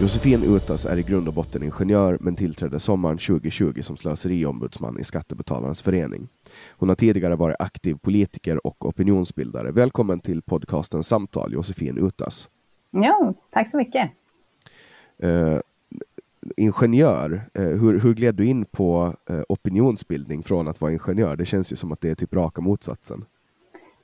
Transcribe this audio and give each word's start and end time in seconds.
Josefin 0.00 0.56
Utas 0.56 0.86
är 0.86 0.96
i 0.96 1.02
grund 1.02 1.28
och 1.28 1.34
botten 1.34 1.62
ingenjör 1.62 2.18
men 2.20 2.36
tillträdde 2.36 2.80
sommaren 2.80 3.18
2020 3.18 3.82
som 3.82 3.96
slöseriombudsman 3.96 5.00
i 5.00 5.04
Skattebetalarnas 5.04 5.82
förening. 5.82 6.28
Hon 6.70 6.88
har 6.88 6.96
tidigare 6.96 7.36
varit 7.36 7.56
aktiv 7.58 7.94
politiker 7.94 8.66
och 8.66 8.86
opinionsbildare. 8.86 9.70
Välkommen 9.70 10.20
till 10.20 10.42
podcasten 10.42 11.04
Samtal, 11.04 11.52
Josefin 11.52 11.98
Utas. 11.98 12.48
Ja, 12.90 13.34
tack 13.50 13.70
så 13.70 13.76
mycket. 13.76 14.10
Uh, 15.24 15.58
ingenjör, 16.56 17.42
uh, 17.58 17.68
hur, 17.68 18.00
hur 18.00 18.14
gled 18.14 18.34
du 18.34 18.46
in 18.46 18.64
på 18.64 19.14
uh, 19.30 19.42
opinionsbildning 19.48 20.42
från 20.42 20.68
att 20.68 20.80
vara 20.80 20.92
ingenjör? 20.92 21.36
Det 21.36 21.46
känns 21.46 21.72
ju 21.72 21.76
som 21.76 21.92
att 21.92 22.00
det 22.00 22.10
är 22.10 22.14
typ 22.14 22.34
raka 22.34 22.60
motsatsen. 22.60 23.24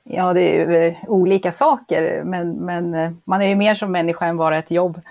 Ja, 0.03 0.33
det 0.33 0.41
är 0.41 0.83
ju 0.83 0.95
olika 1.07 1.51
saker, 1.51 2.23
men, 2.23 2.51
men 2.51 3.15
man 3.23 3.41
är 3.41 3.47
ju 3.47 3.55
mer 3.55 3.75
som 3.75 3.91
människa 3.91 4.25
än 4.25 4.37
bara 4.37 4.57
ett 4.57 4.71
jobb. 4.71 5.01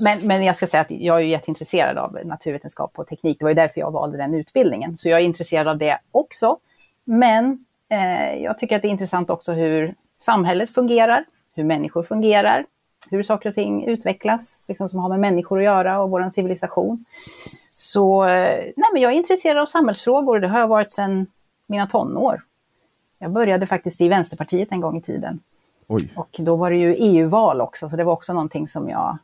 Men, 0.00 0.18
men 0.22 0.44
jag 0.44 0.56
ska 0.56 0.66
säga 0.66 0.80
att 0.80 0.90
jag 0.90 1.16
är 1.16 1.24
jätteintresserad 1.24 1.98
av 1.98 2.18
naturvetenskap 2.24 2.98
och 2.98 3.06
teknik. 3.06 3.38
Det 3.38 3.44
var 3.44 3.50
ju 3.50 3.54
därför 3.54 3.80
jag 3.80 3.90
valde 3.90 4.18
den 4.18 4.34
utbildningen. 4.34 4.98
Så 4.98 5.08
jag 5.08 5.20
är 5.20 5.24
intresserad 5.24 5.68
av 5.68 5.78
det 5.78 5.98
också. 6.10 6.58
Men 7.04 7.64
eh, 7.88 8.42
jag 8.42 8.58
tycker 8.58 8.76
att 8.76 8.82
det 8.82 8.88
är 8.88 8.90
intressant 8.90 9.30
också 9.30 9.52
hur 9.52 9.94
samhället 10.20 10.70
fungerar, 10.70 11.24
hur 11.54 11.64
människor 11.64 12.02
fungerar, 12.02 12.66
hur 13.10 13.22
saker 13.22 13.48
och 13.48 13.54
ting 13.54 13.84
utvecklas, 13.84 14.62
liksom 14.68 14.88
som 14.88 14.98
har 14.98 15.08
med 15.08 15.20
människor 15.20 15.58
att 15.58 15.64
göra 15.64 16.02
och 16.02 16.10
vår 16.10 16.30
civilisation. 16.30 17.04
Så 17.70 18.24
eh, 18.24 18.64
nej, 18.76 18.88
men 18.92 19.02
jag 19.02 19.12
är 19.12 19.16
intresserad 19.16 19.58
av 19.58 19.66
samhällsfrågor 19.66 20.34
och 20.34 20.40
det 20.40 20.48
har 20.48 20.60
jag 20.60 20.68
varit 20.68 20.92
sedan 20.92 21.26
mina 21.66 21.86
tonår. 21.86 22.42
Jag 23.18 23.30
började 23.30 23.66
faktiskt 23.66 24.00
i 24.00 24.08
Vänsterpartiet 24.08 24.72
en 24.72 24.80
gång 24.80 24.96
i 24.96 25.02
tiden. 25.02 25.40
Oj. 25.86 26.12
Och 26.16 26.36
då 26.38 26.56
var 26.56 26.70
det 26.70 26.76
ju 26.76 26.94
EU-val 26.94 27.60
också, 27.60 27.88
så 27.88 27.96
det 27.96 28.04
var 28.04 28.12
också 28.12 28.32
någonting 28.32 28.68
som 28.68 28.88
jag 28.88 29.18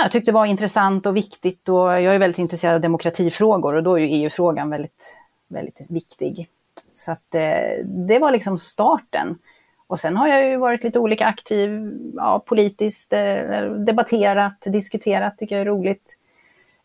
jag 0.00 0.10
tyckte 0.10 0.32
var 0.32 0.46
intressant 0.46 1.06
och 1.06 1.16
viktigt 1.16 1.68
och 1.68 1.76
jag 1.76 2.14
är 2.14 2.18
väldigt 2.18 2.38
intresserad 2.38 2.74
av 2.74 2.80
demokratifrågor 2.80 3.76
och 3.76 3.82
då 3.82 3.98
är 3.98 4.02
ju 4.02 4.06
EU-frågan 4.06 4.70
väldigt, 4.70 5.18
väldigt 5.48 5.80
viktig. 5.88 6.48
Så 6.92 7.12
att 7.12 7.34
eh, 7.34 7.84
det 7.84 8.18
var 8.18 8.30
liksom 8.30 8.58
starten. 8.58 9.38
Och 9.86 10.00
sen 10.00 10.16
har 10.16 10.28
jag 10.28 10.50
ju 10.50 10.56
varit 10.56 10.84
lite 10.84 10.98
olika 10.98 11.26
aktiv 11.26 11.92
ja, 12.16 12.42
politiskt, 12.46 13.12
eh, 13.12 13.64
debatterat, 13.64 14.60
diskuterat, 14.60 15.38
tycker 15.38 15.54
jag 15.54 15.60
är 15.60 15.66
roligt. 15.66 16.18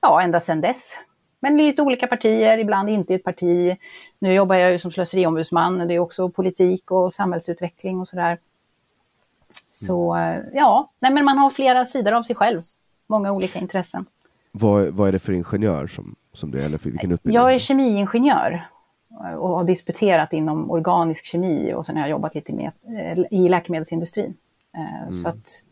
Ja, 0.01 0.21
ända 0.21 0.39
sedan 0.39 0.61
dess. 0.61 0.97
Men 1.39 1.57
lite 1.57 1.81
olika 1.81 2.07
partier, 2.07 2.57
ibland 2.57 2.89
inte 2.89 3.13
i 3.13 3.15
ett 3.15 3.23
parti. 3.23 3.77
Nu 4.19 4.33
jobbar 4.33 4.55
jag 4.55 4.71
ju 4.71 4.79
som 4.79 4.91
slöseriombudsman, 4.91 5.87
det 5.87 5.93
är 5.93 5.99
också 5.99 6.29
politik 6.29 6.91
och 6.91 7.13
samhällsutveckling 7.13 7.99
och 7.99 8.07
sådär. 8.07 8.37
Så 9.71 10.15
eh, 10.15 10.39
ja, 10.53 10.91
nej 10.99 11.11
men 11.11 11.25
man 11.25 11.37
har 11.37 11.49
flera 11.49 11.85
sidor 11.85 12.13
av 12.13 12.23
sig 12.23 12.35
själv 12.35 12.61
många 13.07 13.31
olika 13.31 13.59
intressen. 13.59 14.05
Vad, 14.51 14.87
vad 14.87 15.07
är 15.07 15.11
det 15.11 15.19
för 15.19 15.33
ingenjör 15.33 15.87
som, 15.87 16.15
som 16.33 16.51
du 16.51 16.61
är, 16.61 16.65
eller 16.65 16.77
för 16.77 16.89
vilken 16.89 17.11
utbildning? 17.11 17.41
Jag 17.41 17.53
är 17.53 17.59
kemiingenjör 17.59 18.67
och 19.37 19.49
har 19.49 19.63
disputerat 19.63 20.33
inom 20.33 20.71
organisk 20.71 21.25
kemi 21.25 21.73
och 21.73 21.85
sen 21.85 21.95
har 21.95 22.03
jag 22.03 22.09
jobbat 22.09 22.35
lite 22.35 22.53
med, 22.53 22.71
eh, 22.87 23.25
i 23.31 23.49
läkemedelsindustrin. 23.49 24.33
Eh, 24.77 25.01
mm. 25.01 25.13
Så 25.13 25.29
att, 25.29 25.63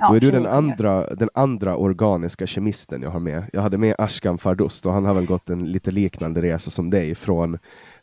ja, 0.00 0.08
Då 0.08 0.16
är 0.16 0.20
du 0.20 0.30
den 0.30 0.46
andra, 0.46 1.14
den 1.14 1.28
andra 1.34 1.76
organiska 1.76 2.46
kemisten 2.46 3.02
jag 3.02 3.10
har 3.10 3.20
med. 3.20 3.44
Jag 3.52 3.62
hade 3.62 3.78
med 3.78 3.94
Ashkan 3.98 4.38
Fardost 4.38 4.86
och 4.86 4.92
han 4.92 5.04
har 5.04 5.14
väl 5.14 5.26
gått 5.26 5.50
en 5.50 5.72
lite 5.72 5.90
liknande 5.90 6.42
resa 6.42 6.70
som 6.70 6.90
dig 6.90 7.14
från 7.14 7.58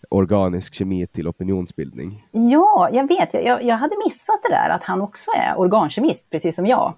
organisk 0.09 0.73
kemi 0.73 1.07
till 1.07 1.27
opinionsbildning. 1.27 2.27
Ja, 2.31 2.89
jag 2.93 3.07
vet. 3.07 3.33
Jag, 3.33 3.63
jag 3.63 3.77
hade 3.77 3.95
missat 4.05 4.39
det 4.43 4.49
där 4.49 4.69
att 4.69 4.83
han 4.83 5.01
också 5.01 5.31
är 5.37 5.59
organkemist, 5.59 6.29
precis 6.29 6.55
som 6.55 6.67
jag. 6.67 6.93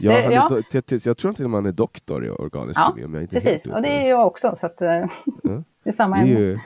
Ja, 0.00 0.12
det, 0.12 0.34
ja. 0.34 0.48
Do, 0.48 0.98
jag, 1.04 1.16
tror 1.16 1.30
att 1.30 1.38
man 1.38 1.66
är 1.66 1.72
doktor 1.72 2.26
i 2.26 2.30
organisk 2.30 2.80
ja, 2.80 2.94
kemi. 2.96 3.26
Precis, 3.26 3.66
och 3.66 3.82
det 3.82 3.88
är 3.88 4.08
jag 4.08 4.26
också. 4.26 4.52
Så 4.56 4.66
att, 4.66 4.76
ja. 4.78 5.08
det 5.84 5.90
är 5.90 5.92
samma 5.92 6.18
ämne. 6.18 6.60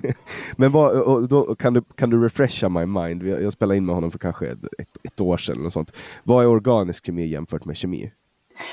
Men 0.56 0.72
vad, 0.72 1.28
då, 1.28 1.54
kan, 1.54 1.74
du, 1.74 1.82
kan 1.94 2.10
du 2.10 2.24
refresha 2.24 2.68
my 2.68 2.86
mind? 2.86 3.22
Jag 3.22 3.52
spelade 3.52 3.76
in 3.76 3.86
med 3.86 3.94
honom 3.94 4.10
för 4.10 4.18
kanske 4.18 4.46
ett, 4.46 4.58
ett, 5.04 5.20
år 5.20 5.36
sedan. 5.36 5.66
Och 5.66 5.72
sånt. 5.72 5.92
Vad 6.22 6.44
är 6.44 6.48
organisk 6.48 7.06
kemi 7.06 7.26
jämfört 7.26 7.64
med 7.64 7.76
kemi? 7.76 8.12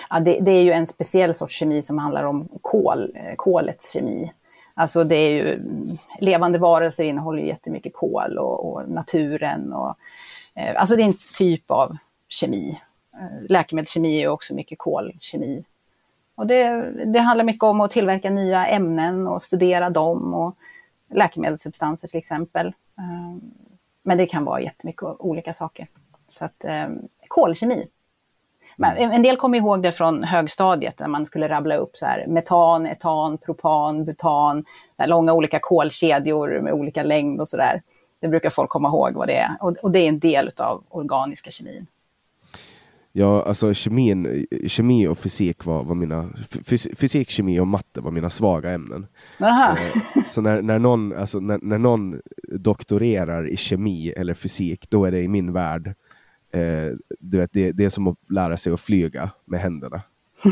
Ja, 0.09 0.19
det, 0.19 0.39
det, 0.39 0.51
är 0.51 0.63
ju 0.63 0.71
en 0.71 0.87
speciell 0.87 1.33
sorts 1.33 1.55
kemi 1.55 1.81
som 1.81 1.97
handlar 1.97 2.23
om 2.23 2.47
kol, 2.61 3.11
eh, 3.15 3.35
kolets 3.35 3.93
kemi. 3.93 4.31
Alltså 4.73 5.03
det 5.03 5.15
är 5.15 5.29
ju, 5.29 5.59
levande 6.19 6.59
varelser 6.59 7.03
innehåller 7.03 7.41
ju 7.41 7.47
jättemycket 7.47 7.93
kol 7.93 8.37
och, 8.37 8.71
och 8.71 8.89
naturen. 8.89 9.73
Och, 9.73 9.95
eh, 10.55 10.81
alltså 10.81 10.95
det 10.95 11.01
är 11.01 11.07
en 11.07 11.17
typ 11.37 11.71
av 11.71 11.97
kemi. 12.27 12.81
Läkemedelskemi 13.49 14.23
är 14.23 14.27
också 14.27 14.53
mycket 14.53 14.77
kolkemi. 14.77 15.65
Och 16.35 16.47
det, 16.47 16.91
det 17.05 17.19
handlar 17.19 17.45
mycket 17.45 17.63
om 17.63 17.81
att 17.81 17.91
tillverka 17.91 18.29
nya 18.29 18.67
ämnen 18.67 19.27
och 19.27 19.43
studera 19.43 19.89
dem 19.89 20.33
och 20.33 20.55
läkemedelssubstanser 21.09 22.07
till 22.07 22.17
exempel. 22.17 22.73
Ehm, 22.97 23.41
men 24.03 24.17
det 24.17 24.25
kan 24.25 24.45
vara 24.45 24.61
jättemycket 24.61 25.03
olika 25.03 25.53
saker. 25.53 25.87
Så 26.27 26.45
att 26.45 26.65
ehm, 26.65 26.99
kolkemi. 27.27 27.87
Men 28.77 28.97
en 29.11 29.23
del 29.23 29.37
kommer 29.37 29.57
ihåg 29.57 29.83
det 29.83 29.91
från 29.91 30.23
högstadiet 30.23 30.99
när 30.99 31.07
man 31.07 31.25
skulle 31.25 31.49
rabbla 31.49 31.75
upp 31.75 31.97
så 31.97 32.05
här 32.05 32.27
metan, 32.27 32.87
etan, 32.87 33.37
propan, 33.37 34.05
butan, 34.05 34.65
långa 35.05 35.33
olika 35.33 35.59
kolkedjor 35.61 36.59
med 36.61 36.73
olika 36.73 37.03
längd 37.03 37.39
och 37.39 37.47
sådär. 37.47 37.81
Det 38.19 38.27
brukar 38.27 38.49
folk 38.49 38.69
komma 38.69 38.89
ihåg 38.89 39.13
vad 39.13 39.27
det 39.27 39.37
är 39.37 39.55
och 39.59 39.91
det 39.91 39.99
är 39.99 40.07
en 40.07 40.19
del 40.19 40.51
av 40.57 40.83
organiska 40.89 41.51
kemin. 41.51 41.87
Ja, 43.19 43.43
alltså 43.43 43.73
kemin, 43.73 44.47
kemi 44.67 45.07
och 45.07 45.17
fysik 45.17 45.65
var, 45.65 45.83
var 45.83 45.95
mina, 45.95 46.29
fysik, 46.95 47.29
kemi 47.29 47.59
och 47.59 47.67
matte 47.67 48.01
var 48.01 48.11
mina 48.11 48.29
svaga 48.29 48.71
ämnen. 48.71 49.07
Aha. 49.39 49.77
Eh, 49.77 50.25
så 50.27 50.41
när, 50.41 50.61
när, 50.61 50.79
någon, 50.79 51.13
alltså 51.13 51.39
när, 51.39 51.59
när 51.61 51.77
någon 51.77 52.21
doktorerar 52.51 53.47
i 53.47 53.57
kemi 53.57 54.09
eller 54.09 54.33
fysik, 54.33 54.89
då 54.89 55.05
är 55.05 55.11
det 55.11 55.21
i 55.21 55.27
min 55.27 55.53
värld, 55.53 55.87
eh, 56.53 56.95
du 57.19 57.37
vet, 57.37 57.53
det, 57.53 57.71
det 57.71 57.85
är 57.85 57.89
som 57.89 58.07
att 58.07 58.17
lära 58.29 58.57
sig 58.57 58.73
att 58.73 58.79
flyga 58.79 59.29
med 59.45 59.59
händerna. 59.59 60.01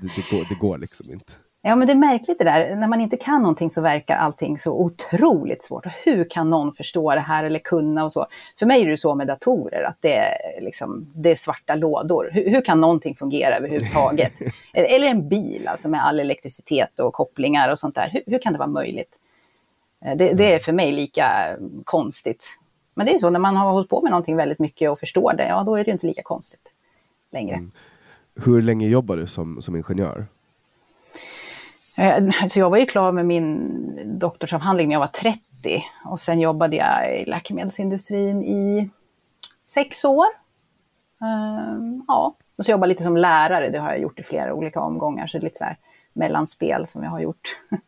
det, 0.00 0.08
det, 0.16 0.30
går, 0.30 0.46
det 0.48 0.58
går 0.60 0.78
liksom 0.78 1.12
inte. 1.12 1.32
Ja, 1.64 1.76
men 1.76 1.86
det 1.86 1.92
är 1.92 1.96
märkligt 1.96 2.38
det 2.38 2.44
där. 2.44 2.76
När 2.76 2.88
man 2.88 3.00
inte 3.00 3.16
kan 3.16 3.42
någonting 3.42 3.70
så 3.70 3.80
verkar 3.80 4.16
allting 4.16 4.58
så 4.58 4.72
otroligt 4.72 5.62
svårt. 5.62 5.86
Och 5.86 5.92
hur 6.04 6.30
kan 6.30 6.50
någon 6.50 6.72
förstå 6.72 7.14
det 7.14 7.20
här 7.20 7.44
eller 7.44 7.58
kunna 7.58 8.04
och 8.04 8.12
så? 8.12 8.26
För 8.58 8.66
mig 8.66 8.82
är 8.82 8.86
det 8.86 8.98
så 8.98 9.14
med 9.14 9.26
datorer, 9.26 9.82
att 9.82 9.96
det 10.00 10.16
är, 10.16 10.60
liksom, 10.60 11.10
det 11.14 11.30
är 11.30 11.34
svarta 11.34 11.74
lådor. 11.74 12.30
Hur, 12.32 12.50
hur 12.50 12.60
kan 12.60 12.80
någonting 12.80 13.14
fungera 13.14 13.56
överhuvudtaget? 13.56 14.32
eller 14.72 15.06
en 15.06 15.28
bil, 15.28 15.68
alltså 15.68 15.88
med 15.88 16.06
all 16.06 16.20
elektricitet 16.20 17.00
och 17.00 17.12
kopplingar 17.12 17.70
och 17.70 17.78
sånt 17.78 17.94
där. 17.94 18.08
Hur, 18.12 18.22
hur 18.26 18.38
kan 18.38 18.52
det 18.52 18.58
vara 18.58 18.68
möjligt? 18.68 19.18
Eh, 20.04 20.16
det, 20.16 20.32
det, 20.32 20.54
är 20.54 20.58
för 20.58 20.72
mig 20.72 20.92
lika 20.92 21.56
konstigt. 21.84 22.44
Men 22.94 23.06
det 23.06 23.14
är 23.14 23.18
så, 23.18 23.30
när 23.30 23.40
man 23.40 23.56
har 23.56 23.72
hållit 23.72 23.90
på 23.90 24.02
med 24.02 24.10
någonting 24.10 24.36
väldigt 24.36 24.58
mycket 24.58 24.90
och 24.90 24.98
förstår 24.98 25.34
det, 25.36 25.48
ja 25.48 25.62
då 25.62 25.76
är 25.76 25.84
det 25.84 25.90
inte 25.90 26.06
lika 26.06 26.22
konstigt 26.22 26.74
längre. 27.32 27.54
Mm. 27.54 27.72
Hur 28.34 28.62
länge 28.62 28.88
jobbar 28.88 29.16
du 29.16 29.26
som, 29.26 29.62
som 29.62 29.76
ingenjör? 29.76 30.26
Eh, 31.96 32.48
så 32.48 32.58
jag 32.58 32.70
var 32.70 32.78
ju 32.78 32.86
klar 32.86 33.12
med 33.12 33.26
min 33.26 34.18
doktorsavhandling 34.18 34.88
när 34.88 34.94
jag 34.94 35.00
var 35.00 35.06
30 35.06 35.40
och 36.04 36.20
sen 36.20 36.40
jobbade 36.40 36.76
jag 36.76 37.20
i 37.20 37.24
läkemedelsindustrin 37.24 38.42
i 38.42 38.90
sex 39.64 40.04
år. 40.04 40.26
Ehm, 41.22 42.04
ja, 42.08 42.36
och 42.56 42.64
så 42.64 42.70
jobbade 42.70 42.86
jag 42.86 42.94
lite 42.94 43.02
som 43.02 43.16
lärare, 43.16 43.70
det 43.70 43.78
har 43.78 43.90
jag 43.90 44.00
gjort 44.00 44.18
i 44.18 44.22
flera 44.22 44.54
olika 44.54 44.80
omgångar, 44.80 45.26
så 45.26 45.38
det 45.38 45.42
är 45.42 45.44
lite 45.44 45.58
så 45.58 45.64
här 45.64 45.76
mellanspel 46.12 46.86
som 46.86 47.02
jag 47.02 47.10
har 47.10 47.20
gjort 47.20 47.60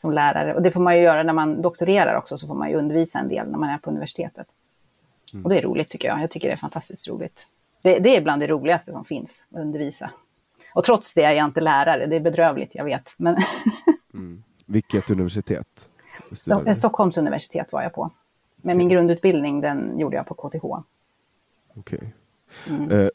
som 0.00 0.12
lärare. 0.12 0.54
Och 0.54 0.62
det 0.62 0.70
får 0.70 0.80
man 0.80 0.96
ju 0.96 1.02
göra 1.02 1.22
när 1.22 1.32
man 1.32 1.62
doktorerar 1.62 2.14
också, 2.14 2.38
så 2.38 2.46
får 2.46 2.54
man 2.54 2.70
ju 2.70 2.76
undervisa 2.76 3.18
en 3.18 3.28
del 3.28 3.50
när 3.50 3.58
man 3.58 3.70
är 3.70 3.78
på 3.78 3.90
universitetet. 3.90 4.46
Mm. 5.32 5.44
Och 5.44 5.50
det 5.50 5.58
är 5.58 5.62
roligt 5.62 5.88
tycker 5.88 6.08
jag, 6.08 6.22
jag 6.22 6.30
tycker 6.30 6.48
det 6.48 6.54
är 6.54 6.58
fantastiskt 6.58 7.08
roligt. 7.08 7.46
Det, 7.82 7.98
det 7.98 8.16
är 8.16 8.20
bland 8.20 8.42
det 8.42 8.46
roligaste 8.46 8.92
som 8.92 9.04
finns, 9.04 9.46
att 9.50 9.60
undervisa. 9.60 10.10
Och 10.74 10.84
trots 10.84 11.14
det 11.14 11.22
är 11.22 11.32
jag 11.32 11.44
inte 11.44 11.60
lärare, 11.60 12.06
det 12.06 12.16
är 12.16 12.20
bedrövligt, 12.20 12.70
jag 12.74 12.84
vet. 12.84 13.14
Men 13.16 13.36
mm. 14.14 14.42
Vilket 14.66 15.10
universitet? 15.10 15.88
St 16.32 16.74
Stockholms 16.74 17.18
universitet 17.18 17.72
var 17.72 17.82
jag 17.82 17.92
på. 17.92 18.10
Men 18.56 18.70
okay. 18.70 18.78
min 18.78 18.88
grundutbildning 18.88 19.60
den 19.60 19.98
gjorde 19.98 20.16
jag 20.16 20.26
på 20.26 20.34
KTH. 20.34 20.64
Okej. 20.64 20.84
Okay. 21.76 22.08
Mm. 22.68 22.90
Uh, 22.90 23.08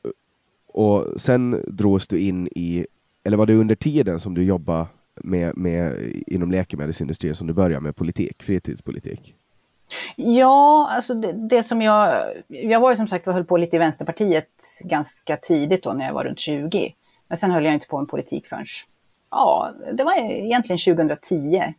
och 0.67 1.21
sen 1.21 1.63
drogs 1.67 2.07
du 2.07 2.19
in 2.19 2.47
i, 2.47 2.85
eller 3.23 3.37
var 3.37 3.45
det 3.45 3.53
under 3.53 3.75
tiden 3.75 4.19
som 4.19 4.33
du 4.33 4.43
jobbade 4.43 4.85
med, 5.15 5.57
med, 5.57 6.13
inom 6.27 6.51
läkemedelsindustrin 6.51 7.35
som 7.35 7.47
du 7.47 7.53
började 7.53 7.81
med 7.81 7.95
politik, 7.95 8.43
fritidspolitik? 8.43 9.35
Ja, 10.15 10.89
alltså 10.91 11.13
det, 11.13 11.31
det, 11.31 11.63
som 11.63 11.81
jag... 11.81 12.27
Jag 12.47 12.79
var 12.79 12.91
ju 12.91 12.97
som 12.97 13.07
sagt, 13.07 13.25
jag 13.25 13.33
höll 13.33 13.45
på 13.45 13.57
lite 13.57 13.75
i 13.75 13.79
Vänsterpartiet 13.79 14.49
ganska 14.83 15.37
tidigt 15.37 15.83
då 15.83 15.93
när 15.93 16.05
jag 16.05 16.13
var 16.13 16.23
runt 16.23 16.39
20. 16.39 16.93
Men 17.27 17.37
sen 17.37 17.51
höll 17.51 17.65
jag 17.65 17.73
inte 17.73 17.87
på 17.87 17.99
med 17.99 18.09
politik 18.09 18.47
förrän, 18.47 18.65
ja, 19.31 19.71
det 19.93 20.03
var 20.03 20.17
egentligen 20.17 20.95
2010 20.95 21.55
eh, 21.55 21.73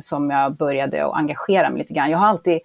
som 0.00 0.30
jag 0.30 0.56
började 0.56 1.06
att 1.06 1.14
engagera 1.14 1.70
mig 1.70 1.78
lite 1.78 1.94
grann. 1.94 2.10
Jag 2.10 2.18
har 2.18 2.26
alltid, 2.26 2.60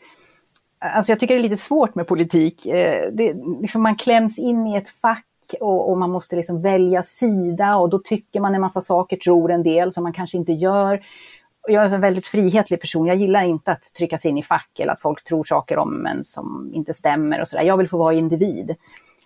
alltså 0.79 1.11
jag 1.11 1.19
tycker 1.19 1.35
det 1.35 1.41
är 1.41 1.49
lite 1.49 1.57
svårt 1.57 1.95
med 1.95 2.07
politik. 2.07 2.65
Eh, 2.65 3.11
det, 3.11 3.33
liksom 3.61 3.83
man 3.83 3.95
kläms 3.95 4.39
in 4.39 4.67
i 4.67 4.75
ett 4.75 4.89
fack 4.89 5.25
och, 5.59 5.89
och, 5.91 5.97
man 5.97 6.11
måste 6.11 6.35
liksom 6.35 6.61
välja 6.61 7.03
sida 7.03 7.75
och 7.75 7.89
då 7.89 7.99
tycker 7.99 8.39
man 8.39 8.55
en 8.55 8.61
massa 8.61 8.81
saker, 8.81 9.17
tror 9.17 9.51
en 9.51 9.63
del 9.63 9.93
som 9.93 10.03
man 10.03 10.13
kanske 10.13 10.37
inte 10.37 10.53
gör. 10.53 11.05
Jag 11.67 11.85
är 11.85 11.95
en 11.95 12.01
väldigt 12.01 12.27
frihetlig 12.27 12.81
person. 12.81 13.05
Jag 13.05 13.17
gillar 13.17 13.43
inte 13.43 13.71
att 13.71 13.93
tryckas 13.93 14.25
in 14.25 14.37
i 14.37 14.43
fack 14.43 14.79
eller 14.79 14.93
att 14.93 15.01
folk 15.01 15.23
tror 15.23 15.43
saker 15.43 15.77
om 15.77 16.05
en 16.05 16.23
som 16.23 16.71
inte 16.73 16.93
stämmer 16.93 17.41
och 17.41 17.47
sådär. 17.47 17.63
Jag 17.63 17.77
vill 17.77 17.89
få 17.89 17.97
vara 17.97 18.13
individ. 18.13 18.75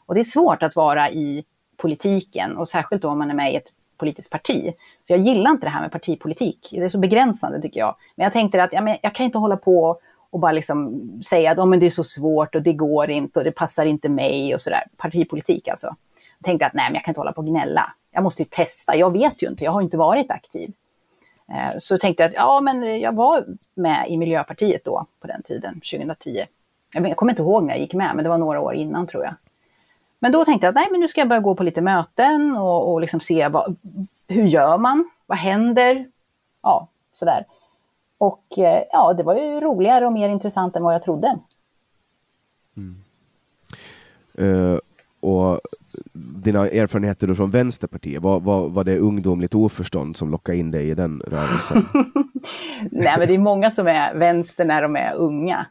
Och 0.06 0.16
det 0.16 0.20
är 0.20 0.24
svårt 0.24 0.64
att 0.64 0.76
vara 0.76 1.10
i 1.10 1.46
politiken 1.80 2.58
och 2.58 2.70
särskilt 2.70 3.02
då 3.02 3.10
om 3.10 3.20
man 3.20 3.30
är 3.30 3.36
med 3.36 3.54
i 3.54 3.56
ett 3.56 3.74
politiskt 3.98 4.30
parti. 4.30 4.74
Så 5.08 5.14
jag 5.14 5.20
gillar 5.20 5.52
inte 5.52 5.66
det 5.66 5.70
här 5.70 5.82
med 5.82 5.92
partipolitik. 5.92 6.68
Det 6.72 6.84
är 6.84 6.90
så 6.90 7.00
begränsande 7.00 7.62
tycker 7.62 7.80
jag. 7.80 7.96
Men 8.16 8.24
jag 8.24 8.34
tänkte 8.34 8.64
att 8.64 8.74
ja, 8.74 8.82
men 8.82 8.98
jag 9.02 9.16
kan 9.16 9.26
inte 9.26 9.38
hålla 9.38 9.58
på 9.58 10.00
och 10.30 10.40
bara 10.40 10.52
liksom 10.52 11.02
säga 11.30 11.52
att 11.52 11.58
oh, 11.58 11.66
men 11.66 11.80
det 11.80 11.86
är 11.86 11.90
så 11.90 12.04
svårt 12.04 12.56
och 12.56 12.62
det 12.62 12.74
går 12.74 13.10
inte 13.10 13.40
och 13.40 13.46
det 13.46 13.52
passar 13.52 13.86
inte 13.86 14.10
mig 14.10 14.56
och 14.56 14.62
sådär. 14.62 14.84
Partipolitik 14.98 15.68
alltså. 15.68 15.96
Jag 16.40 16.46
tänkte 16.46 16.66
att 16.66 16.74
nej, 16.74 16.86
men 16.86 16.96
jag 16.96 17.04
kan 17.04 17.12
inte 17.12 17.20
hålla 17.20 17.34
på 17.34 17.42
och 17.42 17.48
gnälla. 17.48 17.94
Jag 18.12 18.24
måste 18.24 18.44
ju 18.44 18.50
testa. 18.50 18.96
Jag 18.96 19.12
vet 19.12 19.44
ju 19.44 19.48
inte, 19.48 19.64
jag 19.64 19.72
har 19.72 19.82
inte 19.82 19.98
varit 19.98 20.32
aktiv. 20.32 20.72
Eh, 21.52 21.78
så 21.78 21.98
tänkte 21.98 22.24
jag 22.24 22.28
att 22.28 22.36
ja, 22.36 22.62
men 22.62 23.00
jag 23.00 23.16
var 23.16 23.46
med 23.74 24.06
i 24.10 24.18
Miljöpartiet 24.18 24.86
då 24.86 25.06
på 25.22 25.28
den 25.28 25.44
tiden, 25.44 25.74
2010. 25.74 26.46
Jag 26.94 27.18
kommer 27.18 27.32
inte 27.32 27.42
ihåg 27.42 27.64
när 27.64 27.74
jag 27.74 27.80
gick 27.80 27.94
med, 27.94 28.12
men 28.16 28.24
det 28.24 28.30
var 28.30 28.38
några 28.38 28.60
år 28.60 28.74
innan 28.74 29.08
tror 29.08 29.24
jag. 29.24 29.34
Men 30.20 30.32
då 30.32 30.46
tänkte 30.46 30.66
jag 30.66 30.72
att 30.72 30.76
nej, 30.76 30.88
men 30.92 31.00
nu 31.00 31.08
ska 31.08 31.22
jag 31.22 31.28
börja 31.28 31.42
gå 31.42 31.56
på 31.56 31.64
lite 31.64 31.82
möten 31.82 32.58
och, 32.58 32.94
och 32.94 33.02
liksom 33.02 33.20
se 33.20 33.48
vad, 33.48 33.76
hur 34.28 34.44
gör 34.44 34.78
man? 34.78 35.10
Vad 35.26 35.38
händer? 35.38 36.08
Ja, 36.62 36.88
sådär. 37.14 37.46
Och 38.18 38.44
eh, 38.58 38.84
ja, 38.92 39.14
det 39.14 39.24
var 39.24 39.36
ju 39.36 39.60
roligare 39.60 40.06
och 40.06 40.14
mer 40.14 40.30
intressant 40.30 40.76
än 40.76 40.84
vad 40.84 40.94
jag 40.94 41.04
trodde. 41.04 41.40
Mm. 42.78 43.04
Uh, 44.40 44.80
och 45.20 45.60
dina 46.14 46.68
erfarenheter 46.68 47.28
då 47.28 47.36
från 47.36 47.52
Vänsterpartiet, 47.52 48.22
var, 48.22 48.40
var, 48.40 48.70
var 48.70 48.84
det 48.84 48.98
ungdomligt 48.98 49.56
oförstånd 49.56 50.18
som 50.18 50.32
lockade 50.32 50.58
in 50.58 50.72
dig 50.72 50.90
i 50.90 50.96
den 50.96 51.22
rörelsen? 51.28 51.86
Nej, 52.92 53.16
men 53.18 53.28
det 53.28 53.36
är 53.36 53.40
många 53.40 53.72
som 53.72 53.88
är 53.88 54.16
vänster 54.16 54.66
när 54.66 54.82
de 54.82 54.96
är 54.96 55.14
unga. 55.14 55.66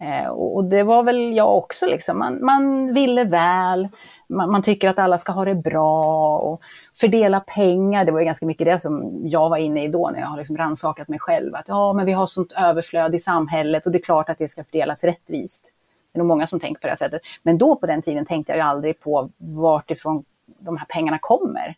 Eh, 0.00 0.28
och 0.28 0.64
det 0.64 0.82
var 0.82 1.02
väl 1.02 1.36
jag 1.36 1.56
också, 1.56 1.86
liksom. 1.86 2.18
man, 2.18 2.44
man 2.44 2.94
ville 2.94 3.24
väl, 3.24 3.88
man, 4.26 4.50
man, 4.50 4.62
tycker 4.62 4.88
att 4.88 4.98
alla 4.98 5.18
ska 5.18 5.32
ha 5.32 5.44
det 5.44 5.54
bra 5.54 6.38
och 6.38 6.62
fördela 6.94 7.40
pengar. 7.40 8.04
Det 8.04 8.12
var 8.12 8.20
ju 8.20 8.26
ganska 8.26 8.46
mycket 8.46 8.64
det 8.64 8.80
som 8.80 9.20
jag 9.24 9.48
var 9.48 9.56
inne 9.56 9.84
i 9.84 9.88
då 9.88 10.10
när 10.10 10.20
jag 10.20 10.26
har 10.26 10.38
liksom 10.38 10.56
rannsakat 10.56 11.08
mig 11.08 11.18
själv. 11.18 11.54
Att 11.54 11.68
ja, 11.68 11.92
men 11.92 12.06
vi 12.06 12.12
har 12.12 12.26
sånt 12.26 12.52
överflöd 12.52 13.14
i 13.14 13.20
samhället 13.20 13.86
och 13.86 13.92
det 13.92 13.98
är 13.98 14.02
klart 14.02 14.28
att 14.28 14.38
det 14.38 14.48
ska 14.48 14.64
fördelas 14.64 15.04
rättvist. 15.04 15.72
Det 16.12 16.16
är 16.16 16.18
nog 16.18 16.28
många 16.28 16.46
som 16.46 16.60
tänker 16.60 16.80
på 16.80 16.86
det 16.86 16.96
sättet. 16.96 17.22
Men 17.42 17.58
då 17.58 17.76
på 17.76 17.86
den 17.86 18.02
tiden 18.02 18.26
tänkte 18.26 18.52
jag 18.52 18.56
ju 18.56 18.62
aldrig 18.62 19.00
på 19.00 19.30
vartifrån 19.36 20.24
de 20.58 20.76
här 20.76 20.86
pengarna 20.88 21.18
kommer. 21.18 21.76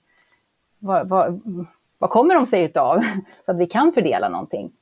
Vad, 0.78 1.08
vad, 1.08 1.40
vad 1.98 2.10
kommer 2.10 2.34
de 2.34 2.46
sig 2.46 2.64
utav? 2.64 3.00
Så 3.46 3.50
att 3.50 3.58
vi 3.58 3.66
kan 3.66 3.92
fördela 3.92 4.28
någonting 4.28 4.72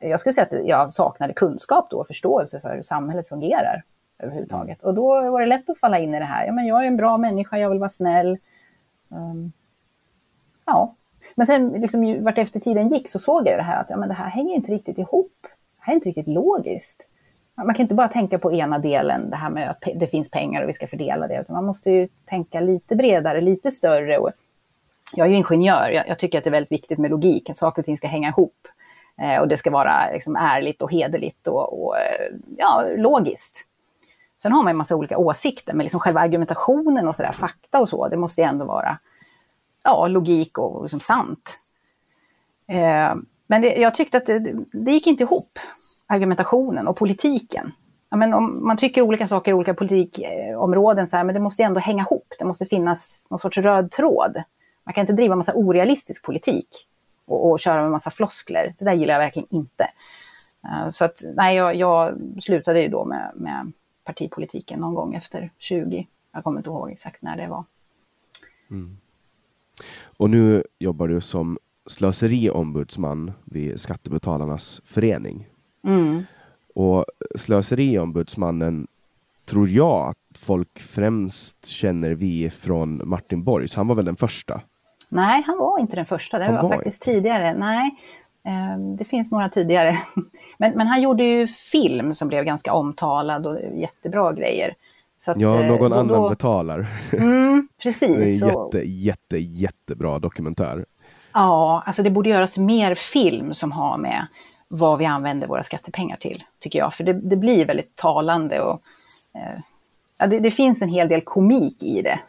jag 0.00 0.20
skulle 0.20 0.32
säga 0.32 0.46
att 0.46 0.66
jag 0.66 0.90
saknade 0.90 1.32
kunskap 1.32 1.90
då, 1.90 2.00
och 2.00 2.06
förståelse 2.06 2.60
för 2.60 2.76
hur 2.76 2.82
samhället 2.82 3.28
fungerar 3.28 3.82
överhuvudtaget. 4.18 4.82
Och 4.82 4.94
då 4.94 5.30
var 5.30 5.40
det 5.40 5.46
lätt 5.46 5.70
att 5.70 5.78
falla 5.78 5.98
in 5.98 6.14
i 6.14 6.18
det 6.18 6.24
här. 6.24 6.46
Ja, 6.46 6.52
men 6.52 6.66
jag 6.66 6.82
är 6.82 6.86
en 6.86 6.96
bra 6.96 7.18
människa, 7.18 7.58
jag 7.58 7.70
vill 7.70 7.78
vara 7.78 7.90
snäll. 7.90 8.38
Um, 9.08 9.52
ja, 10.64 10.94
men 11.34 11.46
sen 11.46 11.68
liksom, 11.68 12.24
vart 12.24 12.38
efter 12.38 12.60
tiden 12.60 12.88
gick 12.88 13.08
så 13.08 13.18
såg 13.18 13.48
jag 13.48 13.58
det 13.58 13.62
här 13.62 13.80
att 13.80 13.90
ja, 13.90 13.96
men 13.96 14.08
det 14.08 14.14
här 14.14 14.28
hänger 14.28 14.54
inte 14.54 14.72
riktigt 14.72 14.98
ihop. 14.98 15.32
Det 15.42 15.48
här 15.78 15.92
är 15.92 15.94
inte 15.94 16.08
riktigt 16.08 16.28
logiskt. 16.28 17.06
Man 17.54 17.74
kan 17.74 17.82
inte 17.82 17.94
bara 17.94 18.08
tänka 18.08 18.38
på 18.38 18.52
ena 18.52 18.78
delen, 18.78 19.30
det 19.30 19.36
här 19.36 19.50
med 19.50 19.70
att 19.70 19.84
det 19.94 20.06
finns 20.06 20.30
pengar 20.30 20.62
och 20.62 20.68
vi 20.68 20.72
ska 20.72 20.86
fördela 20.86 21.28
det, 21.28 21.40
utan 21.40 21.54
man 21.54 21.64
måste 21.64 21.90
ju 21.90 22.08
tänka 22.24 22.60
lite 22.60 22.96
bredare, 22.96 23.40
lite 23.40 23.70
större. 23.70 24.18
Och 24.18 24.30
jag 25.14 25.26
är 25.26 25.30
ju 25.30 25.36
ingenjör, 25.36 25.90
jag, 25.90 26.08
jag 26.08 26.18
tycker 26.18 26.38
att 26.38 26.44
det 26.44 26.50
är 26.50 26.52
väldigt 26.52 26.72
viktigt 26.72 26.98
med 26.98 27.10
logik, 27.10 27.50
att 27.50 27.56
saker 27.56 27.82
och 27.82 27.86
ting 27.86 27.98
ska 27.98 28.06
hänga 28.06 28.28
ihop. 28.28 28.68
Eh, 29.20 29.40
och 29.40 29.48
det 29.48 29.56
ska 29.56 29.70
vara 29.70 30.10
liksom 30.12 30.36
ärligt 30.36 30.82
och 30.82 30.92
hederligt 30.92 31.46
och, 31.46 31.84
och 31.84 31.98
eh, 31.98 32.34
ja, 32.56 32.84
logiskt. 32.96 33.66
Sen 34.42 34.52
har 34.52 34.62
man 34.62 34.70
en 34.70 34.76
massa 34.76 34.96
olika 34.96 35.18
åsikter, 35.18 35.74
men 35.74 35.84
liksom 35.84 36.00
själva 36.00 36.20
argumentationen 36.20 37.08
och 37.08 37.16
sådär, 37.16 37.32
fakta 37.32 37.80
och 37.80 37.88
så, 37.88 38.08
det 38.08 38.16
måste 38.16 38.42
ändå 38.42 38.64
vara 38.64 38.98
ja, 39.84 40.06
logik 40.06 40.58
och 40.58 40.82
liksom 40.82 41.00
sant. 41.00 41.54
Eh, 42.68 43.14
men 43.46 43.62
det, 43.62 43.76
jag 43.76 43.94
tyckte 43.94 44.16
att 44.16 44.26
det, 44.26 44.54
det 44.72 44.92
gick 44.92 45.06
inte 45.06 45.22
ihop, 45.22 45.58
argumentationen 46.06 46.88
och 46.88 46.96
politiken. 46.96 47.72
Ja, 48.10 48.16
men 48.16 48.34
om 48.34 48.66
man 48.66 48.76
tycker 48.76 49.02
olika 49.02 49.26
saker 49.28 49.50
i 49.50 49.54
olika 49.54 49.74
politikområden, 49.74 51.06
så 51.06 51.16
här, 51.16 51.24
men 51.24 51.34
det 51.34 51.40
måste 51.40 51.62
ändå 51.62 51.80
hänga 51.80 52.02
ihop. 52.02 52.34
Det 52.38 52.44
måste 52.44 52.66
finnas 52.66 53.26
någon 53.30 53.40
sorts 53.40 53.58
röd 53.58 53.90
tråd. 53.90 54.42
Man 54.84 54.94
kan 54.94 55.02
inte 55.02 55.12
driva 55.12 55.36
massa 55.36 55.54
orealistisk 55.54 56.24
politik 56.24 56.86
och, 57.24 57.50
och 57.50 57.60
köra 57.60 57.82
med 57.82 57.90
massa 57.90 58.10
floskler. 58.10 58.74
Det 58.78 58.84
där 58.84 58.92
gillar 58.92 59.14
jag 59.14 59.20
verkligen 59.20 59.48
inte. 59.50 59.90
Uh, 60.64 60.88
så 60.88 61.04
att, 61.04 61.22
nej, 61.34 61.56
jag, 61.56 61.74
jag, 61.74 62.18
slutade 62.42 62.82
ju 62.82 62.88
då 62.88 63.04
med, 63.04 63.32
med 63.34 63.72
partipolitiken 64.04 64.80
någon 64.80 64.94
gång 64.94 65.14
efter 65.14 65.50
20. 65.58 66.06
Jag 66.32 66.44
kommer 66.44 66.58
inte 66.60 66.70
ihåg 66.70 66.90
exakt 66.90 67.22
när 67.22 67.36
det 67.36 67.48
var. 67.48 67.64
Mm. 68.70 68.96
Och 70.02 70.30
nu 70.30 70.64
jobbar 70.78 71.08
du 71.08 71.20
som 71.20 71.58
slöseriombudsman 71.86 73.32
vid 73.44 73.80
Skattebetalarnas 73.80 74.80
förening. 74.84 75.48
Mm. 75.82 76.22
Och 76.74 77.04
slöseriombudsmannen 77.34 78.86
tror 79.44 79.68
jag 79.68 80.08
att 80.08 80.38
folk 80.38 80.78
främst 80.78 81.66
känner 81.66 82.10
vi 82.10 82.50
från 82.50 83.02
Martin 83.04 83.42
Borgs. 83.42 83.74
Han 83.74 83.88
var 83.88 83.94
väl 83.94 84.04
den 84.04 84.16
första? 84.16 84.60
Nej, 85.12 85.42
han 85.46 85.58
var 85.58 85.78
inte 85.78 85.96
den 85.96 86.06
första. 86.06 86.38
Det 86.38 86.52
var, 86.52 86.62
var 86.62 86.68
faktiskt 86.68 87.06
inte. 87.06 87.18
tidigare. 87.18 87.54
Nej, 87.54 87.90
eh, 88.46 88.78
det 88.98 89.04
finns 89.04 89.32
några 89.32 89.48
tidigare. 89.48 89.98
Men, 90.58 90.72
men, 90.76 90.86
han 90.86 91.02
gjorde 91.02 91.24
ju 91.24 91.46
film 91.46 92.14
som 92.14 92.28
blev 92.28 92.44
ganska 92.44 92.72
omtalad 92.72 93.46
och 93.46 93.58
jättebra 93.74 94.32
grejer. 94.32 94.74
Att, 95.26 95.40
ja, 95.40 95.60
eh, 95.60 95.66
någon 95.66 95.90
då, 95.90 95.96
annan 95.96 96.08
då... 96.08 96.28
betalar. 96.28 96.86
Mm, 97.12 97.68
precis. 97.82 98.40
det 98.40 98.46
är 98.46 98.50
en 98.50 98.58
jätte, 98.58 98.90
jätte, 98.90 99.38
jättebra 99.38 100.18
dokumentär. 100.18 100.84
Ja, 101.32 101.82
alltså 101.86 102.02
det 102.02 102.10
borde 102.10 102.28
göras 102.28 102.58
mer 102.58 102.94
film 102.94 103.54
som 103.54 103.72
har 103.72 103.98
med 103.98 104.26
vad 104.68 104.98
vi 104.98 105.06
använder 105.06 105.46
våra 105.46 105.62
skattepengar 105.62 106.16
till, 106.16 106.44
tycker 106.58 106.78
jag. 106.78 106.94
För 106.94 107.04
det, 107.04 107.12
det 107.12 107.36
blir 107.36 107.64
väldigt 107.64 107.96
talande 107.96 108.60
och 108.60 108.82
eh, 109.34 109.60
ja, 110.20 110.26
det, 110.26 110.40
det, 110.40 110.50
finns 110.50 110.82
en 110.82 110.88
hel 110.88 111.08
del 111.08 111.20
komik 111.20 111.82
i 111.82 112.02
det, 112.02 112.20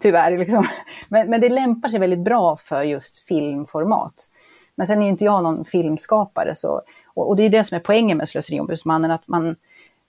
tyvärr. 0.00 0.38
Liksom. 0.38 0.66
Men, 1.10 1.30
men, 1.30 1.40
det 1.40 1.48
lämpar 1.48 1.88
sig 1.88 2.00
väldigt 2.00 2.18
bra 2.18 2.56
för 2.56 2.82
just 2.82 3.28
filmformat. 3.28 4.30
Men 4.74 4.86
sen 4.86 4.98
är 4.98 5.02
ju 5.02 5.08
inte 5.08 5.24
jag 5.24 5.42
någon 5.42 5.64
filmskapare, 5.64 6.54
så, 6.54 6.82
och, 7.06 7.28
och 7.28 7.36
det 7.36 7.42
är 7.42 7.50
det 7.50 7.64
som 7.64 7.76
är 7.76 7.80
poängen 7.80 8.18
med 8.18 8.28
Slöseriombudsmannen, 8.28 9.10
att 9.10 9.28
man 9.28 9.56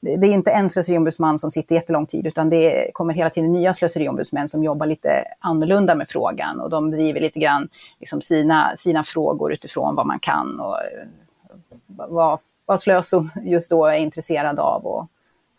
det 0.02 0.28
är 0.28 0.34
inte 0.34 0.52
en 0.52 0.70
slöseriombudsman 0.70 1.40
som 1.40 1.52
sitter 1.52 1.76
jättelång 1.76 2.06
tid, 2.06 2.28
utan 2.28 2.50
det 2.50 2.92
kommer 2.94 3.14
hela 3.14 3.30
tiden 3.30 3.54
nya 3.54 3.74
slöseriombudsmän 3.74 4.48
som 4.48 4.64
jobbar 4.64 4.86
lite 4.86 5.26
annorlunda 5.40 5.96
med 5.96 6.10
frågan 6.10 6.60
och 6.60 6.70
de 6.70 6.92
driver 6.92 7.20
lite 7.20 7.40
grann 7.40 7.70
liksom 8.00 8.22
sina, 8.22 8.74
sina 8.78 9.04
frågor 9.04 9.54
utifrån 9.54 9.96
vad 9.96 10.06
man 10.06 10.20
kan 10.20 10.60
och 10.60 10.78
vad, 11.88 12.40
vad 12.66 12.82
Slöso 12.82 13.28
just 13.44 13.70
då 13.70 13.86
är 13.86 13.96
intresserad 13.96 14.60
av 14.60 14.86
och 14.86 15.08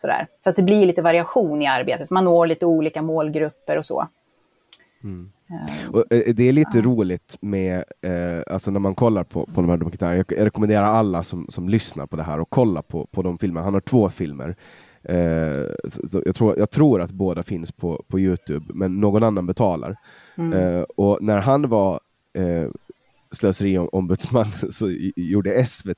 sådär. 0.03 0.27
Så 0.39 0.49
att 0.49 0.55
det 0.55 0.61
blir 0.61 0.85
lite 0.85 1.01
variation 1.01 1.61
i 1.61 1.67
arbetet. 1.67 2.09
Man 2.09 2.25
når 2.25 2.47
lite 2.47 2.65
olika 2.65 3.01
målgrupper 3.01 3.77
och 3.77 3.85
så. 3.85 4.07
Mm. 5.03 5.31
Och 5.91 6.03
det 6.09 6.43
är 6.43 6.53
lite 6.53 6.77
uh. 6.77 6.83
roligt 6.83 7.37
med, 7.41 7.83
eh, 8.01 8.53
alltså 8.53 8.71
när 8.71 8.79
man 8.79 8.95
kollar 8.95 9.23
på, 9.23 9.45
på 9.45 9.61
de 9.61 9.69
här 9.69 9.77
dokumentärerna, 9.77 10.23
jag, 10.27 10.45
rekommenderar 10.45 10.85
alla 10.85 11.23
som, 11.23 11.45
som 11.49 11.69
lyssnar 11.69 12.05
på 12.05 12.15
det 12.15 12.23
här 12.23 12.39
att 12.39 12.47
kolla 12.49 12.81
på, 12.81 13.05
på 13.05 13.21
de 13.21 13.37
filmerna. 13.37 13.63
Han 13.63 13.73
har 13.73 13.81
två 13.81 14.09
filmer. 14.09 14.55
Eh, 15.03 15.15
jag, 16.25 16.35
tror, 16.35 16.57
jag 16.57 16.69
tror 16.69 17.01
att 17.01 17.11
båda 17.11 17.43
finns 17.43 17.71
på, 17.71 18.03
på 18.07 18.19
Youtube, 18.19 18.65
men 18.73 18.99
någon 18.99 19.23
annan 19.23 19.45
betalar. 19.45 19.95
Mm. 20.35 20.53
Eh, 20.53 20.81
och 20.81 21.17
när 21.21 21.37
han 21.37 21.69
var 21.69 21.99
slöseriombudsman 23.31 24.51
så 24.69 24.93
gjorde 25.15 25.65
SVT, 25.65 25.97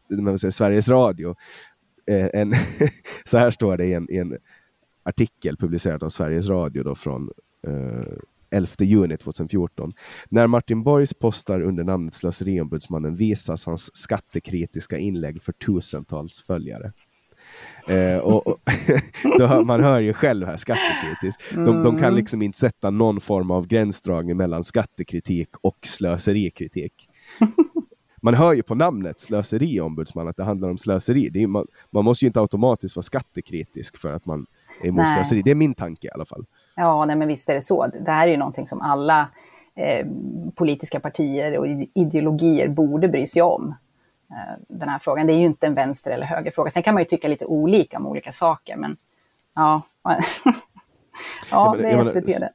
Sveriges 0.53 0.89
Radio 0.89 1.29
eh, 1.29 1.35
en, 2.07 2.53
så 3.25 3.37
här 3.37 3.51
står 3.51 3.77
det 3.77 3.85
i 3.85 3.93
en, 3.93 4.11
i 4.11 4.17
en, 4.17 4.37
artikel 5.05 5.57
publicerad 5.57 6.03
av 6.03 6.09
Sveriges 6.09 6.47
Radio 6.47 6.83
då 6.83 6.95
från 6.95 7.29
eh, 7.67 8.17
11 8.49 8.67
juni 8.79 9.17
2014. 9.17 9.93
När 10.29 10.47
Martin 10.47 10.83
Borgs 10.83 11.13
postar 11.13 11.61
under 11.61 11.83
namnet 11.83 12.13
Slöseriombudsmannen 12.13 13.15
visas 13.15 13.65
hans 13.65 13.95
skattekritiska 13.97 14.97
inlägg 14.97 15.41
för 15.41 15.51
tusentals 15.51 16.41
följare. 16.41 16.91
Eh, 17.87 18.17
och, 18.17 18.47
och 18.47 18.59
då, 19.39 19.63
man 19.63 19.83
hör 19.83 19.99
ju 19.99 20.13
själv 20.13 20.47
här 20.47 20.57
skattekritiskt. 20.57 21.55
De, 21.55 21.65
de, 21.65 21.95
kan 21.95 22.03
mm. 22.03 22.15
liksom 22.15 22.41
inte 22.41 22.57
sätta 22.57 22.89
någon 22.89 23.21
form 23.21 23.51
av 23.51 23.67
gränsdragning 23.67 24.37
mellan 24.37 24.63
skattekritik 24.63 25.49
och 25.61 25.77
slöserikritik. 25.83 26.93
Man 28.25 28.33
hör 28.33 28.53
ju 28.53 28.63
på 28.63 28.75
namnet 28.75 29.19
slöseriombudsman 29.19 30.27
att 30.27 30.37
det 30.37 30.43
handlar 30.43 30.69
om 30.69 30.77
slöseri. 30.77 31.43
Är, 31.43 31.47
man, 31.47 31.67
man, 31.89 32.05
måste 32.05 32.25
ju 32.25 32.27
inte 32.27 32.39
automatiskt 32.39 32.95
vara 32.95 33.03
skattekritisk 33.03 33.97
för 33.97 34.13
att 34.13 34.25
man 34.25 34.45
är 34.81 34.87
emot 34.87 35.03
nej. 35.03 35.15
slöseri. 35.15 35.41
Det 35.41 35.51
är 35.51 35.55
min 35.55 35.73
tanke 35.73 36.07
i 36.07 36.11
alla 36.11 36.25
fall. 36.25 36.45
Ja, 36.75 37.05
nej, 37.05 37.15
men 37.15 37.27
visst 37.27 37.49
är 37.49 37.53
det 37.53 37.61
så. 37.61 37.87
Det 38.05 38.11
här 38.11 38.27
är 38.27 38.31
ju 38.31 38.37
någonting 38.37 38.67
som 38.67 38.81
alla 38.81 39.29
eh, 39.75 40.07
politiska 40.55 40.99
partier 40.99 41.57
och 41.57 41.67
ideologier 41.93 42.67
borde 42.67 43.07
bry 43.07 43.27
sig 43.27 43.41
om. 43.41 43.75
Eh, 44.31 44.63
den 44.67 44.89
här 44.89 44.99
frågan. 44.99 45.27
Det 45.27 45.33
är 45.33 45.39
ju 45.39 45.45
inte 45.45 45.67
en 45.67 45.75
vänster 45.75 46.11
eller 46.11 46.25
högerfråga. 46.25 46.71
Sen 46.71 46.83
kan 46.83 46.93
man 46.93 47.01
ju 47.01 47.07
tycka 47.07 47.27
lite 47.27 47.45
olika 47.45 47.97
om 47.97 48.07
olika 48.07 48.31
saker, 48.31 48.77
men 48.77 48.95
ja. 49.55 49.81
ja, 51.51 51.75
det 51.77 51.89
är 51.89 52.05
SVT 52.05 52.39
det. 52.39 52.49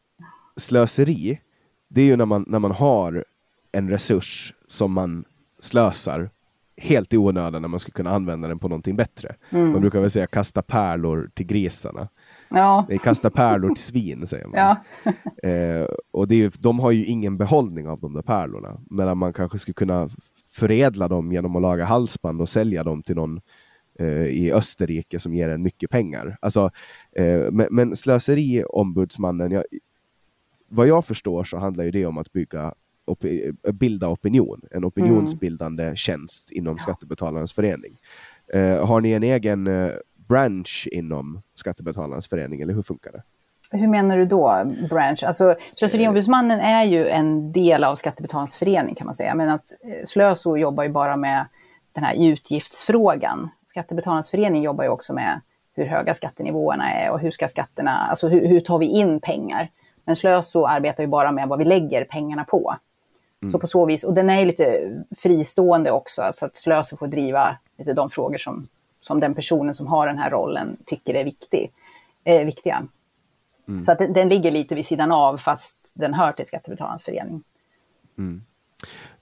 Slöseri, 0.56 1.40
det 1.88 2.00
är 2.00 2.06
ju 2.06 2.16
när 2.16 2.26
man, 2.26 2.44
när 2.48 2.58
man 2.58 2.72
har 2.72 3.24
en 3.72 3.90
resurs 3.90 4.54
som 4.66 4.92
man 4.92 5.24
slösar 5.60 6.30
helt 6.76 7.12
i 7.12 7.16
onödan 7.16 7.62
när 7.62 7.68
man 7.68 7.80
skulle 7.80 7.92
kunna 7.92 8.10
använda 8.10 8.48
den 8.48 8.58
på 8.58 8.68
någonting 8.68 8.96
bättre. 8.96 9.34
Mm. 9.50 9.72
Man 9.72 9.80
brukar 9.80 10.00
väl 10.00 10.10
säga 10.10 10.26
kasta 10.26 10.62
pärlor 10.62 11.30
till 11.34 11.46
grisarna. 11.46 12.08
Ja. 12.48 12.86
Nej, 12.88 12.98
kasta 12.98 13.30
pärlor 13.30 13.74
till 13.74 13.84
svin 13.84 14.26
säger 14.26 14.46
man. 14.46 14.54
Ja. 14.58 14.76
eh, 15.48 15.86
och 16.10 16.28
det 16.28 16.42
är, 16.44 16.52
de 16.58 16.78
har 16.78 16.90
ju 16.90 17.04
ingen 17.04 17.38
behållning 17.38 17.88
av 17.88 18.00
de 18.00 18.14
där 18.14 18.22
pärlorna. 18.22 18.80
Medan 18.90 19.18
man 19.18 19.32
kanske 19.32 19.58
skulle 19.58 19.74
kunna 19.74 20.08
förädla 20.46 21.08
dem 21.08 21.32
genom 21.32 21.56
att 21.56 21.62
laga 21.62 21.84
halsband 21.84 22.40
och 22.40 22.48
sälja 22.48 22.84
dem 22.84 23.02
till 23.02 23.16
någon 23.16 23.40
eh, 23.98 24.24
i 24.24 24.52
Österrike 24.52 25.18
som 25.18 25.34
ger 25.34 25.48
en 25.48 25.62
mycket 25.62 25.90
pengar. 25.90 26.36
Alltså, 26.40 26.70
eh, 27.12 27.50
men, 27.50 27.66
men 27.70 27.96
slöseriombudsmannen, 27.96 29.50
jag, 29.50 29.64
vad 30.68 30.86
jag 30.86 31.04
förstår 31.04 31.44
så 31.44 31.58
handlar 31.58 31.84
ju 31.84 31.90
det 31.90 32.06
om 32.06 32.18
att 32.18 32.32
bygga 32.32 32.74
op 33.10 33.24
bilda 33.72 34.08
opinion, 34.08 34.60
en 34.70 34.84
opinionsbildande 34.84 35.82
mm. 35.82 35.96
tjänst 35.96 36.50
inom 36.50 36.76
ja. 36.76 36.82
Skattebetalarnas 36.82 37.52
förening. 37.52 37.98
Eh, 38.52 38.86
har 38.86 39.00
ni 39.00 39.12
en 39.12 39.22
egen 39.22 39.66
eh, 39.66 39.90
branch 40.28 40.88
inom 40.92 41.42
Skattebetalarnas 41.54 42.28
förening 42.28 42.60
eller 42.60 42.74
hur 42.74 42.82
funkar 42.82 43.12
det? 43.12 43.22
Hur 43.72 43.88
menar 43.88 44.18
du 44.18 44.26
då, 44.26 44.72
branch? 44.90 45.24
Alltså, 45.24 45.54
Slöseriombudsmannen 45.76 46.60
är 46.60 46.84
ju 46.84 47.08
en 47.08 47.52
del 47.52 47.84
av 47.84 47.96
Skattebetalarnas 47.96 48.56
förening 48.56 48.94
kan 48.94 49.06
man 49.06 49.14
säga, 49.14 49.34
men 49.34 49.48
att 49.48 49.72
eh, 49.84 50.04
Slöso 50.04 50.56
jobbar 50.56 50.84
ju 50.84 50.90
bara 50.90 51.16
med 51.16 51.46
den 51.92 52.04
här 52.04 52.30
utgiftsfrågan. 52.30 53.48
Skattebetalarnas 53.68 54.30
förening 54.30 54.62
jobbar 54.62 54.84
ju 54.84 54.90
också 54.90 55.14
med 55.14 55.40
hur 55.74 55.86
höga 55.86 56.14
skattenivåerna 56.14 56.92
är 56.92 57.10
och 57.10 57.20
hur 57.20 57.30
ska 57.30 57.48
skatterna, 57.48 57.90
alltså 57.90 58.28
hur, 58.28 58.48
hur 58.48 58.60
tar 58.60 58.78
vi 58.78 58.86
in 58.86 59.20
pengar? 59.20 59.70
Men 60.04 60.16
Slöso 60.16 60.64
arbetar 60.64 61.04
ju 61.04 61.08
bara 61.08 61.32
med 61.32 61.48
vad 61.48 61.58
vi 61.58 61.64
lägger 61.64 62.04
pengarna 62.04 62.44
på. 62.44 62.76
Mm. 63.42 63.52
Så 63.52 63.59
på 63.59 63.66
så 63.66 63.87
vis, 63.87 64.04
och 64.04 64.14
den 64.14 64.30
är 64.30 64.47
lite 64.47 64.92
fristående 65.18 65.90
också, 65.90 66.30
så 66.32 66.47
att 66.47 66.56
Slöso 66.56 66.97
får 66.97 67.06
driva 67.06 67.56
lite 67.78 67.92
de 67.92 68.11
frågor 68.11 68.38
som, 68.38 68.64
som 69.00 69.20
den 69.20 69.35
personen 69.35 69.75
som 69.75 69.87
har 69.87 70.06
den 70.06 70.18
här 70.18 70.30
rollen 70.30 70.76
tycker 70.87 71.14
är 71.14 71.25
viktig, 71.25 71.73
eh, 72.25 72.44
viktiga. 72.44 72.87
Mm. 73.68 73.85
Så 73.85 73.92
att 73.92 73.99
den, 73.99 74.12
den, 74.12 74.28
ligger 74.28 74.50
lite 74.50 74.75
vid 74.75 74.87
sidan 74.87 75.12
av 75.12 75.37
fast 75.37 75.92
den 75.94 76.14
hör 76.14 76.32
till 76.32 76.47
Skattebetalarnas 76.47 77.04
förening. 77.04 77.42
Mm. 78.18 78.42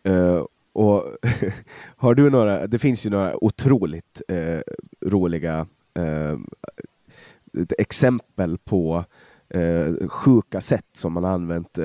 Uh, 0.09 0.45
och 0.73 1.05
har 1.97 2.15
du 2.15 2.31
några, 2.31 2.67
det 2.67 2.79
finns 2.79 3.07
ju 3.07 3.11
några 3.11 3.45
otroligt 3.45 4.23
uh, 4.33 4.61
roliga 5.01 5.67
uh, 5.99 6.39
exempel 7.79 8.59
på 8.59 9.05
sjuka 10.09 10.61
sätt 10.61 10.87
som 10.93 11.13
man 11.13 11.25
har 11.25 11.31
använt 11.31 11.79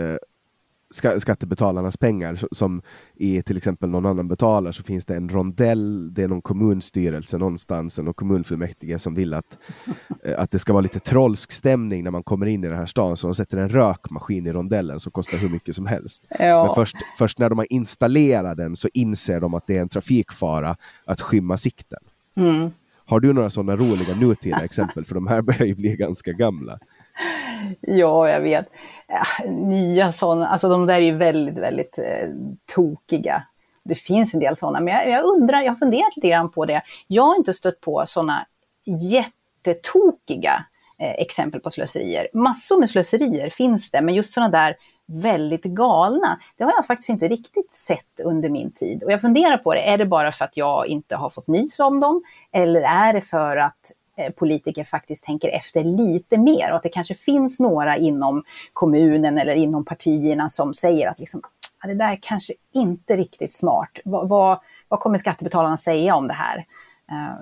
skattebetalarnas 0.93 1.97
pengar. 1.97 2.39
Som 2.51 2.81
i 3.15 3.41
till 3.41 3.57
exempel 3.57 3.89
någon 3.89 4.05
annan 4.05 4.27
betalar 4.27 4.71
så 4.71 4.83
finns 4.83 5.05
det 5.05 5.15
en 5.15 5.29
rondell, 5.29 6.13
det 6.13 6.23
är 6.23 6.27
någon 6.27 6.41
kommunstyrelse 6.41 7.37
någonstans, 7.37 7.97
någon 7.97 8.13
kommunfullmäktige 8.13 8.99
som 8.99 9.15
vill 9.15 9.33
att, 9.33 9.57
eh, 10.23 10.39
att 10.39 10.51
det 10.51 10.59
ska 10.59 10.73
vara 10.73 10.81
lite 10.81 10.99
trollsk 10.99 11.51
stämning 11.51 12.03
när 12.03 12.11
man 12.11 12.23
kommer 12.23 12.45
in 12.45 12.63
i 12.63 12.67
den 12.67 12.77
här 12.77 12.85
stan. 12.85 13.17
Så 13.17 13.27
de 13.27 13.35
sätter 13.35 13.57
en 13.57 13.69
rökmaskin 13.69 14.47
i 14.47 14.53
rondellen 14.53 14.99
som 14.99 15.11
kostar 15.11 15.37
hur 15.37 15.49
mycket 15.49 15.75
som 15.75 15.85
helst. 15.85 16.27
Ja. 16.39 16.65
Men 16.65 16.73
först, 16.73 16.95
först 17.17 17.39
när 17.39 17.49
de 17.49 17.57
har 17.57 17.73
installerat 17.73 18.57
den 18.57 18.75
så 18.75 18.89
inser 18.93 19.39
de 19.39 19.53
att 19.53 19.67
det 19.67 19.77
är 19.77 19.81
en 19.81 19.89
trafikfara 19.89 20.75
att 21.05 21.21
skymma 21.21 21.57
sikten. 21.57 21.99
Mm. 22.35 22.71
Har 23.05 23.19
du 23.19 23.33
några 23.33 23.49
sådana 23.49 23.75
roliga 23.75 24.15
nutida 24.15 24.63
exempel? 24.63 25.05
För 25.05 25.15
de 25.15 25.27
här 25.27 25.41
börjar 25.41 25.65
ju 25.65 25.75
bli 25.75 25.95
ganska 25.95 26.31
gamla. 26.31 26.79
Ja, 27.81 28.29
jag 28.29 28.41
vet. 28.41 28.65
Ja, 29.07 29.49
nya 29.49 30.11
sådana, 30.11 30.47
alltså 30.47 30.69
de 30.69 30.85
där 30.85 30.95
är 30.95 30.99
ju 30.99 31.17
väldigt, 31.17 31.57
väldigt 31.57 31.97
eh, 31.97 32.29
tokiga. 32.75 33.43
Det 33.83 33.95
finns 33.95 34.33
en 34.33 34.39
del 34.39 34.55
sådana, 34.55 34.79
men 34.79 34.93
jag, 34.93 35.09
jag, 35.09 35.25
undrar, 35.25 35.61
jag 35.61 35.71
har 35.71 35.75
funderat 35.75 36.15
lite 36.15 36.29
grann 36.29 36.51
på 36.51 36.65
det. 36.65 36.81
Jag 37.07 37.23
har 37.23 37.35
inte 37.35 37.53
stött 37.53 37.81
på 37.81 38.03
sådana 38.07 38.45
jättetokiga 38.85 40.65
eh, 40.99 41.11
exempel 41.11 41.61
på 41.61 41.69
slöserier. 41.69 42.27
Massor 42.33 42.79
med 42.79 42.89
slöserier 42.89 43.49
finns 43.49 43.91
det, 43.91 44.01
men 44.01 44.15
just 44.15 44.33
sådana 44.33 44.51
där 44.51 44.75
väldigt 45.05 45.63
galna, 45.63 46.39
det 46.57 46.63
har 46.63 46.73
jag 46.75 46.85
faktiskt 46.85 47.09
inte 47.09 47.27
riktigt 47.27 47.75
sett 47.75 48.19
under 48.23 48.49
min 48.49 48.71
tid. 48.71 49.03
Och 49.03 49.11
jag 49.11 49.21
funderar 49.21 49.57
på 49.57 49.73
det, 49.73 49.89
är 49.89 49.97
det 49.97 50.05
bara 50.05 50.31
för 50.31 50.45
att 50.45 50.57
jag 50.57 50.87
inte 50.87 51.15
har 51.15 51.29
fått 51.29 51.47
nys 51.47 51.79
om 51.79 51.99
dem? 51.99 52.23
Eller 52.51 52.81
är 52.81 53.13
det 53.13 53.21
för 53.21 53.57
att 53.57 53.91
Eh, 54.15 54.31
politiker 54.31 54.83
faktiskt 54.83 55.23
tänker 55.23 55.49
efter 55.49 55.83
lite 55.83 56.37
mer 56.37 56.69
och 56.71 56.75
att 56.75 56.83
det 56.83 56.89
kanske 56.89 57.15
finns 57.15 57.59
några 57.59 57.97
inom 57.97 58.43
kommunen 58.73 59.37
eller 59.37 59.55
inom 59.55 59.85
partierna 59.85 60.49
som 60.49 60.73
säger 60.73 61.09
att 61.09 61.19
liksom, 61.19 61.41
ja, 61.81 61.87
det 61.87 61.95
där 61.95 62.11
är 62.11 62.19
kanske 62.21 62.53
inte 62.73 63.15
riktigt 63.15 63.53
smart. 63.53 63.89
Vad, 64.05 64.29
vad, 64.29 64.59
vad 64.87 64.99
kommer 64.99 65.17
skattebetalarna 65.17 65.77
säga 65.77 66.15
om 66.15 66.27
det 66.27 66.33
här? 66.33 66.65
Uh, 67.11 67.35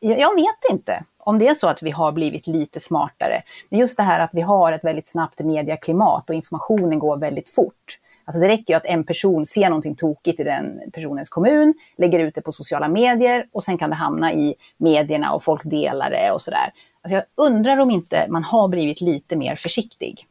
jag 0.00 0.34
vet 0.34 0.70
inte 0.70 1.04
om 1.18 1.38
det 1.38 1.48
är 1.48 1.54
så 1.54 1.68
att 1.68 1.82
vi 1.82 1.90
har 1.90 2.12
blivit 2.12 2.46
lite 2.46 2.80
smartare. 2.80 3.42
Men 3.68 3.80
just 3.80 3.96
det 3.96 4.02
här 4.02 4.20
att 4.20 4.30
vi 4.32 4.40
har 4.40 4.72
ett 4.72 4.84
väldigt 4.84 5.08
snabbt 5.08 5.40
medieklimat 5.40 6.30
och 6.30 6.36
informationen 6.36 6.98
går 6.98 7.16
väldigt 7.16 7.48
fort. 7.48 7.98
Alltså 8.24 8.40
det 8.40 8.48
räcker 8.48 8.74
ju 8.74 8.76
att 8.76 8.86
en 8.86 9.04
person 9.04 9.46
ser 9.46 9.68
någonting 9.68 9.94
tokigt 9.94 10.40
i 10.40 10.44
den 10.44 10.80
personens 10.92 11.28
kommun, 11.28 11.74
lägger 11.96 12.18
ut 12.18 12.34
det 12.34 12.40
på 12.42 12.52
sociala 12.52 12.88
medier 12.88 13.48
och 13.52 13.64
sen 13.64 13.78
kan 13.78 13.90
det 13.90 13.96
hamna 13.96 14.32
i 14.32 14.54
medierna 14.76 15.32
och 15.32 15.44
folk 15.44 15.64
delar 15.64 16.10
det 16.10 16.30
och 16.32 16.42
sådär. 16.42 16.72
Alltså 17.02 17.14
jag 17.14 17.24
undrar 17.34 17.78
om 17.78 17.90
inte 17.90 18.26
man 18.28 18.44
har 18.44 18.68
blivit 18.68 19.00
lite 19.00 19.36
mer 19.36 19.56
försiktig. 19.56 20.26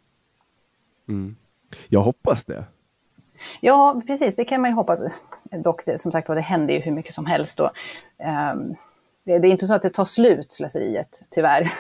Mm. 1.07 1.36
Jag 1.89 2.01
hoppas 2.01 2.43
det. 2.45 2.65
Ja, 3.60 4.01
precis, 4.07 4.36
det 4.36 4.45
kan 4.45 4.62
man 4.62 4.71
ju 4.71 4.75
hoppas. 4.75 5.01
Dock, 5.63 5.81
som 5.98 6.12
sagt 6.12 6.27
det 6.27 6.41
händer 6.41 6.74
ju 6.74 6.79
hur 6.79 6.91
mycket 6.91 7.13
som 7.13 7.25
helst. 7.25 7.60
Och, 7.60 7.69
um, 8.53 8.75
det, 9.23 9.33
är 9.33 9.45
inte 9.45 9.67
så 9.67 9.73
att 9.73 9.81
det 9.81 9.89
tar 9.89 10.05
slut, 10.05 10.51
slöseriet, 10.51 11.23
tyvärr. 11.29 11.73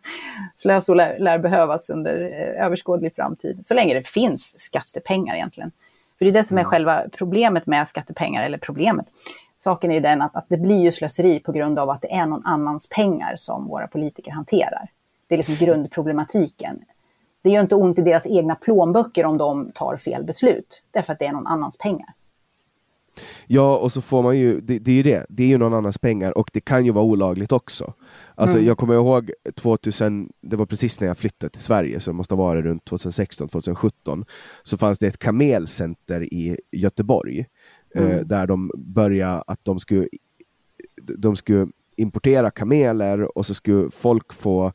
Slösor 0.56 0.94
lär, 0.94 1.18
lär 1.18 1.38
behövas 1.38 1.90
under 1.90 2.22
eh, 2.22 2.64
överskådlig 2.64 3.14
framtid, 3.14 3.66
så 3.66 3.74
länge 3.74 3.94
det 3.94 4.08
finns 4.08 4.60
skattepengar 4.60 5.34
egentligen. 5.34 5.72
För 6.18 6.24
det 6.24 6.30
är 6.30 6.32
det 6.32 6.44
som 6.44 6.58
är 6.58 6.62
mm. 6.62 6.70
själva 6.70 7.04
problemet 7.12 7.66
med 7.66 7.88
skattepengar, 7.88 8.44
eller 8.44 8.58
problemet. 8.58 9.06
Saken 9.58 9.90
är 9.90 9.94
ju 9.94 10.00
den 10.00 10.22
att, 10.22 10.36
att 10.36 10.44
det 10.48 10.56
blir 10.56 10.82
ju 10.82 10.92
slöseri 10.92 11.40
på 11.40 11.52
grund 11.52 11.78
av 11.78 11.90
att 11.90 12.02
det 12.02 12.12
är 12.12 12.26
någon 12.26 12.46
annans 12.46 12.88
pengar 12.88 13.36
som 13.36 13.68
våra 13.68 13.86
politiker 13.86 14.32
hanterar. 14.32 14.88
Det 15.26 15.34
är 15.34 15.36
liksom 15.36 15.54
grundproblematiken. 15.54 16.84
Det 17.42 17.50
gör 17.50 17.60
inte 17.60 17.74
ont 17.74 17.98
i 17.98 18.02
deras 18.02 18.26
egna 18.26 18.54
plånböcker 18.54 19.24
om 19.24 19.38
de 19.38 19.72
tar 19.72 19.96
fel 19.96 20.24
beslut, 20.24 20.82
därför 20.90 21.12
att 21.12 21.18
det 21.18 21.26
är 21.26 21.32
någon 21.32 21.46
annans 21.46 21.78
pengar. 21.78 22.08
Ja, 23.46 23.76
och 23.76 23.92
så 23.92 24.00
får 24.00 24.22
man 24.22 24.38
ju, 24.38 24.60
det, 24.60 24.78
det 24.78 24.90
är 24.90 24.94
ju 24.94 25.02
det, 25.02 25.26
det 25.28 25.42
är 25.42 25.46
ju 25.46 25.58
någon 25.58 25.74
annans 25.74 25.98
pengar 25.98 26.38
och 26.38 26.50
det 26.52 26.60
kan 26.60 26.84
ju 26.84 26.92
vara 26.92 27.04
olagligt 27.04 27.52
också. 27.52 27.92
Alltså 28.34 28.56
mm. 28.56 28.68
jag 28.68 28.78
kommer 28.78 28.94
ihåg 28.94 29.32
2000, 29.54 30.32
det 30.40 30.56
var 30.56 30.66
precis 30.66 31.00
när 31.00 31.08
jag 31.08 31.18
flyttade 31.18 31.50
till 31.50 31.62
Sverige, 31.62 32.00
så 32.00 32.10
det 32.10 32.14
måste 32.14 32.34
ha 32.34 32.44
varit 32.44 32.64
runt 32.64 32.84
2016, 32.84 33.48
2017, 33.48 34.24
så 34.62 34.78
fanns 34.78 34.98
det 34.98 35.06
ett 35.06 35.18
kamelcenter 35.18 36.34
i 36.34 36.56
Göteborg, 36.72 37.46
eh, 37.94 38.02
mm. 38.02 38.18
eh, 38.18 38.20
där 38.20 38.46
de 38.46 38.70
började 38.76 39.42
att 39.46 39.64
de 39.64 39.80
skulle, 39.80 40.08
de 41.18 41.36
skulle 41.36 41.68
importera 41.96 42.50
kameler 42.50 43.38
och 43.38 43.46
så 43.46 43.54
skulle 43.54 43.90
folk 43.90 44.32
få 44.32 44.72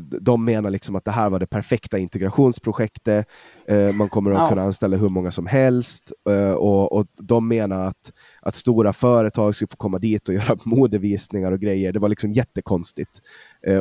de 0.00 0.44
menar 0.44 0.70
liksom 0.70 0.96
att 0.96 1.04
det 1.04 1.10
här 1.10 1.30
var 1.30 1.38
det 1.38 1.46
perfekta 1.46 1.98
integrationsprojektet. 1.98 3.26
Eh, 3.66 3.92
man 3.92 4.08
kommer 4.08 4.30
att 4.30 4.48
kunna 4.48 4.62
anställa 4.62 4.96
hur 4.96 5.08
många 5.08 5.30
som 5.30 5.46
helst 5.46 6.12
eh, 6.30 6.52
och, 6.52 6.92
och, 6.92 7.06
de 7.18 7.48
menar 7.48 7.80
att, 7.80 8.12
att 8.40 8.54
stora 8.54 8.92
företag 8.92 9.54
skulle 9.54 9.68
få 9.68 9.76
komma 9.76 9.98
dit 9.98 10.28
och 10.28 10.34
göra 10.34 10.58
modevisningar 10.64 11.52
och 11.52 11.60
grejer. 11.60 11.92
Det 11.92 11.98
var 11.98 12.08
liksom 12.08 12.32
jättekonstigt. 12.32 13.22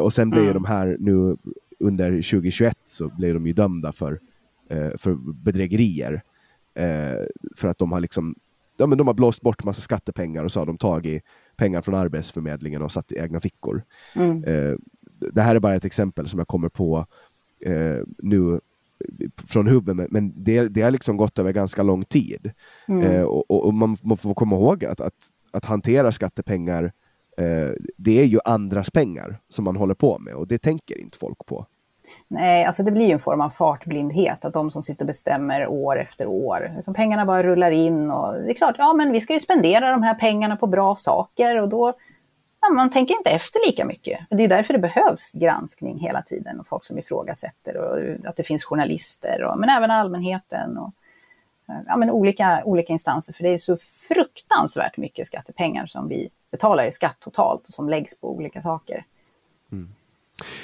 och 0.01 0.13
sen 0.13 0.29
blev 0.29 0.43
mm. 0.43 0.53
de 0.53 0.65
här 0.65 0.97
nu 0.99 1.37
under 1.79 2.09
2021 2.09 2.77
så 2.85 3.09
blev 3.17 3.33
de 3.33 3.47
ju 3.47 3.53
dömda 3.53 3.91
för, 3.91 4.19
för 4.97 5.33
bedrägerier. 5.33 6.21
för 7.55 7.67
att 7.67 7.77
de 7.77 7.91
har 7.91 7.99
liksom 7.99 8.35
ja, 8.77 8.85
men 8.85 8.97
de 8.97 9.07
har 9.07 9.13
blåst 9.13 9.41
bort 9.41 9.63
massa 9.63 9.81
skattepengar 9.81 10.43
och 10.43 10.51
så 10.51 10.59
har 10.59 10.65
de 10.65 10.77
tagit 10.77 11.23
pengar 11.55 11.81
från 11.81 11.95
Arbetsförmedlingen 11.95 12.81
och 12.81 12.91
satt 12.91 13.11
i 13.11 13.17
egna 13.17 13.39
fickor. 13.39 13.83
Mm 14.15 14.77
det 15.33 15.41
här 15.41 15.55
är 15.55 15.59
bara 15.59 15.75
ett 15.75 15.85
exempel 15.85 16.27
som 16.27 16.39
jag 16.39 16.47
kommer 16.47 16.69
på 16.69 17.05
eh, 17.65 17.99
nu 18.17 18.59
från 19.47 19.67
huvudet, 19.67 20.11
men 20.11 20.33
det, 20.35 20.67
det 20.67 20.81
har 20.81 20.91
liksom 20.91 21.17
gått 21.17 21.39
över 21.39 21.51
ganska 21.51 21.83
lång 21.83 22.05
tid. 22.05 22.51
Mm. 22.87 23.11
Eh, 23.11 23.23
och, 23.23 23.65
och, 23.65 23.73
man, 23.73 23.95
man 24.03 24.17
får 24.17 24.33
komma 24.33 24.55
ihåg 24.55 24.85
att, 24.85 24.99
att, 24.99 25.13
att 25.51 25.65
hantera 25.65 26.11
skattepengar, 26.11 26.83
eh, 27.37 27.69
det 27.97 28.19
är 28.19 28.25
ju 28.25 28.39
andras 28.45 28.91
pengar 28.91 29.39
som 29.49 29.65
man 29.65 29.75
håller 29.75 29.93
på 29.93 30.19
med 30.19 30.33
och 30.33 30.47
det 30.47 30.57
tänker 30.57 30.97
inte 30.97 31.17
folk 31.17 31.45
på. 31.45 31.65
Nej, 32.27 32.65
alltså 32.65 32.83
det 32.83 32.91
blir 32.91 33.05
ju 33.05 33.11
en 33.11 33.19
form 33.19 33.41
av 33.41 33.49
fartblindhet, 33.49 34.45
att 34.45 34.53
de 34.53 34.71
som 34.71 34.83
sitter 34.83 35.03
och 35.03 35.07
bestämmer 35.07 35.67
år 35.67 35.99
efter 35.99 36.27
år, 36.27 36.73
liksom 36.75 36.93
pengarna 36.93 37.25
bara 37.25 37.43
rullar 37.43 37.71
in 37.71 38.11
och 38.11 38.33
det 38.33 38.51
är 38.51 38.53
klart, 38.53 38.75
ja 38.77 38.93
men 38.93 39.11
vi 39.11 39.21
ska 39.21 39.33
ju 39.33 39.39
spendera 39.39 39.91
de 39.91 40.03
här 40.03 40.13
pengarna 40.13 40.55
på 40.55 40.67
bra 40.67 40.95
saker 40.95 41.61
och 41.61 41.69
då 41.69 41.93
man 42.69 42.89
tänker 42.89 43.17
inte 43.17 43.29
efter 43.29 43.59
lika 43.67 43.85
mycket. 43.85 44.19
Det 44.29 44.43
är 44.43 44.47
därför 44.47 44.73
det 44.73 44.79
behövs 44.79 45.31
granskning 45.31 45.99
hela 45.99 46.21
tiden 46.21 46.59
och 46.59 46.67
folk 46.67 46.85
som 46.85 46.97
ifrågasätter 46.97 47.77
och 47.77 48.27
att 48.27 48.35
det 48.35 48.43
finns 48.43 48.63
journalister, 48.63 49.43
och, 49.43 49.59
men 49.59 49.69
även 49.69 49.91
allmänheten 49.91 50.77
och 50.77 50.91
eh, 51.69 51.75
ja, 51.87 51.97
men 51.97 52.09
olika, 52.09 52.61
olika 52.65 52.93
instanser. 52.93 53.33
För 53.33 53.43
det 53.43 53.49
är 53.49 53.57
så 53.57 53.77
fruktansvärt 53.77 54.97
mycket 54.97 55.27
skattepengar 55.27 55.85
som 55.85 56.07
vi 56.07 56.29
betalar 56.51 56.85
i 56.85 56.91
skatt 56.91 57.17
totalt 57.19 57.67
och 57.67 57.73
som 57.73 57.89
läggs 57.89 58.15
på 58.17 58.35
olika 58.35 58.61
saker. 58.61 59.05
Mm. 59.71 59.89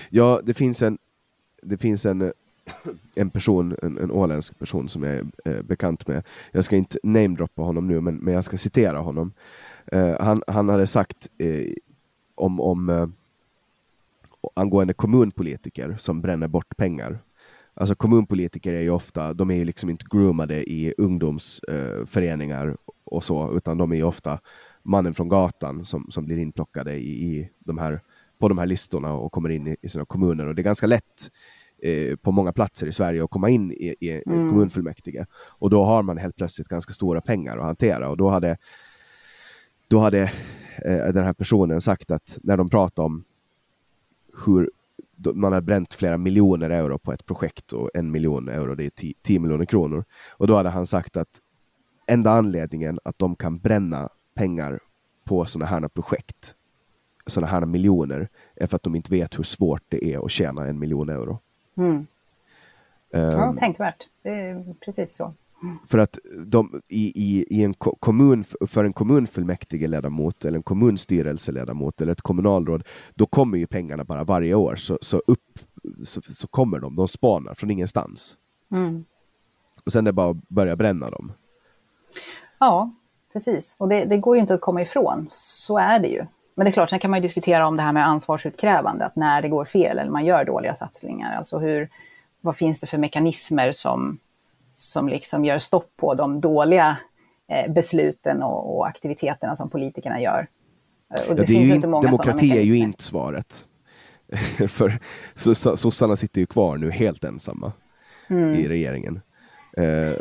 Ja, 0.10 0.40
det 0.44 0.54
finns 0.54 0.82
en, 0.82 0.98
det 1.62 1.78
finns 1.78 2.06
en, 2.06 2.22
eh, 2.22 2.32
en 3.16 3.30
person, 3.30 3.78
en, 3.82 3.98
en 3.98 4.12
åländsk 4.12 4.60
person 4.60 4.90
som 4.90 5.04
jag 5.04 5.16
är 5.16 5.26
eh, 5.46 5.62
bekant 5.62 6.08
med. 6.08 6.24
Jag 6.52 6.64
ska 6.64 6.76
inte 6.76 7.00
namedroppa 7.04 7.62
honom 7.62 7.88
nu, 7.88 8.02
men, 8.02 8.16
men 8.16 8.34
jag 8.34 8.44
ska 8.44 8.58
citera 8.58 8.98
honom. 8.98 9.34
Eh, 9.92 10.20
han, 10.20 10.44
han 10.48 10.70
hade 10.70 10.88
sagt 10.88 11.30
eh, 11.38 11.74
om, 12.38 12.60
om 12.60 12.90
eh, 12.90 13.08
angående 14.54 14.94
kommunpolitiker 14.94 15.96
som 16.00 16.22
bränner 16.22 16.48
bort 16.48 16.78
pengar. 16.78 17.20
Alltså 17.74 17.96
kommunpolitiker 17.96 18.74
är 18.74 18.82
ju 18.82 18.90
ofta, 18.90 19.34
de 19.34 19.52
är 19.52 19.56
ju 19.56 19.66
liksom 19.66 19.90
inte 19.90 20.06
groomade 20.10 20.72
i 20.72 20.94
ungdomsföreningar 20.98 22.68
eh, 22.68 22.74
och 23.04 23.24
så, 23.24 23.58
utan 23.58 23.78
de 23.78 23.92
är 23.92 23.96
ju 23.96 24.04
ofta 24.04 24.40
mannen 24.84 25.14
från 25.14 25.30
gatan 25.30 25.86
som, 25.86 26.08
som 26.10 26.26
blir 26.26 26.38
inplockade 26.38 26.94
i, 26.94 27.38
i 27.38 27.50
de 27.60 27.78
här, 27.78 28.02
på 28.40 28.50
de 28.50 28.58
här 28.58 28.66
listorna 28.66 29.14
och 29.14 29.32
kommer 29.32 29.50
in 29.50 29.68
i, 29.68 29.76
i 29.82 29.90
sina 29.90 30.06
kommuner. 30.06 30.48
Och 30.48 30.56
det 30.56 30.62
är 30.62 30.64
ganska 30.64 30.88
lätt 30.88 31.32
eh, 31.84 32.16
på 32.16 32.32
många 32.32 32.54
platser 32.54 32.88
i 32.88 32.92
Sverige 32.92 33.24
att 33.24 33.30
komma 33.30 33.50
in 33.50 33.72
i, 33.72 33.96
i 34.00 34.22
mm. 34.26 34.50
kommunfullmäktige. 34.50 35.26
Och 35.34 35.70
då 35.70 35.84
har 35.84 36.04
man 36.04 36.18
helt 36.18 36.36
plötsligt 36.36 36.68
ganska 36.68 36.94
stora 36.94 37.22
pengar 37.22 37.58
att 37.58 37.66
hantera. 37.66 38.10
Och 38.10 38.18
då 38.18 38.30
hade, 38.30 38.58
då 39.88 40.00
hade 40.00 40.22
eh, 40.86 41.08
den 41.14 41.24
här 41.24 41.34
personen 41.34 41.82
sagt 41.82 42.12
att 42.12 42.40
när 42.44 42.58
de 42.58 42.70
pratar 42.70 43.04
om 43.04 43.24
hur 44.46 44.70
man 45.34 45.54
har 45.54 45.62
bränt 45.62 45.94
flera 45.94 46.18
miljoner 46.18 46.70
euro 46.70 46.98
på 46.98 47.14
ett 47.14 47.26
projekt 47.26 47.74
och 47.74 47.90
en 47.94 48.12
miljon 48.12 48.50
euro, 48.50 48.76
det 48.76 48.86
är 48.86 49.14
10 49.22 49.40
miljoner 49.40 49.66
kronor. 49.66 50.06
Och 50.30 50.48
då 50.48 50.56
hade 50.56 50.70
han 50.70 50.86
sagt 50.86 51.18
att 51.18 51.42
enda 52.08 52.32
anledningen 52.32 53.00
att 53.04 53.20
de 53.20 53.36
kan 53.36 53.58
bränna 53.58 54.10
pengar 54.34 54.80
på 55.24 55.46
sådana 55.46 55.66
här 55.66 55.88
projekt, 55.88 56.56
sådana 57.28 57.52
här 57.52 57.66
miljoner, 57.66 58.30
är 58.56 58.68
för 58.68 58.76
att 58.76 58.84
de 58.84 58.96
inte 58.96 59.12
vet 59.12 59.40
hur 59.40 59.44
svårt 59.44 59.84
det 59.90 60.14
är 60.14 60.26
att 60.26 60.32
tjäna 60.32 60.68
en 60.68 60.80
miljon 60.80 61.10
euro. 61.10 61.40
Mm. 61.78 61.96
Um, 61.96 62.08
ja, 63.12 63.56
tänkvärt. 63.60 64.10
Det 64.22 64.30
är 64.30 64.76
precis 64.86 65.16
så. 65.16 65.34
För 65.88 65.98
att 65.98 66.20
de, 66.46 66.82
i, 66.90 67.12
i, 67.16 67.46
i 67.50 67.64
en 67.64 67.74
kommun, 67.74 68.44
för 68.68 68.84
en 68.84 68.94
kommunfullmäktigeledamot 68.94 70.46
eller 70.46 70.58
en 70.58 70.64
kommunstyrelseledamot 70.64 72.02
eller 72.02 72.12
ett 72.12 72.22
kommunalråd, 72.22 72.84
då 73.16 73.26
kommer 73.26 73.58
ju 73.58 73.68
pengarna 73.68 74.04
bara 74.04 74.24
varje 74.24 74.54
år. 74.54 74.76
Så, 74.76 74.98
så 75.02 75.22
upp 75.28 75.60
så, 76.04 76.22
så 76.22 76.48
kommer 76.48 76.80
de, 76.80 76.96
de 76.96 77.08
spanar 77.08 77.54
från 77.54 77.72
ingenstans. 77.72 78.38
Mm. 78.72 79.06
Och 79.86 79.92
sen 79.92 80.08
är 80.08 80.12
det 80.12 80.14
bara 80.14 80.32
att 80.32 80.50
börja 80.50 80.76
bränna 80.76 81.10
dem. 81.10 81.32
Ja, 82.60 82.92
precis. 83.34 83.76
Och 83.80 83.90
det, 83.90 84.06
det, 84.06 84.18
går 84.18 84.36
ju 84.36 84.42
inte 84.42 84.54
att 84.54 84.62
komma 84.62 84.82
ifrån. 84.82 85.28
Så 85.32 85.78
är 85.78 86.00
det 86.00 86.08
ju. 86.08 86.26
Men 86.56 86.66
det 86.66 86.70
är 86.70 86.72
klart, 86.72 86.90
sen 86.90 87.00
kan 87.00 87.12
man 87.12 87.20
ju 87.20 87.22
diskutera 87.22 87.68
om 87.68 87.78
det 87.78 87.84
här 87.84 87.94
med 87.94 88.08
ansvarsutkrävande, 88.08 89.06
att 89.06 89.16
när 89.16 89.42
det 89.42 89.50
går 89.50 89.66
fel 89.66 90.00
eller 90.00 90.12
man 90.12 90.26
gör 90.26 90.46
dåliga 90.46 90.76
satsningar, 90.76 91.36
alltså 91.36 91.60
hur, 91.60 91.90
vad 92.42 92.56
finns 92.56 92.80
det 92.80 92.88
för 92.88 92.98
mekanismer 92.98 93.72
som 93.72 94.20
som 94.78 95.10
liksom 95.10 95.46
gör 95.46 95.60
stopp 95.60 95.92
på 95.98 96.14
de 96.14 96.42
dåliga 96.42 96.98
eh, 97.48 97.72
besluten 97.72 98.44
och, 98.44 98.78
och, 98.78 98.88
aktiviteterna 98.88 99.56
som 99.56 99.70
politikerna 99.70 100.22
gör. 100.22 100.48
Och 101.30 101.36
det, 101.36 101.42
ja, 101.42 101.48
det 101.48 101.56
är 101.56 101.66
ju 101.66 101.76
inte 101.76 101.88
demokrati 101.88 102.58
är 102.58 102.62
ju 102.62 102.78
inte 102.78 103.04
svaret. 103.04 103.66
För 104.68 105.00
sossarna 105.76 106.16
sitter 106.16 106.42
ju 106.42 106.46
kvar 106.46 106.78
nu 106.78 106.92
helt 106.92 107.24
ensamma 107.24 107.72
mm. 108.30 108.56
i 108.56 108.68
regeringen. 108.68 109.22
Eh. 109.78 110.14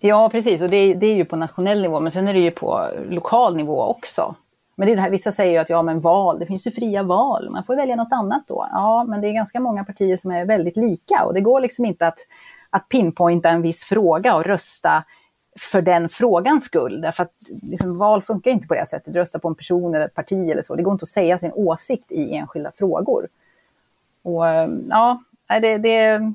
Ja, 0.00 0.28
precis. 0.28 0.62
Och 0.62 0.70
det 0.70 0.76
är, 0.76 0.94
det 0.94 1.06
är 1.06 1.14
ju 1.14 1.24
på 1.24 1.36
nationell 1.36 1.82
nivå, 1.82 2.00
men 2.00 2.12
sen 2.12 2.28
är 2.28 2.34
det 2.34 2.40
ju 2.40 2.50
på 2.50 2.88
lokal 3.08 3.56
nivå 3.56 3.82
också. 3.82 4.34
Men 4.76 4.86
det 4.86 4.92
är 4.92 4.96
det 4.96 5.02
här, 5.02 5.10
vissa 5.10 5.32
säger 5.32 5.52
ju 5.52 5.58
att 5.58 5.70
ja, 5.70 5.82
men 5.82 6.00
val, 6.00 6.38
det 6.38 6.46
finns 6.46 6.66
ju 6.66 6.70
fria 6.70 7.02
val, 7.02 7.48
man 7.50 7.64
får 7.64 7.76
välja 7.76 7.96
något 7.96 8.12
annat 8.12 8.44
då. 8.48 8.68
Ja, 8.72 9.04
men 9.08 9.20
det 9.20 9.28
är 9.28 9.32
ganska 9.32 9.60
många 9.60 9.84
partier 9.84 10.16
som 10.16 10.30
är 10.30 10.44
väldigt 10.44 10.76
lika 10.76 11.24
och 11.24 11.34
det 11.34 11.40
går 11.40 11.60
liksom 11.60 11.84
inte 11.84 12.06
att, 12.06 12.18
att 12.72 12.88
pinpointa 12.88 13.48
en 13.48 13.62
viss 13.62 13.84
fråga 13.84 14.34
och 14.34 14.44
rösta 14.44 15.04
för 15.58 15.82
den 15.82 16.08
frågans 16.08 16.64
skull. 16.64 17.00
Därför 17.00 17.22
att 17.22 17.32
liksom, 17.62 17.98
val 17.98 18.22
funkar 18.22 18.50
inte 18.50 18.68
på 18.68 18.74
det 18.74 18.86
sättet. 18.86 19.14
Rösta 19.14 19.38
på 19.38 19.48
en 19.48 19.54
person 19.54 19.94
eller 19.94 20.06
ett 20.06 20.14
parti 20.14 20.50
eller 20.50 20.62
så. 20.62 20.76
Det 20.76 20.82
går 20.82 20.92
inte 20.92 21.02
att 21.02 21.08
säga 21.08 21.38
sin 21.38 21.52
åsikt 21.52 22.12
i 22.12 22.34
enskilda 22.34 22.72
frågor. 22.72 23.28
Och 24.22 24.44
ja, 24.88 25.22
det, 25.48 25.60
det, 25.60 25.78
det 25.78 25.94
är, 25.96 26.34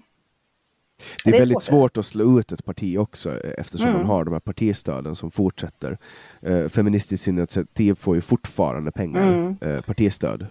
det 1.23 1.30
är 1.30 1.39
väldigt 1.39 1.63
svårt, 1.63 1.63
svårt 1.63 1.97
att 1.97 2.06
slå 2.06 2.39
ut 2.39 2.52
ett 2.52 2.65
parti 2.65 2.97
också 2.97 3.39
eftersom 3.39 3.88
mm. 3.88 4.02
man 4.02 4.08
har 4.10 4.23
de 4.23 4.34
här 4.34 4.39
partistöden 4.39 5.15
som 5.15 5.32
fortsätter. 5.32 5.97
Eh, 6.41 6.67
Feministiskt 6.67 7.28
initiativ 7.28 7.95
får 7.95 8.15
ju 8.15 8.21
fortfarande 8.21 8.91
pengar, 8.91 9.28
mm. 9.28 9.58
eh, 9.62 9.82
partistöd. 9.82 10.47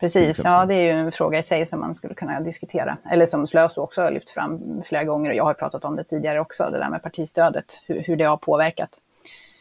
Precis, 0.00 0.40
ja 0.44 0.66
det 0.66 0.74
är 0.74 0.82
ju 0.82 0.90
en 0.90 1.12
fråga 1.12 1.38
i 1.38 1.42
sig 1.42 1.66
som 1.66 1.80
man 1.80 1.94
skulle 1.94 2.14
kunna 2.14 2.40
diskutera. 2.40 2.96
Eller 3.10 3.26
som 3.26 3.46
Slöso 3.46 3.80
också 3.80 4.02
har 4.02 4.10
lyft 4.10 4.30
fram 4.30 4.82
flera 4.84 5.04
gånger 5.04 5.30
och 5.30 5.36
jag 5.36 5.44
har 5.44 5.54
pratat 5.54 5.84
om 5.84 5.96
det 5.96 6.04
tidigare 6.04 6.40
också, 6.40 6.70
det 6.70 6.78
där 6.78 6.90
med 6.90 7.02
partistödet, 7.02 7.82
hur, 7.86 8.00
hur 8.00 8.16
det 8.16 8.24
har 8.24 8.36
påverkat. 8.36 9.00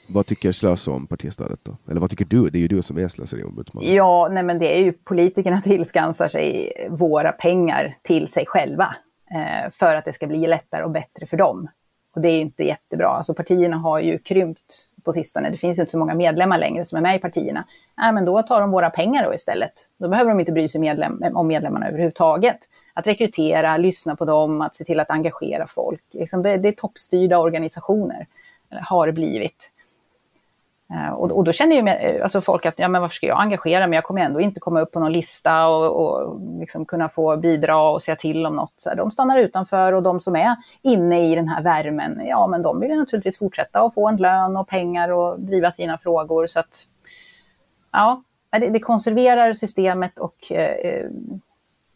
Vad 0.08 0.26
tycker 0.26 0.52
Slöso 0.52 0.94
om 0.94 1.08
partistödet 1.08 1.60
då? 1.64 1.78
Eller 1.90 2.02
vad 2.02 2.10
tycker 2.10 2.26
du? 2.26 2.50
Det 2.50 2.58
är 2.58 2.62
ju 2.62 2.68
du 2.68 2.82
som 2.82 2.98
är 2.98 3.08
slöseriombudsman. 3.08 3.94
Ja, 3.94 4.30
nej 4.32 4.44
men 4.44 4.60
det 4.60 4.78
är 4.78 4.84
ju 4.84 4.92
politikerna 4.92 5.62
tillskansar 5.64 6.28
sig 6.28 6.74
våra 6.90 7.32
pengar 7.32 7.94
till 8.02 8.28
sig 8.28 8.46
själva 8.46 8.96
eh, 9.32 9.72
för 9.72 9.96
att 9.96 10.06
det 10.06 10.14
ska 10.14 10.28
bli 10.28 10.48
lättare 10.48 10.84
och 10.84 10.92
bättre 10.92 11.26
för 11.26 11.38
dem. 11.38 11.68
Och 12.14 12.22
det 12.22 12.30
är 12.30 12.36
ju 12.36 12.42
inte 12.42 12.64
jättebra. 12.64 13.08
Alltså 13.08 13.34
partierna 13.34 13.78
har 13.78 14.00
ju 14.00 14.18
krympt 14.18 14.90
på 15.04 15.14
sistone. 15.14 15.50
Det 15.50 15.58
finns 15.58 15.80
ju 15.80 15.82
inte 15.82 15.92
så 15.92 15.98
många 15.98 16.14
medlemmar 16.14 16.58
längre 16.58 16.86
som 16.86 16.98
är 16.98 17.02
med 17.02 17.16
i 17.16 17.20
partierna. 17.20 17.66
Nej, 17.98 18.14
men 18.14 18.26
då 18.26 18.42
tar 18.42 18.62
de 18.62 18.72
våra 18.72 18.90
pengar 18.90 19.26
då 19.26 19.34
istället. 19.34 19.72
Då 19.98 20.08
behöver 20.08 20.32
de 20.32 20.40
inte 20.40 20.52
bry 20.52 20.68
sig 20.68 20.82
medlem 20.82 21.24
om 21.34 21.48
medlemmarna 21.48 21.88
överhuvudtaget. 21.88 22.58
Att 22.94 23.08
rekrytera, 23.08 23.78
lyssna 23.78 24.16
på 24.16 24.26
dem, 24.26 24.62
att 24.62 24.76
se 24.76 24.84
till 24.84 25.00
att 25.00 25.12
engagera 25.12 25.68
folk. 25.68 26.04
Liksom 26.12 26.44
det, 26.44 26.58
det 26.58 26.68
är 26.68 26.72
toppstyrda 26.72 27.38
organisationer, 27.38 28.28
eller 28.70 28.82
har 28.82 29.12
blivit. 29.12 29.72
Eh, 30.92 31.14
och, 31.14 31.32
och, 31.32 31.44
då 31.44 31.52
känner 31.52 31.76
ju 31.76 31.88
eh, 31.88 32.24
alltså 32.24 32.42
folk 32.42 32.66
att, 32.66 32.80
ja 32.80 32.88
men 32.88 33.02
varför 33.02 33.16
ska 33.16 33.28
jag 33.28 33.42
engagera 33.42 33.88
mig? 33.88 33.98
Jag 33.98 34.04
kommer 34.04 34.22
ändå 34.22 34.42
inte 34.42 34.60
komma 34.60 34.82
upp 34.82 34.92
på 34.92 35.00
någon 35.00 35.12
lista 35.12 35.68
och, 35.68 36.06
och 36.06 36.42
liksom 36.60 36.86
kunna 36.86 37.10
få 37.10 37.38
bidra 37.38 37.90
och 37.90 38.02
säga 38.02 38.16
till 38.16 38.46
om 38.46 38.56
något. 38.56 38.74
Så 38.78 38.96
de 38.96 39.12
stannar 39.12 39.38
utanför 39.38 39.94
och 39.94 40.04
de 40.04 40.20
som 40.20 40.36
är 40.36 40.56
inne 40.82 41.32
i 41.32 41.36
den 41.36 41.48
här 41.48 41.64
värmen, 41.64 42.22
ja 42.26 42.48
men 42.48 42.62
de 42.62 42.80
vill 42.80 42.98
naturligtvis 42.98 43.38
fortsätta 43.38 43.84
och 43.84 43.94
få 43.94 44.08
en 44.08 44.18
lön 44.18 44.58
och 44.58 44.68
pengar 44.68 45.10
och 45.10 45.40
driva 45.40 45.72
sina 45.72 45.98
frågor. 45.98 46.48
Så 46.48 46.60
att, 46.60 46.88
ja, 47.92 48.24
det, 48.52 48.70
det 48.70 48.80
konserverar 48.80 49.54
systemet 49.54 50.20
och 50.20 50.52
eh, 50.52 51.06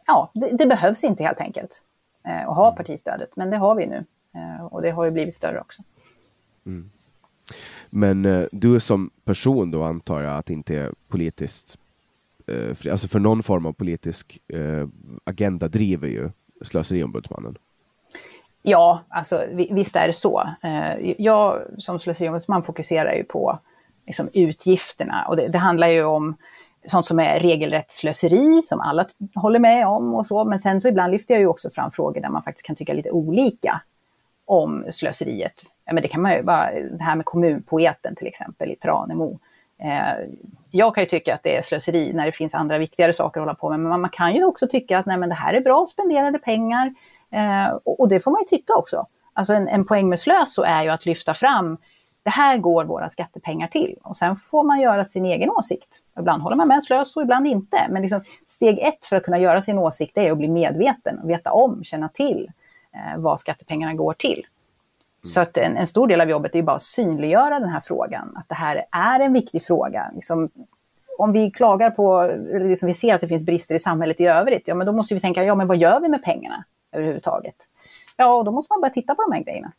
ja, 0.07 0.31
det, 0.33 0.49
det, 0.57 0.65
behövs 0.65 1.03
inte 1.03 1.23
helt 1.23 1.41
enkelt 1.41 1.83
att 2.23 2.55
ha 2.55 2.71
partistödet, 2.71 3.35
men 3.35 3.49
det 3.49 3.57
har 3.57 3.75
vi 3.75 3.87
nu. 3.87 4.05
och 4.71 4.81
det 4.81 4.91
har 4.91 5.05
ju 5.05 5.11
blivit 5.11 5.35
större 5.35 5.59
också. 5.59 5.81
Mm. 6.65 6.89
Men 7.89 8.25
eh, 8.25 8.45
du 8.51 8.79
som 8.79 9.09
person 9.25 9.71
då 9.71 9.83
antar 9.83 10.21
jag 10.21 10.37
att 10.37 10.49
inte 10.49 10.75
är 10.75 10.91
politiskt 11.09 11.77
eh, 12.47 12.73
fri, 12.73 12.91
alltså 12.91 13.07
för 13.07 13.19
någon 13.19 13.43
form 13.43 13.65
av 13.65 13.73
politisk 13.73 14.39
eh, 14.47 14.87
agenda 15.23 15.67
driver 15.67 16.07
ju 16.07 16.29
Slöseriombudsmannen. 16.61 17.57
Ja, 18.61 19.01
alltså 19.09 19.43
visst 19.71 19.95
är 19.95 20.07
det 20.07 20.13
så. 20.13 20.43
Eh, 20.63 21.13
jag 21.17 21.61
som 21.77 21.99
slöseriombudsman 21.99 22.63
fokuserar 22.63 23.13
ju 23.13 23.23
på 23.23 23.59
liksom, 24.05 24.29
utgifterna 24.33 25.25
och 25.27 25.35
det, 25.35 25.51
det 25.51 25.57
handlar 25.57 25.87
ju 25.87 26.03
om 26.03 26.35
sånt 26.85 27.05
som 27.05 27.19
är 27.19 27.39
regelrätt 27.39 27.91
slöseri, 27.91 28.61
som 28.63 28.79
alla 28.79 29.05
håller 29.35 29.59
med 29.59 29.87
om 29.87 30.13
och 30.13 30.27
så. 30.27 30.45
Men 30.45 30.59
sen 30.59 30.81
så 30.81 30.87
ibland 30.87 31.11
lyfter 31.11 31.33
jag 31.33 31.41
ju 31.41 31.47
också 31.47 31.69
fram 31.69 31.91
frågor 31.91 32.21
där 32.21 32.29
man 32.29 32.43
faktiskt 32.43 32.65
kan 32.65 32.75
tycka 32.75 32.93
lite 32.93 33.11
olika 33.11 33.81
om 34.45 34.85
slöseriet. 34.91 35.63
Ja, 35.87 35.93
men 35.93 36.01
det 36.03 36.07
kan 36.07 36.21
man 36.21 36.33
ju 36.33 36.43
bara, 36.43 36.71
det 36.71 37.03
här 37.03 37.15
med 37.15 37.25
kommunpoeten 37.25 38.15
till 38.15 38.27
exempel 38.27 38.71
i 38.71 38.75
Tranemo. 38.75 39.39
Eh, 39.79 40.27
jag 40.71 40.95
kan 40.95 41.03
ju 41.03 41.07
tycka 41.07 41.33
att 41.33 41.43
det 41.43 41.57
är 41.57 41.61
slöseri 41.61 42.13
när 42.13 42.25
det 42.25 42.31
finns 42.31 42.55
andra 42.55 42.77
viktigare 42.77 43.13
saker 43.13 43.39
att 43.39 43.45
hålla 43.45 43.55
på 43.55 43.69
med, 43.69 43.79
men 43.79 44.01
man 44.01 44.09
kan 44.09 44.35
ju 44.35 44.43
också 44.43 44.67
tycka 44.67 44.97
att 44.97 45.05
nej, 45.05 45.17
men 45.17 45.29
det 45.29 45.35
här 45.35 45.53
är 45.53 45.61
bra 45.61 45.85
spenderade 45.85 46.39
pengar. 46.39 46.93
Eh, 47.31 47.67
och, 47.83 47.99
och, 47.99 48.09
det 48.09 48.19
får 48.19 48.31
man 48.31 48.41
ju 48.41 48.57
tycka 48.57 48.73
också. 48.73 49.03
Alltså 49.33 49.53
en, 49.53 49.67
en 49.67 49.85
poäng 49.85 50.09
med 50.09 50.19
slös 50.19 50.59
är 50.65 50.83
ju 50.83 50.89
att 50.89 51.05
lyfta 51.05 51.33
fram 51.33 51.77
det 52.27 52.31
här 52.31 52.57
går 52.57 52.85
våra 52.85 53.09
skattepengar 53.09 53.67
till. 53.67 53.95
Och 54.03 54.17
sen 54.17 54.35
får 54.35 54.63
man 54.63 54.79
göra 54.79 55.05
sin 55.05 55.25
egen 55.25 55.49
åsikt. 55.49 56.03
Ibland 56.19 56.41
håller 56.41 56.57
man 56.57 56.67
med 56.67 56.83
slös 56.83 57.15
och 57.15 57.21
ibland 57.21 57.47
inte. 57.47 57.87
Men 57.89 58.01
liksom, 58.01 58.21
steg 58.47 58.79
ett 58.79 59.05
för 59.05 59.15
att 59.15 59.23
kunna 59.23 59.39
göra 59.39 59.61
sin 59.61 59.77
åsikt 59.77 60.17
är 60.17 60.31
att 60.31 60.37
bli 60.37 60.47
medveten, 60.47 61.19
och 61.19 61.29
veta 61.29 61.51
om, 61.51 61.83
känna 61.83 62.09
till 62.09 62.51
eh, 62.93 63.19
vad 63.21 63.39
skattepengarna 63.39 63.93
går 63.93 64.13
till. 64.13 64.45
Mm. 65.23 65.29
Så 65.29 65.41
att 65.41 65.57
en, 65.57 65.77
en, 65.77 65.87
stor 65.87 66.07
del 66.07 66.21
av 66.21 66.29
jobbet 66.29 66.55
är 66.55 66.61
bara 66.61 66.75
att 66.75 66.83
synliggöra 66.83 67.59
den 67.59 67.69
här 67.69 67.79
frågan, 67.79 68.37
att 68.37 68.49
det 68.49 68.55
här 68.55 68.85
är 68.91 69.19
en 69.19 69.33
viktig 69.33 69.63
fråga. 69.63 70.11
Liksom, 70.15 70.49
om 71.17 71.31
vi 71.31 71.51
klagar 71.51 71.91
på, 71.91 72.21
eller 72.21 72.69
liksom 72.69 72.87
vi 72.87 72.93
ser 72.93 73.15
att 73.15 73.21
det 73.21 73.27
finns 73.27 73.45
brister 73.45 73.75
i 73.75 73.79
samhället 73.79 74.19
i 74.19 74.25
övrigt, 74.25 74.67
ja 74.67 74.75
men 74.75 74.87
då 74.87 74.93
måste 74.93 75.13
vi 75.13 75.19
tänka, 75.19 75.43
ja 75.43 75.55
men 75.55 75.67
vad 75.67 75.77
gör 75.77 75.99
vi 75.99 76.07
med 76.07 76.23
pengarna 76.23 76.63
överhuvudtaget? 76.91 77.55
Ja, 78.17 78.33
och 78.33 78.45
då 78.45 78.51
måste 78.51 78.73
man 78.73 78.81
börja 78.81 78.93
titta 78.93 79.15
på 79.15 79.21
de 79.21 79.35
här 79.35 79.43
grejerna. 79.43 79.71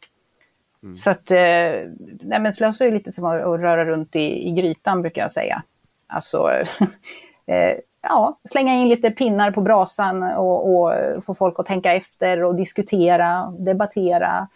Mm. 0.83 0.97
Så 0.97 1.11
att, 1.11 1.31
eh, 1.31 1.91
nej 2.21 2.41
men 2.41 2.53
slösa 2.53 2.85
är 2.85 2.93
lite 2.93 3.13
som 3.13 3.25
att, 3.25 3.43
att 3.43 3.61
röra 3.61 3.85
runt 3.85 4.17
i, 4.17 4.49
i 4.49 4.53
grytan 4.53 5.03
brukar 5.03 5.23
jag 5.23 5.33
säga. 5.33 5.63
Alltså, 6.07 6.51
eh, 7.47 7.79
ja, 8.03 8.39
slänga 8.45 8.75
in 8.75 8.89
lite 8.89 9.11
pinnar 9.11 9.51
på 9.51 9.61
brasan 9.61 10.23
och, 10.23 10.77
och 10.77 10.93
få 11.25 11.35
folk 11.35 11.59
att 11.59 11.67
tänka 11.67 11.93
efter 11.93 12.45
och 12.45 12.55
diskutera, 12.55 13.51
debattera. 13.59 14.49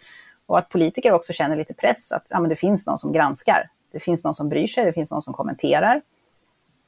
Och 0.45 0.57
att 0.57 0.69
politiker 0.69 1.11
också 1.11 1.33
känner 1.33 1.55
lite 1.55 1.73
press 1.73 2.11
att 2.11 2.27
ja, 2.29 2.39
men 2.39 2.49
det 2.49 2.55
finns 2.55 2.87
någon 2.87 2.99
som 2.99 3.11
granskar. 3.11 3.69
Det 3.91 3.99
finns 3.99 4.23
någon 4.23 4.35
som 4.35 4.49
bryr 4.49 4.67
sig, 4.67 4.85
det 4.85 4.93
finns 4.93 5.11
någon 5.11 5.21
som 5.21 5.33
kommenterar. 5.33 6.01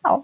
Ja, 0.04 0.24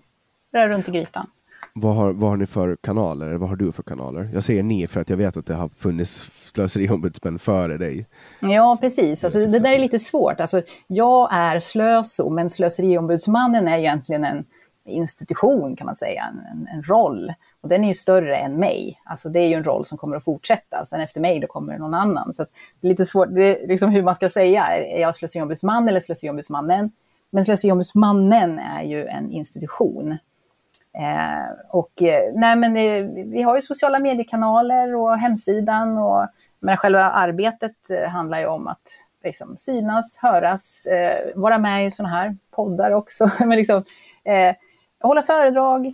rör 0.54 0.70
runt 0.70 0.90
i 0.90 0.92
grytan. 0.92 1.28
Vad 1.74 1.96
har, 1.96 2.14
vad 2.14 2.30
har 2.30 2.38
ni 2.38 2.46
för 2.46 2.78
kanaler? 2.82 3.34
Vad 3.34 3.50
har 3.50 3.56
du 3.56 3.72
för 3.72 3.84
kanaler? 3.84 4.30
Jag 4.34 4.44
säger 4.44 4.64
ni 4.64 4.88
för 4.88 5.02
att 5.02 5.10
jag 5.10 5.18
vet 5.18 5.38
att 5.38 5.46
det 5.46 5.56
har 5.56 5.70
funnits 5.70 6.32
slöseriombudsmän 6.54 7.40
före 7.40 7.78
dig. 7.78 8.06
Ja, 8.40 8.78
precis. 8.82 9.24
Alltså, 9.24 9.40
det 9.40 9.60
där 9.60 9.74
är 9.74 9.80
lite 9.80 10.00
svårt. 10.00 10.40
Alltså, 10.40 10.62
jag 10.88 11.30
är 11.32 11.60
slöso, 11.60 12.30
men 12.30 12.50
slöseriombudsmannen 12.50 13.68
är 13.68 13.78
egentligen 13.78 14.24
en 14.24 14.46
institution 14.86 15.76
kan 15.76 15.86
man 15.86 15.96
säga, 15.96 16.34
en, 16.52 16.68
en, 16.68 16.84
roll. 16.84 17.34
Och 17.62 17.70
den 17.70 17.84
är 17.84 17.88
ju 17.88 17.94
större 17.94 18.36
än 18.36 18.56
mig. 18.56 19.02
Alltså 19.04 19.30
det 19.30 19.40
är 19.40 19.48
ju 19.48 19.54
en 19.54 19.64
roll 19.64 19.86
som 19.86 19.98
kommer 19.98 20.18
att 20.18 20.24
fortsätta. 20.24 20.86
Sen 20.86 21.02
efter 21.02 21.22
mig 21.22 21.40
då 21.40 21.48
kommer 21.48 21.74
det 21.74 21.80
någon 21.80 21.94
annan. 21.94 22.34
Så 22.34 22.46
det 22.80 22.88
är 22.88 22.90
lite 22.90 23.06
svårt, 23.06 23.28
det 23.32 23.64
är 23.64 23.68
liksom 23.68 23.90
hur 23.90 24.04
man 24.04 24.16
ska 24.16 24.30
säga. 24.30 24.68
Är 24.68 25.02
jag 25.02 25.16
slöseriombudsman 25.16 25.88
eller 25.88 26.00
slöseriombudsmannen? 26.00 26.92
Men 27.30 27.46
slöseriombudsmannen 27.46 28.60
är 28.60 28.84
ju 28.84 29.06
en 29.06 29.32
institution. 29.32 30.12
Eh, 30.94 31.70
och 31.70 32.02
eh, 32.02 32.34
nej 32.36 32.56
men 32.56 32.74
det, 32.74 33.02
vi 33.26 33.42
har 33.42 33.56
ju 33.56 33.62
sociala 33.62 34.00
mediekanaler 34.00 34.96
och 34.96 35.18
hemsidan 35.18 35.98
och 35.98 36.28
men 36.62 36.78
själva 36.78 37.04
arbetet 37.04 37.90
eh, 37.90 38.10
handlar 38.10 38.40
ju 38.40 38.46
om 38.46 38.68
att 38.68 38.88
liksom, 39.24 39.58
synas, 39.58 40.18
höras, 40.18 40.86
eh, 40.86 41.32
vara 41.36 41.58
med 41.58 41.88
i 41.88 41.92
sådana 41.92 42.16
här 42.16 42.38
poddar 42.52 42.92
också. 42.92 43.32
men 43.40 43.50
liksom, 43.50 43.84
eh, 44.24 44.56
hålla 45.02 45.24
föredrag, 45.24 45.94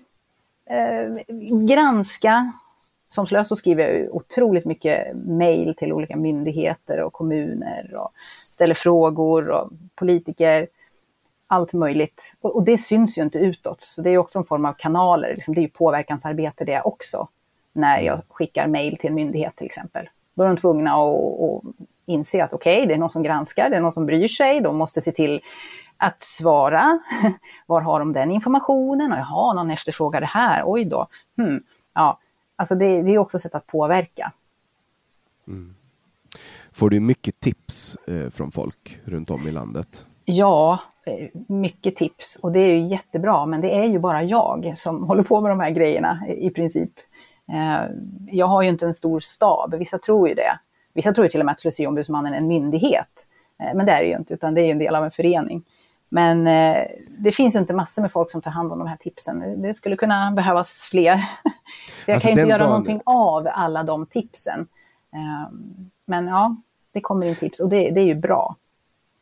eh, 0.69 1.36
granska. 1.67 2.53
Som 3.10 3.27
slös 3.27 3.47
så 3.47 3.56
skriver 3.56 3.89
jag 3.89 4.15
otroligt 4.15 4.65
mycket 4.65 5.15
mejl 5.15 5.75
till 5.75 5.93
olika 5.93 6.15
myndigheter 6.15 7.01
och 7.01 7.13
kommuner 7.13 7.95
och 7.95 8.12
ställer 8.53 8.75
frågor 8.75 9.49
och 9.49 9.69
politiker. 9.95 10.67
Allt 11.47 11.73
möjligt. 11.73 12.34
Och, 12.41 12.56
och 12.56 12.63
det 12.63 12.77
syns 12.77 13.17
ju 13.17 13.21
inte 13.21 13.39
utåt. 13.39 13.84
Så 13.84 14.01
det 14.01 14.10
är 14.10 14.17
också 14.17 14.39
en 14.39 14.45
form 14.45 14.65
av 14.65 14.73
kanaler. 14.73 15.34
Liksom, 15.36 15.53
det 15.53 15.60
är 15.60 15.63
ju 15.63 15.69
påverkansarbete 15.69 16.65
det 16.65 16.82
också. 16.82 17.27
När 17.73 18.01
jag 18.01 18.21
skickar 18.30 18.67
mejl 18.67 18.97
till 18.97 19.10
en 19.10 19.15
myndighet 19.15 19.56
till 19.56 19.65
exempel. 19.65 20.10
Då 20.34 20.43
är 20.43 20.47
de 20.47 20.58
tvungna 20.58 20.91
att, 20.91 21.41
att 21.41 21.63
inse 22.06 22.43
att 22.43 22.53
okej, 22.53 22.77
okay, 22.77 22.88
det 22.88 22.93
är 22.93 22.97
någon 22.97 23.10
som 23.10 23.23
granskar, 23.23 23.69
det 23.69 23.75
är 23.75 23.82
någon 23.82 23.91
som 23.91 24.06
bryr 24.06 24.27
sig, 24.27 24.62
de 24.62 24.77
måste 24.77 25.01
se 25.01 25.12
till 25.12 25.41
att 25.97 26.21
svara. 26.21 26.99
Var 27.65 27.81
har 27.81 27.99
de 27.99 28.13
den 28.13 28.31
informationen? 28.31 29.12
Och 29.12 29.17
jaha, 29.17 29.53
någon 29.53 29.71
efterfrågar 29.71 30.21
det 30.21 30.27
här. 30.27 30.63
Oj 30.65 30.86
då. 30.86 31.07
Hmm. 31.38 31.63
Ja, 31.93 32.19
alltså 32.55 32.75
det, 32.75 33.01
det 33.01 33.12
är 33.12 33.17
också 33.17 33.39
sätt 33.39 33.55
att 33.55 33.67
påverka. 33.67 34.31
Mm. 35.47 35.75
Får 36.71 36.89
du 36.89 36.99
mycket 36.99 37.39
tips 37.39 37.97
eh, 38.07 38.29
från 38.29 38.51
folk 38.51 38.99
runt 39.05 39.31
om 39.31 39.47
i 39.47 39.51
landet? 39.51 40.05
Ja, 40.25 40.79
eh, 41.05 41.29
mycket 41.47 41.95
tips 41.95 42.36
och 42.36 42.51
det 42.51 42.60
är 42.60 42.75
ju 42.75 42.88
jättebra, 42.88 43.45
men 43.45 43.62
det 43.62 43.75
är 43.75 43.83
ju 43.83 43.99
bara 43.99 44.23
jag 44.23 44.73
som 44.75 45.03
håller 45.07 45.23
på 45.23 45.41
med 45.41 45.51
de 45.51 45.60
här 45.60 45.69
grejerna 45.69 46.27
i 46.27 46.49
princip. 46.49 46.91
Eh, 47.51 47.89
jag 48.31 48.45
har 48.45 48.62
ju 48.62 48.69
inte 48.69 48.86
en 48.86 48.93
stor 48.93 49.19
stab, 49.19 49.75
vissa 49.75 49.97
tror 49.97 50.29
ju 50.29 50.36
det. 50.36 50.60
Vissa 50.93 51.13
tror 51.13 51.25
ju 51.25 51.29
till 51.31 51.39
och 51.39 51.45
med 51.45 51.53
att 51.53 51.60
Slöseriombudsmannen 51.60 52.33
är 52.33 52.38
en 52.38 52.47
myndighet. 52.47 53.27
Eh, 53.60 53.75
men 53.75 53.86
det 53.86 53.91
är 53.91 54.01
det 54.01 54.10
ju 54.10 54.17
inte, 54.17 54.33
utan 54.33 54.53
det 54.53 54.62
är 54.62 54.65
ju 54.65 54.71
en 54.71 54.79
del 54.79 54.95
av 54.95 55.03
en 55.03 55.12
förening. 55.12 55.63
Men 56.09 56.47
eh, 56.47 56.87
det 57.17 57.31
finns 57.31 57.55
ju 57.55 57.59
inte 57.59 57.73
massor 57.73 58.01
med 58.01 58.11
folk 58.11 58.31
som 58.31 58.41
tar 58.41 58.51
hand 58.51 58.71
om 58.71 58.79
de 58.79 58.87
här 58.87 58.97
tipsen. 58.97 59.61
Det 59.61 59.73
skulle 59.73 59.95
kunna 59.95 60.31
behövas 60.31 60.81
fler. 60.81 61.09
Jag 62.05 62.13
alltså 62.13 62.27
kan 62.27 62.35
ju 62.35 62.41
inte 62.41 62.49
göra 62.49 62.59
dagen... 62.59 62.69
någonting 62.69 63.01
av 63.05 63.47
alla 63.51 63.83
de 63.83 64.05
tipsen. 64.05 64.67
Eh, 65.13 65.53
men 66.05 66.27
ja, 66.27 66.55
det 66.91 67.01
kommer 67.01 67.27
in 67.27 67.35
tips 67.35 67.59
och 67.59 67.69
det, 67.69 67.91
det 67.91 68.01
är 68.01 68.05
ju 68.05 68.15
bra. 68.15 68.55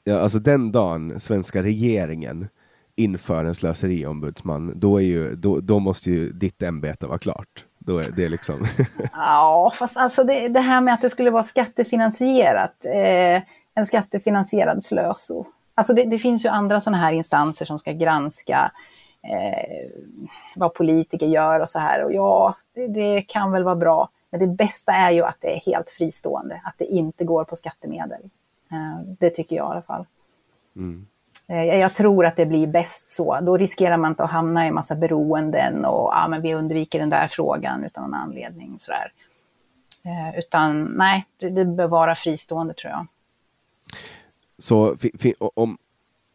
Ja, 0.03 0.19
alltså 0.19 0.39
den 0.39 0.71
dagen 0.71 1.19
svenska 1.19 1.63
regeringen 1.63 2.47
inför 2.95 3.45
en 3.45 3.55
slöseriombudsman, 3.55 4.79
då, 4.79 4.97
är 4.97 5.05
ju, 5.05 5.35
då, 5.35 5.59
då 5.59 5.79
måste 5.79 6.11
ju 6.11 6.31
ditt 6.31 6.61
ämbete 6.61 7.07
vara 7.07 7.19
klart. 7.19 7.65
Då 7.79 7.97
är 7.97 8.11
det 8.11 8.29
liksom... 8.29 8.67
ja, 9.13 9.71
fast 9.75 9.97
alltså 9.97 10.23
det, 10.23 10.47
det, 10.47 10.59
här 10.59 10.81
med 10.81 10.93
att 10.93 11.01
det 11.01 11.09
skulle 11.09 11.29
vara 11.29 11.43
skattefinansierat, 11.43 12.85
eh, 12.85 13.41
en 13.75 13.85
skattefinansierad 13.85 14.83
slöso. 14.83 15.45
Alltså 15.75 15.93
det, 15.93 16.03
det 16.03 16.19
finns 16.19 16.45
ju 16.45 16.49
andra 16.49 16.81
sådana 16.81 16.97
här 16.97 17.13
instanser 17.13 17.65
som 17.65 17.79
ska 17.79 17.91
granska 17.91 18.71
eh, 19.23 19.89
vad 20.55 20.73
politiker 20.73 21.25
gör 21.25 21.59
och 21.59 21.69
så 21.69 21.79
här. 21.79 22.03
Och 22.03 22.13
ja, 22.13 22.55
det, 22.73 22.88
det, 22.88 23.21
kan 23.21 23.51
väl 23.51 23.63
vara 23.63 23.75
bra. 23.75 24.09
Men 24.29 24.39
det 24.39 24.47
bästa 24.47 24.91
är 24.91 25.11
ju 25.11 25.23
att 25.23 25.38
det 25.39 25.55
är 25.55 25.59
helt 25.59 25.89
fristående, 25.89 26.61
att 26.63 26.75
det 26.77 26.85
inte 26.85 27.23
går 27.23 27.43
på 27.43 27.55
skattemedel. 27.55 28.21
Eh, 28.71 28.99
det 29.19 29.29
tycker 29.29 29.55
jag 29.55 29.67
i 29.67 29.71
alla 29.71 29.81
fall. 29.81 30.05
Mm. 30.75 31.07
Eh, 31.47 31.63
jag 31.63 31.93
tror 31.93 32.25
att 32.25 32.35
det 32.35 32.45
blir 32.45 32.67
bäst 32.67 33.09
så. 33.09 33.39
Då 33.41 33.57
riskerar 33.57 33.97
man 33.97 34.11
inte 34.11 34.23
att 34.23 34.31
hamna 34.31 34.67
i 34.67 34.71
massa 34.71 34.95
beroenden 34.95 35.85
och 35.85 36.11
ja, 36.13 36.27
men 36.27 36.41
vi 36.41 36.55
undviker 36.55 36.99
den 36.99 37.09
där 37.09 37.27
frågan 37.27 37.83
utan 37.83 38.03
någon 38.03 38.13
anledning. 38.13 38.77
Sådär. 38.79 39.11
Eh, 40.03 40.39
utan 40.39 40.83
nej, 40.83 41.25
det, 41.38 41.49
det 41.49 41.65
bör 41.65 41.88
vara 41.88 42.15
fristående 42.15 42.73
tror 42.73 42.91
jag. 42.91 43.07
Så 44.57 44.97
om 45.37 45.77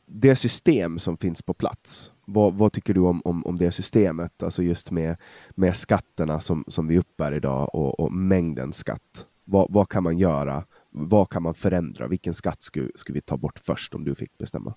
det 0.07 0.37
system 0.37 0.99
som 0.99 1.17
finns 1.17 1.43
på 1.43 1.55
plats, 1.55 2.13
vad, 2.25 2.55
vad, 2.55 2.73
tycker 2.73 2.95
du 2.95 3.01
om, 3.01 3.23
om, 3.25 3.47
om 3.47 3.57
det 3.57 3.73
systemet? 3.73 4.43
Alltså 4.43 4.63
just 4.63 4.91
med, 4.91 5.17
med 5.51 5.77
skatterna 5.77 6.41
som, 6.41 6.65
som 6.69 6.87
vi 6.87 6.99
uppbär 6.99 7.35
idag 7.35 7.75
och, 7.75 8.01
och 8.01 8.13
mängden 8.13 8.73
skatt. 8.73 9.27
Vad, 9.45 9.67
vad 9.71 9.89
kan 9.89 10.03
man 10.03 10.19
göra? 10.19 10.65
Vad 10.91 11.31
kan 11.31 11.43
man 11.43 11.55
förändra? 11.55 12.07
Vilken 12.07 12.35
skatt 12.35 12.63
skulle, 12.63 12.91
skulle 12.95 13.15
vi 13.15 13.21
ta 13.21 13.37
bort 13.37 13.59
först 13.59 13.95
om 13.95 14.05
du 14.05 14.15
fick 14.15 14.39
bestämma? 14.39 14.75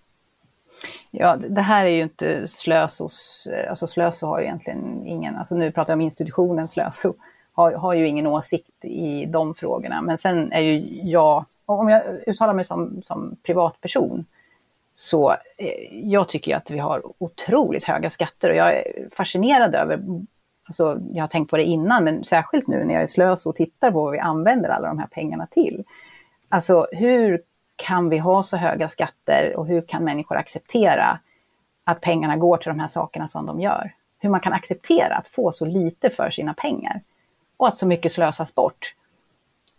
Ja, 1.11 1.35
det 1.35 1.61
här 1.61 1.85
är 1.85 1.89
ju 1.89 2.03
inte 2.03 2.47
Slösos, 2.47 3.47
alltså 3.69 3.87
Slöso 3.87 4.25
har 4.25 4.39
ju 4.39 4.45
egentligen 4.45 5.07
ingen, 5.07 5.35
alltså 5.35 5.55
nu 5.55 5.71
pratar 5.71 5.93
jag 5.93 5.97
om 5.97 6.01
institutionen 6.01 6.67
Slöso, 6.67 7.13
har, 7.53 7.71
har 7.71 7.93
ju 7.93 8.07
ingen 8.07 8.27
åsikt 8.27 8.85
i 8.85 9.25
de 9.25 9.53
frågorna. 9.53 10.01
Men 10.01 10.17
sen 10.17 10.51
är 10.51 10.61
ju 10.61 10.77
jag, 11.11 11.45
om 11.65 11.89
jag 11.89 12.03
uttalar 12.27 12.53
mig 12.53 12.65
som, 12.65 13.01
som 13.03 13.35
privatperson, 13.43 14.25
så 14.93 15.31
eh, 15.57 16.09
jag 16.09 16.29
tycker 16.29 16.55
att 16.55 16.71
vi 16.71 16.79
har 16.79 17.01
otroligt 17.17 17.83
höga 17.83 18.09
skatter 18.09 18.49
och 18.49 18.55
jag 18.55 18.73
är 18.73 19.09
fascinerad 19.11 19.75
över, 19.75 19.99
alltså 20.63 20.99
jag 21.13 21.23
har 21.23 21.27
tänkt 21.27 21.49
på 21.49 21.57
det 21.57 21.63
innan, 21.63 22.03
men 22.03 22.23
särskilt 22.23 22.67
nu 22.67 22.83
när 22.83 22.93
jag 22.93 23.03
är 23.03 23.07
slös 23.07 23.45
och 23.45 23.55
tittar 23.55 23.91
på 23.91 24.03
vad 24.03 24.11
vi 24.11 24.19
använder 24.19 24.69
alla 24.69 24.87
de 24.87 24.99
här 24.99 25.07
pengarna 25.07 25.47
till. 25.47 25.83
Alltså 26.49 26.87
hur 26.91 27.41
kan 27.75 28.09
vi 28.09 28.17
ha 28.17 28.43
så 28.43 28.57
höga 28.57 28.89
skatter 28.89 29.55
och 29.55 29.67
hur 29.67 29.81
kan 29.81 30.03
människor 30.03 30.37
acceptera 30.37 31.19
att 31.83 32.01
pengarna 32.01 32.37
går 32.37 32.57
till 32.57 32.69
de 32.69 32.79
här 32.79 32.87
sakerna 32.87 33.27
som 33.27 33.45
de 33.45 33.59
gör? 33.59 33.93
Hur 34.19 34.29
man 34.29 34.39
kan 34.39 34.53
acceptera 34.53 35.15
att 35.15 35.27
få 35.27 35.51
så 35.51 35.65
lite 35.65 36.09
för 36.09 36.29
sina 36.29 36.53
pengar 36.53 37.01
och 37.57 37.67
att 37.67 37.77
så 37.77 37.85
mycket 37.85 38.11
slösas 38.11 38.55
bort. 38.55 38.95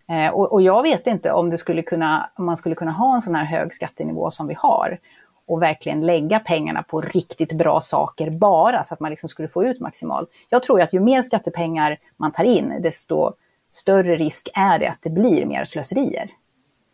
Eh, 0.09 0.29
och, 0.29 0.53
och, 0.53 0.63
jag 0.63 0.83
vet 0.83 1.07
inte 1.07 1.33
om, 1.33 1.51
det 1.51 1.59
skulle 1.59 1.83
kunna, 1.83 2.31
man 2.37 2.57
skulle 2.57 2.75
kunna 2.75 2.93
ha 2.93 3.15
en 3.15 3.23
sån 3.23 3.35
här 3.35 3.45
hög 3.45 3.75
skattenivå 3.75 4.31
som 4.31 4.47
vi 4.47 4.55
har 4.59 4.99
och 5.47 5.63
verkligen 5.63 6.07
lägga 6.07 6.41
pengarna 6.41 6.83
på 6.83 7.01
riktigt 7.01 7.53
bra 7.53 7.81
saker 7.81 8.31
bara 8.31 8.85
så 8.85 8.95
att 8.95 9.01
man 9.01 9.11
liksom 9.11 9.29
skulle 9.29 9.49
få 9.49 9.65
ut 9.65 9.81
maximalt. 9.81 10.29
Jag 10.49 10.63
tror 10.63 10.81
att 10.81 10.93
ju 10.93 11.01
mer 11.01 11.23
skattepengar 11.23 11.99
man 12.17 12.33
tar 12.33 12.45
in, 12.45 12.75
desto 12.81 13.33
större 13.73 14.17
risk 14.17 14.49
är 14.55 14.79
det 14.79 14.89
att 14.89 14.99
det 15.03 15.11
blir 15.11 15.47
mer 15.47 15.65
slöserier. 15.65 16.31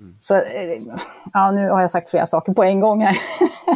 Mm. 0.00 0.16
Så, 0.20 0.34
eh, 0.34 0.78
ja, 1.32 1.50
nu 1.50 1.70
har 1.70 1.80
jag 1.80 1.90
sagt 1.90 2.10
flera 2.10 2.26
saker 2.26 2.52
på 2.52 2.64
en 2.64 2.80
gång 2.80 3.02
här. 3.02 3.18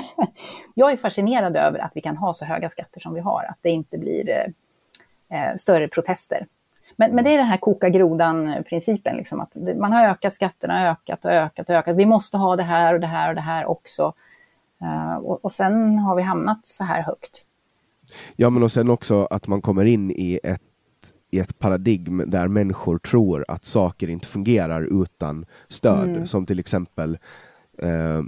jag 0.75 0.93
är 0.93 0.97
fascinerad 0.97 1.57
över 1.57 1.79
att 1.79 1.93
vi 1.95 2.01
kan 2.01 2.17
ha 2.17 2.35
så 2.35 2.45
höga 2.45 2.69
skatter 2.69 3.01
som 3.01 3.15
vi 3.15 3.21
har, 3.21 3.45
att 3.49 3.59
det 3.61 3.71
inte 3.71 3.99
blir 3.99 4.31
eh, 4.31 5.49
eh 5.51 5.57
större 5.57 5.89
protester. 5.89 6.47
Men, 6.97 7.15
men 7.15 7.25
det 7.25 7.31
är 7.31 7.39
den 7.39 7.47
här 7.47 7.57
koka 7.57 7.89
grodan-principen, 7.89 9.17
liksom, 9.17 9.41
att 9.41 9.55
man 9.77 9.93
har 9.93 10.05
ökat 10.05 10.35
skatterna, 10.35 10.91
ökat 10.91 11.25
och 11.25 11.31
ökat 11.31 11.69
och 11.69 11.75
ökat. 11.75 11.97
Vi 11.97 12.07
måste 12.07 12.37
ha 12.37 12.57
det 12.57 12.63
här 12.63 12.95
och 12.95 13.01
det 13.01 13.07
här 13.07 13.29
och 13.29 13.35
det 13.35 13.41
här 13.41 13.67
också. 13.67 14.13
Uh, 14.83 15.17
och, 15.17 15.45
och 15.45 15.53
sen 15.53 15.99
har 15.99 16.17
vi 16.17 16.23
hamnat 16.23 16.67
så 16.67 16.85
här 16.85 17.03
högt. 17.03 17.47
Ja, 18.37 18.51
men 18.51 18.63
och 18.63 18.73
sen 18.73 18.91
också 18.91 19.25
att 19.25 19.47
man 19.47 19.63
kommer 19.63 19.85
in 19.85 20.11
i 20.11 20.41
ett 20.43 20.63
i 21.35 21.39
ett 21.39 21.59
paradigm 21.59 22.23
där 22.27 22.49
människor 22.49 22.99
tror 22.99 23.45
att 23.49 23.65
saker 23.65 24.11
inte 24.11 24.29
fungerar 24.29 25.03
utan 25.03 25.47
stöd. 25.69 26.09
Mm. 26.09 26.27
Som 26.27 26.47
till 26.47 26.59
exempel 26.59 27.19
eh, 27.79 28.23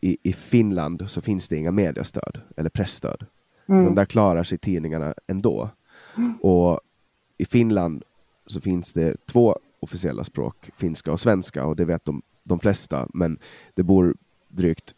i, 0.00 0.18
i, 0.22 0.32
Finland 0.32 1.04
så 1.06 1.20
finns 1.20 1.48
det 1.48 1.56
inga 1.56 1.70
mediestöd 1.70 2.40
eller 2.56 2.70
pressstöd. 2.70 3.26
Mm. 3.68 3.84
De 3.84 3.94
där 3.94 4.04
klarar 4.04 4.42
sig 4.42 4.58
tidningarna 4.58 5.14
ändå. 5.26 5.70
Mm. 6.16 6.34
Och 6.36 6.80
i 7.40 7.44
Finland 7.44 8.02
så 8.46 8.60
finns 8.60 8.92
det 8.92 9.26
två 9.26 9.58
officiella 9.80 10.24
språk, 10.24 10.70
finska 10.76 11.12
och 11.12 11.20
svenska, 11.20 11.64
och 11.64 11.76
det 11.76 11.84
vet 11.84 12.04
de, 12.04 12.22
de 12.42 12.60
flesta, 12.60 13.08
men 13.14 13.38
det 13.74 13.82
bor 13.82 14.14
drygt 14.48 14.94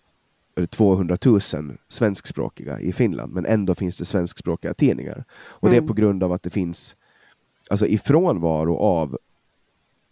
200 0.70 1.16
000 1.24 1.40
svenskspråkiga 1.88 2.80
i 2.80 2.92
Finland, 2.92 3.32
men 3.32 3.46
ändå 3.46 3.74
finns 3.74 3.98
det 3.98 4.04
svenskspråkiga 4.04 4.74
tidningar. 4.74 5.24
Och 5.30 5.68
mm. 5.68 5.70
det 5.70 5.76
är 5.76 5.78
mm. 5.78 5.88
på 5.88 5.94
grund 5.94 6.22
av 6.22 6.32
att 6.32 6.42
det 6.42 6.50
finns 6.50 6.96
alltså 7.70 7.86
i 7.86 7.98
frånvaro 7.98 8.76
av 8.76 9.18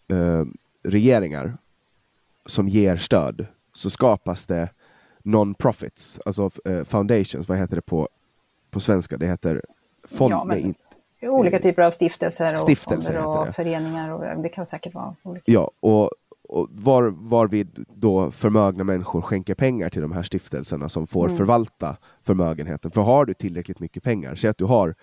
eh, 0.07 0.45
regeringar 0.83 1.57
som 2.45 2.67
ger 2.67 2.97
stöd 2.97 3.45
så 3.73 3.89
skapas 3.89 4.45
det 4.45 4.69
non-profits, 5.23 6.19
alltså 6.25 6.49
eh, 6.65 6.83
foundations, 6.83 7.49
vad 7.49 7.57
heter 7.57 7.75
det 7.75 7.81
på, 7.81 8.09
på 8.69 8.79
svenska? 8.79 9.17
Det 9.17 9.27
heter 9.27 9.61
fond, 10.03 10.31
ja, 10.31 10.43
men, 10.43 10.75
olika 11.21 11.59
typer 11.59 11.81
av 11.81 11.91
stiftelser 11.91 12.53
och 12.53 12.59
stiftelser 12.59 13.27
och 13.27 13.55
föreningar. 13.55 14.09
Och, 14.09 14.41
det 14.43 14.49
kan 14.49 14.65
säkert 14.65 14.93
vara 14.93 15.15
olika. 15.23 15.51
Ja, 15.51 15.71
och, 15.79 16.09
och 16.49 16.67
var, 16.71 17.03
varvid 17.17 17.85
då 17.95 18.31
förmögna 18.31 18.83
människor 18.83 19.21
skänker 19.21 19.55
pengar 19.55 19.89
till 19.89 20.01
de 20.01 20.11
här 20.11 20.23
stiftelserna 20.23 20.89
som 20.89 21.07
får 21.07 21.25
mm. 21.25 21.37
förvalta 21.37 21.97
förmögenheten. 22.23 22.91
För 22.91 23.01
har 23.01 23.25
du 23.25 23.33
tillräckligt 23.33 23.79
mycket 23.79 24.03
pengar, 24.03 24.35
säg 24.35 24.49
att 24.49 24.57
du 24.57 24.65
har 24.65 24.95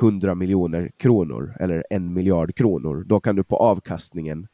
100 0.00 0.34
miljoner 0.34 0.90
kronor 0.96 1.56
eller 1.60 1.84
en 1.90 2.12
miljard 2.12 2.54
kronor, 2.54 3.04
då 3.06 3.20
kan 3.20 3.36
du 3.36 3.44
på 3.44 3.56
avkastningen 3.56 4.46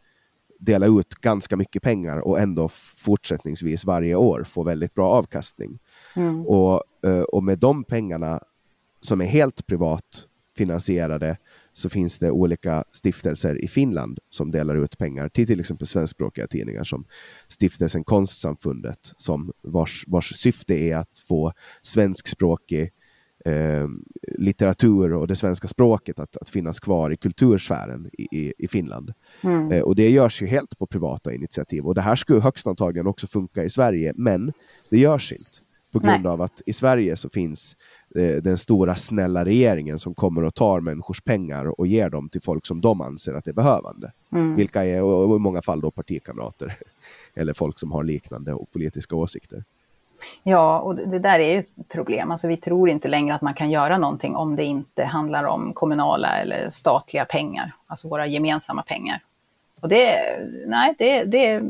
dela 0.58 0.86
ut 0.86 1.14
ganska 1.14 1.56
mycket 1.56 1.82
pengar 1.82 2.18
och 2.18 2.40
ändå 2.40 2.68
fortsättningsvis 2.96 3.84
varje 3.84 4.14
år 4.14 4.44
få 4.44 4.62
väldigt 4.62 4.94
bra 4.94 5.10
avkastning. 5.10 5.78
Mm. 6.16 6.46
Och, 6.46 6.82
eh, 7.06 7.20
och 7.20 7.44
med 7.44 7.58
de 7.58 7.84
pengarna 7.84 8.40
som 9.00 9.20
är 9.20 9.24
helt 9.26 9.66
privat 9.66 10.28
finansierade 10.56 11.36
så 11.72 11.88
finns 11.88 12.18
det 12.18 12.30
olika 12.30 12.84
stiftelser 12.92 13.64
i 13.64 13.68
Finland 13.68 14.18
som 14.30 14.50
delar 14.50 14.74
ut 14.74 14.98
pengar 14.98 15.28
till 15.28 15.46
till 15.46 15.60
exempel 15.60 15.86
svenskspråkiga 15.86 16.46
tidningar 16.46 16.84
som 16.84 17.04
stiftelsen 17.48 18.04
Konstsamfundet 18.04 19.12
som 19.16 19.52
vars, 19.62 20.04
vars 20.06 20.36
syfte 20.36 20.74
är 20.74 20.96
att 20.96 21.18
få 21.28 21.52
svenskspråkig 21.82 22.92
eh, 23.44 23.88
litteratur 24.38 25.12
och 25.12 25.26
det 25.26 25.36
svenska 25.36 25.68
språket 25.68 26.18
att, 26.18 26.36
att 26.36 26.50
finnas 26.50 26.80
kvar 26.80 27.10
i 27.10 27.16
kultursfären 27.16 28.10
i, 28.12 28.22
i, 28.22 28.52
i 28.58 28.68
Finland. 28.68 29.12
Mm. 29.42 29.72
Eh, 29.72 29.82
och 29.82 29.96
det 29.96 30.10
görs 30.10 30.42
ju 30.42 30.46
helt 30.46 30.78
på 30.78 30.86
privata 30.86 31.34
initiativ 31.34 31.86
och 31.86 31.94
det 31.94 32.00
här 32.00 32.16
skulle 32.16 32.40
högst 32.40 32.66
antagligen 32.66 33.06
också 33.06 33.26
funka 33.26 33.64
i 33.64 33.70
Sverige, 33.70 34.12
men 34.16 34.52
det 34.90 34.98
görs 34.98 35.32
inte 35.32 35.66
på 35.92 35.98
grund 35.98 36.22
Nej. 36.22 36.32
av 36.32 36.42
att 36.42 36.62
i 36.66 36.72
Sverige 36.72 37.16
så 37.16 37.30
finns 37.30 37.76
den 38.16 38.58
stora 38.58 38.94
snälla 38.94 39.44
regeringen 39.44 39.98
som 39.98 40.14
kommer 40.14 40.44
och 40.44 40.54
tar 40.54 40.80
människors 40.80 41.20
pengar 41.20 41.80
och 41.80 41.86
ger 41.86 42.10
dem 42.10 42.28
till 42.28 42.42
folk 42.42 42.66
som 42.66 42.80
de 42.80 43.00
anser 43.00 43.34
att 43.34 43.44
det 43.44 43.50
är 43.50 43.52
behövande. 43.52 44.12
Mm. 44.32 44.56
Vilka 44.56 44.84
är 44.84 45.02
och 45.02 45.36
i 45.36 45.38
många 45.38 45.62
fall 45.62 45.80
då 45.80 45.90
partikamrater 45.90 46.76
eller 47.34 47.52
folk 47.52 47.78
som 47.78 47.92
har 47.92 48.04
liknande 48.04 48.52
och 48.52 48.72
politiska 48.72 49.16
åsikter. 49.16 49.64
Ja, 50.42 50.78
och 50.78 50.94
det 50.94 51.18
där 51.18 51.38
är 51.40 51.52
ju 51.52 51.58
ett 51.58 51.88
problem. 51.88 52.30
Alltså, 52.30 52.48
vi 52.48 52.56
tror 52.56 52.90
inte 52.90 53.08
längre 53.08 53.34
att 53.34 53.42
man 53.42 53.54
kan 53.54 53.70
göra 53.70 53.98
någonting 53.98 54.36
om 54.36 54.56
det 54.56 54.64
inte 54.64 55.04
handlar 55.04 55.44
om 55.44 55.72
kommunala 55.72 56.28
eller 56.38 56.70
statliga 56.70 57.24
pengar, 57.24 57.72
alltså 57.86 58.08
våra 58.08 58.26
gemensamma 58.26 58.82
pengar. 58.82 59.22
Och 59.80 59.88
det, 59.88 60.38
nej, 60.66 60.94
det, 60.98 61.24
det 61.24 61.46
är 61.46 61.60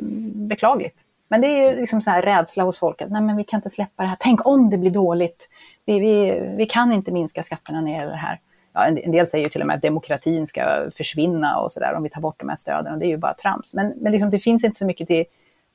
beklagligt. 0.49 0.97
Men 1.29 1.41
det 1.41 1.47
är 1.47 1.71
ju 1.71 1.81
liksom 1.81 2.03
så 2.03 2.11
här 2.11 2.23
rädsla 2.23 2.65
hos 2.65 2.79
folk 2.79 3.03
att 3.03 3.11
nej 3.11 3.23
men 3.23 3.37
vi 3.37 3.45
kan 3.45 3.59
inte 3.59 3.71
släppa 3.71 4.03
det 4.03 4.09
här. 4.09 4.17
Tänk 4.21 4.47
om 4.47 4.71
det 4.71 4.79
blir 4.79 4.91
dåligt. 4.91 5.49
Vi, 5.87 6.01
vi, 6.01 6.41
vi 6.57 6.67
kan 6.67 6.93
inte 6.93 7.13
minska 7.13 7.43
skatterna 7.43 7.81
när 7.81 7.91
det 7.91 7.97
gäller 7.99 8.11
det 8.11 8.17
här. 8.17 8.41
Ja, 8.73 8.85
en, 8.85 9.13
del 9.13 9.27
säger 9.27 9.45
ju 9.45 9.51
till 9.51 9.61
och 9.61 9.67
med 9.67 9.77
att 9.77 9.83
demokratin 9.83 10.47
ska 10.47 10.91
försvinna 10.95 11.59
och 11.59 11.73
sådär 11.73 11.95
om 11.95 12.03
vi 12.03 12.09
tar 12.09 12.21
bort 12.21 12.41
de 12.41 12.49
här 12.49 12.57
stöden. 12.57 12.93
Och 12.93 12.99
det 12.99 13.07
är 13.07 13.09
ju 13.09 13.17
bara 13.17 13.35
trams. 13.35 13.75
Men, 13.75 13.93
men 13.97 14.13
liksom, 14.13 14.31
det 14.31 14.39
finns 14.39 14.65
inte 14.65 14.77
så 14.77 14.87
mycket 14.87 15.07
till 15.07 15.25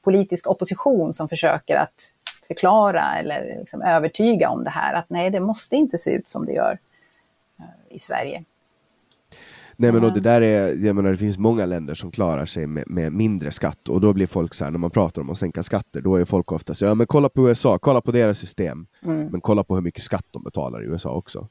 politisk 0.01 0.47
opposition 0.47 1.13
som 1.13 1.29
försöker 1.29 1.75
att 1.75 2.13
förklara 2.47 3.17
eller 3.19 3.57
liksom 3.59 3.81
övertyga 3.81 4.49
om 4.49 4.63
det 4.63 4.69
här. 4.69 4.93
Att 4.93 5.09
nej, 5.09 5.29
det 5.29 5.39
måste 5.39 5.75
inte 5.75 5.97
se 5.97 6.11
ut 6.11 6.27
som 6.27 6.45
det 6.45 6.51
gör 6.51 6.79
eh, 7.59 7.95
i 7.95 7.99
Sverige. 7.99 8.43
Nej 9.77 9.91
men 9.91 10.03
och 10.03 10.13
det 10.13 10.19
där 10.19 10.41
är, 10.41 10.85
jag 10.85 10.95
menar 10.95 11.11
det 11.11 11.17
finns 11.17 11.37
många 11.37 11.65
länder 11.65 11.93
som 11.93 12.11
klarar 12.11 12.45
sig 12.45 12.67
med, 12.67 12.83
med 12.87 13.13
mindre 13.13 13.51
skatt 13.51 13.89
och 13.89 14.01
då 14.01 14.13
blir 14.13 14.27
folk 14.27 14.53
så 14.53 14.63
här, 14.63 14.71
när 14.71 14.79
man 14.79 14.91
pratar 14.91 15.21
om 15.21 15.29
att 15.29 15.37
sänka 15.37 15.63
skatter, 15.63 16.01
då 16.01 16.15
är 16.15 16.25
folk 16.25 16.51
ofta 16.51 16.73
så 16.73 16.85
ja 16.85 16.95
men 16.95 17.07
kolla 17.07 17.29
på 17.29 17.49
USA, 17.49 17.79
kolla 17.79 18.01
på 18.01 18.11
deras 18.11 18.39
system, 18.39 18.87
mm. 19.03 19.27
men 19.27 19.41
kolla 19.41 19.63
på 19.63 19.75
hur 19.75 19.81
mycket 19.81 20.03
skatt 20.03 20.25
de 20.31 20.43
betalar 20.43 20.83
i 20.83 20.85
USA 20.85 21.11
också. 21.11 21.47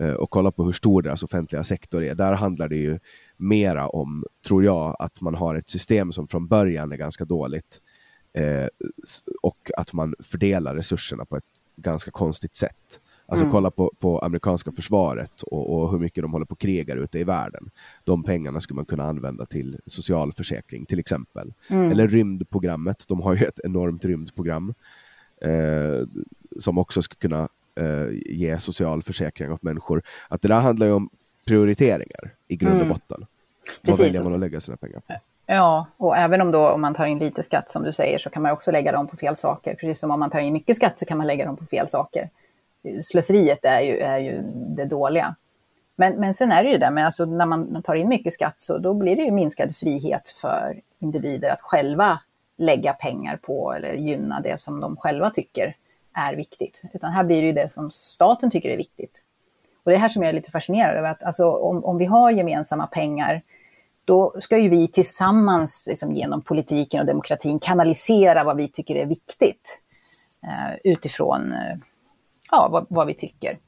Uh, 0.00 0.12
och 0.12 0.30
kolla 0.30 0.50
på 0.50 0.64
hur 0.64 0.72
stor 0.72 1.02
deras 1.02 1.22
offentliga 1.22 1.64
sektor 1.64 2.04
är. 2.04 2.14
Där 2.14 2.32
handlar 2.32 2.68
det 2.68 2.76
ju 2.76 2.98
mera 3.36 3.88
om, 3.88 4.24
tror 4.46 4.64
jag, 4.64 4.96
att 4.98 5.20
man 5.20 5.34
har 5.34 5.54
ett 5.54 5.70
system 5.70 6.12
som 6.12 6.28
från 6.28 6.48
början 6.48 6.92
är 6.92 6.96
ganska 6.96 7.24
dåligt 7.24 7.80
uh, 8.38 8.68
och 9.42 9.70
att 9.76 9.92
man 9.92 10.14
fördelar 10.18 10.74
resurserna 10.74 11.24
på 11.24 11.36
ett 11.36 11.44
ganska 11.76 12.10
konstigt 12.10 12.54
sätt. 12.54 13.00
Alltså 13.30 13.44
mm. 13.44 13.52
kolla 13.52 13.70
på, 13.70 13.92
på 13.98 14.18
amerikanska 14.18 14.72
försvaret 14.72 15.42
och, 15.42 15.74
och, 15.74 15.90
hur 15.90 15.98
mycket 15.98 16.22
de 16.22 16.32
håller 16.32 16.46
på 16.46 16.52
och 16.52 16.58
krigar 16.58 16.96
ute 16.96 17.18
i 17.18 17.24
världen. 17.24 17.70
De 18.04 18.22
pengarna 18.22 18.60
skulle 18.60 18.76
man 18.76 18.84
kunna 18.84 19.04
använda 19.04 19.46
till 19.46 19.78
socialförsäkring 19.86 20.86
till 20.86 20.98
exempel. 20.98 21.52
Mm. 21.68 21.90
Eller 21.90 22.08
rymdprogrammet, 22.08 23.04
de 23.08 23.20
har 23.20 23.34
ju 23.34 23.44
ett 23.44 23.60
enormt 23.64 24.04
rymdprogram 24.04 24.74
eh, 25.40 26.06
som 26.58 26.78
också 26.78 27.02
skulle 27.02 27.18
kunna 27.18 27.48
eh, 27.80 28.08
ge 28.26 28.58
socialförsäkring 28.58 29.52
åt 29.52 29.62
människor. 29.62 30.02
Att 30.28 30.42
det 30.42 30.48
där 30.48 30.60
handlar 30.60 30.86
ju 30.86 30.92
om 30.92 31.10
prioriteringar 31.46 32.34
i 32.48 32.56
grund 32.56 32.74
och 32.74 32.80
mm. 32.80 32.88
botten. 32.88 33.26
Vad 33.82 33.98
väljer 33.98 34.24
man 34.24 34.34
att 34.34 34.40
lägga 34.40 34.60
sina 34.60 34.76
pengar 34.76 35.00
på? 35.00 35.14
Ja, 35.46 35.86
och 35.96 36.16
även 36.16 36.40
om, 36.40 36.50
då, 36.50 36.68
om 36.68 36.80
man 36.80 36.94
tar 36.94 37.06
in 37.06 37.18
lite 37.18 37.42
skatt 37.42 37.70
som 37.70 37.82
du 37.82 37.92
säger 37.92 38.18
så 38.18 38.30
kan 38.30 38.42
man 38.42 38.52
också 38.52 38.70
lägga 38.70 38.92
dem 38.92 39.06
på 39.06 39.16
fel 39.16 39.36
saker. 39.36 39.74
Precis 39.74 40.00
som 40.00 40.10
om 40.10 40.20
man 40.20 40.30
tar 40.30 40.40
in 40.40 40.52
mycket 40.52 40.76
skatt 40.76 40.98
så 40.98 41.04
kan 41.04 41.18
man 41.18 41.26
lägga 41.26 41.46
dem 41.46 41.56
på 41.56 41.66
fel 41.66 41.88
saker 41.88 42.30
slöseriet 43.02 43.64
är 43.64 43.80
ju, 43.80 43.96
är 43.98 44.18
ju 44.20 44.42
det 44.52 44.84
dåliga. 44.84 45.34
Men, 45.96 46.20
men 46.20 46.34
sen 46.34 46.52
är 46.52 46.64
det 46.64 46.70
ju 46.70 46.78
det, 46.78 46.90
men 46.90 47.06
alltså 47.06 47.24
när 47.24 47.46
man 47.46 47.82
tar 47.82 47.94
in 47.94 48.08
mycket 48.08 48.32
skatt 48.32 48.60
så 48.60 48.78
då 48.78 48.94
blir 48.94 49.16
det 49.16 49.22
ju 49.22 49.30
minskad 49.30 49.76
frihet 49.76 50.28
för 50.28 50.80
individer 50.98 51.50
att 51.50 51.60
själva 51.60 52.20
lägga 52.56 52.92
pengar 52.92 53.36
på 53.36 53.72
eller 53.72 53.94
gynna 53.94 54.40
det 54.40 54.60
som 54.60 54.80
de 54.80 54.96
själva 54.96 55.30
tycker 55.30 55.76
är 56.14 56.36
viktigt. 56.36 56.82
Utan 56.92 57.12
här 57.12 57.24
blir 57.24 57.40
det 57.40 57.46
ju 57.46 57.52
det 57.52 57.72
som 57.72 57.90
staten 57.90 58.50
tycker 58.50 58.70
är 58.70 58.76
viktigt. 58.76 59.22
Och 59.84 59.90
det 59.90 59.96
är 59.96 60.00
här 60.00 60.08
som 60.08 60.22
jag 60.22 60.28
är 60.28 60.34
lite 60.34 60.50
fascinerad 60.50 60.96
över, 60.96 61.08
att 61.08 61.22
alltså, 61.22 61.50
om, 61.50 61.84
om 61.84 61.98
vi 61.98 62.04
har 62.04 62.30
gemensamma 62.30 62.86
pengar, 62.86 63.42
då 64.04 64.34
ska 64.40 64.58
ju 64.58 64.68
vi 64.68 64.88
tillsammans 64.88 65.84
liksom, 65.86 66.12
genom 66.12 66.42
politiken 66.42 67.00
och 67.00 67.06
demokratin 67.06 67.58
kanalisera 67.58 68.44
vad 68.44 68.56
vi 68.56 68.68
tycker 68.68 68.94
är 68.96 69.06
viktigt 69.06 69.80
eh, 70.42 70.76
utifrån 70.84 71.52
eh, 71.52 71.76
ja, 72.50 72.68
vad, 72.70 72.86
vad 72.88 73.06
vi 73.06 73.14
tycker. 73.14 73.58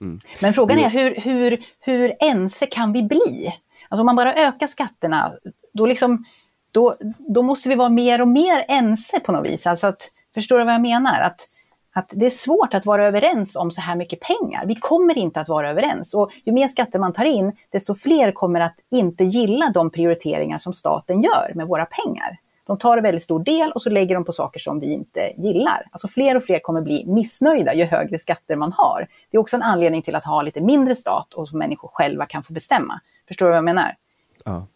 Mm. 0.00 0.20
Men 0.40 0.54
frågan 0.54 0.78
är 0.78 0.88
hur, 0.88 1.14
hur, 1.14 1.58
hur 1.80 2.14
ense 2.20 2.66
kan 2.66 2.92
vi 2.92 3.02
bli? 3.02 3.54
Alltså 3.88 4.02
om 4.02 4.06
man 4.06 4.16
bara 4.16 4.34
ökar 4.34 4.66
skatterna, 4.66 5.32
då, 5.72 5.86
liksom, 5.86 6.24
då, 6.72 6.94
då 7.18 7.42
måste 7.42 7.68
vi 7.68 7.74
vara 7.74 7.88
mer 7.88 8.20
och 8.20 8.28
mer 8.28 8.64
ense 8.68 9.20
på 9.20 9.32
något 9.32 9.46
vis. 9.46 9.66
Alltså 9.66 9.86
att, 9.86 10.10
förstår 10.34 10.58
du 10.58 10.64
vad 10.64 10.74
jag 10.74 10.80
menar? 10.80 11.20
Att, 11.20 11.48
att 11.92 12.12
det 12.14 12.26
är 12.26 12.30
svårt 12.30 12.74
att 12.74 12.86
vara 12.86 13.06
överens 13.06 13.56
om 13.56 13.70
så 13.70 13.80
här 13.80 13.96
mycket 13.96 14.20
pengar. 14.20 14.66
Vi 14.66 14.74
kommer 14.74 15.18
inte 15.18 15.40
att 15.40 15.48
vara 15.48 15.70
överens. 15.70 16.14
Och 16.14 16.30
ju 16.44 16.52
mer 16.52 16.68
skatter 16.68 16.98
man 16.98 17.12
tar 17.12 17.24
in, 17.24 17.52
desto 17.70 17.94
fler 17.94 18.32
kommer 18.32 18.60
att 18.60 18.76
inte 18.90 19.24
gilla 19.24 19.70
de 19.74 19.90
prioriteringar 19.90 20.58
som 20.58 20.74
staten 20.74 21.22
gör 21.22 21.52
med 21.54 21.66
våra 21.66 21.86
pengar. 21.86 22.38
De 22.66 22.78
tar 22.78 22.96
en 22.96 23.02
väldigt 23.02 23.22
stor 23.22 23.44
del 23.44 23.72
och 23.72 23.82
så 23.82 23.90
lägger 23.90 24.14
de 24.14 24.24
på 24.24 24.32
saker 24.32 24.60
som 24.60 24.80
vi 24.80 24.92
inte 24.92 25.32
gillar. 25.36 25.86
Alltså 25.90 26.08
fler 26.08 26.36
och 26.36 26.42
fler 26.42 26.58
kommer 26.58 26.80
bli 26.80 27.04
missnöjda 27.06 27.74
ju 27.74 27.84
högre 27.84 28.18
skatter 28.18 28.56
man 28.56 28.72
har. 28.72 29.08
Det 29.30 29.36
är 29.36 29.40
också 29.40 29.56
en 29.56 29.62
anledning 29.62 30.02
till 30.02 30.14
att 30.14 30.24
ha 30.24 30.42
lite 30.42 30.60
mindre 30.60 30.94
stat 30.94 31.34
och 31.34 31.48
som 31.48 31.58
människor 31.58 31.90
själva 31.92 32.26
kan 32.26 32.42
få 32.42 32.52
bestämma. 32.52 33.00
Förstår 33.28 33.46
du 33.46 33.50
vad 33.50 33.56
jag 33.56 33.64
menar? 33.64 33.96
Ja. 34.44 34.66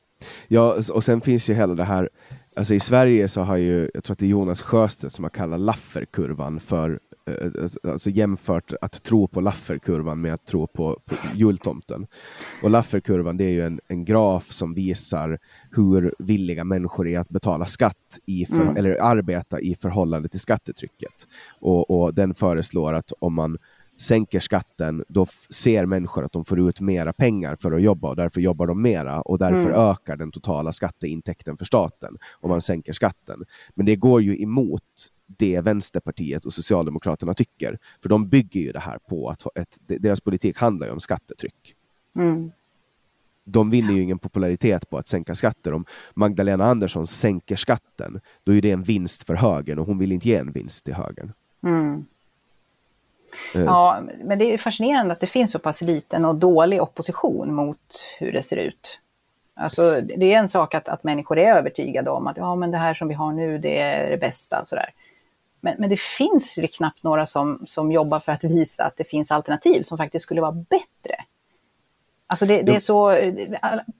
Ja, 0.48 0.74
och 0.92 1.04
sen 1.04 1.20
finns 1.20 1.50
ju 1.50 1.54
hela 1.54 1.74
det 1.74 1.84
här, 1.84 2.08
alltså 2.56 2.74
i 2.74 2.80
Sverige 2.80 3.28
så 3.28 3.40
har 3.40 3.56
ju, 3.56 3.90
jag 3.94 4.04
tror 4.04 4.14
att 4.14 4.18
det 4.18 4.26
är 4.26 4.28
Jonas 4.28 4.62
Sjöstedt 4.62 5.14
som 5.14 5.24
har 5.24 5.30
kallat 5.30 5.60
Lafferkurvan 5.60 6.60
för 6.60 7.00
alltså, 7.60 7.78
alltså 7.84 8.10
jämfört 8.10 8.72
att 8.80 9.02
tro 9.02 9.28
på 9.28 9.40
Lafferkurvan 9.40 10.20
med 10.20 10.34
att 10.34 10.46
tro 10.46 10.66
på, 10.66 11.00
på 11.04 11.14
jultomten. 11.34 12.06
Och 12.62 12.70
Lafferkurvan 12.70 13.36
det 13.36 13.44
är 13.44 13.50
ju 13.50 13.66
en, 13.66 13.80
en 13.88 14.04
graf 14.04 14.52
som 14.52 14.74
visar 14.74 15.38
hur 15.70 16.14
villiga 16.18 16.64
människor 16.64 17.08
är 17.08 17.18
att 17.18 17.28
betala 17.28 17.66
skatt 17.66 18.18
i 18.26 18.46
för, 18.46 18.62
mm. 18.62 18.76
eller 18.76 19.02
arbeta 19.02 19.60
i 19.60 19.74
förhållande 19.74 20.28
till 20.28 20.40
skattetrycket. 20.40 21.28
Och, 21.60 21.90
och 21.90 22.14
den 22.14 22.34
föreslår 22.34 22.92
att 22.92 23.12
om 23.18 23.34
man 23.34 23.58
sänker 23.98 24.40
skatten, 24.40 25.04
då 25.08 25.26
ser 25.50 25.86
människor 25.86 26.24
att 26.24 26.32
de 26.32 26.44
får 26.44 26.68
ut 26.68 26.80
mera 26.80 27.12
pengar 27.12 27.56
för 27.56 27.72
att 27.72 27.82
jobba 27.82 28.08
och 28.08 28.16
därför 28.16 28.40
jobbar 28.40 28.66
de 28.66 28.82
mera 28.82 29.20
och 29.20 29.38
därför 29.38 29.70
mm. 29.70 29.80
ökar 29.80 30.16
den 30.16 30.32
totala 30.32 30.72
skatteintäkten 30.72 31.56
för 31.56 31.64
staten 31.64 32.16
om 32.40 32.50
man 32.50 32.60
sänker 32.60 32.92
skatten. 32.92 33.44
Men 33.74 33.86
det 33.86 33.96
går 33.96 34.22
ju 34.22 34.42
emot 34.42 34.82
det 35.26 35.60
Vänsterpartiet 35.60 36.44
och 36.44 36.52
Socialdemokraterna 36.52 37.34
tycker. 37.34 37.78
För 38.02 38.08
de 38.08 38.28
bygger 38.28 38.60
ju 38.60 38.72
det 38.72 38.78
här 38.78 38.98
på 38.98 39.30
att 39.30 39.58
ett, 39.58 39.78
deras 39.86 40.20
politik 40.20 40.58
handlar 40.58 40.86
ju 40.86 40.92
om 40.92 41.00
skattetryck. 41.00 41.74
Mm. 42.16 42.50
De 43.44 43.70
vinner 43.70 43.92
ju 43.92 44.02
ingen 44.02 44.18
popularitet 44.18 44.90
på 44.90 44.98
att 44.98 45.08
sänka 45.08 45.34
skatter. 45.34 45.74
Om 45.74 45.84
Magdalena 46.14 46.64
Andersson 46.64 47.06
sänker 47.06 47.56
skatten, 47.56 48.20
då 48.44 48.54
är 48.54 48.62
det 48.62 48.70
en 48.70 48.82
vinst 48.82 49.22
för 49.22 49.34
högern 49.34 49.78
och 49.78 49.86
hon 49.86 49.98
vill 49.98 50.12
inte 50.12 50.28
ge 50.28 50.36
en 50.36 50.52
vinst 50.52 50.84
till 50.84 50.94
högern. 50.94 51.32
Mm. 51.62 52.04
Eh, 53.54 53.62
ja, 53.62 54.02
men 54.24 54.38
det 54.38 54.54
är 54.54 54.58
fascinerande 54.58 55.12
att 55.12 55.20
det 55.20 55.26
finns 55.26 55.50
så 55.50 55.58
pass 55.58 55.82
liten 55.82 56.24
och 56.24 56.34
dålig 56.34 56.82
opposition 56.82 57.54
mot 57.54 58.06
hur 58.18 58.32
det 58.32 58.42
ser 58.42 58.56
ut. 58.56 59.00
Alltså, 59.54 60.00
det 60.00 60.34
är 60.34 60.38
en 60.38 60.48
sak 60.48 60.74
att, 60.74 60.88
att 60.88 61.04
människor 61.04 61.38
är 61.38 61.54
övertygade 61.54 62.10
om 62.10 62.26
att 62.26 62.36
ja, 62.36 62.54
men 62.54 62.70
det 62.70 62.78
här 62.78 62.94
som 62.94 63.08
vi 63.08 63.14
har 63.14 63.32
nu, 63.32 63.58
det 63.58 63.78
är 63.78 64.10
det 64.10 64.16
bästa. 64.16 64.64
Sådär. 64.64 64.90
Men, 65.60 65.74
men 65.78 65.90
det 65.90 66.00
finns 66.00 66.58
ju 66.58 66.66
knappt 66.66 67.02
några 67.02 67.26
som, 67.26 67.62
som 67.66 67.92
jobbar 67.92 68.20
för 68.20 68.32
att 68.32 68.44
visa 68.44 68.84
att 68.84 68.96
det 68.96 69.04
finns 69.04 69.30
alternativ 69.30 69.82
som 69.82 69.98
faktiskt 69.98 70.22
skulle 70.22 70.40
vara 70.40 70.52
bättre. 70.52 71.24
Alltså 72.26 72.46
det, 72.46 72.62
det 72.62 72.74
är 72.74 72.80
så, 72.80 73.18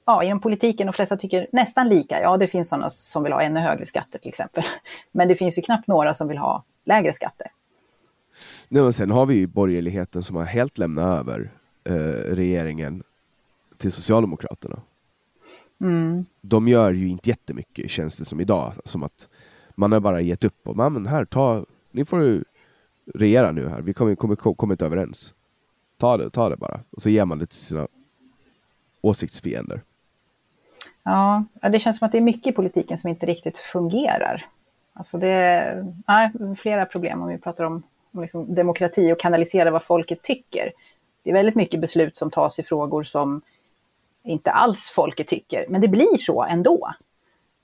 ja, 0.04 0.22
inom 0.22 0.40
politiken, 0.40 0.86
de 0.86 0.92
flesta 0.92 1.16
tycker 1.16 1.46
nästan 1.52 1.88
lika. 1.88 2.20
Ja, 2.20 2.36
det 2.36 2.46
finns 2.46 2.68
sådana 2.68 2.90
som 2.90 3.22
vill 3.22 3.32
ha 3.32 3.42
ännu 3.42 3.60
högre 3.60 3.86
skatter 3.86 4.18
till 4.18 4.28
exempel. 4.28 4.64
Men 5.12 5.28
det 5.28 5.36
finns 5.36 5.58
ju 5.58 5.62
knappt 5.62 5.86
några 5.86 6.14
som 6.14 6.28
vill 6.28 6.38
ha 6.38 6.64
lägre 6.84 7.12
skatter. 7.12 7.50
Nej, 8.68 8.82
men 8.82 8.92
sen 8.92 9.10
har 9.10 9.26
vi 9.26 9.34
ju 9.34 9.46
borgerligheten 9.46 10.22
som 10.22 10.36
har 10.36 10.44
helt 10.44 10.78
lämnat 10.78 11.20
över 11.20 11.50
eh, 11.84 12.34
regeringen 12.34 13.02
till 13.76 13.92
Socialdemokraterna. 13.92 14.80
Mm. 15.80 16.26
De 16.40 16.68
gör 16.68 16.92
ju 16.92 17.08
inte 17.08 17.28
jättemycket 17.28 17.90
känns 17.90 18.16
det 18.16 18.24
som 18.24 18.40
idag. 18.40 18.72
Som 18.84 19.02
att 19.02 19.28
man 19.74 19.92
har 19.92 20.00
bara 20.00 20.20
gett 20.20 20.44
upp 20.44 20.68
och 20.68 20.76
men 20.76 21.06
här, 21.06 21.24
ta, 21.24 21.64
ni 21.90 22.04
får 22.04 22.22
ju 22.22 22.44
regera 23.14 23.52
nu 23.52 23.68
här, 23.68 23.80
vi 23.80 23.92
kommer, 23.92 24.36
kommer, 24.54 24.72
inte 24.74 24.86
överens. 24.86 25.34
Ta 25.96 26.16
det, 26.16 26.30
ta 26.30 26.48
det 26.48 26.56
bara. 26.56 26.80
Och 26.90 27.02
så 27.02 27.10
ger 27.10 27.24
man 27.24 27.38
det 27.38 27.46
till 27.46 27.60
sina 27.60 27.88
åsiktsfiender. 29.00 29.82
Ja, 31.02 31.44
det 31.72 31.78
känns 31.78 31.98
som 31.98 32.06
att 32.06 32.12
det 32.12 32.18
är 32.18 32.22
mycket 32.22 32.46
i 32.46 32.52
politiken 32.52 32.98
som 32.98 33.10
inte 33.10 33.26
riktigt 33.26 33.56
fungerar. 33.56 34.46
Alltså 34.92 35.18
det 35.18 35.28
är 35.28 36.54
flera 36.54 36.86
problem 36.86 37.22
om 37.22 37.28
vi 37.28 37.38
pratar 37.38 37.64
om 37.64 37.82
liksom 38.20 38.54
demokrati 38.54 39.12
och 39.12 39.20
kanalisera 39.20 39.70
vad 39.70 39.82
folket 39.82 40.22
tycker. 40.22 40.72
Det 41.22 41.30
är 41.30 41.34
väldigt 41.34 41.54
mycket 41.54 41.80
beslut 41.80 42.16
som 42.16 42.30
tas 42.30 42.58
i 42.58 42.62
frågor 42.62 43.02
som 43.02 43.42
inte 44.24 44.50
alls 44.50 44.90
folket 44.94 45.28
tycker, 45.28 45.66
men 45.68 45.80
det 45.80 45.88
blir 45.88 46.16
så 46.16 46.42
ändå 46.42 46.92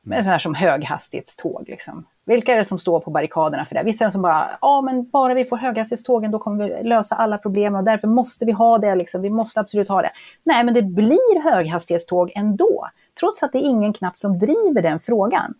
med 0.04 0.18
sådana 0.18 0.32
här 0.32 0.38
som 0.38 0.54
höghastighetståg. 0.54 1.64
Liksom. 1.68 2.06
Vilka 2.24 2.52
är 2.52 2.56
det 2.56 2.64
som 2.64 2.78
står 2.78 3.00
på 3.00 3.10
barrikaderna 3.10 3.64
för 3.64 3.74
det? 3.74 3.82
Vissa 3.82 4.04
är 4.04 4.08
det 4.08 4.12
som 4.12 4.22
bara, 4.22 4.50
ja 4.60 4.80
men 4.80 5.08
bara 5.08 5.34
vi 5.34 5.44
får 5.44 5.56
höghastighetstågen 5.56 6.30
då 6.30 6.38
kommer 6.38 6.68
vi 6.68 6.88
lösa 6.88 7.14
alla 7.14 7.38
problem 7.38 7.74
och 7.74 7.84
därför 7.84 8.08
måste 8.08 8.44
vi 8.44 8.52
ha 8.52 8.78
det, 8.78 8.94
liksom. 8.94 9.22
vi 9.22 9.30
måste 9.30 9.60
absolut 9.60 9.88
ha 9.88 10.02
det. 10.02 10.10
Nej, 10.44 10.64
men 10.64 10.74
det 10.74 10.82
blir 10.82 11.42
höghastighetståg 11.50 12.32
ändå, 12.34 12.88
trots 13.20 13.42
att 13.42 13.52
det 13.52 13.58
är 13.58 13.68
ingen 13.68 13.92
knapp 13.92 14.18
som 14.18 14.38
driver 14.38 14.82
den 14.82 15.00
frågan. 15.00 15.54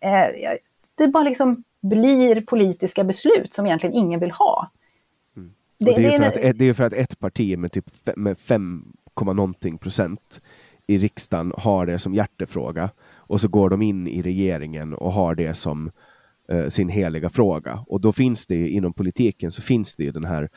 Eh, 0.00 0.56
det 0.94 1.08
bara 1.08 1.24
liksom 1.24 1.64
blir 1.80 2.40
politiska 2.40 3.04
beslut 3.04 3.54
som 3.54 3.66
egentligen 3.66 3.94
ingen 3.96 4.20
vill 4.20 4.30
ha. 4.30 4.70
Mm. 5.36 5.52
Det, 5.78 5.84
det, 5.84 6.14
är 6.14 6.18
för 6.18 6.48
att, 6.48 6.58
det 6.58 6.64
är 6.64 6.74
för 6.74 6.84
att 6.84 6.92
ett 6.92 7.18
parti 7.18 7.58
med 7.58 7.72
typ 7.72 7.86
5, 8.38 8.84
någonting 9.20 9.78
procent 9.78 10.40
i 10.86 10.98
riksdagen 10.98 11.52
har 11.56 11.86
det 11.86 11.98
som 11.98 12.14
hjärtefråga 12.14 12.90
och 13.14 13.40
så 13.40 13.48
går 13.48 13.70
de 13.70 13.82
in 13.82 14.06
i 14.06 14.22
regeringen 14.22 14.94
och 14.94 15.12
har 15.12 15.34
det 15.34 15.54
som 15.54 15.90
eh, 16.48 16.68
sin 16.68 16.88
heliga 16.88 17.28
fråga. 17.28 17.84
Och 17.86 18.00
då 18.00 18.12
finns 18.12 18.46
det 18.46 18.56
ju, 18.56 18.68
inom 18.68 18.92
politiken 18.92 19.50
så 19.50 19.62
finns 19.62 19.96
det 19.96 20.04
ju 20.04 20.10
den 20.10 20.24
här 20.24 20.48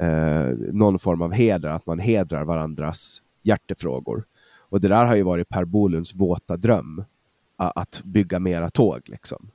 eh, 0.00 0.56
någon 0.72 0.98
form 0.98 1.22
av 1.22 1.32
heder, 1.32 1.68
att 1.68 1.86
man 1.86 1.98
hedrar 1.98 2.44
varandras 2.44 3.22
hjärtefrågor. 3.42 4.24
Och 4.68 4.80
det 4.80 4.88
där 4.88 5.04
har 5.04 5.16
ju 5.16 5.22
varit 5.22 5.48
Per 5.48 5.64
Bolunds 5.64 6.14
våta 6.14 6.56
dröm, 6.56 7.04
att 7.56 8.02
bygga 8.04 8.38
mera 8.38 8.70
tåg. 8.70 9.00
Liksom. 9.04 9.50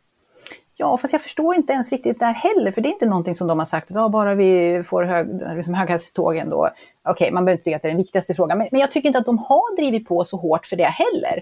Ja, 0.82 0.98
fast 0.98 1.14
jag 1.14 1.22
förstår 1.22 1.56
inte 1.56 1.74
ens 1.74 1.92
riktigt 1.92 2.20
där 2.20 2.34
heller, 2.34 2.72
för 2.72 2.82
det 2.82 2.90
är 2.90 2.94
inte 2.94 3.06
någonting 3.06 3.36
som 3.36 3.48
de 3.48 3.60
har 3.60 3.66
sagt 3.66 3.92
att 3.92 3.96
ja, 3.96 4.10
bara 4.10 4.36
vi 4.36 4.84
får 4.84 5.04
hög, 5.04 5.28
liksom 5.56 5.74
höghastighetstågen 5.74 6.50
då. 6.50 6.58
Okej, 6.58 7.12
okay, 7.12 7.32
man 7.32 7.46
behöver 7.46 7.58
inte 7.58 7.64
tycka 7.64 7.76
att 7.76 7.82
det 7.82 7.88
är 7.88 7.92
den 7.92 7.98
viktigaste 7.98 8.34
frågan, 8.34 8.58
men, 8.58 8.68
men 8.72 8.82
jag 8.82 8.92
tycker 8.92 9.10
inte 9.10 9.20
att 9.20 9.26
de 9.26 9.38
har 9.38 9.76
drivit 9.76 10.08
på 10.08 10.26
så 10.26 10.38
hårt 10.38 10.66
för 10.66 10.76
det 10.76 10.84
heller. 10.84 11.42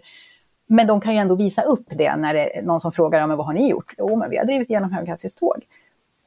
Men 0.68 0.88
de 0.88 1.02
kan 1.02 1.14
ju 1.14 1.20
ändå 1.20 1.36
visa 1.36 1.62
upp 1.62 1.86
det 1.90 2.16
när 2.16 2.34
det 2.34 2.58
är 2.58 2.62
någon 2.62 2.82
som 2.82 2.92
frågar, 2.92 3.20
ja, 3.20 3.28
men 3.28 3.38
vad 3.38 3.46
har 3.46 3.54
ni 3.54 3.70
gjort? 3.70 3.94
Jo, 3.98 4.16
men 4.16 4.30
vi 4.30 4.38
har 4.38 4.46
drivit 4.46 4.70
igenom 4.70 4.92
höghastighetståg. 4.92 5.66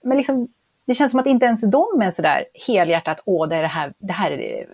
Men 0.03 0.17
liksom, 0.17 0.49
det 0.87 0.95
känns 0.95 1.11
som 1.11 1.21
att 1.21 1.27
inte 1.27 1.47
ens 1.47 1.61
de 1.61 2.03
är 2.03 2.11
sådär 2.11 2.45
helhjärtat, 2.67 3.21
åh, 3.25 3.49
det, 3.49 3.57
är 3.57 3.63
det, 3.63 3.69
här, 3.69 3.95
det 3.99 4.13
här 4.13 4.31
är 4.31 4.37
det 4.37 4.67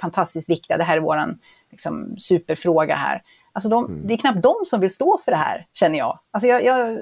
fantastiskt 0.00 0.48
viktiga, 0.48 0.76
det 0.76 0.84
här 0.84 0.96
är 0.96 1.00
vår 1.00 1.36
liksom, 1.70 2.16
superfråga 2.18 2.94
här. 2.94 3.22
Alltså 3.52 3.68
de, 3.68 3.84
mm. 3.84 4.06
det 4.06 4.14
är 4.14 4.18
knappt 4.18 4.42
de 4.42 4.54
som 4.66 4.80
vill 4.80 4.94
stå 4.94 5.20
för 5.24 5.30
det 5.30 5.38
här, 5.38 5.66
känner 5.72 5.98
jag. 5.98 6.18
Alltså 6.30 6.48
jag, 6.48 6.64
jag 6.64 6.98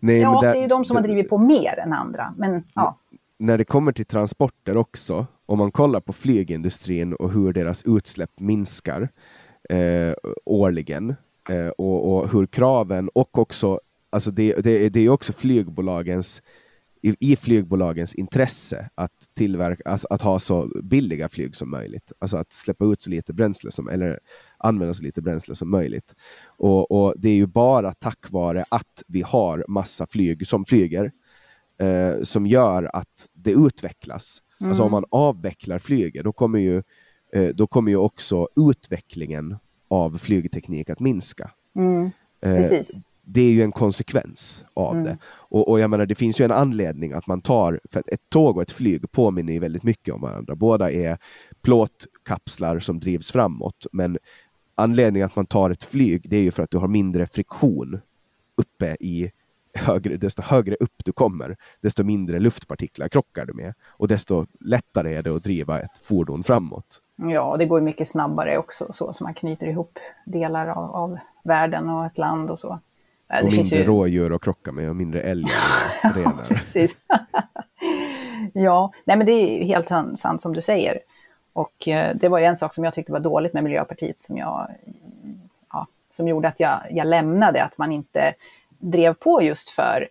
Nej, 0.00 0.18
ja, 0.18 0.40
det, 0.40 0.46
det, 0.46 0.58
är 0.58 0.62
ju 0.62 0.68
de 0.68 0.84
som 0.84 0.96
har 0.96 1.02
drivit 1.02 1.28
på 1.28 1.38
mer 1.38 1.78
än 1.78 1.92
andra. 1.92 2.34
Men, 2.36 2.64
ja. 2.74 2.98
När 3.38 3.58
det 3.58 3.64
kommer 3.64 3.92
till 3.92 4.06
transporter 4.06 4.76
också, 4.76 5.26
om 5.46 5.58
man 5.58 5.70
kollar 5.70 6.00
på 6.00 6.12
flygindustrin 6.12 7.14
och 7.14 7.32
hur 7.32 7.52
deras 7.52 7.82
utsläpp 7.82 8.30
minskar 8.40 9.08
eh, 9.68 10.12
årligen 10.44 11.14
eh, 11.48 11.68
och, 11.68 12.16
och, 12.16 12.32
hur 12.32 12.46
kraven 12.46 13.08
och 13.08 13.38
också, 13.38 13.80
alltså 14.10 14.30
det, 14.30 14.54
det, 14.64 14.88
det 14.88 15.00
är 15.00 15.08
också 15.08 15.32
flygbolagens 15.32 16.42
i, 17.02 17.32
i 17.32 17.36
flygbolagens 17.36 18.14
intresse 18.14 18.90
att, 18.94 19.30
tillverka, 19.34 19.90
alltså 19.90 20.08
att 20.10 20.22
ha 20.22 20.38
så 20.38 20.70
billiga 20.82 21.28
flyg 21.28 21.56
som 21.56 21.70
möjligt. 21.70 22.12
Alltså 22.18 22.36
att 22.36 22.52
släppa 22.52 22.84
ut 22.84 23.02
så 23.02 23.10
lite 23.10 23.32
bränsle 23.32 23.70
som, 23.70 23.88
eller 23.88 24.18
använda 24.58 24.94
så 24.94 25.02
lite 25.02 25.22
bränsle 25.22 25.54
som 25.54 25.70
möjligt. 25.70 26.14
Och, 26.46 26.90
och 26.90 27.14
det 27.16 27.28
är 27.28 27.34
ju 27.34 27.46
bara 27.46 27.94
tack 27.94 28.30
vare 28.30 28.64
att 28.70 29.02
vi 29.06 29.22
har 29.22 29.64
massa 29.68 30.06
flyg 30.06 30.46
som 30.46 30.64
flyger 30.64 31.12
eh, 31.78 32.22
som 32.22 32.46
gör 32.46 32.90
att 32.96 33.28
det 33.32 33.52
utvecklas. 33.52 34.42
Mm. 34.60 34.70
Alltså 34.70 34.82
om 34.82 34.90
man 34.90 35.04
avvecklar 35.10 35.78
flyget, 35.78 36.24
då 36.24 36.32
kommer 36.32 36.58
ju, 36.58 36.82
eh, 37.32 37.48
då 37.48 37.66
kommer 37.66 37.90
ju 37.90 37.96
också 37.96 38.48
utvecklingen 38.70 39.56
av 39.88 40.18
flygteknik 40.18 40.90
att 40.90 41.00
minska. 41.00 41.50
Mm. 41.76 42.10
Eh, 42.40 42.66
det 43.24 43.40
är 43.40 43.52
ju 43.52 43.62
en 43.62 43.72
konsekvens 43.72 44.64
av 44.74 44.92
mm. 44.92 45.04
det. 45.04 45.18
Och, 45.52 45.68
och, 45.68 45.80
jag 45.80 45.90
menar, 45.90 46.06
det 46.06 46.14
finns 46.14 46.40
ju 46.40 46.44
en 46.44 46.50
anledning 46.50 47.12
att 47.12 47.26
man 47.26 47.40
tar, 47.40 47.80
för 47.90 48.02
ett 48.06 48.30
tåg 48.30 48.56
och 48.56 48.62
ett 48.62 48.70
flyg 48.70 49.12
påminner 49.12 49.52
ju 49.52 49.58
väldigt 49.58 49.82
mycket 49.82 50.14
om 50.14 50.20
varandra. 50.20 50.54
Båda 50.54 50.92
är 50.92 51.18
plåtkapslar 51.62 52.80
som 52.80 53.00
drivs 53.00 53.32
framåt, 53.32 53.86
men 53.92 54.18
anledningen 54.74 55.26
att 55.26 55.36
man 55.36 55.46
tar 55.46 55.70
ett 55.70 55.84
flyg, 55.84 56.30
det 56.30 56.36
är 56.36 56.42
ju 56.42 56.50
för 56.50 56.62
att 56.62 56.70
du 56.70 56.78
har 56.78 56.88
mindre 56.88 57.26
friktion 57.26 58.00
uppe 58.56 58.96
i 59.00 59.30
högre, 59.74 60.16
desto 60.16 60.42
högre 60.42 60.76
upp 60.80 61.04
du 61.04 61.12
kommer, 61.12 61.56
desto 61.80 62.04
mindre 62.04 62.38
luftpartiklar 62.38 63.08
krockar 63.08 63.46
du 63.46 63.52
med 63.52 63.74
och 63.86 64.08
desto 64.08 64.46
lättare 64.60 65.16
är 65.16 65.22
det 65.22 65.36
att 65.36 65.44
driva 65.44 65.80
ett 65.80 65.98
fordon 66.02 66.44
framåt. 66.44 67.00
Ja, 67.16 67.56
det 67.58 67.66
går 67.66 67.80
mycket 67.80 68.08
snabbare 68.08 68.58
också, 68.58 68.92
så, 68.92 69.12
så 69.12 69.24
man 69.24 69.34
knyter 69.34 69.66
ihop 69.66 69.98
delar 70.26 70.66
av, 70.66 70.90
av 70.90 71.18
världen 71.44 71.90
och 71.90 72.06
ett 72.06 72.18
land 72.18 72.50
och 72.50 72.58
så. 72.58 72.80
Och 73.40 73.50
det 73.50 73.56
mindre 73.56 73.76
ju... 73.76 73.84
rådjur 73.84 74.34
att 74.34 74.42
krocka 74.42 74.72
med 74.72 74.88
och 74.88 74.96
mindre 74.96 75.20
älgar 75.20 75.52
och 76.04 76.16
renar. 76.16 76.44
Precis. 76.44 76.96
ja, 78.52 78.92
nej 79.04 79.16
men 79.16 79.26
det 79.26 79.32
är 79.32 79.64
helt 79.64 79.88
sant 80.18 80.42
som 80.42 80.54
du 80.54 80.62
säger. 80.62 80.98
Och 81.52 81.88
eh, 81.88 82.16
det 82.16 82.28
var 82.28 82.38
ju 82.38 82.44
en 82.44 82.56
sak 82.56 82.74
som 82.74 82.84
jag 82.84 82.94
tyckte 82.94 83.12
var 83.12 83.20
dåligt 83.20 83.52
med 83.52 83.64
Miljöpartiet 83.64 84.20
som, 84.20 84.36
jag, 84.36 84.68
ja, 85.72 85.86
som 86.10 86.28
gjorde 86.28 86.48
att 86.48 86.60
jag, 86.60 86.80
jag 86.90 87.06
lämnade, 87.06 87.64
att 87.64 87.78
man 87.78 87.92
inte 87.92 88.34
drev 88.78 89.14
på 89.14 89.42
just 89.42 89.70
för 89.70 90.08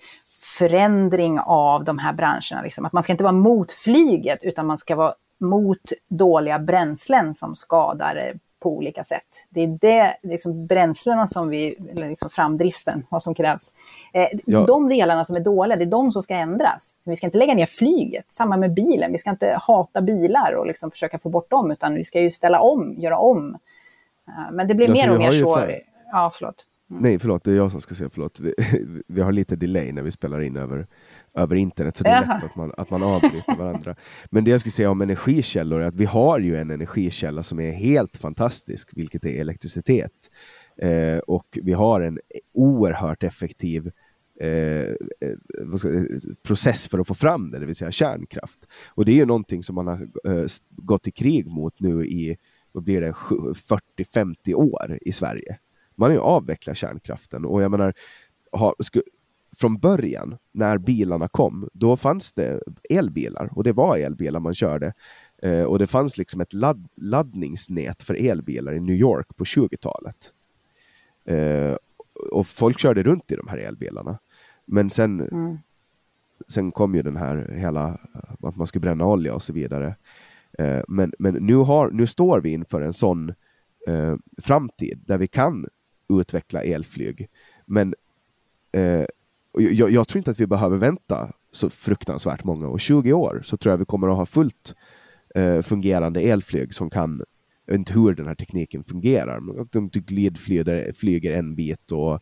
förändring 0.57 1.39
av 1.39 1.83
de 1.83 1.97
här 1.97 2.13
branscherna. 2.13 2.61
Liksom. 2.63 2.85
Att 2.85 2.93
man 2.93 3.03
ska 3.03 3.11
inte 3.11 3.23
vara 3.23 3.33
mot 3.33 3.71
flyget, 3.71 4.43
utan 4.43 4.65
man 4.67 4.77
ska 4.77 4.95
vara 4.95 5.13
mot 5.37 5.91
dåliga 6.07 6.59
bränslen 6.59 7.33
som 7.33 7.55
skadar 7.55 8.33
på 8.61 8.69
olika 8.77 9.03
sätt. 9.03 9.45
Det 9.49 9.61
är 9.61 9.77
det, 9.81 10.17
liksom 10.23 10.67
bränslena 10.67 11.27
som 11.27 11.49
vi, 11.49 11.75
eller 11.91 12.09
liksom 12.09 12.29
framdriften, 12.29 13.05
vad 13.09 13.23
som 13.23 13.35
krävs. 13.35 13.73
Eh, 14.13 14.27
ja. 14.45 14.65
De 14.65 14.89
delarna 14.89 15.25
som 15.25 15.35
är 15.35 15.39
dåliga, 15.39 15.77
det 15.77 15.83
är 15.83 15.85
de 15.85 16.11
som 16.11 16.23
ska 16.23 16.35
ändras. 16.35 16.95
Vi 17.03 17.15
ska 17.15 17.27
inte 17.27 17.37
lägga 17.37 17.53
ner 17.53 17.65
flyget, 17.65 18.25
samma 18.27 18.57
med 18.57 18.73
bilen. 18.73 19.11
Vi 19.11 19.17
ska 19.17 19.29
inte 19.29 19.57
hata 19.61 20.01
bilar 20.01 20.53
och 20.53 20.67
liksom 20.67 20.91
försöka 20.91 21.19
få 21.19 21.29
bort 21.29 21.49
dem, 21.49 21.71
utan 21.71 21.95
vi 21.95 22.03
ska 22.03 22.21
ju 22.21 22.31
ställa 22.31 22.59
om, 22.59 22.95
göra 22.97 23.17
om. 23.17 23.57
Eh, 24.27 24.51
men 24.51 24.67
det 24.67 24.73
blir 24.75 24.89
alltså, 24.89 25.07
mer 25.07 25.13
och 25.13 25.19
mer 25.19 25.31
så. 25.31 25.55
För... 25.55 25.81
Ja, 26.11 26.31
förlåt. 26.35 26.65
Mm. 26.89 27.03
Nej, 27.03 27.19
förlåt, 27.19 27.43
det 27.43 27.51
är 27.51 27.55
jag 27.55 27.71
som 27.71 27.81
ska 27.81 27.95
säga 27.95 28.09
förlåt. 28.13 28.39
Vi, 28.39 28.53
vi 29.07 29.21
har 29.21 29.31
lite 29.31 29.55
delay 29.55 29.91
när 29.91 30.01
vi 30.01 30.11
spelar 30.11 30.41
in 30.41 30.57
över 30.57 30.87
över 31.33 31.55
internet, 31.55 31.97
så 31.97 32.03
det 32.03 32.09
är 32.09 32.21
lätt 32.21 32.43
att 32.43 32.55
man, 32.55 32.73
att 32.77 32.89
man 32.89 33.03
avbryter 33.03 33.57
varandra. 33.57 33.95
Men 34.29 34.43
det 34.43 34.51
jag 34.51 34.59
skulle 34.59 34.71
säga 34.71 34.91
om 34.91 35.01
energikällor 35.01 35.81
är 35.81 35.85
att 35.85 35.95
vi 35.95 36.05
har 36.05 36.39
ju 36.39 36.57
en 36.57 36.71
energikälla 36.71 37.43
som 37.43 37.59
är 37.59 37.71
helt 37.71 38.17
fantastisk, 38.17 38.89
vilket 38.93 39.25
är 39.25 39.41
elektricitet. 39.41 40.11
Eh, 40.77 41.17
och 41.17 41.59
vi 41.61 41.73
har 41.73 42.01
en 42.01 42.19
oerhört 42.53 43.23
effektiv 43.23 43.91
eh, 44.39 44.49
eh 44.49 44.95
process 46.43 46.87
för 46.87 46.99
att 46.99 47.07
få 47.07 47.13
fram 47.13 47.51
det, 47.51 47.59
det 47.59 47.65
vill 47.65 47.75
säga 47.75 47.91
kärnkraft. 47.91 48.59
Och 48.89 49.05
det 49.05 49.11
är 49.11 49.15
ju 49.15 49.25
någonting 49.25 49.63
som 49.63 49.75
man 49.75 49.87
har 49.87 50.07
eh, 50.25 50.45
gått 50.69 51.07
i 51.07 51.11
krig 51.11 51.47
mot 51.47 51.79
nu 51.79 52.05
i 52.05 52.37
vad 52.71 52.83
blir 52.83 53.01
det, 53.01 53.11
40-50 53.11 54.53
år 54.53 54.99
i 55.01 55.11
Sverige. 55.11 55.57
Man 55.95 56.09
har 56.09 56.15
ju 56.15 56.21
avvecklat 56.21 56.77
kärnkraften 56.77 57.45
och 57.45 57.63
jag 57.63 57.71
menar, 57.71 57.93
har, 58.51 58.75
sku, 58.79 59.01
från 59.61 59.77
början, 59.77 60.37
när 60.51 60.77
bilarna 60.77 61.27
kom, 61.27 61.69
då 61.73 61.97
fanns 61.97 62.33
det 62.33 62.61
elbilar 62.89 63.49
och 63.51 63.63
det 63.63 63.71
var 63.71 63.97
elbilar 63.97 64.39
man 64.39 64.55
körde. 64.55 64.93
Eh, 65.41 65.63
och 65.63 65.79
det 65.79 65.87
fanns 65.87 66.17
liksom 66.17 66.41
ett 66.41 66.53
ladd 66.53 66.87
laddningsnät 66.95 68.03
för 68.03 68.13
elbilar 68.13 68.73
i 68.73 68.79
New 68.79 68.95
York 68.95 69.27
på 69.35 69.43
20-talet. 69.43 70.33
Eh, 71.25 71.75
och 72.31 72.47
folk 72.47 72.79
körde 72.79 73.03
runt 73.03 73.31
i 73.31 73.35
de 73.35 73.47
här 73.47 73.57
elbilarna. 73.57 74.19
Men 74.65 74.89
sen, 74.89 75.21
mm. 75.21 75.57
sen 76.47 76.71
kom 76.71 76.95
ju 76.95 77.01
den 77.01 77.17
här 77.17 77.51
hela, 77.51 77.97
att 78.41 78.55
man 78.55 78.67
skulle 78.67 78.81
bränna 78.81 79.05
olja 79.05 79.33
och 79.33 79.43
så 79.43 79.53
vidare. 79.53 79.95
Eh, 80.57 80.81
men 80.87 81.13
men 81.19 81.33
nu, 81.33 81.55
har, 81.55 81.91
nu 81.91 82.07
står 82.07 82.39
vi 82.39 82.49
inför 82.49 82.81
en 82.81 82.93
sån 82.93 83.33
eh, 83.87 84.15
framtid 84.37 84.99
där 85.05 85.17
vi 85.17 85.27
kan 85.27 85.67
utveckla 86.09 86.63
elflyg. 86.63 87.29
Men 87.65 87.93
eh, 88.71 89.05
jag, 89.53 89.91
jag, 89.91 90.07
tror 90.07 90.17
inte 90.17 90.31
att 90.31 90.39
vi 90.39 90.47
behöver 90.47 90.77
vänta 90.77 91.31
så 91.51 91.69
fruktansvärt 91.69 92.43
många 92.43 92.67
år. 92.67 92.77
20 92.77 93.13
år 93.13 93.41
så 93.43 93.57
tror 93.57 93.71
jag 93.71 93.77
vi 93.77 93.85
kommer 93.85 94.07
att 94.07 94.17
ha 94.17 94.25
fullt 94.25 94.75
eh, 95.35 95.61
fungerande 95.61 96.21
elflyg 96.21 96.73
som 96.73 96.89
kan, 96.89 97.23
jag 97.65 97.73
vet 97.73 97.79
inte 97.79 97.93
hur 97.93 98.15
den 98.15 98.27
här 98.27 98.35
tekniken 98.35 98.83
fungerar, 98.83 99.39
men 99.39 99.67
de 99.71 99.89
glidflyger 99.89 100.91
flyger 100.91 101.37
en 101.37 101.55
bit 101.55 101.91
och 101.91 102.19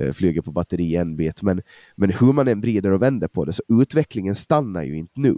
eh, 0.00 0.12
flyger 0.12 0.42
på 0.42 0.52
batteri 0.52 0.96
en 0.96 1.16
bit. 1.16 1.42
Men, 1.42 1.62
men 1.96 2.10
hur 2.10 2.32
man 2.32 2.48
än 2.48 2.60
vrider 2.60 2.90
och 2.90 3.02
vänder 3.02 3.28
på 3.28 3.44
det 3.44 3.52
så 3.52 3.62
utvecklingen 3.68 4.34
stannar 4.34 4.82
ju 4.82 4.98
inte 4.98 5.20
nu. 5.20 5.36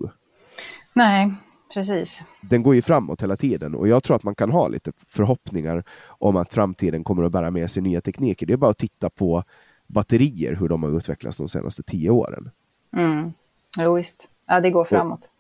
Nej, 0.95 1.35
precis. 1.75 2.23
Den 2.51 2.63
går 2.63 2.75
ju 2.75 2.83
framåt 2.83 3.23
hela 3.23 3.37
tiden 3.37 3.75
och 3.75 3.89
jag 3.89 4.03
tror 4.03 4.17
att 4.17 4.23
man 4.23 4.35
kan 4.35 4.51
ha 4.51 4.69
lite 4.69 4.93
förhoppningar 5.09 5.85
om 6.07 6.37
att 6.37 6.53
framtiden 6.53 7.05
kommer 7.05 7.23
att 7.23 7.33
bära 7.33 7.51
med 7.51 7.71
sig 7.71 7.83
nya 7.83 8.01
tekniker. 8.01 8.47
Det 8.47 8.53
är 8.53 8.57
bara 8.57 8.71
att 8.71 8.79
titta 8.79 9.11
på 9.11 9.45
batterier, 9.95 10.55
hur 10.55 10.69
de 10.69 10.83
har 10.83 10.97
utvecklats 10.97 11.37
de 11.37 11.49
senaste 11.49 11.83
tio 11.83 12.11
åren. 12.11 12.51
Mm. 12.97 13.33
Jo, 13.79 13.95
visst. 13.95 14.29
Ja, 14.47 14.61
det 14.61 14.71
går 14.71 14.85
framåt. 14.85 15.31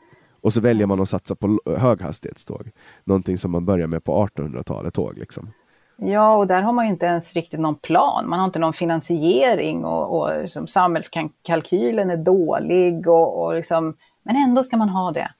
Och, 0.40 0.44
och 0.44 0.52
så 0.52 0.60
väljer 0.60 0.86
man 0.86 1.00
att 1.00 1.08
satsa 1.08 1.34
på 1.34 1.58
höghastighetståg. 1.78 2.70
Någonting 3.04 3.38
som 3.38 3.50
man 3.50 3.64
börjar 3.64 3.86
med 3.86 4.04
på 4.04 4.26
1800-talet 4.26 4.94
tåg. 4.94 5.18
Liksom. 5.18 5.52
Ja, 5.96 6.36
och 6.36 6.46
där 6.46 6.62
har 6.62 6.72
man 6.72 6.84
ju 6.86 6.90
inte 6.90 7.06
ens 7.06 7.32
riktigt 7.32 7.60
någon 7.60 7.74
plan. 7.74 8.28
Man 8.28 8.38
har 8.38 8.46
inte 8.46 8.58
någon 8.58 8.72
finansiering 8.72 9.84
och, 9.84 10.20
och 10.20 10.42
liksom, 10.42 10.66
samhällskalkylen 10.66 12.10
är 12.10 12.16
dålig. 12.16 13.08
Och, 13.08 13.44
och 13.44 13.54
liksom, 13.54 13.96
men 14.22 14.36
ändå 14.36 14.64
ska 14.64 14.76
man 14.76 14.88
ha 14.88 15.12
det. 15.12 15.30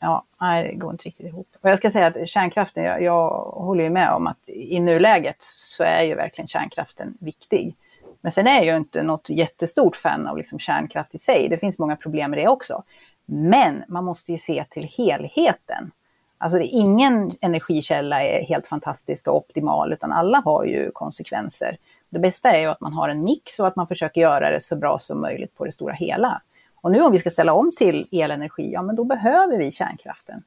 Ja, 0.00 0.24
nej, 0.40 0.68
det 0.68 0.74
går 0.74 0.90
inte 0.90 1.04
riktigt 1.04 1.26
ihop. 1.26 1.48
Och 1.60 1.70
jag 1.70 1.78
ska 1.78 1.90
säga 1.90 2.06
att 2.06 2.28
kärnkraften, 2.28 2.84
jag, 2.84 3.02
jag 3.02 3.30
håller 3.40 3.84
ju 3.84 3.90
med 3.90 4.10
om 4.10 4.26
att 4.26 4.48
i 4.48 4.80
nuläget 4.80 5.36
så 5.38 5.82
är 5.82 6.02
ju 6.02 6.14
verkligen 6.14 6.48
kärnkraften 6.48 7.14
viktig. 7.20 7.76
Men 8.22 8.32
sen 8.32 8.46
är 8.46 8.56
jag 8.56 8.64
ju 8.64 8.76
inte 8.76 9.02
något 9.02 9.28
jättestort 9.30 9.96
fan 9.96 10.26
av 10.26 10.36
liksom 10.36 10.58
kärnkraft 10.58 11.14
i 11.14 11.18
sig. 11.18 11.48
Det 11.48 11.58
finns 11.58 11.78
många 11.78 11.96
problem 11.96 12.30
med 12.30 12.38
det 12.38 12.48
också. 12.48 12.82
Men 13.26 13.84
man 13.88 14.04
måste 14.04 14.32
ju 14.32 14.38
se 14.38 14.64
till 14.70 14.90
helheten. 14.96 15.90
Alltså 16.38 16.58
ingen 16.58 17.32
energikälla 17.40 18.22
är 18.24 18.44
helt 18.44 18.66
fantastisk 18.66 19.28
och 19.28 19.36
optimal, 19.36 19.92
utan 19.92 20.12
alla 20.12 20.40
har 20.44 20.64
ju 20.64 20.90
konsekvenser. 20.90 21.76
Det 22.10 22.18
bästa 22.18 22.50
är 22.50 22.60
ju 22.60 22.66
att 22.66 22.80
man 22.80 22.92
har 22.92 23.08
en 23.08 23.24
mix 23.24 23.58
och 23.58 23.66
att 23.66 23.76
man 23.76 23.86
försöker 23.86 24.20
göra 24.20 24.50
det 24.50 24.60
så 24.60 24.76
bra 24.76 24.98
som 24.98 25.20
möjligt 25.20 25.56
på 25.56 25.64
det 25.64 25.72
stora 25.72 25.94
hela. 25.94 26.42
Och 26.74 26.90
nu 26.90 27.00
om 27.00 27.12
vi 27.12 27.18
ska 27.18 27.30
ställa 27.30 27.54
om 27.54 27.70
till 27.76 28.06
elenergi, 28.12 28.72
ja 28.72 28.82
men 28.82 28.96
då 28.96 29.04
behöver 29.04 29.58
vi 29.58 29.72
kärnkraften. 29.72 30.42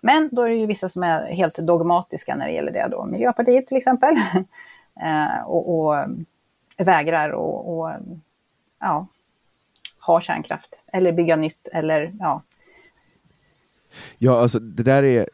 Men 0.00 0.28
då 0.32 0.42
är 0.42 0.48
det 0.48 0.56
ju 0.56 0.66
vissa 0.66 0.88
som 0.88 1.02
är 1.02 1.32
helt 1.32 1.56
dogmatiska 1.56 2.34
när 2.34 2.46
det 2.46 2.52
gäller 2.52 2.72
det 2.72 2.88
då. 2.90 3.04
Miljöpartiet 3.04 3.66
till 3.66 3.76
exempel. 3.76 4.16
Eh, 5.02 5.42
och, 5.46 5.78
och, 5.78 5.96
vägrar 6.84 7.30
och, 7.30 7.78
och 7.78 7.90
ja, 8.80 9.06
ha 10.06 10.20
kärnkraft. 10.20 10.82
Eller 10.92 11.12
bygga 11.12 11.36
nytt 11.36 11.68
eller 11.72 12.12
ja. 12.18 12.42
Ja, 14.18 14.40
alltså 14.40 14.58
det 14.58 14.82
där 14.82 15.02
är 15.02 15.26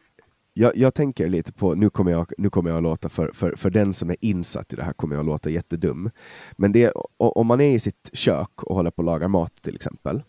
jag, 0.53 0.77
jag, 0.77 0.93
tänker 0.93 1.29
lite 1.29 1.51
på, 1.51 1.75
nu 1.75 1.89
kommer 1.89 2.11
jag, 2.11 2.31
nu 2.37 2.49
kommer 2.49 2.69
jag 2.69 2.77
att 2.77 2.83
låta, 2.83 3.09
för, 3.09 3.31
för, 3.33 3.55
för 3.55 3.69
den 3.69 3.93
som 3.93 4.09
är 4.09 4.15
insatt 4.21 4.73
i 4.73 4.75
det 4.75 4.83
här 4.83 4.93
kommer 4.93 5.15
jag 5.15 5.19
att 5.19 5.25
låta 5.25 5.49
jättedum. 5.49 6.09
Men 6.51 6.71
det, 6.71 6.93
om 7.17 7.47
man 7.47 7.61
är 7.61 7.71
i 7.71 7.79
sitt 7.79 8.09
kök 8.13 8.63
och 8.63 8.75
håller 8.75 8.91
på 8.91 9.01
att 9.01 9.05
laga 9.05 9.27
mat 9.27 9.55
till 9.61 9.75
exempel, 9.75 10.23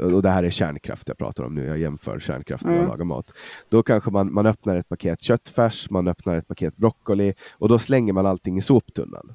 och 0.00 0.22
det 0.22 0.30
här 0.30 0.42
är 0.42 0.50
kärnkraft 0.50 1.08
jag 1.08 1.18
pratar 1.18 1.44
om 1.44 1.54
nu, 1.54 1.66
jag 1.66 1.78
jämför 1.78 2.18
kärnkraft 2.18 2.64
med 2.64 2.72
mm. 2.72 2.84
att 2.84 2.90
laga 2.90 3.04
mat. 3.04 3.32
Då 3.68 3.82
kanske 3.82 4.10
man, 4.10 4.32
man 4.32 4.46
öppnar 4.46 4.76
ett 4.76 4.88
paket 4.88 5.22
köttfärs, 5.22 5.90
man 5.90 6.08
öppnar 6.08 6.36
ett 6.36 6.48
paket 6.48 6.76
broccoli 6.76 7.34
och 7.52 7.68
då 7.68 7.78
slänger 7.78 8.12
man 8.12 8.26
allting 8.26 8.58
i 8.58 8.62
soptunnan 8.62 9.34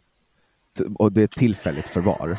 och 0.96 1.12
det 1.12 1.24
är 1.24 1.28
tillfälligt 1.28 1.88
förvar. 1.88 2.38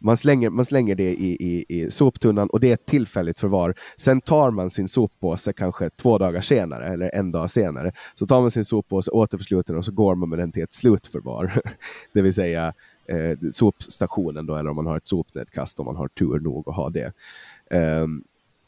Man 0.00 0.16
slänger, 0.16 0.50
man 0.50 0.64
slänger 0.64 0.94
det 0.94 1.14
i, 1.14 1.36
i, 1.40 1.64
i 1.68 1.90
soptunnan 1.90 2.50
och 2.50 2.60
det 2.60 2.68
är 2.68 2.74
ett 2.74 2.86
tillfälligt 2.86 3.38
förvar. 3.38 3.74
Sen 3.96 4.20
tar 4.20 4.50
man 4.50 4.70
sin 4.70 4.88
soppåse 4.88 5.52
kanske 5.52 5.90
två 5.90 6.18
dagar 6.18 6.40
senare 6.40 6.84
eller 6.84 7.14
en 7.14 7.32
dag 7.32 7.50
senare. 7.50 7.92
Så 8.14 8.26
tar 8.26 8.40
man 8.40 8.50
sin 8.50 8.64
soppåse, 8.64 9.10
återförsluter 9.10 9.72
den 9.72 9.78
och 9.78 9.84
så 9.84 9.92
går 9.92 10.14
man 10.14 10.28
med 10.28 10.38
den 10.38 10.52
till 10.52 10.62
ett 10.62 10.74
slutförvar. 10.74 11.60
det 12.12 12.22
vill 12.22 12.34
säga 12.34 12.74
eh, 13.08 13.50
sopstationen 13.52 14.46
då, 14.46 14.56
eller 14.56 14.70
om 14.70 14.76
man 14.76 14.86
har 14.86 14.96
ett 14.96 15.08
sopnedkast 15.08 15.80
om 15.80 15.86
man 15.86 15.96
har 15.96 16.08
tur 16.08 16.40
nog 16.40 16.68
att 16.68 16.76
ha 16.76 16.90
det. 16.90 17.12
Um, 17.70 18.24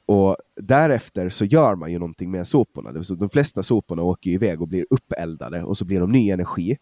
och 0.08 0.36
därefter 0.56 1.28
så 1.28 1.44
gör 1.44 1.74
man 1.74 1.92
ju 1.92 1.98
någonting 1.98 2.30
med 2.30 2.46
soporna. 2.46 2.92
De 2.92 3.30
flesta 3.30 3.62
soporna 3.62 4.02
åker 4.02 4.30
iväg 4.30 4.62
och 4.62 4.68
blir 4.68 4.86
uppeldade 4.90 5.62
och 5.62 5.78
så 5.78 5.84
blir 5.84 6.00
de 6.00 6.12
ny 6.12 6.30
energi. 6.30 6.76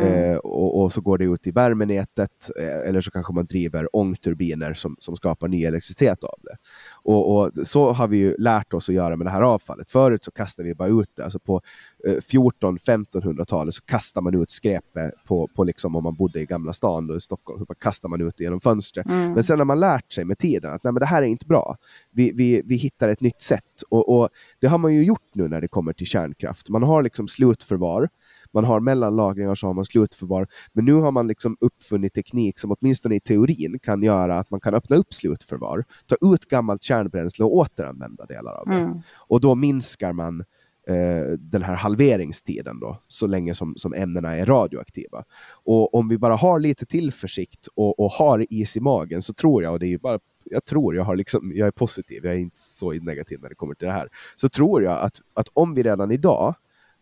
Mm. 0.00 0.32
Eh, 0.32 0.36
och, 0.36 0.82
och, 0.82 0.92
så 0.92 1.00
går 1.00 1.18
det 1.18 1.24
ut 1.24 1.46
i 1.46 1.50
värmenätet 1.50 2.50
eh, 2.60 2.88
eller 2.88 3.00
så 3.00 3.10
kanske 3.10 3.32
man 3.32 3.46
driver 3.46 3.96
ångturbiner 3.96 4.74
som, 4.74 4.96
som 4.98 5.16
skapar 5.16 5.48
ny 5.48 5.64
elektricitet 5.64 6.24
av 6.24 6.34
det. 6.42 6.56
Och, 6.92 7.36
och, 7.36 7.50
så 7.66 7.92
har 7.92 8.08
vi 8.08 8.16
ju 8.16 8.34
lärt 8.38 8.74
oss 8.74 8.88
att 8.88 8.94
göra 8.94 9.16
med 9.16 9.26
det 9.26 9.30
här 9.30 9.42
avfallet. 9.42 9.88
Förut 9.88 10.24
så 10.24 10.30
kastade 10.30 10.68
vi 10.68 10.74
bara 10.74 10.88
ut 10.88 11.10
det. 11.16 11.24
Alltså 11.24 11.38
på 11.38 11.60
eh, 12.06 12.12
14-1500-talet 12.12 13.74
så 13.74 13.82
kastade 13.82 14.24
man 14.24 14.42
ut 14.42 14.50
skräpet 14.50 15.12
på, 15.26 15.48
på 15.54 15.64
liksom 15.64 15.96
om 15.96 16.04
man 16.04 16.14
bodde 16.14 16.40
i 16.40 16.46
Gamla 16.46 16.72
stan 16.72 17.06
då 17.06 17.16
i 17.16 17.20
Stockholm, 17.20 17.66
så 17.66 17.74
kastar 17.74 18.08
man 18.08 18.20
ut 18.20 18.34
det 18.36 18.44
genom 18.44 18.60
fönstret. 18.60 19.06
Mm. 19.06 19.32
Men 19.32 19.42
sen 19.42 19.58
har 19.58 19.66
man 19.66 19.80
lärt 19.80 20.12
sig 20.12 20.24
med 20.24 20.38
tiden 20.38 20.72
att 20.72 20.84
nej, 20.84 20.92
men 20.92 21.00
det 21.00 21.06
här 21.06 21.22
är 21.22 21.26
inte 21.26 21.46
bra. 21.46 21.76
Vi, 22.10 22.32
vi, 22.34 22.62
vi 22.64 22.76
hittar 22.76 23.08
ett 23.08 23.20
nytt 23.20 23.42
sätt. 23.42 23.82
Och, 23.88 24.18
och 24.18 24.28
det 24.60 24.66
har 24.66 24.78
man 24.78 24.94
ju 24.94 25.04
gjort 25.04 25.30
nu 25.32 25.48
när 25.48 25.60
det 25.60 25.68
kommer 25.68 25.92
till 25.92 26.06
kärnkraft. 26.06 26.68
Man 26.68 26.82
har 26.82 27.02
liksom 27.02 27.28
slutförvar 27.28 28.08
man 28.56 28.64
har 28.64 28.80
mellanlagringar 28.80 29.54
så 29.54 29.66
har 29.66 29.74
man 29.74 29.84
slutförvar. 29.84 30.46
Men 30.72 30.84
nu 30.84 30.92
har 30.92 31.10
man 31.10 31.26
liksom 31.26 31.56
uppfunnit 31.60 32.14
teknik 32.14 32.58
som 32.58 32.76
åtminstone 32.78 33.14
i 33.14 33.20
teorin 33.20 33.78
kan 33.78 34.02
göra 34.02 34.38
att 34.38 34.50
man 34.50 34.60
kan 34.60 34.74
öppna 34.74 34.96
upp 34.96 35.14
slutförvar, 35.14 35.84
ta 36.06 36.34
ut 36.34 36.44
gammalt 36.44 36.82
kärnbränsle 36.82 37.44
och 37.44 37.56
återanvända 37.56 38.26
delar 38.26 38.52
av 38.52 38.66
det. 38.66 38.74
Mm. 38.74 39.00
Och 39.12 39.40
då 39.40 39.54
minskar 39.54 40.12
man 40.12 40.40
eh, 40.88 41.32
den 41.38 41.62
här 41.62 41.74
halveringstiden 41.74 42.80
då, 42.80 43.02
så 43.08 43.26
länge 43.26 43.54
som, 43.54 43.74
som 43.76 43.94
ämnena 43.94 44.36
är 44.36 44.46
radioaktiva. 44.46 45.24
Och 45.64 45.94
om 45.94 46.08
vi 46.08 46.18
bara 46.18 46.36
har 46.36 46.58
lite 46.58 46.86
tillförsikt 46.86 47.66
och, 47.74 48.00
och 48.00 48.10
har 48.10 48.46
is 48.50 48.76
i 48.76 48.80
magen 48.80 49.22
så 49.22 49.34
tror 49.34 49.62
jag, 49.62 49.72
och 49.72 49.78
det 49.78 49.86
är 49.86 49.98
bara 49.98 50.18
jag 50.50 50.64
tror, 50.64 50.96
jag, 50.96 51.04
har 51.04 51.16
liksom, 51.16 51.52
jag 51.54 51.66
är 51.66 51.70
positiv, 51.70 52.24
jag 52.24 52.34
är 52.34 52.38
inte 52.38 52.60
så 52.60 52.92
negativ 52.92 53.38
när 53.42 53.48
det 53.48 53.54
kommer 53.54 53.74
till 53.74 53.86
det 53.86 53.94
här, 53.94 54.08
så 54.36 54.48
tror 54.48 54.82
jag 54.82 54.98
att, 54.98 55.20
att 55.34 55.48
om 55.52 55.74
vi 55.74 55.82
redan 55.82 56.10
idag 56.10 56.54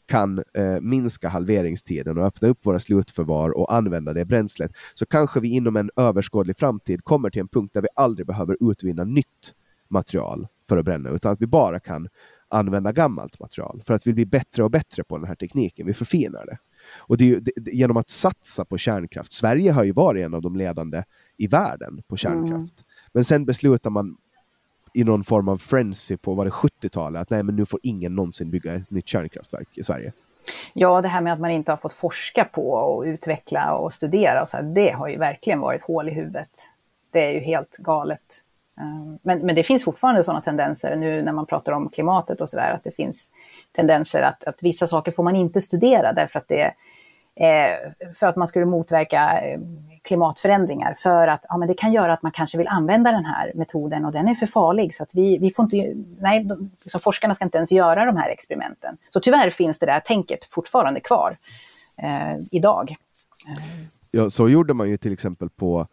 kan 0.07 0.43
eh, 0.55 0.81
minska 0.81 1.29
halveringstiden 1.29 2.19
och 2.19 2.25
öppna 2.25 2.49
upp 2.49 2.67
våra 2.67 2.79
slutförvar 2.79 3.51
och 3.51 3.75
använda 3.75 4.13
det 4.13 4.25
bränslet, 4.25 4.73
så 4.95 5.07
kanske 5.07 5.41
vi 5.41 5.49
inom 5.49 5.77
en 5.77 5.91
överskådlig 5.97 6.57
framtid 6.57 7.05
kommer 7.05 7.31
till 7.31 7.41
en 7.41 7.49
punkt 7.49 7.71
där 7.75 7.83
vi 7.83 7.89
aldrig 7.97 8.27
behöver 8.27 8.57
utvinna 8.71 9.05
nytt 9.05 9.55
material 9.89 10.47
för 10.69 10.77
att 10.77 10.85
bränna, 10.85 11.11
utan 11.11 11.33
att 11.33 11.41
vi 11.41 11.47
bara 11.47 11.81
kan 11.81 12.09
använda 12.49 12.93
gammalt 12.93 13.41
material 13.41 13.83
för 13.87 13.95
att 13.95 14.07
vi 14.07 14.13
blir 14.13 14.27
bättre 14.27 14.65
och 14.65 14.71
bättre 14.71 15.05
på 15.05 15.19
den 15.19 15.27
här 15.27 15.35
tekniken. 15.35 15.87
Vi 15.87 15.95
förfinar 15.95 16.47
det. 16.47 16.59
Och 16.97 17.17
det 17.17 17.25
är 17.25 17.29
ju, 17.29 17.41
det, 17.41 17.73
genom 17.73 17.97
att 17.97 18.11
satsa 18.11 18.65
på 18.65 18.79
kärnkraft. 18.79 19.33
Sverige 19.33 19.73
har 19.73 19.85
ju 19.85 19.93
varit 19.93 20.25
en 20.25 20.35
av 20.35 20.43
de 20.43 20.57
ledande 20.57 21.03
i 21.37 21.47
världen 21.47 22.03
på 22.09 22.17
kärnkraft. 22.17 22.81
Mm. 22.81 22.87
Men 23.13 23.25
sen 23.25 23.45
beslutar 23.45 23.91
man 23.91 24.17
i 24.95 25.05
någon 25.05 25.25
form 25.25 25.49
av 25.49 25.57
frenzy 25.57 26.17
på 26.17 26.35
var 26.35 26.45
det 26.45 26.51
70-talet, 26.51 27.23
att 27.23 27.31
nej 27.31 27.43
men 27.43 27.57
nu 27.57 27.67
får 27.67 27.81
ingen 27.83 28.15
någonsin 28.15 28.51
bygga 28.51 28.75
ett 28.75 28.91
nytt 28.91 29.09
kärnkraftverk 29.09 29.69
i 29.79 29.83
Sverige. 29.83 30.13
Ja, 30.73 31.01
det 31.01 31.09
här 31.09 31.21
med 31.21 31.33
att 31.33 31.41
man 31.41 31.51
inte 31.51 31.73
har 31.73 31.77
fått 31.77 31.93
forska 31.93 32.45
på 32.45 32.71
och 32.71 33.03
utveckla 33.03 33.75
och 33.75 33.93
studera, 33.93 34.43
och 34.43 34.49
så 34.49 34.57
här, 34.57 34.65
det 34.65 34.91
har 34.91 35.09
ju 35.09 35.19
verkligen 35.19 35.61
varit 35.61 35.83
hål 35.83 36.09
i 36.09 36.13
huvudet. 36.13 36.51
Det 37.11 37.25
är 37.25 37.31
ju 37.31 37.41
helt 37.41 37.77
galet. 37.77 38.21
Ehm, 38.81 39.19
men, 39.23 39.39
men 39.47 39.55
det 39.55 39.63
finns 39.63 39.85
fortfarande 39.85 40.25
sådana 40.25 40.41
tendenser 40.41 40.97
nu 40.97 41.23
när 41.23 41.33
man 41.33 41.47
pratar 41.47 41.73
om 41.73 41.89
klimatet 41.89 42.41
och 42.41 42.49
sådär, 42.49 42.73
att 42.73 42.85
det 42.85 42.97
finns 42.97 43.31
tendenser 43.77 44.23
att, 44.23 44.45
att 44.45 44.63
vissa 44.63 44.87
saker 44.87 45.13
får 45.13 45.23
man 45.23 45.37
inte 45.37 45.61
studera 45.61 46.13
därför 46.13 46.39
att 46.39 46.49
det 46.49 46.73
är, 47.35 47.73
eh, 47.97 48.13
för 48.15 48.27
att 48.27 48.37
man 48.37 48.49
skulle 48.49 48.67
motverka 48.67 49.21
ehm, 49.21 49.91
klimatförändringar 50.05 50.95
för 50.95 51.29
att 51.29 51.45
ja, 51.49 51.57
men 51.57 51.69
det 51.69 51.75
kan 51.75 51.93
göra 51.93 52.13
att 52.13 52.23
man 52.23 52.33
kanske 52.33 52.59
vill 52.59 52.69
använda 52.69 53.13
den 53.13 53.25
här 53.25 53.53
metoden 53.55 54.05
och 54.05 54.13
den 54.13 54.29
är 54.29 54.35
för 54.35 54.47
farlig 54.47 54.95
så 54.95 55.03
att 55.03 55.15
vi, 55.15 55.39
vi 55.39 55.51
får 55.51 55.63
inte, 55.63 55.95
nej, 56.21 56.45
de, 56.45 56.71
liksom 56.83 57.01
forskarna 57.01 57.35
ska 57.35 57.45
inte 57.45 57.57
ens 57.57 57.73
göra 57.73 58.05
de 58.05 58.17
här 58.17 58.31
experimenten. 58.31 58.97
Så 59.11 59.21
tyvärr 59.21 59.51
finns 59.51 59.79
det 59.79 59.87
där 59.87 60.01
tänket 60.01 60.45
fortfarande 60.45 61.01
kvar 61.01 61.37
eh, 61.99 62.37
idag. 62.51 62.97
Ja, 64.11 64.31
så 64.31 64.49
gjorde 64.49 64.75
man 64.75 64.91
ju 64.91 64.97
till 64.97 65.13
exempel 65.13 65.51
på, 65.51 65.87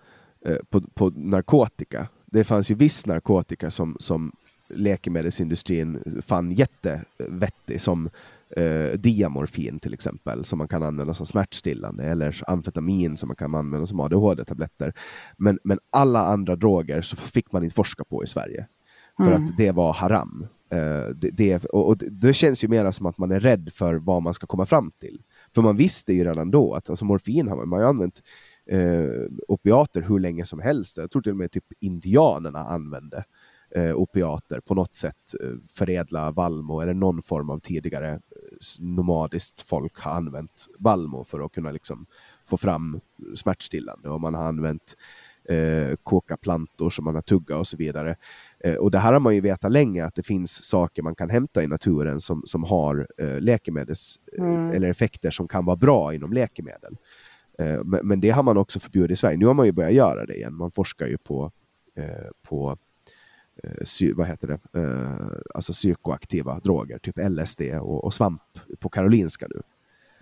eh, 0.46 0.58
på, 0.70 0.82
på 0.82 1.12
narkotika. 1.16 2.08
Det 2.26 2.44
fanns 2.44 2.72
ju 2.72 2.76
viss 2.76 3.06
narkotika 3.06 3.72
som, 3.72 3.98
som 4.00 4.32
läkemedelsindustrin 4.78 6.22
fann 6.28 6.52
jättevettig 6.52 7.82
som 7.82 8.10
eh, 8.58 9.00
diamorfin 9.00 9.80
till 9.80 9.94
exempel, 9.94 10.46
som 10.46 10.58
man 10.58 10.68
kan 10.68 10.84
använda 10.84 11.14
som 11.14 11.26
smärtstillande, 11.26 12.04
eller 12.04 12.44
amfetamin 12.48 13.18
som 13.18 13.28
man 13.28 13.36
kan 13.36 13.56
använda 13.56 13.86
som 13.86 14.00
ADHD-tabletter. 14.00 14.94
Men, 15.38 15.60
men 15.64 15.80
alla 15.90 16.26
andra 16.26 16.56
droger 16.56 17.02
så 17.02 17.16
fick 17.16 17.52
man 17.52 17.64
inte 17.64 17.76
forska 17.76 18.04
på 18.04 18.24
i 18.24 18.28
Sverige, 18.28 18.68
för 19.18 19.32
mm. 19.32 19.44
att 19.44 19.58
det 19.58 19.72
var 19.72 19.94
haram. 19.94 20.48
Eh, 20.72 21.10
det, 21.16 21.30
det, 21.30 21.66
och, 21.66 21.88
och 21.88 21.98
det 21.98 22.34
känns 22.34 22.64
ju 22.64 22.68
mer 22.68 22.92
som 22.92 23.06
att 23.06 23.18
man 23.18 23.32
är 23.32 23.40
rädd 23.40 23.70
för 23.74 23.96
vad 23.96 24.22
man 24.22 24.34
ska 24.34 24.48
komma 24.48 24.66
fram 24.66 24.92
till. 25.00 25.22
För 25.56 25.62
man 25.62 25.78
visste 25.78 26.14
ju 26.14 26.24
redan 26.24 26.52
då 26.52 26.74
att 26.74 26.90
alltså 26.90 27.06
morfin 27.06 27.48
har 27.48 27.56
man, 27.56 27.70
man 27.70 27.82
har 27.82 27.90
använt 27.90 28.22
eh, 28.70 29.10
opiater 29.48 30.02
hur 30.02 30.20
länge 30.20 30.46
som 30.46 30.60
helst. 30.60 30.98
Jag 30.98 31.12
tror 31.12 31.22
till 31.22 31.32
och 31.32 31.38
med 31.38 31.52
typ 31.52 31.66
indianerna 31.80 32.60
använde 32.60 33.24
eh, 33.76 33.96
opiater 33.96 34.60
på 34.60 34.76
något 34.76 34.96
sätt 34.96 35.36
eh, 35.44 35.50
förädla 35.74 36.32
vallmo 36.32 36.82
eller 36.82 36.94
någon 36.94 37.22
form 37.22 37.50
av 37.50 37.60
tidigare 37.60 38.20
nomadiskt 38.80 39.62
folk 39.62 40.00
har 40.00 40.12
använt 40.12 40.68
vallmo 40.80 41.24
för 41.24 41.46
att 41.46 41.52
kunna 41.52 41.72
liksom 41.72 42.06
få 42.46 42.58
fram 42.58 43.00
smärtstillande 43.36 44.10
och 44.10 44.22
man 44.22 44.34
har 44.34 44.44
använt 44.44 44.96
eh, 45.50 45.96
koka 46.04 46.38
plantor 46.38 46.90
som 46.90 47.06
man 47.06 47.16
har 47.16 47.22
tuggat 47.22 47.60
och 47.60 47.68
så 47.68 47.78
vidare. 47.78 48.16
Eh, 48.60 48.76
och 48.76 48.92
det 48.92 49.00
här 49.00 49.14
har 49.14 49.20
man 49.20 49.36
ju 49.36 49.42
vetat 49.42 49.72
länge 49.72 50.06
att 50.06 50.16
det 50.16 50.24
finns 50.24 50.64
saker 50.64 51.02
man 51.02 51.16
kan 51.16 51.30
hämta 51.30 51.64
i 51.64 51.68
naturen 51.68 52.22
som, 52.22 52.44
som 52.46 52.64
har 52.64 53.08
eh, 53.18 53.40
läkemedels 53.40 54.20
mm. 54.38 54.72
eller 54.72 54.90
effekter 54.90 55.32
som 55.32 55.48
kan 55.48 55.66
vara 55.66 55.76
bra 55.76 56.14
inom 56.14 56.34
läkemedel. 56.34 56.98
Eh, 57.60 57.84
men, 57.84 58.08
men, 58.08 58.22
det 58.22 58.30
har 58.30 58.44
man 58.44 58.58
också 58.58 58.80
förbjudit 58.80 59.12
i 59.12 59.16
Sverige. 59.16 59.38
Nu 59.38 59.46
har 59.46 59.54
man 59.54 59.66
ju 59.66 59.72
börjat 59.72 59.94
göra 59.94 60.26
det 60.26 60.36
igen. 60.36 60.56
Man 60.56 60.72
forskar 60.72 61.08
ju 61.08 61.18
på, 61.18 61.52
på 62.42 62.78
eh, 63.64 64.16
vad 64.16 64.28
heter 64.28 64.48
det, 64.48 64.80
eh, 64.82 65.38
alltså 65.56 65.74
psykoaktiva 65.74 66.60
droger, 66.60 66.98
typ 66.98 67.18
LSD 67.18 67.62
och, 67.82 68.04
och 68.04 68.14
svamp 68.14 68.42
på 68.80 68.90
Karolinska 68.90 69.48
nu. 69.50 69.62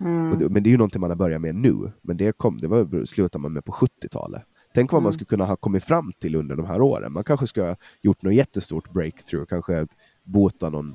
Mm. 0.00 0.38
Det, 0.38 0.48
men 0.48 0.62
det 0.62 0.68
är 0.68 0.72
ju 0.72 0.76
någonting 0.76 1.00
man 1.00 1.10
har 1.10 1.16
börjat 1.16 1.40
med 1.40 1.54
nu, 1.54 1.92
men 2.02 2.16
det, 2.16 2.32
kom, 2.32 2.60
det 2.60 2.68
var, 2.68 3.04
slutade 3.04 3.42
man 3.42 3.52
med 3.52 3.64
på 3.64 3.72
70-talet. 3.72 4.42
Tänk 4.74 4.92
vad 4.92 4.98
mm. 4.98 5.04
man 5.04 5.12
skulle 5.12 5.26
kunna 5.26 5.44
ha 5.44 5.56
kommit 5.56 5.84
fram 5.84 6.12
till 6.18 6.34
under 6.34 6.56
de 6.56 6.66
här 6.66 6.80
åren. 6.80 7.12
Man 7.12 7.24
kanske 7.24 7.46
ska 7.46 7.66
ha 7.66 7.76
gjort 8.02 8.22
något 8.22 8.34
jättestort 8.34 8.90
breakthrough, 8.90 9.46
kanske 9.46 9.86
bota 10.22 10.68
någon 10.68 10.94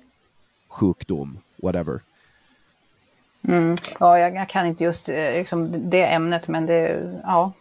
sjukdom, 0.70 1.40
whatever. 1.64 2.02
Mm. 3.48 3.78
Ja, 4.00 4.20
jag, 4.20 4.36
jag, 4.36 4.50
kan 4.50 4.66
inte 4.66 4.84
just 4.84 5.10
eh, 5.10 5.16
liksom, 5.16 5.90
det 5.90 6.06
ämnet, 6.06 6.48
men 6.48 6.66
det, 6.66 7.12
ja. 7.24 7.52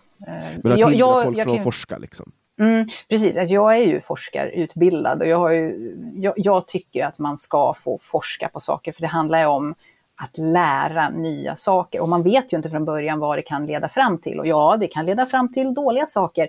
Men 0.62 0.72
att 0.72 0.78
hindra 0.78 0.92
jag, 0.92 1.24
folk 1.24 1.38
jag, 1.38 1.44
från 1.44 1.56
att 1.56 1.64
forska 1.64 1.98
liksom. 1.98 2.32
Mm, 2.58 2.86
precis, 3.08 3.36
alltså 3.36 3.54
jag 3.54 3.76
är 3.76 3.82
ju 3.82 4.00
forskarutbildad 4.00 5.20
och 5.20 5.28
jag, 5.28 5.38
har 5.38 5.50
ju, 5.50 5.96
jag, 6.16 6.34
jag 6.36 6.66
tycker 6.66 7.06
att 7.06 7.18
man 7.18 7.38
ska 7.38 7.74
få 7.74 7.98
forska 7.98 8.48
på 8.48 8.60
saker, 8.60 8.92
för 8.92 9.00
det 9.00 9.06
handlar 9.06 9.38
ju 9.38 9.46
om 9.46 9.74
att 10.16 10.38
lära 10.38 11.08
nya 11.08 11.56
saker. 11.56 12.00
Och 12.00 12.08
man 12.08 12.22
vet 12.22 12.52
ju 12.52 12.56
inte 12.56 12.70
från 12.70 12.84
början 12.84 13.18
vad 13.18 13.38
det 13.38 13.42
kan 13.42 13.66
leda 13.66 13.88
fram 13.88 14.18
till. 14.18 14.40
Och 14.40 14.46
ja, 14.46 14.76
det 14.80 14.86
kan 14.86 15.06
leda 15.06 15.26
fram 15.26 15.52
till 15.52 15.74
dåliga 15.74 16.06
saker. 16.06 16.48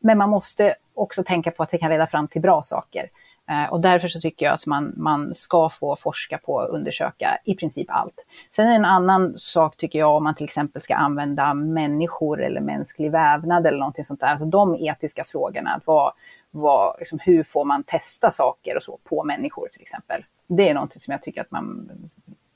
Men 0.00 0.18
man 0.18 0.30
måste 0.30 0.74
också 0.94 1.24
tänka 1.24 1.50
på 1.50 1.62
att 1.62 1.70
det 1.70 1.78
kan 1.78 1.90
leda 1.90 2.06
fram 2.06 2.28
till 2.28 2.40
bra 2.40 2.62
saker. 2.62 3.08
Eh, 3.52 3.72
och 3.72 3.80
därför 3.80 4.08
så 4.08 4.20
tycker 4.20 4.46
jag 4.46 4.54
att 4.54 4.66
man, 4.66 4.92
man 4.96 5.34
ska 5.34 5.70
få 5.70 5.96
forska 5.96 6.38
på 6.38 6.54
och 6.54 6.74
undersöka 6.74 7.38
i 7.44 7.54
princip 7.54 7.90
allt. 7.90 8.24
Sen 8.50 8.66
är 8.66 8.70
det 8.70 8.76
en 8.76 8.84
annan 8.84 9.32
sak 9.36 9.76
tycker 9.76 9.98
jag 9.98 10.16
om 10.16 10.24
man 10.24 10.34
till 10.34 10.44
exempel 10.44 10.82
ska 10.82 10.94
använda 10.94 11.54
människor 11.54 12.42
eller 12.42 12.60
mänsklig 12.60 13.10
vävnad 13.10 13.66
eller 13.66 13.78
någonting 13.78 14.04
sånt 14.04 14.20
där. 14.20 14.26
Alltså 14.26 14.44
de 14.44 14.76
etiska 14.76 15.24
frågorna. 15.24 15.80
Vad, 15.84 16.12
vad, 16.50 16.96
liksom, 16.98 17.18
hur 17.22 17.42
får 17.42 17.64
man 17.64 17.82
testa 17.82 18.32
saker 18.32 18.76
och 18.76 18.82
så 18.82 18.98
på 19.04 19.24
människor 19.24 19.68
till 19.72 19.82
exempel. 19.82 20.24
Det 20.46 20.68
är 20.68 20.74
någonting 20.74 21.00
som 21.00 21.12
jag 21.12 21.22
tycker 21.22 21.40
att 21.40 21.50
man 21.50 21.90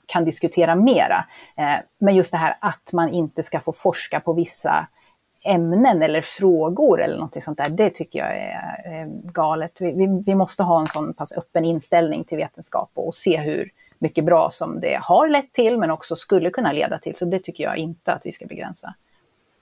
kan 0.05 0.25
diskutera 0.25 0.75
mera. 0.75 1.25
Eh, 1.55 1.75
men 1.97 2.15
just 2.15 2.31
det 2.31 2.37
här 2.37 2.55
att 2.61 2.93
man 2.93 3.09
inte 3.09 3.43
ska 3.43 3.59
få 3.59 3.73
forska 3.73 4.19
på 4.19 4.33
vissa 4.33 4.87
ämnen 5.47 6.01
eller 6.01 6.21
frågor 6.21 7.01
eller 7.01 7.17
något 7.17 7.43
sånt 7.43 7.57
där, 7.57 7.69
det 7.69 7.89
tycker 7.89 8.19
jag 8.19 8.37
är 8.37 9.07
galet. 9.31 9.71
Vi, 9.79 9.91
vi, 9.91 10.23
vi, 10.25 10.35
måste 10.35 10.63
ha 10.63 10.81
en 10.81 10.87
sån 10.87 11.13
pass 11.13 11.33
öppen 11.37 11.65
inställning 11.65 12.23
till 12.23 12.37
vetenskap 12.37 12.91
och 12.93 13.15
se 13.15 13.37
hur 13.37 13.71
mycket 13.99 14.25
bra 14.25 14.49
som 14.51 14.79
det 14.79 14.99
har 15.03 15.29
lett 15.29 15.53
till, 15.53 15.77
men 15.77 15.91
också 15.91 16.15
skulle 16.15 16.49
kunna 16.49 16.71
leda 16.71 16.99
till. 16.99 17.15
Så 17.15 17.25
det 17.25 17.39
tycker 17.39 17.63
jag 17.63 17.77
inte 17.77 18.13
att 18.13 18.25
vi 18.25 18.31
ska 18.31 18.45
begränsa. 18.45 18.93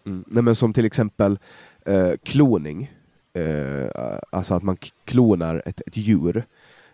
Mm. 0.05 0.23
Nej, 0.27 0.43
men 0.43 0.55
som 0.55 0.73
till 0.73 0.85
exempel 0.85 1.39
eh, 1.85 2.11
kloning, 2.23 2.91
eh, 3.33 4.11
alltså 4.29 4.53
att 4.53 4.63
man 4.63 4.77
klonar 5.05 5.63
ett, 5.65 5.81
ett 5.87 5.97
djur. 5.97 6.45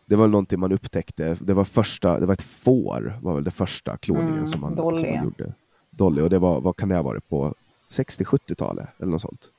Det 0.06 0.16
var 0.16 0.28
någonting 0.28 0.60
man 0.60 0.72
upptäckte, 0.72 1.38
det 1.42 1.54
var 1.54 1.66
första, 1.66 2.20
det 2.20 2.26
var 2.26 2.34
ett 2.34 2.42
får, 2.42 3.20
var 3.22 3.36
väl 3.36 3.44
det 3.44 3.52
första 3.52 3.98
kloningen 3.98 4.34
mm, 4.34 4.46
som, 4.46 4.62
man, 4.62 4.78
som 4.78 4.86
man 4.86 5.24
gjorde. 5.24 5.54
Dolly, 5.90 6.22
och 6.22 6.30
det 6.30 6.40
var, 6.40 6.62
vad 6.62 6.76
kan 6.76 6.90
det 6.90 6.96
ha 6.96 7.02
varit 7.02 7.30
på 7.30 7.56
60-70-talet 7.92 8.88
eller 9.00 9.12
något 9.12 9.22
sånt. 9.22 9.50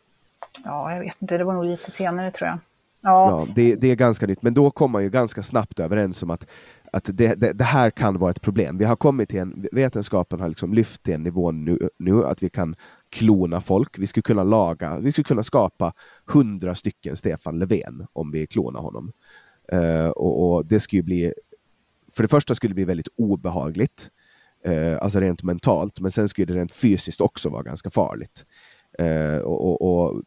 Ja, 0.64 0.94
jag 0.94 1.00
vet 1.00 1.16
inte, 1.22 1.38
det 1.38 1.44
var 1.44 1.54
nog 1.54 1.64
lite 1.64 1.90
senare 1.90 2.30
tror 2.30 2.48
jag. 2.48 2.58
Ja, 3.02 3.30
ja 3.30 3.46
det, 3.54 3.74
det, 3.74 3.90
är 3.90 3.96
ganska 3.96 4.26
nytt, 4.26 4.42
men 4.42 4.54
då 4.54 4.70
kom 4.70 4.90
man 4.90 5.02
ju 5.02 5.10
ganska 5.10 5.42
snabbt 5.42 5.80
överens 5.80 6.22
om 6.22 6.30
att, 6.30 6.46
att 6.92 7.04
det, 7.04 7.34
det, 7.34 7.52
det, 7.52 7.64
här 7.64 7.90
kan 7.90 8.18
vara 8.18 8.30
ett 8.30 8.42
problem. 8.42 8.78
Vi 8.78 8.84
har 8.84 8.96
kommit 8.96 9.28
till 9.28 9.38
en, 9.38 9.66
vetenskapen 9.72 10.40
har 10.40 10.48
liksom 10.48 10.74
lyft 10.74 11.02
till 11.02 11.14
en 11.14 11.22
nivå 11.22 11.50
nu, 11.50 11.88
nu 11.98 12.24
att 12.24 12.42
vi 12.42 12.50
kan 12.50 12.76
klona 13.10 13.60
folk. 13.60 13.98
Vi 13.98 14.06
skulle 14.06 14.22
kunna 14.22 14.44
laga, 14.44 14.98
vi 14.98 15.12
skulle 15.12 15.24
kunna 15.24 15.42
skapa 15.42 15.92
hundra 16.26 16.74
stycken 16.74 17.16
Stefan 17.16 17.58
Löfven 17.58 18.06
om 18.12 18.30
vi 18.30 18.46
klonar 18.46 18.80
honom. 18.80 19.12
Uh, 19.72 20.08
och, 20.08 20.54
och, 20.54 20.66
det 20.66 20.80
skulle 20.80 21.02
bli, 21.02 21.32
för 22.12 22.22
det 22.22 22.28
första 22.28 22.54
skulle 22.54 22.70
det 22.70 22.74
bli 22.74 22.84
väldigt 22.84 23.08
obehagligt 23.16 24.10
eh, 24.64 24.98
alltså 25.00 25.20
rent 25.20 25.42
mentalt, 25.42 26.00
men 26.00 26.10
sen 26.10 26.28
skulle 26.28 26.52
det 26.52 26.58
rent 26.58 26.72
fysiskt 26.72 27.20
också 27.20 27.48
vara 27.48 27.62
ganska 27.62 27.90
farligt. 27.90 28.46
Eh, 28.98 29.36
och, 29.36 29.82
och, 29.82 29.82
och 29.82 30.22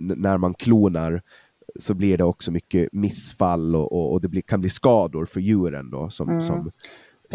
när 0.00 0.38
man 0.38 0.54
klonar 0.54 1.22
så 1.76 1.94
blir 1.94 2.18
det 2.18 2.24
också 2.24 2.50
mycket 2.50 2.88
missfall 2.92 3.76
och, 3.76 4.12
och 4.12 4.20
det 4.20 4.28
blir, 4.28 4.42
kan 4.42 4.60
bli 4.60 4.70
skador 4.70 5.24
för 5.24 5.40
djuren 5.40 5.90
då 5.90 6.10
som, 6.10 6.28
mm. 6.28 6.42
som, 6.42 6.72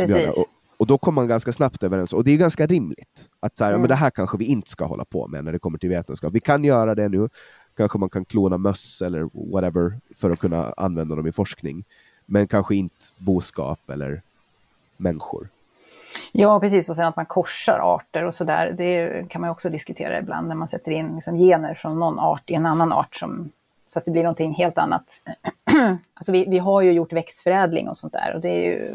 som 0.07 0.17
och, 0.37 0.45
och, 0.77 0.87
då 0.87 0.97
kommer 0.97 1.21
man 1.21 1.27
ganska 1.27 1.53
snabbt 1.53 1.83
överens, 1.83 2.13
och 2.13 2.23
det 2.23 2.31
är 2.31 2.37
ganska 2.37 2.65
rimligt. 2.67 3.29
Att 3.39 3.57
så 3.57 3.63
här, 3.63 3.71
mm. 3.71 3.81
men 3.81 3.89
det 3.89 3.95
här 3.95 4.09
kanske 4.09 4.37
vi 4.37 4.45
inte 4.45 4.69
ska 4.69 4.85
hålla 4.85 5.05
på 5.05 5.27
med 5.27 5.43
när 5.43 5.51
det 5.51 5.59
kommer 5.59 5.77
till 5.77 5.89
vetenskap. 5.89 6.33
Vi 6.33 6.39
kan 6.39 6.63
göra 6.63 6.95
det 6.95 7.09
nu, 7.09 7.29
kanske 7.77 7.97
man 7.97 8.09
kan 8.09 8.25
klona 8.25 8.57
möss 8.57 9.01
eller 9.01 9.51
whatever 9.51 9.99
för 10.15 10.31
att 10.31 10.39
kunna 10.39 10.73
använda 10.77 11.15
dem 11.15 11.27
i 11.27 11.31
forskning. 11.31 11.83
Men 12.25 12.47
kanske 12.47 12.75
inte 12.75 13.05
boskap 13.17 13.89
eller 13.89 14.21
människor. 14.97 15.47
Ja, 16.31 16.59
precis. 16.59 16.89
Och 16.89 16.95
sen 16.95 17.05
att 17.05 17.15
man 17.15 17.25
korsar 17.25 17.79
arter 17.95 18.23
och 18.23 18.35
sådär. 18.35 18.73
Det 18.77 19.25
kan 19.29 19.41
man 19.41 19.49
också 19.49 19.69
diskutera 19.69 20.19
ibland 20.19 20.47
när 20.47 20.55
man 20.55 20.67
sätter 20.67 20.91
in 20.91 21.15
liksom 21.15 21.37
gener 21.37 21.73
från 21.73 21.99
någon 21.99 22.19
art 22.19 22.49
i 22.49 22.53
en 22.53 22.65
annan 22.65 22.93
art. 22.93 23.15
Som, 23.15 23.51
så 23.89 23.99
att 23.99 24.05
det 24.05 24.11
blir 24.11 24.23
någonting 24.23 24.53
helt 24.53 24.77
annat. 24.77 25.21
alltså 26.13 26.31
vi, 26.31 26.45
vi 26.45 26.57
har 26.57 26.81
ju 26.81 26.91
gjort 26.91 27.13
växtförädling 27.13 27.89
och 27.89 27.97
sånt 27.97 28.13
där 28.13 28.35
och 28.35 28.41
det 28.41 28.49
är 28.49 28.63
ju 28.63 28.89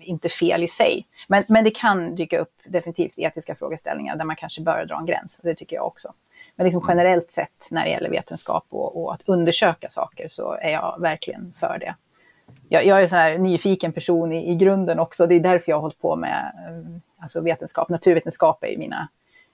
inte 0.00 0.28
fel 0.28 0.62
i 0.62 0.68
sig. 0.68 1.06
Men, 1.28 1.44
men 1.48 1.64
det 1.64 1.70
kan 1.70 2.14
dyka 2.14 2.38
upp 2.38 2.54
definitivt 2.64 3.14
etiska 3.16 3.54
frågeställningar 3.54 4.16
där 4.16 4.24
man 4.24 4.36
kanske 4.36 4.62
bör 4.62 4.84
dra 4.84 4.98
en 4.98 5.06
gräns. 5.06 5.40
Det 5.42 5.54
tycker 5.54 5.76
jag 5.76 5.86
också. 5.86 6.12
Men 6.56 6.64
liksom 6.64 6.84
generellt 6.88 7.30
sett 7.30 7.68
när 7.70 7.84
det 7.84 7.90
gäller 7.90 8.10
vetenskap 8.10 8.66
och, 8.68 9.04
och 9.04 9.14
att 9.14 9.22
undersöka 9.28 9.90
saker 9.90 10.28
så 10.28 10.52
är 10.52 10.72
jag 10.72 10.96
verkligen 11.00 11.52
för 11.56 11.78
det 11.78 11.94
jag, 12.68 12.86
jag 12.86 12.98
är 12.98 13.02
en 13.02 13.08
sån 13.08 13.18
här 13.18 13.38
nyfiken 13.38 13.92
person 13.92 14.32
i, 14.32 14.52
i 14.52 14.54
grunden 14.54 14.98
också. 14.98 15.26
Det 15.26 15.34
är 15.34 15.40
därför 15.40 15.72
jag 15.72 15.76
har 15.76 15.82
hållit 15.82 16.00
på 16.00 16.16
med 16.16 16.52
eh, 16.68 17.00
alltså 17.22 17.40
vetenskap. 17.40 17.88
Naturvetenskap 17.88 18.64
är 18.64 18.68
ju 18.68 18.78
mina, 18.78 19.08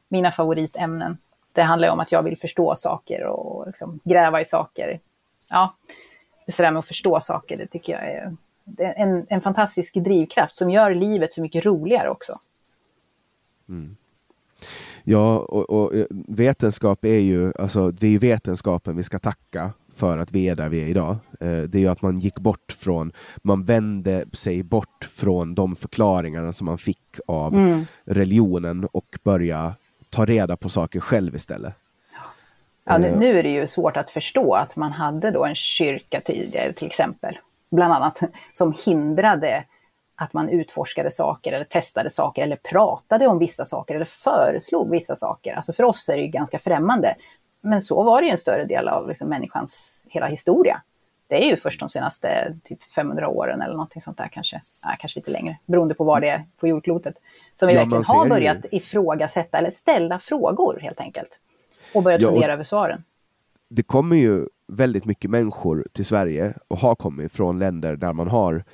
mina 0.08 0.32
favoritämnen. 0.32 1.18
Det 1.52 1.62
handlar 1.62 1.90
om 1.90 2.00
att 2.00 2.12
jag 2.12 2.22
vill 2.22 2.38
förstå 2.38 2.74
saker 2.74 3.24
och 3.24 3.66
liksom 3.66 4.00
gräva 4.04 4.40
i 4.40 4.44
saker. 4.44 5.00
Ja, 5.48 5.74
det 6.46 6.56
där 6.62 6.70
med 6.70 6.78
att 6.78 6.86
förstå 6.86 7.20
saker, 7.20 7.56
det 7.56 7.66
tycker 7.66 7.92
jag 7.92 8.02
är, 8.02 8.36
en, 8.96 9.26
en 9.28 9.40
fantastisk 9.40 9.94
drivkraft 9.94 10.56
som 10.56 10.70
gör 10.70 10.94
livet 10.94 11.32
så 11.32 11.42
mycket 11.42 11.64
roligare 11.64 12.10
också. 12.10 12.32
Mm. 13.68 13.96
Ja, 15.04 15.38
och, 15.38 15.70
och, 15.70 15.94
eh, 15.94 16.06
vetenskap 16.10 17.04
är 17.04 17.18
ju, 17.18 17.52
alltså 17.58 17.90
det 17.90 18.06
är 18.06 18.10
ju 18.10 18.18
vetenskapen 18.18 18.96
vi 18.96 19.02
ska 19.02 19.18
tacka 19.18 19.72
för 20.00 20.18
att 20.18 20.32
vi 20.32 20.48
är 20.48 20.54
där 20.54 20.68
vi 20.68 20.82
är 20.82 20.86
idag. 20.86 21.16
Eh, 21.40 21.62
det 21.62 21.78
är 21.78 21.80
ju 21.80 21.88
att 21.88 22.02
man 22.02 22.18
gick 22.18 22.38
bort 22.38 22.76
från, 22.78 23.12
man 23.42 23.64
vände 23.64 24.24
sig 24.32 24.62
bort 24.62 25.08
från 25.10 25.54
de 25.54 25.76
förklaringarna 25.76 26.52
som 26.52 26.64
man 26.64 26.78
fick 26.78 27.20
av 27.26 27.54
mm. 27.54 27.86
religionen 28.04 28.84
och 28.92 29.18
börja 29.22 29.74
ta 30.10 30.24
reda 30.24 30.56
på 30.56 30.68
saker 30.68 31.00
själv 31.00 31.34
istället. 31.34 31.74
Ja, 32.84 32.98
nu, 32.98 33.16
nu, 33.16 33.38
är 33.38 33.42
det 33.42 33.50
ju 33.50 33.66
svårt 33.66 33.96
att 33.96 34.10
förstå 34.10 34.54
att 34.54 34.76
man 34.76 34.92
hade 34.92 35.30
då 35.30 35.44
en 35.44 35.54
kyrka 35.54 36.20
tidigare 36.20 36.72
till 36.72 36.86
exempel, 36.86 37.38
bland 37.70 37.92
annat, 37.92 38.20
som 38.52 38.74
hindrade 38.84 39.64
att 40.14 40.32
man 40.32 40.48
utforskade 40.48 41.10
saker 41.10 41.52
eller 41.52 41.64
testade 41.64 42.10
saker 42.10 42.42
eller 42.42 42.56
pratade 42.56 43.26
om 43.26 43.38
vissa 43.38 43.64
saker 43.64 43.94
eller 43.94 44.04
föreslog 44.04 44.90
vissa 44.90 45.16
saker. 45.16 45.54
Alltså 45.54 45.72
för 45.72 45.84
oss 45.84 46.08
är 46.08 46.16
det 46.16 46.22
ju 46.22 46.28
ganska 46.28 46.58
främmande. 46.58 47.14
Men 47.60 47.82
så 47.82 48.02
var 48.02 48.20
det 48.20 48.26
ju 48.26 48.32
en 48.32 48.38
större 48.38 48.64
del 48.64 48.88
av 48.88 49.08
liksom 49.08 49.28
människans 49.28 50.04
hela 50.08 50.26
historia. 50.26 50.82
Det 51.28 51.44
är 51.44 51.50
ju 51.50 51.56
först 51.56 51.80
de 51.80 51.88
senaste 51.88 52.56
typ 52.64 52.82
500 52.82 53.28
åren 53.28 53.62
eller 53.62 53.74
någonting 53.74 54.02
sånt 54.02 54.18
där 54.18 54.28
kanske, 54.32 54.60
ja, 54.82 54.96
kanske 54.98 55.18
lite 55.18 55.30
längre, 55.30 55.58
beroende 55.66 55.94
på 55.94 56.04
var 56.04 56.20
det 56.20 56.28
är 56.28 56.44
på 56.60 56.68
jordklotet, 56.68 57.14
som 57.54 57.68
vi 57.68 57.74
ja, 57.74 57.80
verkligen 57.80 58.04
har 58.04 58.28
börjat 58.28 58.66
ju. 58.70 58.76
ifrågasätta 58.76 59.58
eller 59.58 59.70
ställa 59.70 60.18
frågor 60.18 60.78
helt 60.82 61.00
enkelt. 61.00 61.40
Och 61.94 62.02
börjat 62.02 62.20
ja, 62.20 62.28
fundera 62.30 62.52
över 62.52 62.64
svaren. 62.64 63.04
Det 63.68 63.82
kommer 63.82 64.16
ju 64.16 64.46
väldigt 64.68 65.04
mycket 65.04 65.30
människor 65.30 65.86
till 65.92 66.04
Sverige 66.04 66.54
och 66.68 66.78
har 66.78 66.94
kommit 66.94 67.32
från 67.32 67.58
länder 67.58 67.96
där 67.96 68.12
man 68.12 68.28
har 68.28 68.64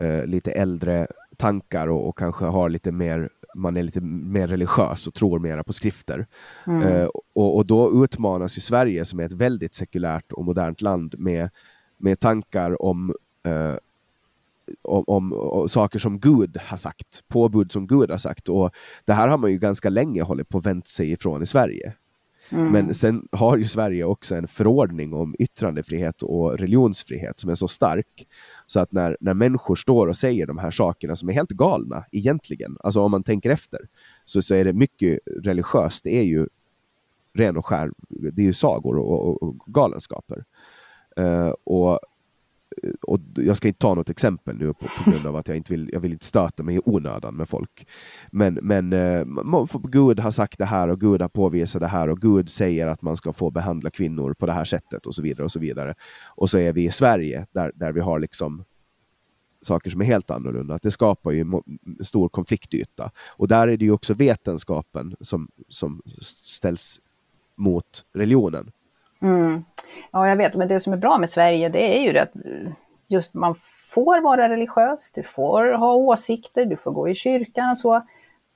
eh, 0.00 0.26
lite 0.26 0.52
äldre 0.52 1.06
tankar 1.36 1.88
och, 1.88 2.08
och, 2.08 2.18
kanske 2.18 2.44
har 2.44 2.68
lite 2.68 2.92
mer 2.92 3.30
man 3.56 3.76
är 3.76 3.82
lite 3.82 4.00
mer 4.00 4.46
religiös 4.46 5.06
och 5.06 5.14
tror 5.14 5.38
mera 5.38 5.64
på 5.64 5.72
skrifter. 5.72 6.26
Mm. 6.66 6.82
Eh, 6.82 7.08
och, 7.34 7.56
och, 7.56 7.66
då 7.66 8.04
utmanas 8.04 8.58
ju 8.58 8.60
Sverige, 8.60 9.04
som 9.04 9.20
är 9.20 9.24
ett 9.24 9.32
väldigt 9.32 9.74
sekulärt 9.74 10.32
och 10.32 10.44
modernt 10.44 10.80
land, 10.80 11.14
med, 11.18 11.50
med 11.96 12.20
tankar 12.20 12.82
om, 12.82 13.14
eh, 13.42 13.74
om, 14.82 15.04
om, 15.06 15.32
om, 15.32 15.68
saker 15.68 15.98
som 15.98 16.18
Gud 16.18 16.56
har 16.60 16.76
sagt, 16.76 17.22
påbud 17.28 17.72
som 17.72 17.86
Gud 17.86 18.10
har 18.10 18.18
sagt. 18.18 18.48
Och 18.48 18.70
det 19.04 19.12
här 19.12 19.28
har 19.28 19.38
man 19.38 19.50
ju 19.50 19.58
ganska 19.58 19.88
länge 19.88 20.22
hållit 20.22 20.48
på 20.48 20.58
att 20.58 20.66
vänt 20.66 20.88
sig 20.88 21.12
ifrån 21.12 21.42
i 21.42 21.46
Sverige. 21.46 21.92
Mm. 22.50 22.72
Men 22.72 22.94
sen 22.94 23.28
har 23.32 23.56
ju 23.56 23.64
Sverige 23.64 24.04
också 24.04 24.34
en 24.34 24.48
förordning 24.48 25.14
om 25.14 25.34
yttrandefrihet 25.38 26.22
och 26.22 26.58
religionsfrihet 26.58 27.40
som 27.40 27.50
är 27.50 27.54
så 27.54 27.68
stark 27.68 28.26
så 28.66 28.80
att 28.80 28.92
när, 28.92 29.16
när 29.20 29.34
människor 29.34 29.76
står 29.76 30.06
och 30.06 30.16
säger 30.16 30.46
de 30.46 30.58
här 30.58 30.70
sakerna 30.70 31.16
som 31.16 31.28
är 31.28 31.32
helt 31.32 31.50
galna 31.50 32.04
egentligen, 32.12 32.76
alltså 32.80 33.00
om 33.00 33.10
man 33.10 33.22
tänker 33.22 33.50
efter, 33.50 33.80
så, 34.24 34.42
så 34.42 34.54
är 34.54 34.64
det 34.64 34.72
mycket 34.72 35.18
religiöst. 35.42 36.04
Det 36.04 36.18
är 36.18 36.22
ju 36.22 36.48
ren 37.34 37.56
och 37.56 37.66
skär, 37.66 37.90
det 38.08 38.42
är 38.42 38.46
ju 38.46 38.52
sagor 38.52 38.98
och, 38.98 39.28
och, 39.28 39.42
och 39.42 39.56
galenskaper. 39.66 40.44
Uh, 41.20 41.52
och 41.64 42.00
Eh, 42.82 42.90
och 43.02 43.20
jag 43.34 43.56
ska 43.56 43.68
inte 43.68 43.80
ta 43.80 43.94
något 43.94 44.10
exempel 44.10 44.56
nu 44.56 44.72
på, 44.72 44.86
på 45.04 45.10
grund 45.10 45.26
av 45.26 45.36
att 45.36 45.48
jag 45.48 45.56
inte 45.56 45.72
vill, 45.72 45.90
jag 45.92 46.00
vill 46.00 46.12
inte 46.12 46.26
stöta 46.26 46.62
mig 46.62 46.76
i 46.76 46.80
onödan 46.84 47.34
med 47.34 47.48
folk. 47.48 47.86
Men, 48.30 48.54
men 48.62 48.92
eh, 48.92 49.26
Gud 49.82 50.20
har 50.20 50.30
sagt 50.30 50.58
det 50.58 50.64
här 50.64 50.88
och 50.88 51.00
Gud 51.00 51.22
har 51.22 51.28
påvisat 51.28 51.80
det 51.80 51.86
här 51.86 52.08
och 52.08 52.20
Gud 52.20 52.48
säger 52.48 52.86
att 52.86 53.02
man 53.02 53.16
ska 53.16 53.32
få 53.32 53.50
behandla 53.50 53.90
kvinnor 53.90 54.34
på 54.34 54.46
det 54.46 54.52
här 54.52 54.64
sättet 54.64 55.06
och 55.06 55.14
så 55.14 55.22
vidare. 55.22 55.44
Och 55.44 55.52
så 55.52 55.58
vidare. 55.58 55.94
Och 56.24 56.50
så 56.50 56.58
är 56.58 56.72
vi 56.72 56.84
i 56.84 56.90
Sverige 56.90 57.46
där, 57.52 57.72
där 57.74 57.92
vi 57.92 58.00
har 58.00 58.18
liksom 58.18 58.64
saker 59.62 59.90
som 59.90 60.00
är 60.00 60.04
helt 60.04 60.30
annorlunda. 60.30 60.74
Att 60.74 60.82
det 60.82 60.90
skapar 60.90 61.30
ju 61.30 61.40
en 61.40 61.62
stor 62.04 62.28
konfliktyta. 62.28 63.10
Och 63.28 63.48
där 63.48 63.68
är 63.68 63.76
det 63.76 63.84
ju 63.84 63.90
också 63.90 64.14
vetenskapen 64.14 65.16
som, 65.20 65.48
som 65.68 66.02
ställs 66.42 67.00
mot 67.56 68.04
religionen. 68.14 68.70
Mm. 69.26 69.64
Ja, 70.12 70.28
jag 70.28 70.36
vet, 70.36 70.54
men 70.54 70.68
det 70.68 70.80
som 70.80 70.92
är 70.92 70.96
bra 70.96 71.18
med 71.18 71.30
Sverige 71.30 71.68
det 71.68 71.98
är 71.98 72.02
ju 72.02 72.12
det 72.12 72.22
att 72.22 72.36
eh, 72.36 72.72
just 73.08 73.34
man 73.34 73.54
får 73.94 74.20
vara 74.20 74.48
religiös, 74.48 75.12
du 75.14 75.22
får 75.22 75.72
ha 75.72 75.94
åsikter, 75.94 76.64
du 76.64 76.76
får 76.76 76.92
gå 76.92 77.08
i 77.08 77.14
kyrkan 77.14 77.70
och 77.70 77.78
så. 77.78 78.02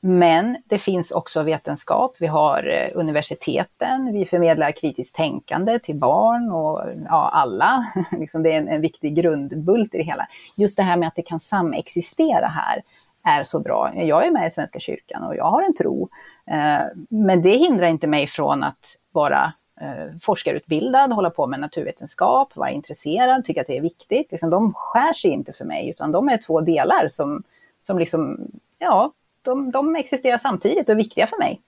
Men 0.03 0.57
det 0.67 0.79
finns 0.79 1.11
också 1.11 1.43
vetenskap, 1.43 2.17
vi 2.21 2.27
har 2.27 2.69
eh, 2.69 3.01
universiteten, 3.01 4.13
vi 4.13 4.27
förmedlar 4.27 4.73
kritiskt 4.73 5.17
tänkande 5.17 5.79
till 5.79 5.99
barn 5.99 6.51
och 6.53 6.83
ja, 7.05 7.31
alla. 7.33 7.93
Liksom 8.13 8.43
det 8.43 8.53
är 8.53 8.59
en, 8.59 8.69
en 8.69 8.81
viktig 8.81 9.15
grundbult 9.15 9.95
i 9.95 9.99
det 9.99 10.05
hela. 10.05 10.27
Just 10.57 10.77
det 10.77 10.83
här 10.83 10.97
med 10.97 11.09
att 11.09 11.17
det 11.17 11.23
kan 11.23 11.41
samexistera 11.41 12.47
här 12.47 12.83
är 13.25 13.43
så 13.43 13.61
bra. 13.61 13.93
Jag 13.95 14.27
är 14.27 14.31
med 14.31 14.47
i 14.47 14.51
Svenska 14.51 14.81
kyrkan 14.81 15.23
och 15.23 15.37
jag 15.37 15.45
har 15.45 15.63
en 15.63 15.75
tro. 15.75 16.09
Eh, 16.51 16.81
men 17.09 17.43
det 17.43 17.57
hindrar 17.57 17.87
inte 17.87 18.07
mig 18.07 18.27
från 18.27 18.63
att 18.63 18.97
vara 19.13 19.53
eh, 19.81 20.19
forskarutbildad, 20.23 21.13
hålla 21.13 21.31
på 21.31 21.47
med 21.47 21.61
naturvetenskap, 21.61 22.57
vara 22.57 22.71
intresserad, 22.71 23.45
tycka 23.45 23.61
att 23.61 23.67
det 23.67 23.77
är 23.77 23.83
viktigt. 23.83 24.33
Liksom, 24.33 24.51
de 24.51 24.75
skär 24.75 25.13
sig 25.13 25.31
inte 25.31 25.53
för 25.53 25.65
mig, 25.65 25.89
utan 25.89 26.13
de 26.13 26.29
är 26.29 26.37
två 26.37 26.61
delar 26.61 27.09
som, 27.09 27.43
som 27.83 27.99
liksom, 27.99 28.51
ja, 28.79 29.13
de, 29.43 29.71
de 29.71 29.97
existerar 29.97 30.39
samtidigt 30.39 30.89
och 30.89 30.93
är 30.93 30.97
viktiga 30.97 31.27
för 31.27 31.39
mig. 31.39 31.61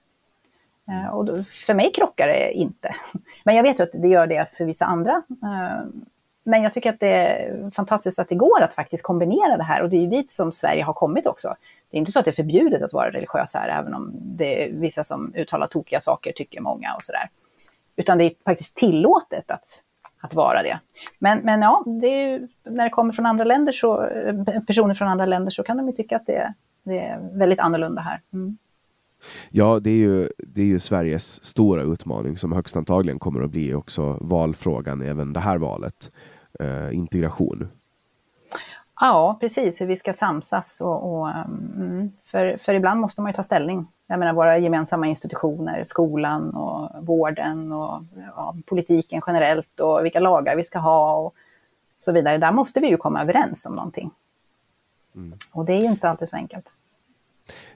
Eh, 0.87 1.15
och 1.15 1.25
då, 1.25 1.43
för 1.43 1.73
mig 1.73 1.91
krockar 1.91 2.27
det 2.27 2.51
inte. 2.51 2.95
Men 3.43 3.55
jag 3.55 3.63
vet 3.63 3.79
ju 3.79 3.83
att 3.83 3.91
det 3.93 4.07
gör 4.07 4.27
det 4.27 4.57
för 4.57 4.65
vissa 4.65 4.85
andra. 4.85 5.23
Eh, 5.29 5.85
men 6.45 6.63
jag 6.63 6.73
tycker 6.73 6.89
att 6.89 6.99
det 6.99 7.13
är 7.13 7.71
fantastiskt 7.71 8.19
att 8.19 8.29
det 8.29 8.35
går 8.35 8.61
att 8.61 8.73
faktiskt 8.73 9.03
kombinera 9.03 9.57
det 9.57 9.63
här 9.63 9.83
och 9.83 9.89
det 9.89 9.97
är 9.97 10.01
ju 10.01 10.07
dit 10.07 10.31
som 10.31 10.51
Sverige 10.51 10.83
har 10.83 10.93
kommit 10.93 11.27
också. 11.27 11.55
Det 11.89 11.97
är 11.97 11.99
inte 11.99 12.11
så 12.11 12.19
att 12.19 12.25
det 12.25 12.31
är 12.31 12.35
förbjudet 12.35 12.81
att 12.81 12.93
vara 12.93 13.11
religiös 13.11 13.53
här, 13.53 13.69
även 13.69 13.93
om 13.93 14.11
det 14.13 14.63
är 14.63 14.73
vissa 14.73 15.03
som 15.03 15.33
uttalar 15.35 15.67
tokiga 15.67 16.01
saker, 16.01 16.31
tycker 16.31 16.61
många 16.61 16.93
och 16.93 17.03
sådär. 17.03 17.29
Utan 17.95 18.17
det 18.17 18.23
är 18.23 18.33
faktiskt 18.45 18.75
tillåtet 18.75 19.51
att, 19.51 19.65
att 20.21 20.33
vara 20.33 20.63
det. 20.63 20.79
Men, 21.19 21.39
men 21.39 21.61
ja, 21.61 21.83
det 22.01 22.21
ju, 22.21 22.47
när 22.65 22.83
det 22.83 22.89
kommer 22.89 23.13
från 23.13 23.25
andra 23.25 23.43
länder 23.43 23.73
så, 23.73 24.05
eh, 24.05 24.61
personer 24.67 24.93
från 24.93 25.07
andra 25.07 25.25
länder 25.25 25.51
så 25.51 25.63
kan 25.63 25.77
de 25.77 25.87
ju 25.87 25.93
tycka 25.93 26.15
att 26.15 26.25
det, 26.25 26.53
det 26.83 26.99
är 26.99 27.37
väldigt 27.37 27.59
annorlunda 27.59 28.01
här. 28.01 28.21
Mm. 28.33 28.57
Ja, 29.49 29.79
det 29.79 29.89
är, 29.89 29.95
ju, 29.95 30.29
det 30.37 30.61
är 30.61 30.65
ju 30.65 30.79
Sveriges 30.79 31.45
stora 31.45 31.83
utmaning 31.83 32.37
som 32.37 32.51
högst 32.51 32.75
antagligen 32.75 33.19
kommer 33.19 33.41
att 33.41 33.51
bli 33.51 33.73
också 33.73 34.17
valfrågan 34.21 35.01
även 35.01 35.33
det 35.33 35.39
här 35.39 35.57
valet. 35.57 36.11
Eh, 36.59 36.95
integration. 36.95 37.69
Ja, 39.05 39.37
precis, 39.39 39.81
hur 39.81 39.85
vi 39.85 39.95
ska 39.95 40.13
samsas. 40.13 40.81
Och, 40.81 41.13
och 41.13 41.29
mm, 41.29 42.11
för, 42.21 42.57
för 42.57 42.73
ibland 42.73 43.01
måste 43.01 43.21
man 43.21 43.29
ju 43.31 43.35
ta 43.35 43.43
ställning. 43.43 43.87
Jag 44.07 44.19
menar 44.19 44.33
våra 44.33 44.57
gemensamma 44.57 45.07
institutioner, 45.07 45.83
skolan 45.83 46.49
och 46.55 47.05
vården 47.05 47.71
och 47.71 48.03
ja, 48.35 48.55
politiken 48.65 49.21
generellt 49.27 49.79
och 49.79 50.05
vilka 50.05 50.19
lagar 50.19 50.55
vi 50.55 50.63
ska 50.63 50.79
ha 50.79 51.15
och 51.15 51.35
så 51.99 52.11
vidare. 52.11 52.37
Där 52.37 52.51
måste 52.51 52.79
vi 52.79 52.89
ju 52.89 52.97
komma 52.97 53.21
överens 53.21 53.65
om 53.65 53.75
någonting. 53.75 54.11
Mm. 55.15 55.37
Och 55.51 55.65
det 55.65 55.73
är 55.73 55.81
ju 55.81 55.87
inte 55.87 56.09
alltid 56.09 56.29
så 56.29 56.35
enkelt. 56.35 56.71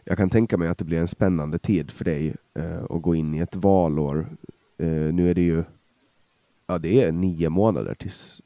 Jag 0.04 0.18
kan 0.18 0.30
tänka 0.30 0.58
mig 0.58 0.68
att 0.68 0.78
det 0.78 0.86
blir 0.86 1.00
en 1.00 1.08
spännande 1.08 1.60
tid 1.60 1.92
för 1.92 2.06
dig 2.06 2.36
eh, 2.54 2.84
att 2.90 3.02
gå 3.02 3.16
in 3.16 3.36
i 3.36 3.40
ett 3.40 3.56
valår. 3.56 4.28
Eh, 4.78 4.88
nu 4.88 5.30
är 5.30 5.34
det 5.34 5.42
ju 5.42 5.64
ja, 6.68 6.78
det 6.78 7.04
är 7.04 7.12
nio 7.12 7.50
månader 7.50 7.94
tills, 7.94 8.42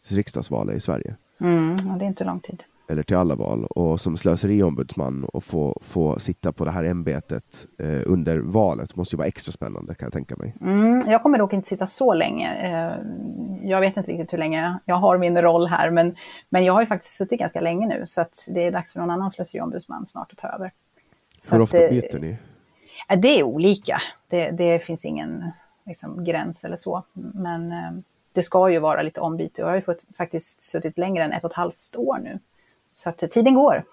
tills 0.00 0.12
riksdagsvalet 0.12 0.76
i 0.76 0.80
Sverige. 0.80 1.16
Mm, 1.42 1.98
det 1.98 2.04
är 2.04 2.06
inte 2.06 2.24
lång 2.24 2.40
tid. 2.40 2.64
Eller 2.88 3.02
till 3.02 3.16
alla 3.16 3.34
val. 3.34 3.64
Och 3.64 4.00
som 4.00 4.16
slöseriombudsman 4.16 5.24
och 5.24 5.44
få, 5.44 5.80
få 5.82 6.18
sitta 6.18 6.52
på 6.52 6.64
det 6.64 6.70
här 6.70 6.84
ämbetet 6.84 7.66
eh, 7.78 8.00
under 8.06 8.38
valet 8.38 8.96
måste 8.96 9.16
ju 9.16 9.18
vara 9.18 9.28
extra 9.28 9.52
spännande 9.52 9.94
kan 9.94 10.06
jag 10.06 10.12
tänka 10.12 10.36
mig. 10.36 10.54
Mm, 10.60 11.00
jag 11.06 11.22
kommer 11.22 11.38
dock 11.38 11.52
inte 11.52 11.68
sitta 11.68 11.86
så 11.86 12.14
länge. 12.14 12.54
Eh, 12.54 12.96
jag 13.68 13.80
vet 13.80 13.96
inte 13.96 14.12
riktigt 14.12 14.32
hur 14.32 14.38
länge 14.38 14.78
jag 14.84 14.94
har 14.94 15.18
min 15.18 15.42
roll 15.42 15.66
här, 15.66 15.90
men, 15.90 16.14
men 16.50 16.64
jag 16.64 16.72
har 16.72 16.80
ju 16.80 16.86
faktiskt 16.86 17.16
suttit 17.16 17.38
ganska 17.38 17.60
länge 17.60 17.86
nu, 17.86 18.02
så 18.06 18.20
att 18.20 18.48
det 18.50 18.66
är 18.66 18.72
dags 18.72 18.92
för 18.92 19.00
någon 19.00 19.10
annan 19.10 19.30
slöseriombudsman 19.30 20.06
snart 20.06 20.32
att 20.32 20.38
ta 20.38 20.48
över. 20.48 20.72
Så 21.38 21.54
hur 21.54 21.62
ofta 21.62 21.84
att, 21.84 21.90
byter 21.90 22.18
ni? 22.18 22.36
Eh, 23.08 23.20
det 23.20 23.40
är 23.40 23.42
olika. 23.42 23.98
Det, 24.28 24.50
det 24.50 24.78
finns 24.78 25.04
ingen 25.04 25.50
liksom, 25.86 26.24
gräns 26.24 26.64
eller 26.64 26.76
så. 26.76 27.02
Men 27.12 27.72
eh, 27.72 27.92
det 28.32 28.42
ska 28.42 28.70
ju 28.70 28.78
vara 28.78 29.02
lite 29.02 29.20
ombyte. 29.20 29.60
Jag 29.60 29.68
har 29.68 29.74
ju 29.74 29.82
fått, 29.82 30.06
faktiskt 30.16 30.62
suttit 30.62 30.98
längre 30.98 31.24
än 31.24 31.32
ett 31.32 31.44
och 31.44 31.50
ett 31.50 31.56
halvt 31.56 31.96
år 31.96 32.18
nu. 32.22 32.38
Så 32.94 33.08
att 33.08 33.18
tiden 33.18 33.54
går. 33.54 33.84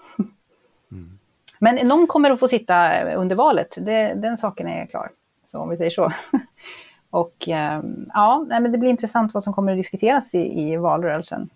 Mm. 0.92 1.20
Men 1.60 1.88
någon 1.88 2.08
kommer 2.08 2.32
att 2.32 2.40
få 2.40 2.48
sitta 2.48 3.04
under 3.14 3.36
valet, 3.36 3.78
det, 3.82 4.14
den 4.14 4.38
saken 4.38 4.68
är 4.68 4.86
klar. 4.86 5.12
Så 5.46 5.60
om 5.60 5.70
vi 5.70 5.78
säger 5.78 5.92
så. 5.92 6.14
Och 7.10 7.48
ehm, 7.48 8.10
ja, 8.14 8.46
men 8.50 8.72
det 8.72 8.78
blir 8.78 8.90
intressant 8.90 9.34
vad 9.34 9.44
som 9.44 9.54
kommer 9.54 9.72
att 9.72 9.78
diskuteras 9.78 10.36
i, 10.36 10.62
i 10.62 10.78
valrörelsen 10.78 11.50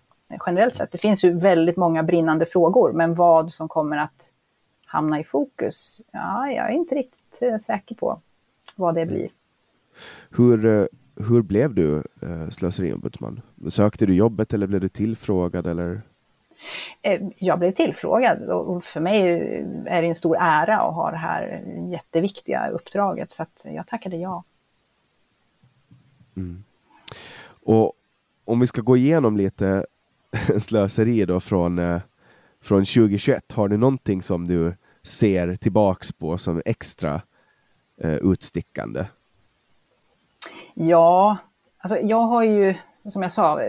generellt 0.46 0.74
sett. 0.74 0.92
Det 0.92 0.98
finns 0.98 1.24
ju 1.24 1.38
väldigt 1.38 1.76
många 1.76 2.02
brinnande 2.02 2.46
frågor, 2.46 2.92
men 2.92 3.14
vad 3.14 3.52
som 3.52 3.68
kommer 3.68 3.96
att 3.96 4.32
hamna 4.86 5.20
i 5.20 5.24
fokus, 5.24 6.02
ja, 6.10 6.50
jag 6.50 6.70
är 6.70 6.74
inte 6.74 6.94
riktigt 6.94 7.42
eh, 7.42 7.56
säker 7.56 7.94
på 7.94 8.20
vad 8.76 8.94
det 8.94 9.06
blir. 9.06 9.28
Hur, 10.30 10.66
eh, 10.66 10.86
hur 11.16 11.42
blev 11.42 11.74
du 11.74 11.96
eh, 12.22 12.48
slöseriombudsman? 12.50 13.40
Sökte 13.68 14.06
du 14.06 14.14
jobbet 14.14 14.52
eller 14.52 14.66
blev 14.66 14.80
du 14.80 14.88
tillfrågad? 14.88 15.66
Eller? 15.66 16.02
Eh, 17.02 17.22
jag 17.36 17.58
blev 17.58 17.72
tillfrågad 17.72 18.42
och 18.42 18.84
för 18.84 19.00
mig 19.00 19.28
är 19.86 20.02
det 20.02 20.08
en 20.08 20.14
stor 20.14 20.36
ära 20.40 20.80
att 20.80 20.94
ha 20.94 21.10
det 21.10 21.16
här 21.16 21.62
jätteviktiga 21.90 22.68
uppdraget 22.68 23.30
så 23.30 23.42
att 23.42 23.62
jag 23.64 23.86
tackade 23.86 24.16
ja. 24.16 24.44
Mm. 26.36 26.64
Och 27.46 27.92
om 28.44 28.60
vi 28.60 28.66
ska 28.66 28.80
gå 28.80 28.96
igenom 28.96 29.36
lite 29.36 29.86
slöseri 30.58 31.24
då 31.24 31.40
från, 31.40 31.78
eh, 31.78 32.00
från 32.60 32.84
2021, 32.84 33.52
har 33.52 33.68
du 33.68 33.76
någonting 33.76 34.22
som 34.22 34.46
du 34.46 34.74
ser 35.02 35.54
tillbaks 35.54 36.12
på 36.12 36.38
som 36.38 36.62
extra 36.64 37.22
eh, 38.00 38.14
utstickande? 38.14 39.04
Ja, 40.74 41.36
alltså 41.78 41.98
jag 41.98 42.20
har 42.20 42.42
ju, 42.42 42.74
som 43.08 43.22
jag 43.22 43.32
sa, 43.32 43.60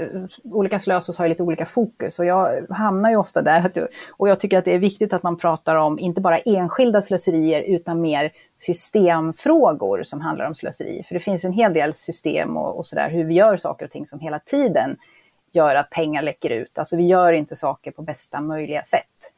olika 0.44 0.80
slösos 0.80 1.18
har 1.18 1.26
ju 1.26 1.30
lite 1.30 1.44
olika 1.44 1.66
fokus 1.66 2.20
och 2.20 2.26
jag 2.26 2.66
hamnar 2.70 3.10
ju 3.10 3.16
ofta 3.16 3.42
där. 3.42 3.66
Att, 3.66 3.78
och 4.10 4.30
jag 4.30 4.40
tycker 4.40 4.58
att 4.58 4.66
det 4.66 4.74
är 4.74 4.80
viktigt 4.80 5.14
att 5.14 5.24
man 5.24 5.38
pratar 5.38 5.76
om 5.76 6.00
inte 6.00 6.22
bara 6.22 6.38
enskilda 6.38 7.02
slöserier 7.02 7.62
utan 7.62 8.02
mer 8.02 8.32
systemfrågor 8.58 10.04
som 10.04 10.22
handlar 10.22 10.46
om 10.46 10.56
slöseri. 10.56 11.04
För 11.04 11.14
det 11.14 11.20
finns 11.20 11.46
en 11.46 11.54
hel 11.54 11.74
del 11.74 11.94
system 11.94 12.58
och, 12.58 12.78
och 12.78 12.88
sådär, 12.88 13.10
hur 13.10 13.24
vi 13.24 13.34
gör 13.34 13.58
saker 13.58 13.86
och 13.86 13.92
ting 13.92 14.08
som 14.08 14.20
hela 14.20 14.40
tiden 14.40 14.98
gör 15.52 15.76
att 15.76 15.90
pengar 15.90 16.22
läcker 16.22 16.50
ut. 16.50 16.80
Alltså 16.80 16.98
vi 16.98 17.08
gör 17.08 17.34
inte 17.34 17.56
saker 17.56 17.92
på 17.92 18.02
bästa 18.02 18.42
möjliga 18.42 18.84
sätt. 18.84 19.34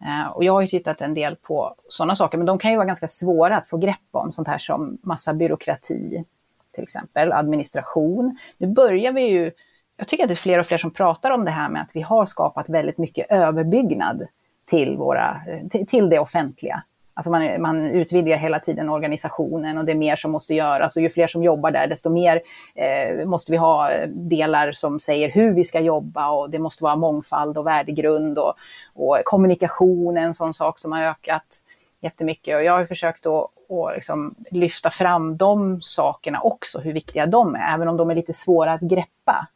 Eh, 0.00 0.36
och 0.36 0.44
jag 0.44 0.52
har 0.52 0.60
ju 0.60 0.66
tittat 0.66 1.00
en 1.00 1.14
del 1.14 1.36
på 1.36 1.74
sådana 1.88 2.16
saker, 2.16 2.38
men 2.38 2.46
de 2.46 2.58
kan 2.58 2.70
ju 2.70 2.76
vara 2.76 2.86
ganska 2.86 3.08
svåra 3.08 3.56
att 3.56 3.68
få 3.68 3.76
grepp 3.76 4.08
om, 4.10 4.32
sånt 4.32 4.48
här 4.48 4.58
som 4.58 4.98
massa 5.02 5.34
byråkrati, 5.34 6.24
till 6.72 6.82
exempel, 6.82 7.32
administration. 7.32 8.38
Nu 8.58 8.66
börjar 8.66 9.12
vi 9.12 9.28
ju, 9.28 9.50
jag 9.96 10.08
tycker 10.08 10.24
att 10.24 10.28
det 10.28 10.34
är 10.34 10.36
fler 10.36 10.58
och 10.58 10.66
fler 10.66 10.78
som 10.78 10.90
pratar 10.90 11.30
om 11.30 11.44
det 11.44 11.50
här 11.50 11.68
med 11.68 11.82
att 11.82 11.90
vi 11.92 12.00
har 12.00 12.26
skapat 12.26 12.68
väldigt 12.68 12.98
mycket 12.98 13.26
överbyggnad 13.30 14.26
till, 14.66 14.96
våra, 14.96 15.40
till, 15.88 16.10
det 16.10 16.18
offentliga. 16.18 16.82
Alltså 17.14 17.30
man, 17.30 17.62
man 17.62 17.86
utvidgar 17.86 18.36
hela 18.36 18.58
tiden 18.58 18.88
organisationen 18.88 19.78
och 19.78 19.84
det 19.84 19.92
är 19.92 19.96
mer 19.96 20.16
som 20.16 20.32
måste 20.32 20.54
göras 20.54 20.96
och 20.96 21.02
ju 21.02 21.10
fler 21.10 21.26
som 21.26 21.42
jobbar 21.42 21.70
där 21.70 21.86
desto 21.86 22.10
mer 22.10 22.40
eh, 22.74 23.26
måste 23.26 23.52
vi 23.52 23.58
ha 23.58 23.90
delar 24.06 24.72
som 24.72 25.00
säger 25.00 25.30
hur 25.30 25.54
vi 25.54 25.64
ska 25.64 25.80
jobba 25.80 26.30
och 26.30 26.50
det 26.50 26.58
måste 26.58 26.84
vara 26.84 26.96
mångfald 26.96 27.58
och 27.58 27.66
värdegrund 27.66 28.38
och, 28.38 28.54
och 28.94 29.18
kommunikation 29.24 30.16
är 30.16 30.22
en 30.22 30.34
sån 30.34 30.54
sak 30.54 30.78
som 30.78 30.92
har 30.92 31.02
ökat 31.02 31.60
jättemycket 32.00 32.56
och 32.56 32.64
jag 32.64 32.72
har 32.72 32.84
försökt 32.84 33.26
att, 33.26 33.44
att 33.44 33.94
liksom 33.94 34.34
lyfta 34.50 34.90
fram 34.90 35.36
de 35.36 35.80
sakerna 35.80 36.40
också, 36.40 36.78
hur 36.78 36.92
viktiga 36.92 37.26
de 37.26 37.54
är, 37.54 37.74
även 37.74 37.88
om 37.88 37.96
de 37.96 38.10
är 38.10 38.14
lite 38.14 38.32
svåra 38.32 38.72
att 38.72 38.80
greppa. 38.80 39.46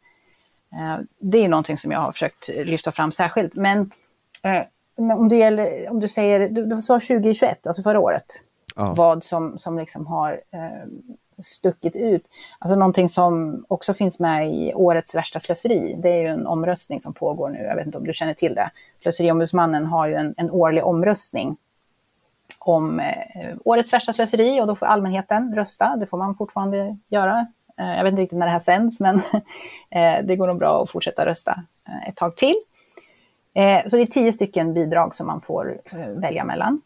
Eh, 0.73 0.99
det 1.19 1.45
är 1.45 1.49
någonting 1.49 1.77
som 1.77 1.91
jag 1.91 1.99
har 1.99 2.11
försökt 2.11 2.47
lyfta 2.47 2.91
fram 2.91 3.11
särskilt. 3.11 3.55
Men 3.55 3.91
eh, 4.43 4.63
om 4.97 5.29
du, 5.29 5.37
gäller, 5.37 5.89
om 5.89 5.99
du 5.99 6.07
säger, 6.07 6.49
du, 6.49 6.65
du 6.65 6.81
sa 6.81 6.93
2021, 6.93 7.67
alltså 7.67 7.83
förra 7.83 7.99
året, 7.99 8.41
ja. 8.75 8.93
vad 8.97 9.23
som, 9.23 9.57
som 9.57 9.79
liksom 9.79 10.07
har 10.07 10.41
eh, 10.51 10.89
stuckit 11.43 11.95
ut. 11.95 12.25
Alltså 12.59 12.75
någonting 12.75 13.09
som 13.09 13.65
också 13.67 13.93
finns 13.93 14.19
med 14.19 14.53
i 14.53 14.73
årets 14.73 15.15
värsta 15.15 15.39
slöseri, 15.39 15.95
det 15.99 16.09
är 16.09 16.21
ju 16.21 16.27
en 16.27 16.47
omröstning 16.47 17.01
som 17.01 17.13
pågår 17.13 17.49
nu, 17.49 17.59
jag 17.59 17.75
vet 17.75 17.85
inte 17.85 17.97
om 17.97 18.07
du 18.07 18.13
känner 18.13 18.33
till 18.33 18.55
det. 18.55 18.71
Slöseriombudsmannen 19.01 19.85
har 19.85 20.07
ju 20.07 20.13
en, 20.13 20.33
en 20.37 20.51
årlig 20.51 20.85
omröstning 20.85 21.57
om 22.65 22.99
eh, 22.99 23.55
årets 23.65 23.93
värsta 23.93 24.13
slöseri 24.13 24.61
och 24.61 24.67
då 24.67 24.75
får 24.75 24.85
allmänheten 24.85 25.55
rösta. 25.55 25.95
Det 25.95 26.05
får 26.05 26.17
man 26.17 26.35
fortfarande 26.35 26.97
göra. 27.07 27.47
Eh, 27.79 27.95
jag 27.95 28.03
vet 28.03 28.11
inte 28.11 28.21
riktigt 28.21 28.39
när 28.39 28.45
det 28.45 28.51
här 28.51 28.59
sänds, 28.59 28.99
men 28.99 29.15
eh, 29.89 30.25
det 30.25 30.35
går 30.35 30.47
nog 30.47 30.57
bra 30.57 30.83
att 30.83 30.89
fortsätta 30.89 31.25
rösta 31.25 31.63
ett 32.07 32.15
tag 32.15 32.35
till. 32.35 32.55
Så 33.87 33.95
det 33.95 34.01
är 34.01 34.05
tio 34.05 34.33
stycken 34.33 34.73
bidrag 34.73 35.15
som 35.15 35.27
man 35.27 35.41
får 35.41 35.81
välja 36.21 36.43
mellan. 36.43 36.81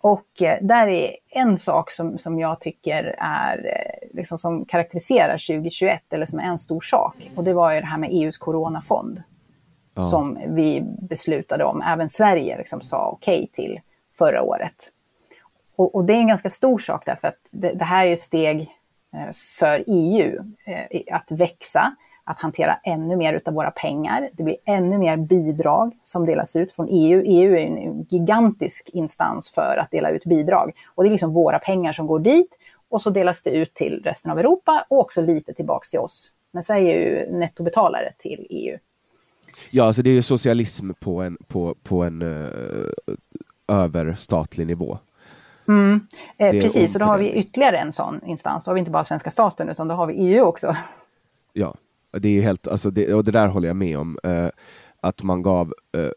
Och 0.00 0.26
där 0.60 0.86
är 0.86 1.16
en 1.28 1.56
sak 1.56 1.90
som, 1.90 2.18
som 2.18 2.38
jag 2.38 2.60
tycker 2.60 3.16
är, 3.18 3.80
liksom 4.12 4.38
som 4.38 4.64
karaktäriserar 4.64 5.32
2021, 5.32 6.12
eller 6.12 6.26
som 6.26 6.38
är 6.38 6.44
en 6.44 6.58
stor 6.58 6.80
sak. 6.80 7.30
Och 7.36 7.44
det 7.44 7.52
var 7.52 7.72
ju 7.72 7.80
det 7.80 7.86
här 7.86 7.98
med 7.98 8.10
EUs 8.12 8.38
coronafond. 8.38 9.22
Ja. 9.94 10.02
Som 10.02 10.38
vi 10.48 10.82
beslutade 10.98 11.64
om, 11.64 11.82
även 11.82 12.08
Sverige 12.08 12.58
liksom 12.58 12.80
sa 12.80 13.08
okej 13.08 13.34
okay 13.34 13.46
till 13.46 13.80
förra 14.18 14.42
året. 14.42 14.90
Och, 15.76 15.94
och, 15.94 16.04
det 16.04 16.14
är 16.14 16.18
en 16.18 16.28
ganska 16.28 16.50
stor 16.50 16.78
sak 16.78 17.02
därför 17.06 17.28
att 17.28 17.50
det, 17.52 17.72
det 17.72 17.84
här 17.84 18.06
är 18.06 18.16
steg 18.16 18.60
eh, 19.14 19.32
för 19.58 19.84
EU 19.86 20.38
eh, 20.64 21.16
att 21.16 21.30
växa 21.30 21.94
att 22.24 22.38
hantera 22.38 22.78
ännu 22.84 23.16
mer 23.16 23.42
av 23.46 23.54
våra 23.54 23.70
pengar. 23.70 24.28
Det 24.32 24.42
blir 24.42 24.56
ännu 24.64 24.98
mer 24.98 25.16
bidrag 25.16 25.96
som 26.02 26.26
delas 26.26 26.56
ut 26.56 26.72
från 26.72 26.88
EU. 26.90 27.22
EU 27.24 27.52
är 27.52 27.66
en 27.66 28.06
gigantisk 28.10 28.90
instans 28.92 29.50
för 29.54 29.76
att 29.80 29.90
dela 29.90 30.10
ut 30.10 30.24
bidrag. 30.24 30.72
Och 30.94 31.04
det 31.04 31.08
är 31.08 31.10
liksom 31.10 31.32
våra 31.32 31.58
pengar 31.58 31.92
som 31.92 32.06
går 32.06 32.18
dit 32.18 32.58
och 32.88 33.02
så 33.02 33.10
delas 33.10 33.42
det 33.42 33.50
ut 33.50 33.74
till 33.74 34.02
resten 34.04 34.30
av 34.30 34.38
Europa 34.38 34.86
och 34.88 35.00
också 35.00 35.20
lite 35.20 35.54
tillbaks 35.54 35.90
till 35.90 36.00
oss. 36.00 36.32
Men 36.50 36.62
Sverige 36.62 36.94
är 36.94 36.98
ju 36.98 37.38
nettobetalare 37.38 38.12
till 38.18 38.46
EU. 38.50 38.78
Ja, 39.70 39.84
alltså 39.84 40.02
det 40.02 40.10
är 40.10 40.14
ju 40.14 40.22
socialism 40.22 40.90
på 41.00 41.22
en, 41.22 41.36
på, 41.48 41.74
på 41.82 42.04
en 42.04 42.22
uh, 42.22 42.88
överstatlig 43.68 44.66
nivå. 44.66 44.98
Mm. 45.68 46.06
Eh, 46.36 46.50
precis, 46.50 46.94
och 46.94 47.00
då 47.00 47.06
har 47.06 47.18
vi 47.18 47.32
ytterligare 47.32 47.78
en 47.78 47.92
sån 47.92 48.20
instans. 48.26 48.64
Då 48.64 48.68
har 48.68 48.74
vi 48.74 48.78
inte 48.78 48.90
bara 48.90 49.04
svenska 49.04 49.30
staten, 49.30 49.68
utan 49.68 49.88
då 49.88 49.94
har 49.94 50.06
vi 50.06 50.14
EU 50.14 50.44
också. 50.44 50.76
Ja, 51.52 51.74
det 52.18 52.28
är 52.28 52.42
helt, 52.42 52.68
alltså 52.68 52.90
det, 52.90 53.14
och 53.14 53.24
det 53.24 53.30
där 53.30 53.46
håller 53.46 53.68
jag 53.68 53.76
med 53.76 53.98
om, 53.98 54.18
eh, 54.22 54.48
att 55.00 55.22
man 55.22 55.42
gav 55.42 55.74
eh, 55.96 56.10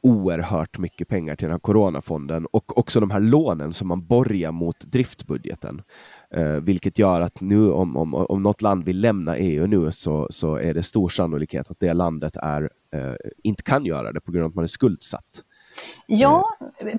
oerhört 0.00 0.78
mycket 0.78 1.08
pengar 1.08 1.36
till 1.36 1.44
den 1.44 1.52
här 1.52 1.58
coronafonden 1.58 2.46
och 2.46 2.78
också 2.78 3.00
de 3.00 3.10
här 3.10 3.20
lånen 3.20 3.72
som 3.72 3.88
man 3.88 4.06
borgar 4.06 4.52
mot 4.52 4.80
driftbudgeten. 4.80 5.82
Eh, 6.30 6.52
vilket 6.52 6.98
gör 6.98 7.20
att 7.20 7.40
nu 7.40 7.70
om, 7.70 7.96
om, 7.96 8.14
om 8.14 8.42
något 8.42 8.62
land 8.62 8.84
vill 8.84 9.00
lämna 9.00 9.36
EU 9.36 9.66
nu 9.66 9.92
så, 9.92 10.26
så 10.30 10.56
är 10.56 10.74
det 10.74 10.82
stor 10.82 11.08
sannolikhet 11.08 11.70
att 11.70 11.80
det 11.80 11.92
landet 11.92 12.36
är, 12.36 12.70
eh, 12.92 13.14
inte 13.42 13.62
kan 13.62 13.84
göra 13.84 14.12
det 14.12 14.20
på 14.20 14.32
grund 14.32 14.44
av 14.44 14.48
att 14.48 14.54
man 14.54 14.64
är 14.64 14.68
skuldsatt. 14.68 15.44
Ja, 16.10 16.48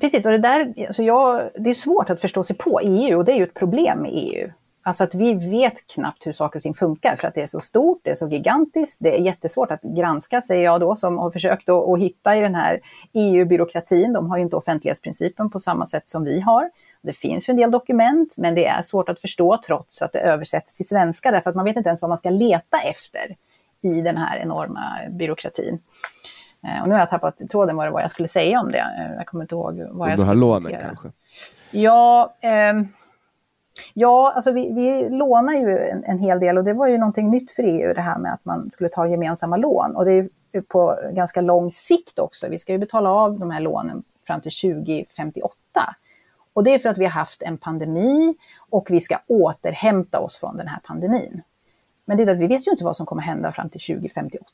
precis. 0.01 0.26
Och 0.26 0.32
det, 0.32 0.38
där, 0.38 0.74
alltså 0.88 1.03
jag, 1.03 1.49
det 1.55 1.70
är 1.70 1.74
svårt 1.74 2.10
att 2.10 2.22
förstå 2.22 2.43
sig 2.43 2.55
på 2.57 2.80
EU 2.84 3.18
och 3.18 3.26
det 3.26 3.32
är 3.32 3.36
ju 3.36 3.43
ett 3.43 3.53
problem 3.53 3.99
med 3.99 4.12
EU. 4.14 4.51
Alltså 4.84 5.03
att 5.03 5.16
vi 5.16 5.34
vet 5.34 5.88
knappt 5.88 6.28
hur 6.28 6.32
saker 6.32 6.60
och 6.60 6.64
ting 6.64 6.74
funkar 6.74 7.16
för 7.16 7.28
att 7.28 7.36
det 7.36 7.41
är 7.41 7.47
så 7.47 7.60
stort, 7.60 7.99
det 8.03 8.10
är 8.10 8.16
så 8.16 8.28
gigantiskt, 8.28 8.97
det 8.99 9.18
är 9.18 9.22
jättesvårt 9.22 9.72
att 9.72 9.82
granska, 9.82 10.41
säger 10.41 10.64
jag 10.64 10.80
då, 10.80 10.95
som 10.95 11.18
har 11.18 11.32
försökt 11.32 11.70
att, 11.70 11.89
att 11.89 11.99
hitta 11.99 12.38
i 12.38 12.41
den 12.41 12.55
här 12.55 12.80
EU-byråkratin. 13.14 14.14
De 14.14 14.30
har 14.30 14.38
ju 14.38 14.43
inte 14.43 14.55
offentlighetsprincipen 14.55 15.49
på 15.49 15.60
samma 15.60 15.86
sätt 15.86 16.10
som 16.10 16.24
vi 16.24 16.39
har. 16.39 16.70
Det 17.01 17.14
finns 17.14 17.49
ju 17.49 17.51
en 17.51 17.57
del 17.57 17.72
dokument, 17.72 18.36
men 18.38 18.55
det 18.55 18.66
är 18.66 18.82
svårt 18.82 19.10
att 19.10 19.22
förstå 19.22 19.60
trots 19.66 20.01
att 20.01 20.14
det 20.14 20.20
översätts 20.20 20.76
till 20.76 20.88
svenska, 20.88 21.32
därför 21.32 21.49
att 21.49 21.55
man 21.55 21.66
vet 21.66 21.78
inte 21.78 21.89
ens 21.89 22.01
vad 22.01 22.10
man 22.10 22.18
ska 22.18 22.30
leta 22.30 22.78
efter 22.78 23.36
i 23.82 24.01
den 24.01 24.18
här 24.18 24.38
enorma 24.38 24.82
byråkratin. 25.10 25.80
Eh, 26.64 26.82
och 26.82 26.88
nu 26.88 26.93
har 26.93 26.99
jag 26.99 27.10
tappat 27.10 27.38
tråden 27.38 27.76
vad 27.76 27.88
det 27.88 27.91
var 27.91 28.01
jag 28.01 28.12
skulle 28.12 28.28
säga 28.28 28.60
om 28.60 28.72
det. 28.72 28.78
Eh, 28.78 29.16
jag 29.18 29.28
kommer 29.28 29.43
inte 29.43 29.55
ihåg 29.55 29.88
vad 29.91 30.10
jag 30.10 30.20
skulle. 30.20 30.24
De 30.24 30.28
här 30.28 30.36
lånen 30.36 30.76
kanske? 30.82 31.12
Ja, 31.72 32.36
eh, 32.41 32.74
Ja, 33.93 34.32
alltså 34.36 34.51
vi, 34.51 34.74
vi 34.74 35.10
lånar 35.10 35.53
ju 35.53 35.78
en, 35.78 36.03
en, 36.03 36.20
hel 36.20 36.39
del 36.39 36.57
och 36.57 36.64
det 36.64 36.74
var 36.74 36.88
ju 36.88 36.97
någonting 36.97 37.30
nytt 37.30 37.51
för 37.51 37.64
EU 37.64 37.93
det 37.93 38.01
här 38.01 38.18
med 38.18 38.34
att 38.34 38.45
man 38.45 38.72
skulle 38.72 38.89
ta 38.89 39.07
gemensamma 39.07 39.57
lån. 39.57 39.95
Och 39.95 40.05
det 40.05 40.12
är 40.12 40.62
på 40.62 40.99
ganska 41.14 41.41
lång 41.41 41.72
sikt 41.72 42.20
också. 42.20 42.47
Vi 42.49 42.60
ska 42.60 42.72
ju 42.72 42.78
betala 42.78 43.10
av 43.10 43.39
de 43.39 43.51
här 43.51 43.60
lånen 43.60 44.03
fram 44.28 44.41
till 44.41 44.51
2058. 44.51 45.95
Och 46.53 46.64
det 46.64 46.74
är 46.74 46.80
för 46.80 46.89
att 46.89 46.97
vi 46.97 47.03
har 47.03 47.12
haft 47.12 47.41
en 47.41 47.57
pandemi 47.57 48.36
och 48.70 48.88
vi 48.91 49.01
ska 49.01 49.18
återhämta 49.28 50.20
oss 50.20 50.38
från 50.38 50.57
den 50.57 50.68
här 50.68 50.80
pandemin. 50.84 51.41
Men 52.05 52.18
det 52.18 52.24
är 52.24 52.28
att 52.28 52.39
vi 52.39 52.47
vet 52.47 52.68
ju 52.68 52.72
inte 52.72 52.84
vad 52.84 52.97
som 52.97 53.05
kommer 53.05 53.22
hända 53.22 53.51
fram 53.51 53.70
till 53.70 53.82
2058. 53.82 54.45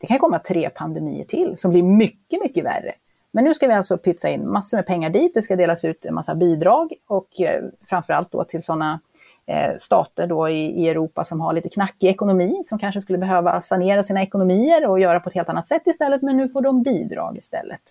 Det 0.00 0.06
kan 0.06 0.18
komma 0.18 0.38
tre 0.38 0.70
pandemier 0.70 1.24
till 1.24 1.56
som 1.56 1.70
blir 1.70 1.82
mycket, 1.82 2.40
mycket 2.42 2.64
värre. 2.64 2.94
Men 3.30 3.44
nu 3.44 3.54
ska 3.54 3.66
vi 3.66 3.74
alltså 3.74 3.98
pytsa 3.98 4.28
in 4.28 4.48
massor 4.48 4.76
med 4.76 4.86
pengar 4.86 5.10
dit. 5.10 5.34
Det 5.34 5.42
ska 5.42 5.56
delas 5.56 5.84
ut 5.84 6.04
en 6.04 6.14
massa 6.14 6.34
bidrag 6.34 6.92
och 7.06 7.40
eh, 7.40 7.64
framförallt 7.84 8.32
då 8.32 8.44
till 8.44 8.62
sådana 8.62 9.00
eh, 9.46 9.76
stater 9.78 10.26
då 10.26 10.48
i, 10.48 10.82
i, 10.82 10.88
Europa 10.88 11.24
som 11.24 11.40
har 11.40 11.52
lite 11.52 11.68
knackig 11.68 12.08
ekonomi, 12.08 12.60
som 12.64 12.78
kanske 12.78 13.00
skulle 13.00 13.18
behöva 13.18 13.60
sanera 13.60 14.02
sina 14.02 14.22
ekonomier 14.22 14.86
och 14.86 15.00
göra 15.00 15.20
på 15.20 15.28
ett 15.28 15.34
helt 15.34 15.48
annat 15.48 15.66
sätt 15.66 15.86
istället, 15.86 16.22
men 16.22 16.36
nu 16.36 16.48
får 16.48 16.62
de 16.62 16.82
bidrag 16.82 17.36
istället. 17.36 17.82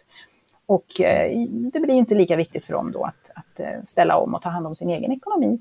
Och 0.66 1.02
eh, 1.02 1.48
det 1.50 1.80
blir 1.80 1.94
inte 1.94 2.16
lika 2.16 2.36
viktigt 2.36 2.66
för 2.66 2.74
dem 2.74 2.92
då 2.92 3.04
att, 3.04 3.32
att 3.36 3.60
eh, 3.60 3.84
ställa 3.84 4.18
om 4.18 4.34
och 4.34 4.42
ta 4.42 4.50
hand 4.50 4.68
om 4.68 4.76
sin 4.76 4.90
egen 4.90 5.12
ekonomi. 5.12 5.60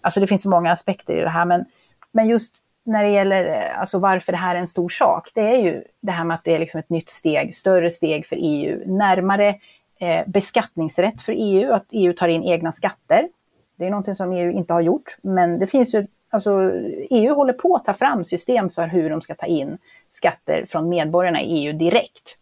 Alltså 0.00 0.20
det 0.20 0.26
finns 0.26 0.42
så 0.42 0.50
många 0.50 0.72
aspekter 0.72 1.16
i 1.16 1.20
det 1.20 1.28
här, 1.28 1.44
men, 1.44 1.64
men 2.12 2.28
just 2.28 2.64
när 2.88 3.04
det 3.04 3.10
gäller 3.10 3.44
eh, 3.44 3.80
alltså 3.80 3.98
varför 3.98 4.32
det 4.32 4.38
här 4.38 4.54
är 4.54 4.58
en 4.58 4.66
stor 4.66 4.88
sak, 4.88 5.30
det 5.34 5.40
är 5.40 5.58
ju 5.58 5.84
det 6.00 6.12
här 6.12 6.24
med 6.24 6.34
att 6.34 6.44
det 6.44 6.54
är 6.54 6.58
liksom 6.58 6.80
ett 6.80 6.90
nytt 6.90 7.10
steg, 7.10 7.54
större 7.54 7.90
steg 7.90 8.26
för 8.26 8.36
EU, 8.40 8.82
närmare 8.86 9.48
eh, 9.98 10.26
beskattningsrätt 10.26 11.22
för 11.22 11.34
EU, 11.36 11.72
att 11.72 11.86
EU 11.90 12.12
tar 12.12 12.28
in 12.28 12.42
egna 12.42 12.72
skatter. 12.72 13.28
Det 13.76 13.86
är 13.86 13.90
någonting 13.90 14.14
som 14.14 14.32
EU 14.32 14.50
inte 14.50 14.72
har 14.72 14.80
gjort, 14.80 15.16
men 15.22 15.58
det 15.58 15.66
finns 15.66 15.94
ju, 15.94 16.06
alltså 16.30 16.72
EU 17.10 17.34
håller 17.34 17.52
på 17.52 17.76
att 17.76 17.84
ta 17.84 17.94
fram 17.94 18.24
system 18.24 18.70
för 18.70 18.86
hur 18.86 19.10
de 19.10 19.20
ska 19.20 19.34
ta 19.34 19.46
in 19.46 19.78
skatter 20.10 20.66
från 20.68 20.88
medborgarna 20.88 21.42
i 21.42 21.66
EU 21.66 21.72
direkt. 21.72 22.38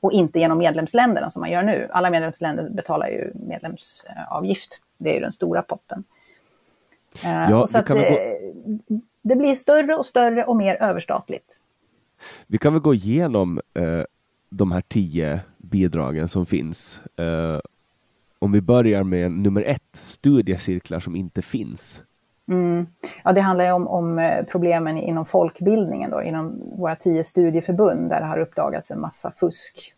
Och 0.00 0.12
inte 0.12 0.38
genom 0.38 0.58
medlemsländerna 0.58 1.30
som 1.30 1.40
man 1.40 1.50
gör 1.50 1.62
nu. 1.62 1.88
Alla 1.92 2.10
medlemsländer 2.10 2.70
betalar 2.70 3.06
ju 3.06 3.32
medlemsavgift. 3.34 4.80
Det 4.98 5.10
är 5.10 5.14
ju 5.14 5.20
den 5.20 5.32
stora 5.32 5.62
potten. 5.62 6.04
Eh, 7.24 7.50
ja, 7.50 7.66
så 7.66 7.78
att, 7.78 7.88
gå 7.88 7.94
det 9.22 9.36
blir 9.36 9.54
större 9.54 9.94
och 9.94 10.06
större 10.06 10.44
och 10.44 10.56
mer 10.56 10.82
överstatligt. 10.82 11.58
Vi 12.46 12.58
kan 12.58 12.72
väl 12.72 12.82
gå 12.82 12.94
igenom 12.94 13.60
eh, 13.74 14.02
de 14.50 14.72
här 14.72 14.82
tio 14.88 15.40
bidragen 15.58 16.28
som 16.28 16.46
finns. 16.46 17.00
Eh, 17.16 17.60
om 18.38 18.52
vi 18.52 18.60
börjar 18.60 19.02
med 19.02 19.32
nummer 19.32 19.62
ett, 19.62 19.82
studiecirklar 19.92 21.00
som 21.00 21.16
inte 21.16 21.42
finns. 21.42 22.02
Mm. 22.48 22.86
Ja, 23.24 23.32
det 23.32 23.40
handlar 23.40 23.64
ju 23.64 23.72
om, 23.72 23.88
om, 23.88 24.18
eh, 24.18 24.44
problemen 24.44 24.98
inom 24.98 25.26
folkbildningen, 25.26 26.10
då, 26.10 26.22
inom 26.22 26.62
våra 26.76 26.96
tio 26.96 27.24
studieförbund 27.24 28.08
där 28.08 28.20
det 28.20 28.26
har 28.26 28.38
uppdagats 28.38 28.90
en 28.90 29.00
massa 29.00 29.30
fusk. 29.30 29.94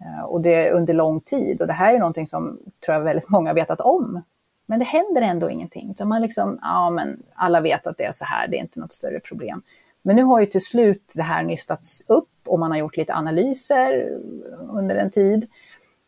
Eh, 0.00 0.24
och 0.24 0.40
det 0.40 0.70
under 0.70 0.94
lång 0.94 1.20
tid. 1.20 1.60
Och 1.60 1.66
det 1.66 1.72
här 1.72 1.94
är 1.94 1.98
någonting 1.98 2.26
som 2.26 2.58
tror 2.84 2.94
jag 2.96 3.04
väldigt 3.04 3.28
många 3.28 3.52
vetat 3.52 3.80
om. 3.80 4.22
Men 4.66 4.78
det 4.78 4.84
händer 4.84 5.22
ändå 5.22 5.50
ingenting. 5.50 5.94
Så 5.94 6.04
man 6.04 6.22
liksom, 6.22 6.58
ja 6.62 6.90
men 6.90 7.22
alla 7.34 7.60
vet 7.60 7.86
att 7.86 7.98
det 7.98 8.04
är 8.04 8.12
så 8.12 8.24
här, 8.24 8.48
det 8.48 8.56
är 8.56 8.60
inte 8.60 8.80
något 8.80 8.92
större 8.92 9.20
problem. 9.20 9.62
Men 10.02 10.16
nu 10.16 10.22
har 10.22 10.40
ju 10.40 10.46
till 10.46 10.64
slut 10.64 11.12
det 11.16 11.22
här 11.22 11.42
nystats 11.42 12.04
upp 12.08 12.28
och 12.46 12.58
man 12.58 12.70
har 12.70 12.78
gjort 12.78 12.96
lite 12.96 13.14
analyser 13.14 13.92
eh, 13.92 14.76
under 14.78 14.96
en 14.96 15.10
tid 15.10 15.48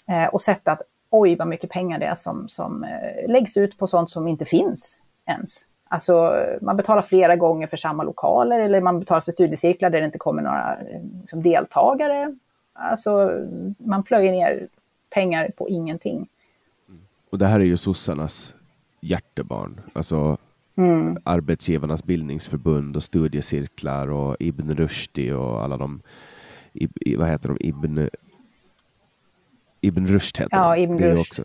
eh, 0.08 0.26
och 0.26 0.42
sett 0.42 0.68
att 0.68 0.82
oj 1.10 1.36
vad 1.36 1.48
mycket 1.48 1.70
pengar 1.70 1.98
det 1.98 2.06
är 2.06 2.14
som, 2.14 2.48
som 2.48 2.84
eh, 2.84 3.30
läggs 3.30 3.56
ut 3.56 3.78
på 3.78 3.86
sånt 3.86 4.10
som 4.10 4.28
inte 4.28 4.44
finns 4.44 5.02
ens. 5.26 5.66
Alltså 5.88 6.36
man 6.60 6.76
betalar 6.76 7.02
flera 7.02 7.36
gånger 7.36 7.66
för 7.66 7.76
samma 7.76 8.02
lokaler 8.02 8.60
eller 8.60 8.80
man 8.80 9.00
betalar 9.00 9.20
för 9.20 9.32
studiecirklar 9.32 9.90
där 9.90 10.00
det 10.00 10.06
inte 10.06 10.18
kommer 10.18 10.42
några 10.42 10.78
liksom, 11.20 11.42
deltagare. 11.42 12.36
Alltså 12.72 13.30
man 13.78 14.02
plöjer 14.02 14.32
ner 14.32 14.68
pengar 15.10 15.50
på 15.56 15.68
ingenting. 15.68 16.28
Och 17.34 17.38
det 17.38 17.46
här 17.46 17.60
är 17.60 17.64
ju 17.64 17.76
sossarnas 17.76 18.54
hjärtebarn. 19.00 19.80
Alltså 19.92 20.36
mm. 20.76 21.18
arbetsgivarnas 21.24 22.04
bildningsförbund 22.04 22.96
och 22.96 23.02
studiecirklar 23.02 24.10
och 24.10 24.36
Ibn 24.40 24.74
Rushdi 24.74 25.32
och 25.32 25.64
alla 25.64 25.76
de, 25.76 26.02
i, 26.72 27.16
vad 27.16 27.28
heter 27.28 27.48
de, 27.48 27.56
Ibn, 27.60 28.08
Ibn 29.80 30.06
Rushd 30.06 30.38
heter 30.38 30.56
ja, 30.56 30.76
Ibn 30.76 30.98
Rushd. 30.98 31.20
Också, 31.20 31.42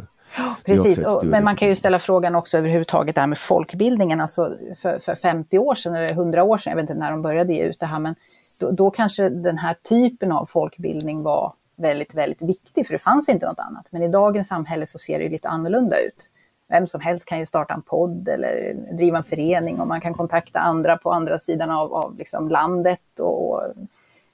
Precis, 0.66 1.06
och, 1.06 1.26
men 1.26 1.44
man 1.44 1.56
kan 1.56 1.68
ju 1.68 1.76
ställa 1.76 2.00
frågan 2.00 2.36
också 2.36 2.58
överhuvudtaget 2.58 3.16
det 3.16 3.22
här 3.22 3.28
med 3.28 3.38
folkbildningen. 3.38 4.22
Alltså 4.22 4.58
för, 4.82 5.00
för 5.00 5.16
50 5.16 5.60
år 5.60 5.76
sedan 5.76 5.96
eller 5.96 6.12
100 6.12 6.44
år 6.44 6.58
sedan, 6.58 6.72
jag 6.72 6.76
vet 6.76 6.90
inte 6.90 7.00
när 7.00 7.12
de 7.12 7.22
började 7.22 7.54
ge 7.54 7.64
ut 7.64 7.80
det 7.80 7.86
här, 7.86 8.00
men 8.00 8.16
då, 8.60 8.72
då 8.72 8.92
kanske 8.92 9.30
den 9.30 9.58
här 9.58 9.74
typen 9.74 10.32
av 10.32 10.46
folkbildning 10.46 11.24
var 11.24 11.54
väldigt, 11.80 12.16
väldigt 12.16 12.42
viktig, 12.42 12.88
för 12.88 12.94
det 12.94 13.00
fanns 13.00 13.30
inte 13.30 13.46
något 13.46 13.60
annat. 13.60 13.88
Men 13.90 14.04
i 14.04 14.08
dagens 14.08 14.48
samhälle 14.48 14.86
så 14.86 14.98
ser 14.98 15.20
det 15.20 15.30
lite 15.30 15.50
annorlunda 15.50 16.00
ut. 16.00 16.30
Vem 16.68 16.88
som 16.88 17.02
helst 17.02 17.26
kan 17.26 17.40
ju 17.40 17.46
starta 17.46 17.74
en 17.74 17.82
podd 17.82 18.28
eller 18.28 18.74
driva 18.92 19.18
en 19.18 19.24
förening 19.24 19.80
och 19.80 19.88
man 19.88 20.02
kan 20.02 20.14
kontakta 20.14 20.60
andra 20.60 20.98
på 20.98 21.12
andra 21.12 21.40
sidan 21.40 21.70
av, 21.70 21.94
av 21.94 22.18
liksom 22.18 22.50
landet 22.50 23.20
och, 23.20 23.54
och 23.54 23.64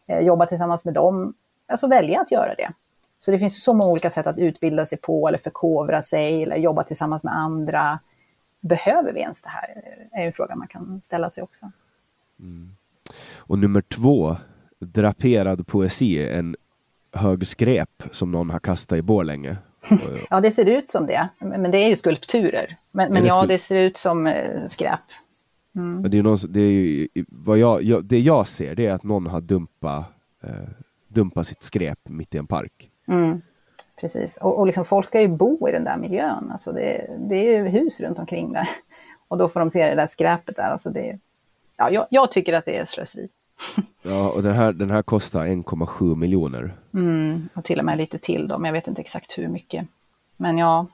eh, 0.08 0.20
jobba 0.20 0.46
tillsammans 0.46 0.86
med 0.86 0.93
dem. 0.93 1.34
Alltså 1.68 1.88
välja 1.88 2.22
att 2.22 2.32
göra 2.32 2.56
det. 2.56 2.72
Så 3.20 3.32
det 3.32 3.39
finns 3.39 3.64
så 3.64 3.74
många 3.74 3.91
olika 3.91 4.10
sätt 4.10 4.28
att 4.28 4.39
utbilda 4.39 4.86
sig 4.86 4.98
på 4.98 5.28
eller 5.28 5.38
förkovra 5.38 6.02
sig 6.02 6.43
eller 6.43 6.56
jobba 6.56 6.84
tillsammans 6.84 7.24
med 7.24 7.36
andra. 7.36 8.00
Behöver 8.60 9.14
vi 9.14 9.20
ens 9.20 9.41
det 9.41 9.50
här? 9.50 9.84
Eh, 10.12 10.22
är 10.22 10.26
en 10.26 10.34
fråga 10.34 10.56
man 10.56 10.68
kan 10.68 11.02
ställa 11.02 11.30
sig 11.30 11.43
också. 11.43 11.72
Mm. 12.39 12.76
Och 13.38 13.60
nummer 13.60 13.82
två, 13.82 14.38
draperad 14.80 15.68
poesi, 15.68 16.30
en 16.30 16.56
hög 17.16 17.47
skräp 17.47 18.03
som 18.11 18.32
någon 18.32 18.49
har 18.49 18.59
kastat 18.59 18.97
i 18.97 19.01
Borlänge. 19.01 19.57
ja, 20.30 20.41
det 20.41 20.51
ser 20.51 20.66
ut 20.66 20.89
som 20.89 21.07
det, 21.07 21.30
men 21.39 21.72
det 21.72 21.78
är 21.78 21.88
ju 21.88 21.95
skulpturer. 21.95 22.70
Men, 22.91 23.13
men 23.13 23.24
det 23.24 23.28
ja, 23.28 23.45
det 23.45 23.57
ser 23.57 23.78
ut 23.78 23.97
som 23.97 24.28
eh, 24.28 24.68
skräp. 24.68 24.99
Mm. 25.76 26.09
Det, 26.11 26.18
är 26.18 26.24
någon, 26.24 26.38
det, 26.49 26.59
är 26.59 26.72
ju, 26.72 27.07
vad 27.28 27.57
jag, 27.57 27.84
jag, 27.84 28.05
det 28.05 28.20
jag 28.20 28.47
ser 28.47 28.76
det 28.76 28.86
är 28.86 28.91
att 28.91 29.03
någon 29.03 29.26
har 29.26 29.41
dumpat 29.41 30.05
eh, 30.43 30.70
dumpa 31.07 31.43
sitt 31.43 31.63
skräp 31.63 31.99
mitt 32.03 32.36
i 32.36 32.38
en 32.38 32.47
park. 32.47 32.91
Mm. 33.07 33.41
Precis, 34.01 34.38
och, 34.38 34.59
och 34.59 34.66
liksom, 34.66 34.86
folk 34.86 35.07
ska 35.07 35.22
ju 35.22 35.28
bo 35.28 35.70
i 35.70 35.72
den 35.72 35.84
där 35.84 35.97
miljön. 35.97 36.51
Alltså 36.51 36.72
det, 36.72 37.09
det 37.30 37.36
är 37.36 37.57
ju 37.57 37.68
hus 37.68 37.99
runt 37.99 38.20
omkring 38.20 38.53
där. 38.53 38.70
Och 39.28 39.38
då 39.38 39.49
får 39.49 39.59
de 39.59 39.70
se 39.70 39.89
det 39.89 39.95
där 39.95 40.07
skräpet 40.07 40.55
där. 40.55 40.72
Alltså 40.72 40.89
det, 40.89 41.20
ja, 41.78 41.89
jag, 41.89 42.05
jag 42.09 42.32
tycker 42.32 42.53
att 42.53 42.66
det 42.66 42.78
är 42.78 42.86
slöseri. 42.86 43.28
Ja, 44.07 44.30
och 44.30 44.43
den 44.43 44.53
här, 44.53 44.74
den 44.74 44.91
här 44.91 45.01
kostar 45.01 45.45
1,7 45.45 46.16
miljoner. 46.16 46.76
Mm, 46.96 47.50
och 47.54 47.64
till 47.64 47.80
och 47.80 47.86
med 47.86 47.98
lite 47.98 48.18
till 48.18 48.48
men 48.48 48.66
jag 48.66 48.74
vet 48.74 48.88
inte 48.88 49.02
exakt 49.02 49.38
hur 49.38 49.48
mycket. 49.48 49.88
Men 50.38 50.58
ja. 50.58 50.88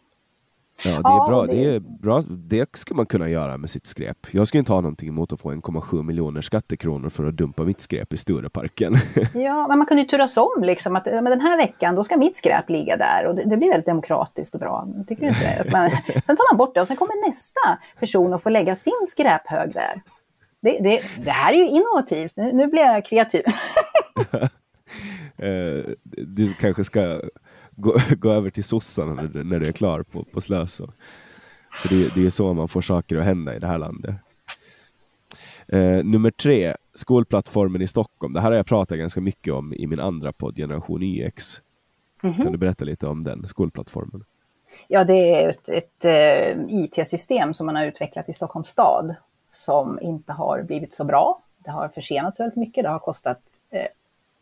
Ja, 0.83 0.91
det 0.91 0.97
är, 0.97 1.01
ja, 1.03 1.27
bra. 1.29 1.45
Det... 1.45 1.53
det... 1.53 1.75
är 1.75 1.79
bra. 1.79 2.21
Det 2.27 2.75
ska 2.75 2.95
man 2.95 3.05
kunna 3.05 3.29
göra 3.29 3.57
med 3.57 3.69
sitt 3.69 3.87
skräp. 3.87 4.17
Jag 4.31 4.47
skulle 4.47 4.59
inte 4.59 4.71
ha 4.71 4.81
någonting 4.81 5.09
emot 5.09 5.33
att 5.33 5.39
få 5.39 5.51
1,7 5.51 6.03
miljoner 6.03 6.41
skattekronor 6.41 7.09
för 7.09 7.25
att 7.25 7.37
dumpa 7.37 7.63
mitt 7.63 7.81
skräp 7.81 8.13
i 8.13 8.17
Stureparken. 8.17 8.95
Ja, 9.33 9.67
men 9.67 9.77
man 9.77 9.87
kunde 9.87 10.01
ju 10.01 10.07
turas 10.07 10.37
om 10.37 10.63
liksom 10.63 10.95
att 10.95 11.05
men 11.05 11.25
den 11.25 11.41
här 11.41 11.57
veckan 11.57 11.95
då 11.95 12.03
ska 12.03 12.17
mitt 12.17 12.35
skräp 12.35 12.69
ligga 12.69 12.97
där 12.97 13.25
och 13.25 13.35
det, 13.35 13.43
det 13.45 13.57
blir 13.57 13.69
väldigt 13.69 13.85
demokratiskt 13.85 14.53
och 14.53 14.59
bra. 14.59 14.87
Tycker 15.07 15.21
du 15.21 15.27
inte? 15.27 15.71
Man, 15.71 15.89
sen 16.25 16.35
tar 16.35 16.53
man 16.53 16.57
bort 16.57 16.73
det 16.73 16.81
och 16.81 16.87
sen 16.87 16.97
kommer 16.97 17.27
nästa 17.27 17.79
person 17.99 18.33
och 18.33 18.43
får 18.43 18.49
lägga 18.49 18.75
sin 18.75 19.05
skräphög 19.07 19.73
där. 19.73 20.01
Det, 20.61 20.79
det, 20.79 21.01
det 21.25 21.31
här 21.31 21.53
är 21.53 21.57
ju 21.57 21.67
innovativt. 21.67 22.37
Nu, 22.37 22.53
nu 22.53 22.67
blir 22.67 22.81
jag 22.81 23.05
kreativ. 23.05 23.43
Eh, 25.41 25.83
du 26.03 26.53
kanske 26.53 26.83
ska 26.83 27.21
gå, 27.71 27.97
gå 28.17 28.31
över 28.31 28.49
till 28.49 28.63
sossarna 28.63 29.13
när, 29.13 29.43
när 29.43 29.59
du 29.59 29.67
är 29.67 29.71
klar 29.71 30.03
på, 30.03 30.23
på 30.23 30.41
Slöså. 30.41 30.93
För 31.71 31.89
det, 31.89 32.15
det 32.15 32.25
är 32.25 32.29
så 32.29 32.53
man 32.53 32.67
får 32.67 32.81
saker 32.81 33.17
att 33.17 33.25
hända 33.25 33.55
i 33.55 33.59
det 33.59 33.67
här 33.67 33.77
landet. 33.77 34.15
Eh, 35.67 36.03
nummer 36.03 36.31
tre, 36.31 36.75
skolplattformen 36.93 37.81
i 37.81 37.87
Stockholm. 37.87 38.33
Det 38.33 38.41
här 38.41 38.49
har 38.49 38.57
jag 38.57 38.65
pratat 38.65 38.97
ganska 38.97 39.21
mycket 39.21 39.53
om 39.53 39.73
i 39.73 39.87
min 39.87 39.99
andra 39.99 40.33
podd, 40.33 40.55
Generation 40.55 41.03
YX. 41.03 41.61
Mm 42.23 42.35
-hmm. 42.35 42.43
Kan 42.43 42.51
du 42.51 42.57
berätta 42.57 42.85
lite 42.85 43.07
om 43.07 43.23
den 43.23 43.47
skolplattformen? 43.47 44.23
Ja, 44.87 45.03
det 45.03 45.43
är 45.43 45.49
ett, 45.49 45.69
ett 45.69 46.05
uh, 46.05 46.65
IT-system 46.69 47.53
som 47.53 47.65
man 47.65 47.75
har 47.75 47.85
utvecklat 47.85 48.29
i 48.29 48.33
Stockholms 48.33 48.69
stad 48.69 49.15
som 49.51 49.99
inte 50.01 50.33
har 50.33 50.63
blivit 50.63 50.93
så 50.93 51.03
bra. 51.03 51.41
Det 51.57 51.71
har 51.71 51.87
försenats 51.87 52.39
väldigt 52.39 52.55
mycket. 52.57 52.83
Det 52.83 52.89
har 52.89 52.99
kostat 52.99 53.39
eh, 53.69 53.87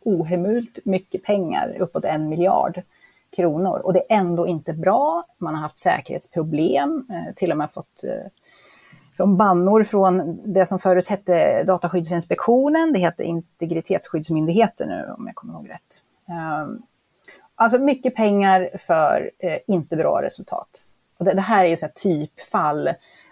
ohemult 0.00 0.78
mycket 0.84 1.22
pengar, 1.22 1.76
uppåt 1.80 2.04
en 2.04 2.28
miljard 2.28 2.82
kronor. 3.36 3.78
Och 3.78 3.92
det 3.92 3.98
är 3.98 4.18
ändå 4.18 4.46
inte 4.46 4.72
bra. 4.72 5.24
Man 5.38 5.54
har 5.54 5.62
haft 5.62 5.78
säkerhetsproblem, 5.78 7.06
eh, 7.10 7.34
till 7.34 7.52
och 7.52 7.58
med 7.58 7.70
fått 7.70 8.04
eh, 8.04 8.30
som 9.16 9.36
bannor 9.36 9.84
från 9.84 10.40
det 10.52 10.66
som 10.66 10.78
förut 10.78 11.06
hette 11.06 11.64
Dataskyddsinspektionen. 11.64 12.92
Det 12.92 12.98
heter 12.98 13.24
Integritetsskyddsmyndigheten 13.24 14.88
nu 14.88 15.14
om 15.18 15.26
jag 15.26 15.34
kommer 15.34 15.54
ihåg 15.54 15.70
rätt. 15.70 16.02
Ehm, 16.28 16.82
alltså 17.54 17.78
mycket 17.78 18.14
pengar 18.14 18.70
för 18.78 19.30
eh, 19.38 19.58
inte 19.66 19.96
bra 19.96 20.22
resultat. 20.22 20.84
Och 21.18 21.24
det, 21.24 21.40
här 21.40 21.64
är 21.64 21.68
ju 21.68 21.74
ett 21.74 21.94
typfall 21.94 22.90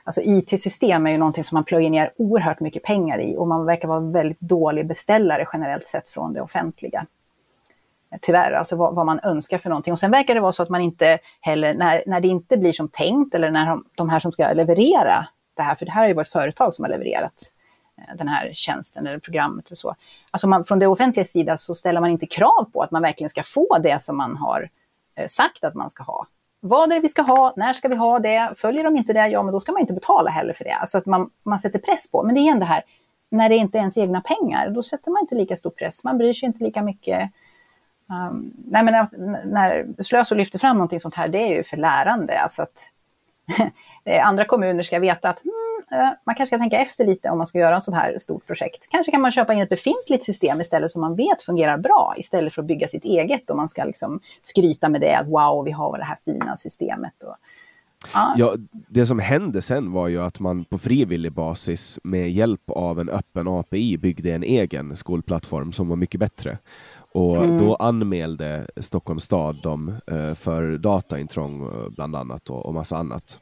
Alltså 0.08 0.20
IT-system 0.24 1.06
är 1.06 1.10
ju 1.10 1.18
någonting 1.18 1.44
som 1.44 1.56
man 1.56 1.64
plöjer 1.64 1.90
ner 1.90 2.12
oerhört 2.16 2.60
mycket 2.60 2.82
pengar 2.82 3.20
i 3.20 3.36
och 3.36 3.48
man 3.48 3.66
verkar 3.66 3.88
vara 3.88 4.00
väldigt 4.00 4.40
dålig 4.40 4.86
beställare 4.86 5.46
generellt 5.52 5.86
sett 5.86 6.08
från 6.08 6.32
det 6.32 6.40
offentliga. 6.40 7.06
Tyvärr, 8.20 8.52
alltså 8.52 8.76
vad, 8.76 8.94
vad, 8.94 9.06
man 9.06 9.20
önskar 9.22 9.58
för 9.58 9.68
någonting. 9.68 9.92
Och 9.92 9.98
sen 9.98 10.10
verkar 10.10 10.34
det 10.34 10.40
vara 10.40 10.52
så 10.52 10.62
att 10.62 10.68
man 10.68 10.80
inte 10.80 11.18
heller, 11.40 11.74
när, 11.74 12.02
när 12.06 12.20
det 12.20 12.28
inte 12.28 12.56
blir 12.56 12.72
som 12.72 12.88
tänkt 12.88 13.34
eller 13.34 13.50
när 13.50 13.66
de, 13.66 13.84
de 13.94 14.08
här 14.08 14.18
som 14.18 14.32
ska 14.32 14.52
leverera 14.52 15.28
det 15.56 15.62
här, 15.62 15.74
för 15.74 15.86
det 15.86 15.92
här 15.92 16.00
har 16.00 16.08
ju 16.08 16.14
varit 16.14 16.28
företag 16.28 16.74
som 16.74 16.84
har 16.84 16.90
levererat 16.90 17.52
eh, 17.98 18.16
den 18.16 18.28
här 18.28 18.50
tjänsten 18.52 19.06
eller 19.06 19.18
programmet 19.18 19.66
eller 19.66 19.76
så. 19.76 19.94
Alltså 20.30 20.46
man, 20.46 20.64
från 20.64 20.78
det 20.78 20.86
offentliga 20.86 21.26
sida 21.26 21.58
så 21.58 21.74
ställer 21.74 22.00
man 22.00 22.10
inte 22.10 22.26
krav 22.26 22.70
på 22.72 22.82
att 22.82 22.90
man 22.90 23.02
verkligen 23.02 23.30
ska 23.30 23.42
få 23.42 23.78
det 23.78 24.02
som 24.02 24.16
man 24.16 24.36
har 24.36 24.70
eh, 25.14 25.26
sagt 25.26 25.64
att 25.64 25.74
man 25.74 25.90
ska 25.90 26.02
ha 26.02 26.26
vad 26.60 26.92
är 26.92 26.94
det 26.94 27.00
vi 27.00 27.08
ska 27.08 27.22
ha, 27.22 27.54
när 27.56 27.72
ska 27.72 27.88
vi 27.88 27.96
ha 27.96 28.18
det, 28.18 28.54
följer 28.56 28.84
de 28.84 28.96
inte 28.96 29.12
det, 29.12 29.28
ja 29.28 29.42
men 29.42 29.52
då 29.52 29.60
ska 29.60 29.72
man 29.72 29.80
inte 29.80 29.92
betala 29.92 30.30
heller 30.30 30.52
för 30.52 30.64
det. 30.64 30.72
Alltså 30.72 30.98
att 30.98 31.06
man, 31.06 31.30
man 31.42 31.58
sätter 31.58 31.78
press 31.78 32.10
på. 32.10 32.22
Men 32.22 32.34
det 32.34 32.40
är 32.40 32.42
igen 32.42 32.58
det 32.58 32.64
här, 32.64 32.82
när 33.30 33.48
det 33.48 33.56
inte 33.56 33.78
är 33.78 33.80
ens 33.80 33.98
egna 33.98 34.20
pengar, 34.20 34.70
då 34.70 34.82
sätter 34.82 35.10
man 35.10 35.20
inte 35.20 35.34
lika 35.34 35.56
stor 35.56 35.70
press, 35.70 36.04
man 36.04 36.18
bryr 36.18 36.32
sig 36.32 36.46
inte 36.46 36.64
lika 36.64 36.82
mycket. 36.82 37.30
Um, 38.30 38.52
nej 38.64 38.82
men 38.82 38.94
när, 38.94 39.44
när 39.44 40.02
Slöso 40.02 40.34
lyfter 40.34 40.58
fram 40.58 40.76
någonting 40.76 41.00
sånt 41.00 41.14
här, 41.14 41.28
det 41.28 41.38
är 41.38 41.56
ju 41.56 41.62
för 41.62 41.76
lärande. 41.76 42.40
Alltså 42.40 42.62
att 42.62 42.90
andra 44.22 44.44
kommuner 44.44 44.82
ska 44.82 44.98
veta 44.98 45.28
att 45.28 45.40
hmm, 45.42 45.67
man 46.24 46.34
kanske 46.34 46.46
ska 46.46 46.58
tänka 46.58 46.78
efter 46.78 47.04
lite 47.04 47.30
om 47.30 47.38
man 47.38 47.46
ska 47.46 47.58
göra 47.58 47.74
en 47.74 47.80
sån 47.80 47.94
här 47.94 48.18
stort 48.18 48.46
projekt. 48.46 48.86
Kanske 48.90 49.12
kan 49.12 49.20
man 49.20 49.32
köpa 49.32 49.54
in 49.54 49.62
ett 49.62 49.68
befintligt 49.68 50.24
system 50.24 50.60
istället 50.60 50.90
som 50.90 51.00
man 51.00 51.16
vet 51.16 51.42
fungerar 51.42 51.78
bra 51.78 52.14
istället 52.16 52.54
för 52.54 52.62
att 52.62 52.68
bygga 52.68 52.88
sitt 52.88 53.04
eget 53.04 53.50
och 53.50 53.56
man 53.56 53.68
ska 53.68 53.84
liksom 53.84 54.20
skryta 54.42 54.88
med 54.88 55.00
det 55.00 55.14
att 55.14 55.26
wow, 55.26 55.64
vi 55.64 55.70
har 55.70 55.98
det 55.98 56.04
här 56.04 56.18
fina 56.24 56.56
systemet. 56.56 57.22
Och, 57.22 57.36
ja. 58.14 58.34
ja. 58.36 58.54
det 58.88 59.06
som 59.06 59.18
hände 59.18 59.62
sen 59.62 59.92
var 59.92 60.08
ju 60.08 60.22
att 60.22 60.40
man 60.40 60.64
på 60.64 60.78
frivillig 60.78 61.32
basis 61.32 61.98
med 62.02 62.30
hjälp 62.30 62.70
av 62.70 63.00
en 63.00 63.08
öppen 63.08 63.48
API 63.48 63.98
byggde 63.98 64.32
en 64.32 64.42
egen 64.42 64.96
skolplattform 64.96 65.72
som 65.72 65.88
var 65.88 65.96
mycket 65.96 66.20
bättre. 66.20 66.58
Och 67.12 67.36
mm. 67.36 67.58
då 67.58 67.74
anmälde 67.74 68.66
Stockholms 68.76 69.24
stad 69.24 69.62
dem 69.62 69.94
eh, 70.06 70.34
för 70.34 70.78
dataintrång 70.78 71.62
eh, 71.62 71.88
bland 71.90 72.16
annat 72.16 72.50
och 72.50 72.74
massa 72.74 72.96
annat. 72.96 73.38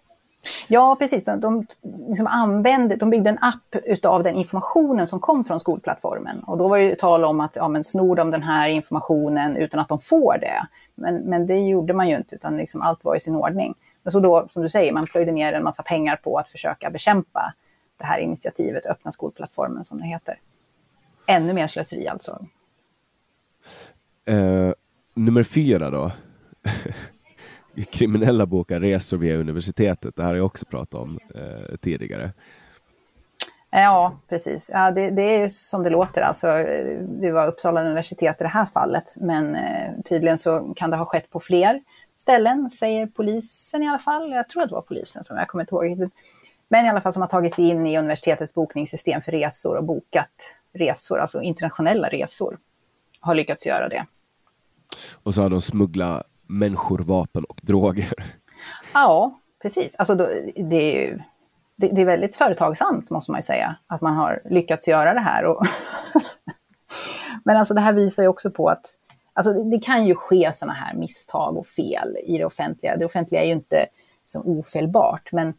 Ja, 0.68 0.96
precis. 0.96 1.24
De, 1.24 1.40
de, 1.40 1.66
liksom 2.08 2.26
använde, 2.26 2.96
de 2.96 3.10
byggde 3.10 3.30
en 3.30 3.38
app 3.40 3.76
utav 3.84 4.22
den 4.22 4.34
informationen 4.34 5.06
som 5.06 5.20
kom 5.20 5.44
från 5.44 5.60
skolplattformen. 5.60 6.40
Och 6.40 6.58
då 6.58 6.68
var 6.68 6.78
det 6.78 6.84
ju 6.84 6.94
tal 6.94 7.24
om 7.24 7.40
att 7.40 7.56
ja, 7.56 7.68
men 7.68 7.84
snor 7.84 8.16
de 8.16 8.30
den 8.30 8.42
här 8.42 8.68
informationen 8.68 9.56
utan 9.56 9.80
att 9.80 9.88
de 9.88 9.98
får 9.98 10.38
det. 10.38 10.66
Men, 10.94 11.16
men 11.16 11.46
det 11.46 11.58
gjorde 11.58 11.92
man 11.92 12.08
ju 12.08 12.16
inte, 12.16 12.34
utan 12.34 12.56
liksom 12.56 12.82
allt 12.82 13.04
var 13.04 13.16
i 13.16 13.20
sin 13.20 13.34
ordning. 13.34 13.74
Men 14.02 14.12
så 14.12 14.20
då, 14.20 14.46
som 14.50 14.62
du 14.62 14.68
säger, 14.68 14.92
man 14.92 15.06
plöjde 15.06 15.32
ner 15.32 15.52
en 15.52 15.64
massa 15.64 15.82
pengar 15.82 16.16
på 16.16 16.38
att 16.38 16.48
försöka 16.48 16.90
bekämpa 16.90 17.54
det 17.96 18.04
här 18.04 18.18
initiativet, 18.18 18.86
öppna 18.86 19.12
skolplattformen 19.12 19.84
som 19.84 20.00
det 20.00 20.06
heter. 20.06 20.40
Ännu 21.26 21.52
mer 21.52 21.66
slöseri 21.66 22.08
alltså. 22.08 22.46
Uh, 24.30 24.72
nummer 25.14 25.42
fyra 25.42 25.90
då. 25.90 26.12
kriminella 27.84 28.46
bokar 28.46 28.80
resor 28.80 29.16
via 29.16 29.36
universitetet. 29.36 30.16
Det 30.16 30.22
här 30.22 30.28
har 30.28 30.36
jag 30.36 30.46
också 30.46 30.64
pratat 30.64 30.94
om 30.94 31.18
eh, 31.34 31.76
tidigare. 31.76 32.32
Ja, 33.70 34.18
precis. 34.28 34.70
Ja, 34.72 34.90
det, 34.90 35.10
det, 35.10 35.22
är 35.22 35.40
ju 35.40 35.48
som 35.48 35.82
det 35.82 35.90
låter. 35.90 36.22
Alltså, 36.22 36.46
det 37.20 37.32
var 37.32 37.46
Uppsala 37.46 37.80
universitet 37.80 38.40
i 38.40 38.44
det 38.44 38.48
här 38.48 38.66
fallet, 38.66 39.14
men 39.16 39.54
eh, 39.54 39.92
tydligen 40.04 40.38
så 40.38 40.74
kan 40.76 40.90
det 40.90 40.96
ha 40.96 41.04
skett 41.04 41.30
på 41.30 41.40
fler 41.40 41.82
ställen, 42.16 42.70
säger 42.70 43.06
polisen 43.06 43.82
i 43.82 43.88
alla 43.88 43.98
fall. 43.98 44.32
Jag 44.32 44.48
tror 44.48 44.62
att 44.62 44.68
det 44.68 44.74
var 44.74 44.82
polisen 44.82 45.24
som 45.24 45.36
jag 45.36 45.48
kommer 45.48 45.62
inte 45.62 45.74
ihåg. 45.74 46.10
Men 46.68 46.86
i 46.86 46.88
alla 46.88 47.00
fall 47.00 47.12
som 47.12 47.22
har 47.22 47.28
tagit 47.28 47.54
sig 47.54 47.68
in 47.68 47.86
i 47.86 47.98
universitetets 47.98 48.54
bokningssystem 48.54 49.22
för 49.22 49.32
resor 49.32 49.76
och 49.76 49.84
bokat 49.84 50.54
resor, 50.72 51.18
alltså 51.18 51.42
internationella 51.42 52.08
resor, 52.08 52.58
har 53.20 53.34
lyckats 53.34 53.66
göra 53.66 53.88
det. 53.88 54.06
Och 55.22 55.34
så 55.34 55.42
har 55.42 55.50
de 55.50 55.60
smugglat 55.60 56.26
människor, 56.46 56.98
vapen 56.98 57.44
och 57.44 57.60
droger. 57.62 58.12
Ja, 58.92 59.40
precis. 59.62 59.94
Alltså 59.94 60.14
då, 60.14 60.28
det, 60.56 60.76
är 60.76 61.00
ju, 61.00 61.18
det, 61.76 61.88
det, 61.88 62.00
är 62.00 62.06
väldigt 62.06 62.36
företagsamt 62.36 63.10
måste 63.10 63.30
man 63.30 63.38
ju 63.38 63.42
säga, 63.42 63.76
att 63.86 64.00
man 64.00 64.14
har 64.14 64.42
lyckats 64.44 64.88
göra 64.88 65.14
det 65.14 65.20
här. 65.20 65.44
Och 65.44 65.66
Men 67.44 67.56
alltså 67.56 67.74
det 67.74 67.80
här 67.80 67.92
visar 67.92 68.22
ju 68.22 68.28
också 68.28 68.50
på 68.50 68.68
att 68.68 68.86
alltså 69.32 69.52
det, 69.52 69.78
kan 69.78 70.06
ju 70.06 70.14
ske 70.14 70.50
sådana 70.54 70.72
här 70.72 70.94
misstag 70.94 71.56
och 71.56 71.66
fel 71.66 72.16
i 72.24 72.38
det 72.38 72.44
offentliga. 72.44 72.96
Det 72.96 73.04
offentliga 73.04 73.42
är 73.42 73.46
ju 73.46 73.52
inte 73.52 73.86
liksom, 74.22 74.42
ofelbart, 74.46 75.32
men 75.32 75.54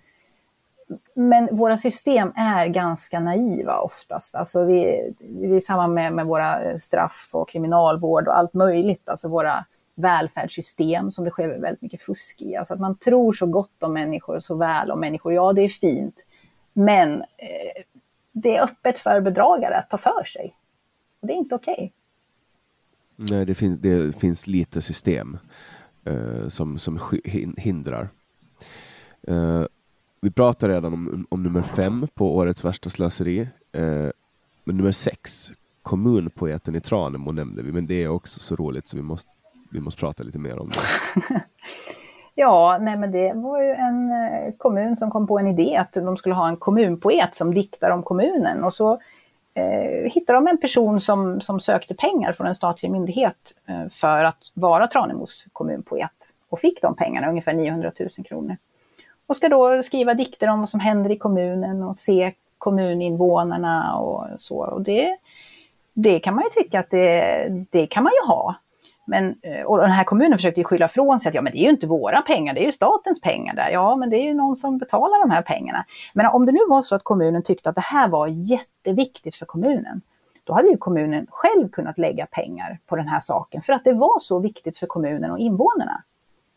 men 1.14 1.50
våra 1.52 1.78
system 1.78 2.34
är 2.36 2.68
ganska 2.68 3.20
naiva 3.20 3.80
oftast. 3.80 4.36
Alltså 4.36 4.66
vi, 4.66 5.14
vi 5.20 5.56
är 5.56 5.60
samma 5.60 5.88
med, 5.88 6.14
med 6.14 6.26
våra 6.26 6.78
straff 6.78 7.30
och 7.32 7.50
kriminalvård 7.50 8.28
och 8.28 8.38
allt 8.38 8.54
möjligt. 8.54 9.10
Alltså 9.10 9.30
våra 9.30 9.66
välfärdssystem 9.98 11.12
som 11.12 11.26
det 11.26 11.32
sker 11.32 11.48
väldigt 11.48 11.82
mycket 11.82 12.02
fusk 12.02 12.42
i. 12.42 12.56
Alltså 12.56 12.74
att 12.74 12.80
man 12.80 12.98
tror 12.98 13.34
så 13.34 13.46
gott 13.46 13.84
om 13.84 13.94
människor, 13.94 14.40
så 14.40 14.56
väl 14.56 14.92
om 14.92 15.00
människor. 15.00 15.34
Ja, 15.34 15.54
det 15.54 15.62
är 15.62 15.70
fint. 15.70 16.28
Men 16.74 17.22
eh, 17.22 17.84
det 18.32 18.56
är 18.56 18.64
öppet 18.64 19.00
för 19.00 19.22
bedragare 19.22 19.78
att 19.78 19.90
ta 19.90 19.98
för 19.98 20.24
sig. 20.24 20.56
Och 21.20 21.28
det 21.28 21.34
är 21.34 21.38
inte 21.38 21.56
okej. 21.56 21.74
Okay. 21.74 21.92
Nej, 23.38 23.46
det, 23.46 23.56
fin 23.56 23.80
det 23.82 24.16
finns 24.20 24.48
lite 24.48 24.82
system 24.82 25.38
eh, 26.06 26.48
som, 26.48 26.80
som 26.80 27.00
hindrar. 27.58 28.10
Eh, 29.28 29.64
vi 30.22 30.32
pratade 30.32 30.74
redan 30.74 30.94
om, 30.94 31.28
om 31.30 31.44
nummer 31.44 31.62
fem 31.62 32.08
på 32.14 32.36
årets 32.36 32.66
värsta 32.66 32.90
slöseri. 32.90 33.40
Eh, 33.72 34.10
men 34.64 34.78
nummer 34.78 34.92
sex, 34.92 35.52
kommunpoeten 35.82 36.76
i 36.76 36.82
Tranemo 36.82 37.32
nämnde 37.32 37.62
vi, 37.62 37.72
men 37.72 37.86
det 37.86 38.04
är 38.04 38.08
också 38.08 38.40
så 38.40 38.56
roligt 38.56 38.88
så 38.88 38.98
vi 38.98 39.04
måste 39.04 39.32
vi 39.72 39.80
måste 39.80 40.00
prata 40.00 40.24
lite 40.24 40.40
mer 40.40 40.60
om 40.60 40.70
det. 40.70 41.42
Ja, 42.40 42.78
nej 42.82 42.98
men 42.98 43.12
det 43.12 43.34
var 43.36 43.62
ju 43.62 43.72
en 43.72 44.12
eh, 44.12 44.54
kommun 44.58 44.98
som 44.98 45.12
kom 45.12 45.28
på 45.28 45.40
en 45.40 45.48
idé 45.48 45.76
att 45.76 45.94
de 45.94 46.18
skulle 46.18 46.36
ha 46.36 46.48
en 46.48 46.58
kommunpoet 46.58 47.36
som 47.36 47.54
diktar 47.54 47.92
om 47.92 48.04
kommunen. 48.04 48.64
Och 48.64 48.74
så 48.74 49.00
eh, 49.54 50.12
hittade 50.12 50.38
de 50.38 50.48
en 50.48 50.58
person 50.58 51.02
som, 51.02 51.42
som 51.42 51.60
sökte 51.60 51.96
pengar 51.96 52.34
från 52.34 52.48
en 52.48 52.56
statlig 52.56 52.92
myndighet 52.92 53.56
eh, 53.66 53.90
för 53.90 54.24
att 54.24 54.52
vara 54.54 54.88
Tranemos 54.88 55.46
kommunpoet. 55.54 56.30
Och 56.50 56.60
fick 56.60 56.82
de 56.82 56.96
pengarna, 56.96 57.30
ungefär 57.30 57.54
900 57.54 57.92
000 58.00 58.10
kronor. 58.10 58.58
Och 59.28 59.36
ska 59.36 59.50
då 59.50 59.84
skriva 59.84 60.14
dikter 60.14 60.48
om 60.48 60.60
vad 60.60 60.70
som 60.70 60.80
händer 60.80 61.12
i 61.12 61.18
kommunen 61.18 61.84
och 61.84 61.98
se 61.98 62.34
kommuninvånarna 62.58 63.98
och 63.98 64.26
så. 64.38 64.58
Och 64.58 64.82
det, 64.82 65.18
det 65.94 66.20
kan 66.20 66.36
man 66.36 66.44
ju 66.44 66.64
tycka 66.64 66.80
att 66.80 66.90
det, 66.90 67.48
det 67.70 67.88
kan 67.88 68.04
man 68.04 68.14
ju 68.22 68.28
ha. 68.28 68.56
Men, 69.10 69.36
eh, 69.42 69.62
och 69.62 69.78
den 69.78 69.92
här 69.92 70.04
kommunen 70.04 70.38
försökte 70.38 70.60
ju 70.60 70.64
skylla 70.64 70.88
från 70.88 71.20
sig 71.20 71.30
att 71.30 71.36
ja, 71.36 71.42
men 71.42 71.54
det 71.54 71.60
är 71.60 71.64
ju 71.64 71.70
inte 71.70 71.88
våra 71.88 72.22
pengar, 72.22 72.54
det 72.54 72.64
är 72.64 72.66
ju 72.66 72.72
statens 72.72 73.22
pengar 73.22 73.56
där. 73.56 73.70
Ja, 73.70 73.96
men 73.96 74.10
det 74.10 74.18
är 74.18 74.24
ju 74.24 74.34
någon 74.34 74.58
som 74.58 74.78
betalar 74.78 75.28
de 75.28 75.32
här 75.32 75.42
pengarna. 75.42 75.86
Men 76.14 76.26
om 76.26 76.46
det 76.46 76.52
nu 76.52 76.60
var 76.70 76.82
så 76.82 76.96
att 76.96 77.04
kommunen 77.04 77.44
tyckte 77.44 77.70
att 77.70 77.76
det 77.76 77.82
här 77.82 78.08
var 78.08 78.28
jätteviktigt 78.28 79.36
för 79.36 79.46
kommunen, 79.46 80.02
då 80.44 80.54
hade 80.54 80.68
ju 80.68 80.78
kommunen 80.78 81.28
själv 81.30 81.70
kunnat 81.70 81.98
lägga 81.98 82.26
pengar 82.26 82.80
på 82.86 82.96
den 82.96 83.08
här 83.08 83.20
saken 83.20 83.62
för 83.62 83.74
att 83.74 83.84
det 83.84 83.94
var 83.94 84.20
så 84.20 84.40
viktigt 84.40 84.78
för 84.78 84.88
kommunen 84.88 85.32
och 85.32 85.40
invånarna. 85.40 86.04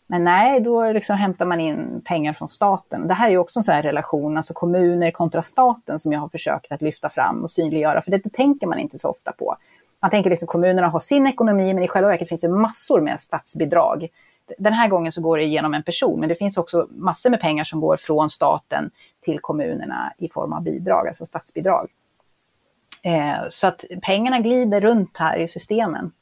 Men 0.06 0.24
nej, 0.24 0.60
då 0.60 0.92
liksom 0.92 1.16
hämtar 1.16 1.46
man 1.46 1.60
in 1.60 2.02
pengar 2.04 2.32
från 2.32 2.48
staten. 2.48 3.08
Det 3.08 3.14
här 3.14 3.26
är 3.26 3.30
ju 3.30 3.38
också 3.38 3.58
en 3.58 3.64
sån 3.64 3.74
här 3.74 3.82
relation, 3.82 4.36
alltså 4.36 4.54
kommuner 4.54 5.10
kontra 5.10 5.42
staten 5.42 5.98
som 5.98 6.12
jag 6.12 6.20
har 6.20 6.28
försökt 6.28 6.72
att 6.72 6.82
lyfta 6.82 7.08
fram 7.08 7.42
och 7.42 7.50
synliggöra, 7.50 8.02
för 8.02 8.10
det, 8.10 8.18
det 8.18 8.32
tänker 8.32 8.66
man 8.66 8.78
inte 8.78 8.98
så 8.98 9.08
ofta 9.08 9.32
på. 9.32 9.56
Man 10.00 10.10
tänker 10.10 10.30
liksom 10.30 10.48
kommunerna 10.48 10.88
har 10.88 11.00
sin 11.00 11.26
ekonomi, 11.26 11.74
men 11.74 11.82
i 11.82 11.88
själva 11.88 12.08
verket 12.08 12.28
finns 12.28 12.40
det 12.40 12.48
massor 12.48 13.00
med 13.00 13.20
statsbidrag. 13.20 14.08
Den 14.58 14.72
här 14.72 14.88
gången 14.88 15.12
så 15.12 15.20
går 15.20 15.38
det 15.38 15.44
genom 15.44 15.74
en 15.74 15.82
person, 15.82 16.20
men 16.20 16.28
det 16.28 16.34
finns 16.34 16.56
också 16.56 16.88
massor 16.90 17.30
med 17.30 17.40
pengar 17.40 17.64
som 17.64 17.80
går 17.80 17.96
från 17.96 18.30
staten 18.30 18.90
till 19.20 19.40
kommunerna 19.40 20.12
i 20.18 20.28
form 20.28 20.52
av 20.52 20.62
bidrag, 20.62 21.08
alltså 21.08 21.26
statsbidrag. 21.26 21.88
Eh, 23.02 23.38
så 23.48 23.66
att 23.66 23.84
pengarna 24.02 24.40
glider 24.40 24.80
runt 24.80 25.16
här 25.16 25.38
i 25.38 25.48
systemen. 25.48 26.12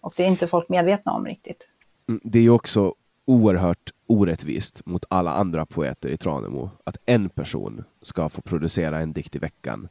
Och 0.00 0.14
det 0.16 0.22
är 0.22 0.28
inte 0.28 0.46
folk 0.46 0.68
medvetna 0.68 1.12
om 1.12 1.26
riktigt. 1.26 1.68
Mm, 2.08 2.20
det 2.24 2.38
är 2.38 2.42
ju 2.42 2.50
också 2.50 2.94
oerhört 3.24 3.92
orättvist 4.06 4.86
mot 4.86 5.04
alla 5.08 5.32
andra 5.32 5.66
poeter 5.66 6.08
i 6.08 6.16
Tranemo 6.16 6.70
att 6.84 6.96
en 7.06 7.28
person 7.28 7.84
ska 8.02 8.28
få 8.28 8.42
producera 8.42 8.98
en 8.98 9.12
dikt 9.12 9.36
i 9.36 9.38
veckan 9.38 9.88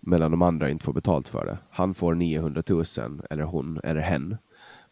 medan 0.00 0.30
de 0.30 0.42
andra 0.42 0.70
inte 0.70 0.84
får 0.84 0.92
betalt 0.92 1.28
för 1.28 1.46
det. 1.46 1.58
Han 1.70 1.94
får 1.94 2.14
900 2.14 2.62
000, 2.68 2.84
eller 3.30 3.42
hon, 3.42 3.80
eller 3.84 4.00
hen. 4.00 4.36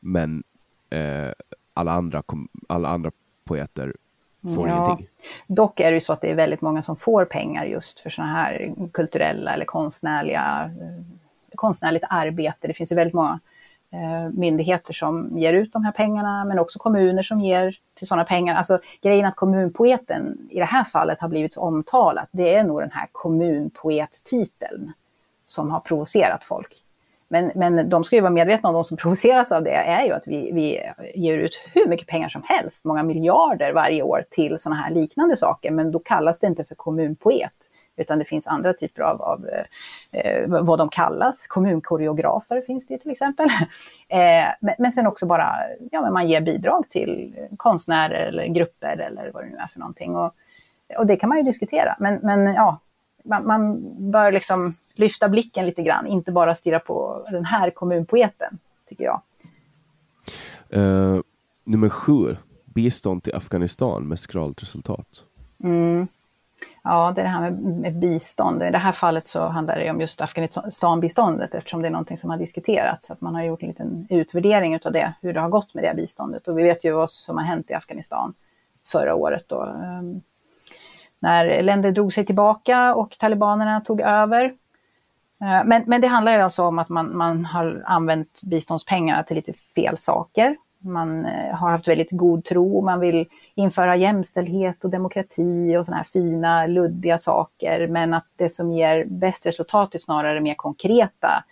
Men 0.00 0.42
eh, 0.90 1.28
alla, 1.74 1.92
andra 1.92 2.22
alla 2.68 2.88
andra 2.88 3.10
poeter 3.44 3.94
får 4.54 4.68
ja. 4.68 4.84
ingenting. 4.84 5.08
Dock 5.46 5.80
är 5.80 5.90
det 5.90 5.94
ju 5.94 6.00
så 6.00 6.12
att 6.12 6.20
det 6.20 6.30
är 6.30 6.34
väldigt 6.34 6.60
många 6.60 6.82
som 6.82 6.96
får 6.96 7.24
pengar 7.24 7.64
just 7.64 8.00
för 8.00 8.10
sådana 8.10 8.32
här 8.32 8.74
kulturella 8.92 9.54
eller 9.54 9.64
konstnärliga 9.64 10.70
eh, 10.80 11.04
konstnärligt 11.54 12.04
arbete. 12.08 12.66
Det 12.68 12.74
finns 12.74 12.92
ju 12.92 12.96
väldigt 12.96 13.14
många 13.14 13.40
Eh, 13.90 14.30
myndigheter 14.32 14.92
som 14.92 15.38
ger 15.38 15.52
ut 15.52 15.72
de 15.72 15.84
här 15.84 15.92
pengarna, 15.92 16.44
men 16.44 16.58
också 16.58 16.78
kommuner 16.78 17.22
som 17.22 17.40
ger 17.40 17.76
till 17.94 18.06
sådana 18.06 18.24
pengar. 18.24 18.54
Alltså 18.54 18.78
grejen 19.02 19.26
att 19.26 19.36
kommunpoeten 19.36 20.48
i 20.50 20.58
det 20.58 20.64
här 20.64 20.84
fallet 20.84 21.20
har 21.20 21.28
blivit 21.28 21.52
så 21.52 21.60
omtalat, 21.60 22.28
det 22.32 22.54
är 22.54 22.64
nog 22.64 22.80
den 22.80 22.90
här 22.90 23.08
kommunpoet-titeln 23.12 24.92
som 25.46 25.70
har 25.70 25.80
provocerat 25.80 26.44
folk. 26.44 26.74
Men, 27.28 27.52
men 27.54 27.88
de 27.88 28.04
ska 28.04 28.16
ju 28.16 28.22
vara 28.22 28.32
medvetna 28.32 28.68
om, 28.68 28.74
de 28.74 28.84
som 28.84 28.96
provoceras 28.96 29.52
av 29.52 29.62
det, 29.62 29.74
är 29.74 30.04
ju 30.04 30.12
att 30.12 30.26
vi, 30.26 30.52
vi 30.52 30.80
ger 31.14 31.38
ut 31.38 31.60
hur 31.74 31.88
mycket 31.88 32.06
pengar 32.06 32.28
som 32.28 32.42
helst, 32.44 32.84
många 32.84 33.02
miljarder 33.02 33.72
varje 33.72 34.02
år 34.02 34.24
till 34.30 34.58
sådana 34.58 34.82
här 34.82 34.90
liknande 34.90 35.36
saker, 35.36 35.70
men 35.70 35.92
då 35.92 35.98
kallas 35.98 36.40
det 36.40 36.46
inte 36.46 36.64
för 36.64 36.74
kommunpoet 36.74 37.52
utan 37.98 38.18
det 38.18 38.24
finns 38.24 38.46
andra 38.46 38.72
typer 38.72 39.02
av, 39.02 39.22
av 39.22 39.48
eh, 40.12 40.46
vad 40.46 40.78
de 40.78 40.88
kallas. 40.88 41.46
Kommunkoreografer 41.46 42.60
finns 42.60 42.86
det 42.86 42.98
till 42.98 43.10
exempel. 43.10 43.48
Eh, 44.10 44.48
men, 44.60 44.74
men 44.78 44.92
sen 44.92 45.06
också 45.06 45.26
bara, 45.26 45.54
ja 45.90 46.00
men 46.00 46.12
man 46.12 46.28
ger 46.28 46.40
bidrag 46.40 46.88
till 46.88 47.36
konstnärer 47.56 48.26
eller 48.26 48.46
grupper 48.46 48.96
eller 48.96 49.30
vad 49.34 49.44
det 49.44 49.50
nu 49.50 49.56
är 49.56 49.66
för 49.66 49.78
någonting. 49.78 50.16
Och, 50.16 50.34
och 50.98 51.06
det 51.06 51.16
kan 51.16 51.28
man 51.28 51.38
ju 51.38 51.44
diskutera, 51.44 51.96
men, 51.98 52.20
men 52.22 52.54
ja, 52.54 52.80
man, 53.24 53.46
man 53.46 53.80
bör 54.10 54.32
liksom 54.32 54.74
lyfta 54.94 55.28
blicken 55.28 55.66
lite 55.66 55.82
grann, 55.82 56.06
inte 56.06 56.32
bara 56.32 56.54
stirra 56.54 56.80
på 56.80 57.26
den 57.30 57.44
här 57.44 57.70
kommunpoeten, 57.70 58.58
tycker 58.86 59.04
jag. 59.04 59.20
Uh, 60.76 61.20
nummer 61.64 61.88
sju, 61.88 62.36
bistånd 62.64 63.22
till 63.22 63.34
Afghanistan 63.34 64.08
med 64.08 64.18
skralt 64.18 64.62
resultat. 64.62 65.24
Mm. 65.64 66.08
Ja, 66.82 67.12
det 67.14 67.20
är 67.20 67.24
det 67.24 67.30
här 67.30 67.40
med, 67.40 67.62
med, 67.62 67.98
bistånd. 67.98 68.62
I 68.62 68.70
det 68.70 68.78
här 68.78 68.92
fallet 68.92 69.26
så 69.26 69.46
handlar 69.46 69.78
det 69.78 69.90
om 69.90 70.00
just 70.00 70.20
Afghanistanbiståndet 70.20 71.54
eftersom 71.54 71.82
det 71.82 71.88
är 71.88 71.92
någonting 71.92 72.16
som 72.16 72.30
har 72.30 72.36
diskuterats. 72.36 73.10
Att 73.10 73.20
man 73.20 73.34
har 73.34 73.42
gjort 73.42 73.62
en 73.62 73.68
liten 73.68 74.06
utvärdering 74.10 74.80
av 74.84 74.92
det, 74.92 75.12
hur 75.22 75.32
det 75.32 75.40
har 75.40 75.48
gått 75.48 75.74
med 75.74 75.84
det 75.84 75.94
biståndet. 75.96 76.48
Och 76.48 76.58
vi 76.58 76.62
vet 76.62 76.84
ju 76.84 76.92
vad 76.92 77.10
som 77.10 77.36
har 77.36 77.44
hänt 77.44 77.70
i 77.70 77.74
Afghanistan 77.74 78.34
förra 78.86 79.14
året. 79.14 79.48
Då, 79.48 79.62
ehm, 79.62 80.20
när 81.18 81.62
länder 81.62 81.92
drog 81.92 82.12
sig 82.12 82.26
tillbaka 82.26 82.94
och 82.94 83.18
talibanerna 83.18 83.80
tog 83.80 84.00
över. 84.00 84.44
Ehm, 85.40 85.68
men, 85.68 85.82
men 85.86 86.00
det 86.00 86.08
handlar 86.08 86.32
ju 86.32 86.38
alltså 86.38 86.62
om 86.62 86.78
att 86.78 86.88
man, 86.88 87.16
man 87.16 87.44
har 87.44 87.82
använt 87.86 88.40
biståndspengarna 88.42 89.22
till 89.22 89.36
lite 89.36 89.52
fel 89.52 89.98
saker. 89.98 90.56
Man 90.80 91.26
eh, 91.26 91.54
har 91.54 91.70
haft 91.70 91.88
väldigt 91.88 92.10
god 92.10 92.44
tro, 92.44 92.80
man 92.80 93.00
vill 93.00 93.26
införa 93.54 93.96
jämställdhet 93.96 94.84
och 94.84 94.90
demokrati 94.90 95.76
och 95.76 95.86
sådana 95.86 95.96
här 95.96 96.04
fina, 96.04 96.66
luddiga 96.66 97.18
saker. 97.18 97.86
Men 97.86 98.14
att 98.14 98.26
det 98.36 98.54
som 98.54 98.72
ger 98.72 99.04
bäst 99.04 99.46
resultat 99.46 99.94
är 99.94 99.98
snarare 99.98 100.40
mer 100.40 100.54
konkreta 100.54 101.44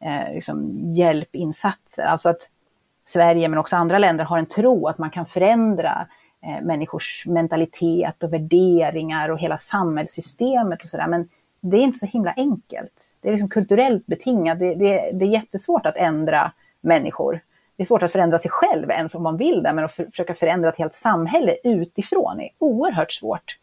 eh, 0.00 0.34
liksom 0.34 0.90
hjälpinsatser. 0.92 2.02
Alltså 2.02 2.28
att 2.28 2.50
Sverige, 3.04 3.48
men 3.48 3.58
också 3.58 3.76
andra 3.76 3.98
länder, 3.98 4.24
har 4.24 4.38
en 4.38 4.46
tro 4.46 4.86
att 4.86 4.98
man 4.98 5.10
kan 5.10 5.26
förändra 5.26 6.06
eh, 6.42 6.64
människors 6.64 7.26
mentalitet 7.26 8.22
och 8.22 8.32
värderingar 8.32 9.28
och 9.28 9.38
hela 9.38 9.58
samhällssystemet 9.58 10.82
och 10.82 10.88
sådär. 10.88 11.06
Men 11.06 11.28
det 11.60 11.76
är 11.76 11.80
inte 11.80 11.98
så 11.98 12.06
himla 12.06 12.32
enkelt. 12.36 13.16
Det 13.20 13.28
är 13.28 13.32
liksom 13.32 13.48
kulturellt 13.48 14.06
betingat. 14.06 14.58
Det, 14.58 14.74
det, 14.74 15.10
det 15.12 15.24
är 15.24 15.30
jättesvårt 15.30 15.86
att 15.86 15.96
ändra 15.96 16.52
människor 16.80 17.40
det 17.78 17.82
är 17.82 17.86
svårt 17.86 18.02
att 18.02 18.12
förändra 18.12 18.38
sig 18.38 18.50
själv 18.50 18.90
ens 18.90 19.14
om 19.14 19.22
man 19.22 19.36
vill 19.36 19.62
det, 19.62 19.72
men 19.72 19.84
att 19.84 19.92
för, 19.92 20.04
försöka 20.04 20.34
förändra 20.34 20.68
ett 20.68 20.78
helt 20.78 20.94
samhälle 20.94 21.56
utifrån 21.64 22.40
är 22.40 22.48
oerhört 22.58 23.12
svårt. 23.12 23.58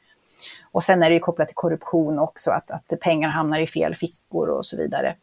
Och 0.71 0.83
sen 0.83 1.03
är 1.03 1.09
det 1.09 1.13
ju 1.13 1.19
kopplat 1.19 1.47
till 1.47 1.55
korruption 1.55 2.19
också, 2.19 2.51
att, 2.51 2.71
att 2.71 2.99
pengar 2.99 3.29
hamnar 3.29 3.59
i 3.59 3.67
fel 3.67 3.95
fickor 3.95 4.49
och 4.49 4.65
så 4.65 4.77
vidare. 4.77 5.15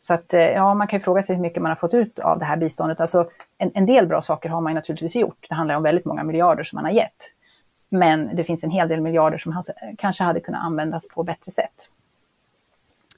Så 0.00 0.14
att 0.14 0.34
eh, 0.34 0.40
ja, 0.40 0.74
man 0.74 0.86
kan 0.86 0.98
ju 0.98 1.04
fråga 1.04 1.22
sig 1.22 1.36
hur 1.36 1.42
mycket 1.42 1.62
man 1.62 1.70
har 1.70 1.76
fått 1.76 1.94
ut 1.94 2.18
av 2.18 2.38
det 2.38 2.44
här 2.44 2.56
biståndet. 2.56 3.00
Alltså, 3.00 3.30
en, 3.58 3.70
en 3.74 3.86
del 3.86 4.06
bra 4.06 4.22
saker 4.22 4.48
har 4.48 4.60
man 4.60 4.74
naturligtvis 4.74 5.16
gjort. 5.16 5.46
Det 5.48 5.54
handlar 5.54 5.74
om 5.74 5.82
väldigt 5.82 6.04
många 6.04 6.24
miljarder 6.24 6.64
som 6.64 6.76
man 6.76 6.84
har 6.84 6.92
gett. 6.92 7.30
Men 7.88 8.36
det 8.36 8.44
finns 8.44 8.64
en 8.64 8.70
hel 8.70 8.88
del 8.88 9.00
miljarder 9.00 9.38
som 9.38 9.62
kanske 9.98 10.24
hade 10.24 10.40
kunnat 10.40 10.64
användas 10.64 11.08
på 11.08 11.22
bättre 11.22 11.52
sätt. 11.52 11.90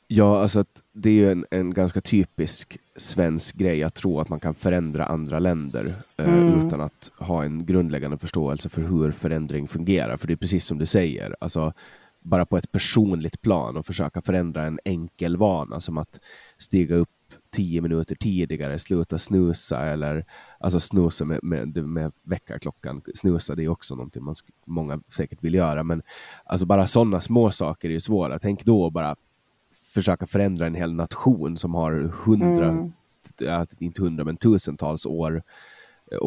Ja, 0.06 0.42
alltså 0.42 0.60
att 0.60 0.82
det 1.02 1.10
är 1.10 1.14
ju 1.14 1.32
en, 1.32 1.46
en 1.50 1.74
ganska 1.74 2.00
typisk 2.00 2.78
svensk 2.96 3.56
grej 3.56 3.82
att 3.82 3.94
tro 3.94 4.20
att 4.20 4.28
man 4.28 4.40
kan 4.40 4.54
förändra 4.54 5.04
andra 5.04 5.38
länder 5.38 5.86
eh, 6.18 6.32
mm. 6.32 6.66
utan 6.66 6.80
att 6.80 7.10
ha 7.18 7.44
en 7.44 7.66
grundläggande 7.66 8.18
förståelse 8.18 8.68
för 8.68 8.82
hur 8.82 9.12
förändring 9.12 9.68
fungerar. 9.68 10.16
För 10.16 10.26
det 10.26 10.34
är 10.34 10.36
precis 10.36 10.66
som 10.66 10.78
du 10.78 10.86
säger, 10.86 11.36
alltså, 11.40 11.72
bara 12.20 12.46
på 12.46 12.56
ett 12.56 12.72
personligt 12.72 13.42
plan 13.42 13.76
och 13.76 13.86
försöka 13.86 14.22
förändra 14.22 14.66
en 14.66 14.78
enkel 14.84 15.36
vana 15.36 15.80
som 15.80 15.98
att 15.98 16.20
stiga 16.58 16.96
upp 16.96 17.08
tio 17.50 17.80
minuter 17.80 18.14
tidigare, 18.14 18.78
sluta 18.78 19.18
snusa 19.18 19.86
eller 19.86 20.24
alltså 20.60 20.80
snusa 20.80 21.24
med, 21.24 21.40
med, 21.42 21.76
med 21.76 22.12
väckarklockan. 22.24 23.02
Snusa 23.14 23.54
det 23.54 23.64
är 23.64 23.68
också 23.68 23.94
någonting 23.94 24.24
man, 24.24 24.34
många 24.66 25.00
säkert 25.16 25.44
vill 25.44 25.54
göra, 25.54 25.82
men 25.82 26.02
alltså 26.44 26.66
bara 26.66 26.86
sådana 26.86 27.20
små 27.20 27.50
saker 27.50 27.90
är 27.90 27.98
svåra. 27.98 28.38
Tänk 28.38 28.64
då 28.64 28.90
bara 28.90 29.16
försöka 29.98 30.26
förändra 30.26 30.66
en 30.66 30.74
hel 30.74 30.94
nation 30.94 31.56
som 31.56 31.74
har 31.74 31.92
hundra, 32.24 32.68
mm. 32.68 32.92
inte 33.78 34.02
hundra 34.02 34.24
men 34.24 34.36
tusentals 34.36 35.06
år 35.06 35.42
eh, 36.12 36.18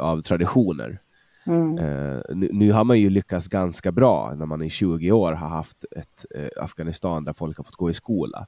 av 0.00 0.22
traditioner. 0.22 1.00
Mm. 1.46 1.78
Uh, 1.78 2.22
nu, 2.28 2.48
nu, 2.52 2.72
har 2.72 2.84
man 2.84 3.00
ju 3.00 3.10
lyckats 3.10 3.48
ganska 3.48 3.92
bra 3.92 4.34
när 4.36 4.46
man 4.46 4.62
i 4.62 4.70
20 4.70 5.12
år 5.12 5.32
har 5.32 5.48
haft 5.48 5.84
ett 5.96 6.26
uh, 6.36 6.64
Afghanistan 6.64 7.24
där 7.24 7.32
folk 7.32 7.56
har 7.56 7.64
fått 7.64 7.76
gå 7.76 7.90
i 7.90 7.94
skola. 7.94 8.46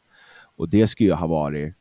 Och 0.57 0.69
det 0.69 0.87
skulle 0.87 1.09
ju 1.09 1.15
ha 1.15 1.27
varit 1.27 1.75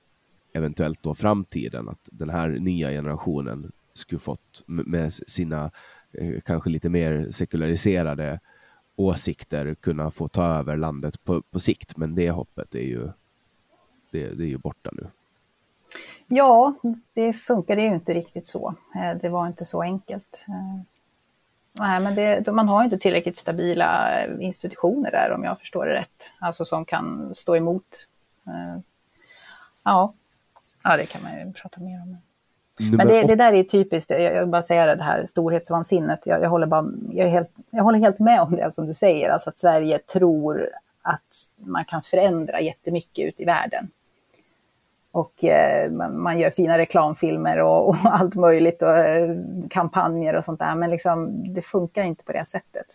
eventuellt 0.54 1.04
då 1.04 1.16
framtiden, 1.16 1.90
att 1.90 2.10
den 2.12 2.30
här 2.30 2.50
nya 2.50 2.90
generationen 2.90 3.72
skulle 3.94 4.20
fått 4.20 4.64
med 4.66 5.14
sina 5.14 5.72
uh, 6.22 6.40
kanske 6.40 6.70
lite 6.70 6.90
mer 6.90 7.28
sekulariserade 7.32 8.40
åsikter 8.96 9.76
kunna 9.76 10.12
få 10.12 10.28
ta 10.28 10.46
över 10.46 10.78
landet 10.78 11.24
på, 11.24 11.42
på 11.42 11.60
sikt. 11.60 11.98
Men 11.98 12.16
det 12.16 12.30
hoppet 12.30 12.76
är 12.76 12.80
ju, 12.80 13.10
det, 14.12 14.30
det 14.30 14.44
är 14.44 14.48
ju 14.48 14.58
borta 14.58 14.90
nu. 14.94 15.08
Ja, 16.28 16.76
det 17.14 17.34
funkade 17.34 17.82
ju 17.82 17.88
inte 17.88 18.14
riktigt 18.14 18.48
så. 18.48 18.76
Eh, 18.96 19.18
det 19.22 19.30
var 19.30 19.48
inte 19.48 19.66
så 19.66 19.82
enkelt. 19.82 20.46
Eh, 20.48 20.82
nej, 21.80 22.00
men 22.00 22.16
det, 22.16 22.52
man 22.52 22.68
har 22.68 22.84
inte 22.84 22.98
tillräckligt 22.98 23.38
stabila 23.38 24.20
eh, 24.22 24.46
institutioner 24.46 25.12
där 25.12 25.32
om 25.32 25.44
jag 25.44 25.60
förstår 25.60 25.86
det 25.86 25.94
rätt. 25.94 26.30
Alltså 26.40 26.66
som 26.66 26.86
kan 26.86 27.36
stå 27.36 27.56
emot. 27.56 28.08
Ja, 29.84 30.14
ja 30.84 30.98
det 30.98 31.06
kan 31.06 31.24
man 31.24 31.40
ju 31.40 31.54
prata 31.54 31.82
mer 31.82 32.02
om. 32.02 32.18
Men 32.80 33.08
det, 33.08 33.28
det, 33.28 33.36
där 33.36 33.54
är 33.54 33.64
typiskt, 33.64 34.10
jag, 34.10 34.22
jag 34.22 34.50
bara 34.50 34.64
säga 34.64 34.96
det 34.96 35.04
här 35.04 35.26
storhetsvansinnet. 35.30 36.20
Jag, 36.26 36.42
jag, 36.42 36.50
håller 36.50 36.68
bara, 36.68 36.92
jag, 37.12 37.28
helt, 37.28 37.50
jag 37.70 37.84
håller 37.84 38.00
helt 38.00 38.20
med 38.20 38.42
om 38.42 38.56
det 38.56 38.74
som 38.74 38.88
du 38.88 38.94
säger, 38.94 39.30
alltså 39.30 39.50
att 39.50 39.58
Sverige 39.58 40.00
tror 40.00 40.70
att 41.02 41.22
man 41.58 41.86
kan 41.86 42.02
förändra 42.02 42.62
jättemycket 42.62 43.26
ute 43.28 43.42
i 43.42 43.46
världen. 43.46 43.90
Och 45.12 45.44
eh, 45.44 45.92
man 46.12 46.40
gör 46.40 46.50
fina 46.50 46.78
reklamfilmer 46.78 47.62
och, 47.62 47.90
och, 47.90 47.96
allt 48.04 48.36
möjligt 48.36 48.82
och 48.82 48.98
eh, 48.98 49.36
kampanjer 49.70 50.36
och 50.36 50.44
sånt 50.44 50.60
där. 50.60 50.76
Men 50.76 50.90
liksom, 50.90 51.44
det 51.54 51.62
funkar 51.62 52.04
inte 52.04 52.24
på 52.24 52.32
det 52.32 52.46
sättet. 52.46 52.86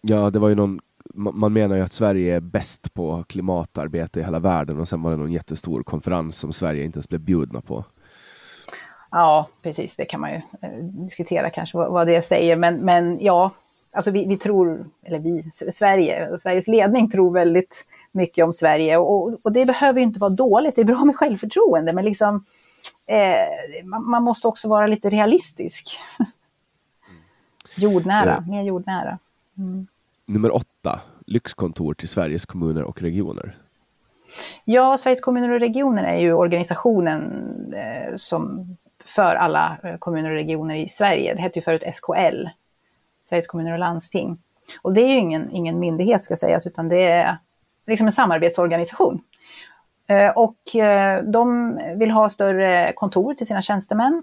Ja, 0.00 0.30
det 0.30 0.38
var 0.38 0.48
ju 0.48 0.54
någon, 0.54 0.80
man 1.14 1.52
menar 1.52 1.76
ju 1.76 1.82
att 1.82 1.92
Sverige 1.92 2.36
är 2.36 2.40
bäst 2.40 2.94
på 2.94 3.24
klimatarbete 3.28 4.20
i 4.20 4.22
hela 4.22 4.38
världen 4.38 4.80
och 4.80 4.88
sen 4.88 5.02
var 5.02 5.10
det 5.10 5.16
någon 5.16 5.32
jättestor 5.32 5.82
konferens 5.82 6.36
som 6.36 6.52
Sverige 6.52 6.84
inte 6.84 6.96
ens 6.96 7.08
blev 7.08 7.20
bjudna 7.20 7.60
på. 7.60 7.84
Ja, 9.10 9.48
precis, 9.62 9.96
det 9.96 10.04
kan 10.04 10.20
man 10.20 10.30
ju 10.30 10.36
eh, 10.36 10.70
diskutera 10.82 11.50
kanske 11.50 11.78
vad, 11.78 11.92
vad 11.92 12.06
det 12.06 12.22
säger. 12.22 12.56
Men, 12.56 12.84
men 12.84 13.18
ja, 13.20 13.50
alltså 13.92 14.10
vi, 14.10 14.24
vi 14.28 14.36
tror, 14.36 14.86
eller 15.02 15.18
vi, 15.18 15.50
Sverige, 15.72 16.38
Sveriges 16.38 16.68
ledning 16.68 17.10
tror 17.10 17.32
väldigt 17.32 17.84
mycket 18.12 18.44
om 18.44 18.52
Sverige. 18.52 18.96
Och, 18.96 19.44
och 19.44 19.52
det 19.52 19.66
behöver 19.66 20.00
ju 20.00 20.04
inte 20.04 20.20
vara 20.20 20.30
dåligt, 20.30 20.76
det 20.76 20.80
är 20.80 20.84
bra 20.84 21.04
med 21.04 21.16
självförtroende, 21.16 21.92
men 21.92 22.04
liksom, 22.04 22.44
eh, 23.06 23.84
man, 23.84 24.10
man, 24.10 24.22
måste 24.22 24.48
också 24.48 24.68
vara 24.68 24.86
lite 24.86 25.10
realistisk. 25.10 25.98
jordnära, 27.76 28.42
ja. 28.46 28.52
mer 28.52 28.62
jordnära. 28.62 29.18
Mm. 29.58 29.86
Nummer 30.26 30.54
åtta, 30.54 31.00
lyxkontor 31.26 31.94
till 31.94 32.08
Sveriges 32.08 32.46
kommuner 32.46 32.82
och 32.82 33.02
regioner. 33.02 33.56
Ja, 34.64 34.98
Sveriges 34.98 35.20
kommuner 35.20 35.50
och 35.50 35.60
regioner 35.60 36.04
är 36.04 36.18
ju 36.18 36.32
organisationen 36.32 37.22
eh, 37.72 38.16
som 38.16 38.76
för 39.08 39.36
alla 39.36 39.78
eh, 39.84 39.96
kommuner 39.96 40.30
och 40.30 40.36
regioner 40.36 40.74
i 40.74 40.88
Sverige. 40.88 41.34
Det 41.34 41.40
hette 41.40 41.58
ju 41.58 41.62
förut 41.62 41.82
SKL, 41.94 42.46
Sveriges 43.28 43.46
kommuner 43.46 43.72
och 43.72 43.78
landsting. 43.78 44.38
Och 44.82 44.92
det 44.92 45.00
är 45.00 45.08
ju 45.08 45.18
ingen, 45.18 45.50
ingen 45.50 45.78
myndighet 45.78 46.24
ska 46.24 46.36
sägas, 46.36 46.66
utan 46.66 46.88
det 46.88 47.02
är 47.02 47.38
liksom 47.86 48.06
en 48.06 48.12
samarbetsorganisation. 48.12 49.20
Eh, 50.06 50.28
och 50.28 50.76
eh, 50.76 51.22
de 51.22 51.74
vill 51.96 52.10
ha 52.10 52.30
större 52.30 52.92
kontor 52.92 53.34
till 53.34 53.46
sina 53.46 53.62
tjänstemän 53.62 54.22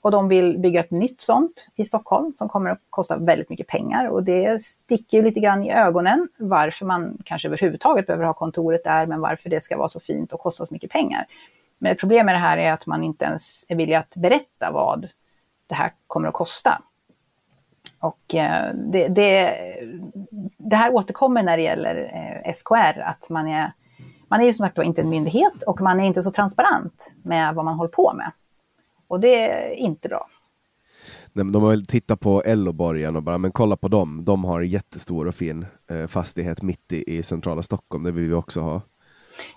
och 0.00 0.10
de 0.10 0.28
vill 0.28 0.58
bygga 0.58 0.80
ett 0.80 0.90
nytt 0.90 1.20
sånt 1.20 1.66
i 1.74 1.84
Stockholm 1.84 2.32
som 2.38 2.48
kommer 2.48 2.70
att 2.70 2.80
kosta 2.90 3.16
väldigt 3.16 3.50
mycket 3.50 3.66
pengar. 3.66 4.06
Och 4.06 4.22
det 4.22 4.62
sticker 4.62 5.22
lite 5.22 5.40
grann 5.40 5.64
i 5.64 5.72
ögonen 5.72 6.28
varför 6.36 6.86
man 6.86 7.18
kanske 7.24 7.48
överhuvudtaget 7.48 8.06
behöver 8.06 8.24
ha 8.24 8.34
kontoret 8.34 8.84
där, 8.84 9.06
men 9.06 9.20
varför 9.20 9.50
det 9.50 9.60
ska 9.60 9.76
vara 9.76 9.88
så 9.88 10.00
fint 10.00 10.32
och 10.32 10.40
kosta 10.40 10.66
så 10.66 10.74
mycket 10.74 10.90
pengar. 10.90 11.26
Men 11.82 11.92
ett 11.92 12.00
problem 12.00 12.26
med 12.26 12.34
det 12.34 12.38
här 12.38 12.58
är 12.58 12.72
att 12.72 12.86
man 12.86 13.04
inte 13.04 13.24
ens 13.24 13.64
är 13.68 13.76
villig 13.76 13.94
att 13.94 14.14
berätta 14.14 14.70
vad 14.72 15.08
det 15.66 15.74
här 15.74 15.92
kommer 16.06 16.28
att 16.28 16.34
kosta. 16.34 16.82
Och 17.98 18.34
eh, 18.34 18.74
det, 18.74 19.08
det, 19.08 19.56
det 20.58 20.76
här 20.76 20.94
återkommer 20.94 21.42
när 21.42 21.56
det 21.56 21.62
gäller 21.62 21.96
eh, 22.44 22.54
SKR, 22.54 23.00
att 23.00 23.30
man 23.30 23.48
är, 23.48 23.72
man 24.28 24.40
är 24.40 24.44
ju 24.44 24.54
som 24.54 24.66
sagt 24.66 24.78
inte 24.78 25.00
en 25.00 25.10
myndighet 25.10 25.62
och 25.66 25.80
man 25.80 26.00
är 26.00 26.04
inte 26.04 26.22
så 26.22 26.30
transparent 26.30 27.14
med 27.22 27.54
vad 27.54 27.64
man 27.64 27.74
håller 27.74 27.90
på 27.90 28.12
med. 28.14 28.32
Och 29.08 29.20
det 29.20 29.50
är 29.50 29.74
inte 29.74 30.08
bra. 30.08 30.28
Nej, 31.32 31.44
men 31.44 31.52
de 31.52 31.62
har 31.62 31.70
väl 31.70 31.86
tittat 31.86 32.20
på 32.20 32.42
Elloborgen 32.42 33.16
och 33.16 33.22
bara, 33.22 33.38
men 33.38 33.52
kolla 33.52 33.76
på 33.76 33.88
dem, 33.88 34.24
de 34.24 34.44
har 34.44 34.60
en 34.60 34.68
jättestor 34.68 35.28
och 35.28 35.34
fin 35.34 35.66
eh, 35.90 36.06
fastighet 36.06 36.62
mitt 36.62 36.92
i, 36.92 37.18
i 37.18 37.22
centrala 37.22 37.62
Stockholm, 37.62 38.04
det 38.04 38.12
vill 38.12 38.28
vi 38.28 38.34
också 38.34 38.60
ha. 38.60 38.80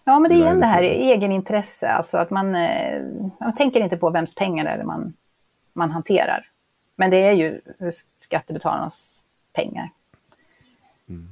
Ja, 0.03 0.19
men 0.19 0.31
det 0.31 0.37
är 0.37 0.39
igen 0.39 0.59
det 0.59 0.65
här 0.65 0.81
egenintresse, 0.83 1.89
alltså 1.89 2.17
att 2.17 2.29
man, 2.29 2.55
eh, 2.55 3.01
man 3.39 3.55
tänker 3.55 3.79
inte 3.79 3.97
på 3.97 4.09
vems 4.09 4.35
pengar 4.35 4.63
det 4.63 4.69
är 4.69 4.83
man, 4.83 5.13
man 5.73 5.91
hanterar. 5.91 6.49
Men 6.95 7.11
det 7.11 7.17
är 7.17 7.31
ju 7.31 7.61
skattebetalarnas 8.17 9.23
pengar. 9.53 9.89
Mm. 11.09 11.29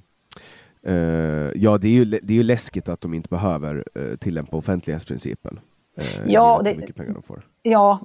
Uh, 0.87 1.51
ja, 1.55 1.77
det 1.77 1.87
är, 1.87 1.91
ju, 1.91 2.05
det 2.05 2.33
är 2.33 2.37
ju 2.37 2.43
läskigt 2.43 2.89
att 2.89 3.01
de 3.01 3.13
inte 3.13 3.29
behöver 3.29 3.83
uh, 3.97 4.15
tillämpa 4.15 4.57
offentlighetsprincipen. 4.57 5.59
Uh, 5.97 6.31
ja, 6.31 6.61
det, 6.63 6.75
mycket 6.75 6.95
pengar 6.95 7.13
de 7.13 7.23
får. 7.23 7.45
ja 7.61 7.99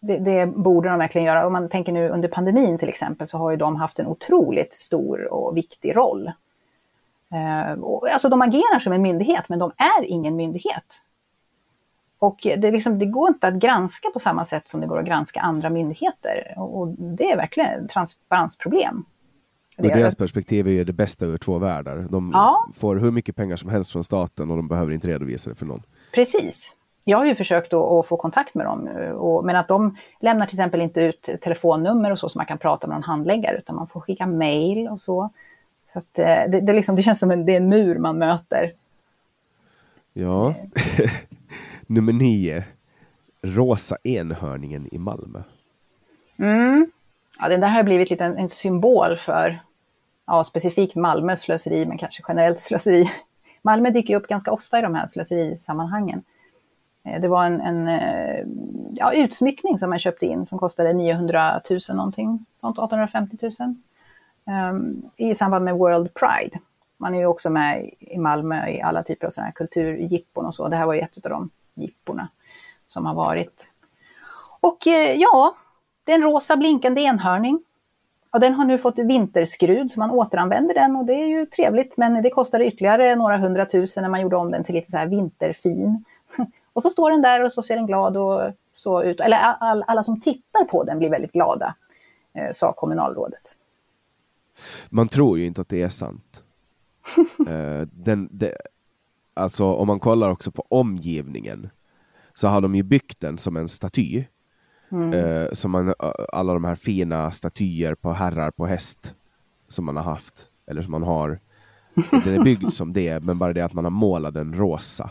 det, 0.00 0.18
det, 0.18 0.46
borde 0.46 0.88
de 0.88 0.98
verkligen 0.98 1.26
göra. 1.26 1.46
Om 1.46 1.52
man 1.52 1.68
tänker 1.68 1.92
nu 1.92 2.08
under 2.08 2.28
pandemin 2.28 2.78
till 2.78 2.88
exempel 2.88 3.28
så 3.28 3.38
har 3.38 3.50
ju 3.50 3.56
de 3.56 3.76
haft 3.76 3.98
en 3.98 4.06
otroligt 4.06 4.74
stor 4.74 5.32
och 5.32 5.56
viktig 5.56 5.96
roll. 5.96 6.32
Och, 7.80 8.08
alltså 8.08 8.28
de 8.28 8.42
agerar 8.42 8.78
som 8.78 8.92
en 8.92 9.02
myndighet, 9.02 9.48
men 9.48 9.58
de 9.58 9.72
är 9.76 10.04
ingen 10.04 10.36
myndighet. 10.36 11.02
Och 12.18 12.38
det, 12.42 12.70
liksom, 12.70 12.98
det, 12.98 13.06
går 13.06 13.28
inte 13.28 13.48
att 13.48 13.54
granska 13.54 14.08
på 14.10 14.18
samma 14.18 14.44
sätt 14.44 14.68
som 14.68 14.80
det 14.80 14.86
går 14.86 14.98
att 14.98 15.06
granska 15.06 15.40
andra 15.40 15.70
myndigheter. 15.70 16.54
Och 16.56 16.88
det 16.88 17.30
är 17.30 17.36
verkligen 17.36 17.84
ett 17.84 17.90
transparensproblem. 17.90 19.04
Ur 19.76 19.88
deras 19.88 20.14
perspektiv 20.14 20.68
är 20.68 20.84
det 20.84 20.92
bästa 20.92 21.26
ur 21.26 21.38
två 21.38 21.58
världar. 21.58 22.06
De 22.10 22.30
ja. 22.34 22.66
får 22.74 22.96
hur 22.96 23.10
mycket 23.10 23.36
pengar 23.36 23.56
som 23.56 23.70
helst 23.70 23.92
från 23.92 24.04
staten 24.04 24.50
och 24.50 24.56
de 24.56 24.68
behöver 24.68 24.92
inte 24.92 25.08
redovisa 25.08 25.50
det 25.50 25.56
för 25.56 25.66
någon. 25.66 25.82
Precis. 26.14 26.76
Jag 27.04 27.18
har 27.18 27.24
ju 27.24 27.34
försökt 27.34 27.72
att 27.72 28.06
få 28.06 28.16
kontakt 28.16 28.54
med 28.54 28.66
dem, 28.66 28.88
och, 29.14 29.44
men 29.44 29.56
att 29.56 29.68
de 29.68 29.96
lämnar 30.20 30.46
till 30.46 30.56
exempel 30.56 30.80
inte 30.80 31.00
ut 31.00 31.28
telefonnummer 31.42 32.10
och 32.10 32.18
så 32.18 32.28
som 32.28 32.38
man 32.38 32.46
kan 32.46 32.58
prata 32.58 32.86
med 32.86 32.96
någon 32.96 33.02
handläggare, 33.02 33.58
utan 33.58 33.76
man 33.76 33.86
får 33.86 34.00
skicka 34.00 34.26
mail 34.26 34.88
och 34.88 35.00
så. 35.00 35.30
Så 35.98 36.02
att, 36.02 36.18
eh, 36.18 36.50
det, 36.50 36.60
det, 36.60 36.72
liksom, 36.72 36.96
det 36.96 37.02
känns 37.02 37.18
som 37.18 37.30
en, 37.30 37.46
det 37.46 37.52
är 37.52 37.56
en 37.56 37.68
mur 37.68 37.98
man 37.98 38.18
möter. 38.18 38.72
Ja. 40.12 40.54
Nummer 41.86 42.12
nio. 42.12 42.64
Rosa 43.42 43.96
enhörningen 44.04 44.88
i 44.94 44.98
Malmö. 44.98 45.42
Mm. 46.36 46.90
Ja, 47.38 47.48
den 47.48 47.60
där 47.60 47.68
har 47.68 47.82
blivit 47.82 48.10
lite 48.10 48.24
en, 48.24 48.36
en 48.36 48.48
symbol 48.48 49.16
för 49.16 49.60
ja, 50.26 50.44
specifikt 50.44 50.94
Malmös 50.94 51.40
slöseri, 51.40 51.86
men 51.86 51.98
kanske 51.98 52.22
generellt 52.28 52.58
slöseri. 52.58 53.10
Malmö 53.62 53.90
dyker 53.90 54.16
upp 54.16 54.26
ganska 54.26 54.52
ofta 54.52 54.78
i 54.78 54.82
de 54.82 54.94
här 54.94 55.06
slöserisammanhangen. 55.06 56.22
Eh, 57.04 57.20
det 57.20 57.28
var 57.28 57.44
en, 57.44 57.60
en 57.60 57.88
eh, 57.88 58.46
ja, 58.94 59.12
utsmyckning 59.12 59.78
som 59.78 59.90
man 59.90 59.98
köpte 59.98 60.26
in 60.26 60.46
som 60.46 60.58
kostade 60.58 60.92
900 60.92 61.60
000 61.70 61.96
någonting, 61.96 62.44
850 62.62 63.36
000. 63.60 63.74
Ehm, 64.48 65.02
I 65.16 65.34
samband 65.34 65.64
med 65.64 65.74
World 65.76 66.14
Pride. 66.14 66.58
Man 66.96 67.14
är 67.14 67.18
ju 67.18 67.26
också 67.26 67.50
med 67.50 67.90
i 67.98 68.18
Malmö 68.18 68.68
i 68.68 68.82
alla 68.82 69.02
typer 69.02 69.26
av 69.26 69.30
sådana 69.30 69.46
här 69.46 69.52
kulturjippon 69.52 70.46
och 70.46 70.54
så. 70.54 70.68
Det 70.68 70.76
här 70.76 70.86
var 70.86 70.94
ju 70.94 71.00
ett 71.00 71.16
av 71.24 71.30
de 71.30 71.50
gipporna 71.74 72.28
som 72.86 73.06
har 73.06 73.14
varit. 73.14 73.68
Och 74.60 74.86
eh, 74.86 75.12
ja, 75.12 75.54
det 76.04 76.12
är 76.12 76.16
en 76.16 76.22
rosa 76.22 76.56
blinkande 76.56 77.00
enhörning. 77.00 77.62
Och 78.30 78.40
den 78.40 78.54
har 78.54 78.64
nu 78.64 78.78
fått 78.78 78.98
vinterskrud, 78.98 79.92
så 79.92 80.00
man 80.00 80.10
återanvänder 80.10 80.74
den 80.74 80.96
och 80.96 81.04
det 81.04 81.14
är 81.14 81.26
ju 81.26 81.46
trevligt. 81.46 81.96
Men 81.96 82.22
det 82.22 82.30
kostade 82.30 82.66
ytterligare 82.66 83.16
några 83.16 83.38
hundratusen 83.38 84.02
när 84.02 84.10
man 84.10 84.20
gjorde 84.20 84.36
om 84.36 84.50
den 84.50 84.64
till 84.64 84.74
lite 84.74 84.90
så 84.90 84.96
här 84.96 85.06
vinterfin. 85.06 86.04
Och 86.72 86.82
så 86.82 86.90
står 86.90 87.10
den 87.10 87.22
där 87.22 87.44
och 87.44 87.52
så 87.52 87.62
ser 87.62 87.76
den 87.76 87.86
glad 87.86 88.16
och 88.16 88.40
så 88.74 89.02
ut. 89.02 89.20
Eller 89.20 89.36
all, 89.36 89.84
alla 89.86 90.04
som 90.04 90.20
tittar 90.20 90.64
på 90.64 90.84
den 90.84 90.98
blir 90.98 91.10
väldigt 91.10 91.32
glada, 91.32 91.74
eh, 92.34 92.52
sa 92.52 92.72
kommunalrådet. 92.72 93.56
Man 94.88 95.08
tror 95.08 95.38
ju 95.38 95.46
inte 95.46 95.60
att 95.60 95.68
det 95.68 95.82
är 95.82 95.88
sant. 95.88 96.42
uh, 97.48 97.80
den, 97.92 98.28
det, 98.30 98.56
alltså 99.34 99.64
om 99.64 99.86
man 99.86 100.00
kollar 100.00 100.30
också 100.30 100.50
på 100.50 100.66
omgivningen 100.68 101.70
så 102.34 102.48
har 102.48 102.60
de 102.60 102.74
ju 102.74 102.82
byggt 102.82 103.20
den 103.20 103.38
som 103.38 103.56
en 103.56 103.68
staty. 103.68 104.24
Mm. 104.90 105.12
Eh, 105.12 105.52
som 105.52 105.70
man, 105.70 105.94
alla 106.32 106.52
de 106.52 106.64
här 106.64 106.74
fina 106.74 107.30
statyer 107.30 107.94
på 107.94 108.12
herrar 108.12 108.50
på 108.50 108.66
häst 108.66 109.14
som 109.68 109.84
man 109.84 109.96
har 109.96 110.04
haft, 110.04 110.46
eller 110.66 110.82
som 110.82 110.90
man 110.90 111.02
har. 111.02 111.40
Den 112.10 112.34
är 112.34 112.44
byggd 112.44 112.72
som 112.72 112.92
det, 112.92 113.24
men 113.24 113.38
bara 113.38 113.52
det 113.52 113.60
att 113.60 113.72
man 113.72 113.84
har 113.84 113.90
målat 113.90 114.34
den 114.34 114.54
rosa. 114.54 115.10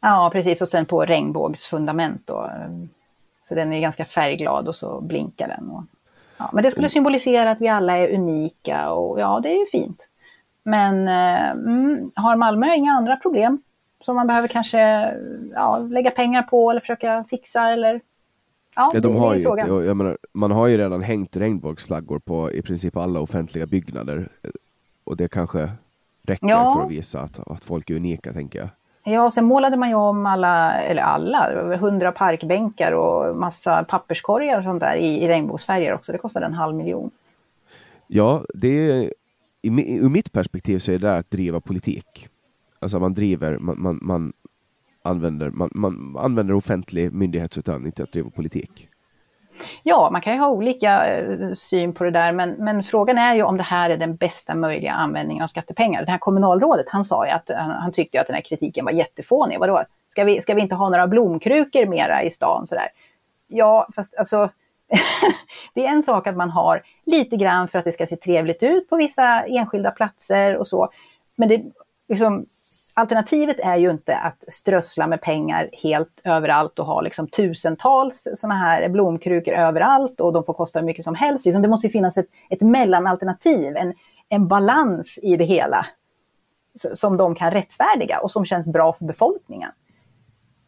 Ja, 0.00 0.30
precis. 0.32 0.62
Och 0.62 0.68
sen 0.68 0.86
på 0.86 1.04
regnbågsfundament 1.04 2.22
då. 2.24 2.50
Så 3.42 3.54
den 3.54 3.72
är 3.72 3.80
ganska 3.80 4.04
färgglad 4.04 4.68
och 4.68 4.76
så 4.76 5.00
blinkar 5.00 5.48
den. 5.48 5.70
Och, 5.70 5.84
ja, 6.36 6.50
men 6.52 6.64
det 6.64 6.70
skulle 6.70 6.88
symbolisera 6.88 7.50
att 7.50 7.60
vi 7.60 7.68
alla 7.68 7.96
är 7.96 8.14
unika 8.14 8.90
och 8.90 9.20
ja, 9.20 9.40
det 9.42 9.48
är 9.48 9.58
ju 9.58 9.66
fint. 9.66 10.08
Men 10.62 11.08
eh, 11.08 11.50
mm, 11.50 12.10
har 12.16 12.36
Malmö 12.36 12.74
inga 12.74 12.92
andra 12.92 13.16
problem 13.16 13.62
som 14.00 14.16
man 14.16 14.26
behöver 14.26 14.48
kanske 14.48 14.78
ja, 15.54 15.78
lägga 15.78 16.10
pengar 16.10 16.42
på 16.42 16.70
eller 16.70 16.80
försöka 16.80 17.24
fixa 17.30 17.70
eller 17.70 18.00
Ja, 18.78 18.90
ja, 18.94 19.00
de 19.00 19.16
har 19.16 19.34
ju, 19.34 19.42
jag 19.86 19.96
menar, 19.96 20.18
man 20.32 20.50
har 20.50 20.66
ju 20.66 20.78
redan 20.78 21.02
hängt 21.02 21.36
regnbågsflaggor 21.36 22.18
på 22.18 22.52
i 22.52 22.62
princip 22.62 22.96
alla 22.96 23.20
offentliga 23.20 23.66
byggnader. 23.66 24.28
Och 25.04 25.16
det 25.16 25.28
kanske 25.28 25.70
räcker 26.22 26.48
ja. 26.48 26.74
för 26.74 26.84
att 26.84 26.90
visa 26.90 27.20
att, 27.20 27.38
att 27.48 27.64
folk 27.64 27.90
är 27.90 27.94
unika, 27.94 28.32
tänker 28.32 28.58
jag. 28.58 28.68
Ja, 29.08 29.30
sen 29.30 29.44
målade 29.44 29.76
man 29.76 29.88
ju 29.88 29.94
om 29.94 30.26
alla, 30.26 30.80
eller 30.80 31.02
alla, 31.02 31.46
över 31.50 31.76
hundra 31.76 32.12
parkbänkar 32.12 32.92
och 32.92 33.36
massa 33.36 33.84
papperskorgar 33.84 34.58
och 34.58 34.64
sånt 34.64 34.80
där 34.80 34.96
i, 34.96 35.22
i 35.22 35.28
regnbågsfärger 35.28 35.94
också. 35.94 36.12
Det 36.12 36.18
kostade 36.18 36.46
en 36.46 36.54
halv 36.54 36.76
miljon. 36.76 37.10
Ja, 38.06 38.44
det 38.54 38.90
är, 38.90 39.12
i, 39.62 39.98
ur 39.98 40.08
mitt 40.08 40.32
perspektiv 40.32 40.78
så 40.78 40.92
är 40.92 40.98
det 40.98 41.06
där 41.06 41.18
att 41.18 41.30
driva 41.30 41.60
politik. 41.60 42.28
Alltså 42.78 42.98
man 42.98 43.14
driver, 43.14 43.58
man, 43.58 43.82
man, 43.82 43.98
man 44.02 44.32
använder, 45.02 45.50
man, 45.50 45.70
man 45.74 46.16
använder 46.18 46.54
offentlig 46.54 47.12
myndighetsutövning 47.12 47.92
till 47.92 48.04
att 48.04 48.12
driva 48.12 48.30
politik. 48.30 48.88
Ja, 49.82 50.08
man 50.12 50.20
kan 50.20 50.32
ju 50.32 50.38
ha 50.38 50.48
olika 50.48 51.06
eh, 51.06 51.52
syn 51.52 51.94
på 51.94 52.04
det 52.04 52.10
där, 52.10 52.32
men, 52.32 52.50
men 52.50 52.82
frågan 52.82 53.18
är 53.18 53.34
ju 53.34 53.42
om 53.42 53.56
det 53.56 53.62
här 53.62 53.90
är 53.90 53.96
den 53.96 54.16
bästa 54.16 54.54
möjliga 54.54 54.92
användningen 54.92 55.44
av 55.44 55.48
skattepengar. 55.48 56.04
Det 56.04 56.10
här 56.10 56.18
kommunalrådet, 56.18 56.86
han 56.88 57.04
sa 57.04 57.26
ju 57.26 57.32
att 57.32 57.50
han, 57.56 57.70
han 57.70 57.92
tyckte 57.92 58.20
att 58.20 58.26
den 58.26 58.34
här 58.34 58.42
kritiken 58.42 58.84
var 58.84 58.92
jättefånig. 58.92 59.58
Vadå? 59.58 59.82
Ska 60.08 60.24
vi, 60.24 60.40
ska 60.40 60.54
vi 60.54 60.60
inte 60.60 60.74
ha 60.74 60.88
några 60.88 61.06
blomkrukor 61.06 61.86
mera 61.86 62.22
i 62.22 62.30
stan? 62.30 62.66
Sådär? 62.66 62.88
Ja, 63.48 63.88
fast 63.96 64.14
alltså, 64.16 64.50
det 65.74 65.86
är 65.86 65.90
en 65.90 66.02
sak 66.02 66.26
att 66.26 66.36
man 66.36 66.50
har 66.50 66.82
lite 67.06 67.36
grann 67.36 67.68
för 67.68 67.78
att 67.78 67.84
det 67.84 67.92
ska 67.92 68.06
se 68.06 68.16
trevligt 68.16 68.62
ut 68.62 68.88
på 68.88 68.96
vissa 68.96 69.42
enskilda 69.42 69.90
platser 69.90 70.56
och 70.56 70.68
så. 70.68 70.88
Men 71.36 71.48
det, 71.48 71.62
liksom, 72.08 72.46
alternativet 72.96 73.60
är 73.60 73.76
ju 73.76 73.90
inte 73.90 74.16
att 74.16 74.44
strössla 74.48 75.06
med 75.06 75.20
pengar 75.20 75.70
helt 75.72 76.20
överallt 76.24 76.78
och 76.78 76.86
ha 76.86 77.00
liksom 77.00 77.28
tusentals 77.28 78.28
sådana 78.36 78.54
här 78.54 78.88
blomkrukor 78.88 79.54
överallt 79.54 80.20
och 80.20 80.32
de 80.32 80.44
får 80.44 80.54
kosta 80.54 80.78
hur 80.78 80.86
mycket 80.86 81.04
som 81.04 81.14
helst. 81.14 81.44
Liksom, 81.44 81.62
det 81.62 81.68
måste 81.68 81.88
finnas 81.88 82.18
ett, 82.18 82.26
ett 82.50 82.60
mellanalternativ, 82.60 83.76
en, 83.76 83.94
en 84.28 84.48
balans 84.48 85.18
i 85.22 85.36
det 85.36 85.44
hela 85.44 85.86
som 86.74 87.16
de 87.16 87.34
kan 87.34 87.50
rättfärdiga 87.50 88.20
och 88.20 88.32
som 88.32 88.46
känns 88.46 88.68
bra 88.68 88.92
för 88.92 89.04
befolkningen. 89.04 89.70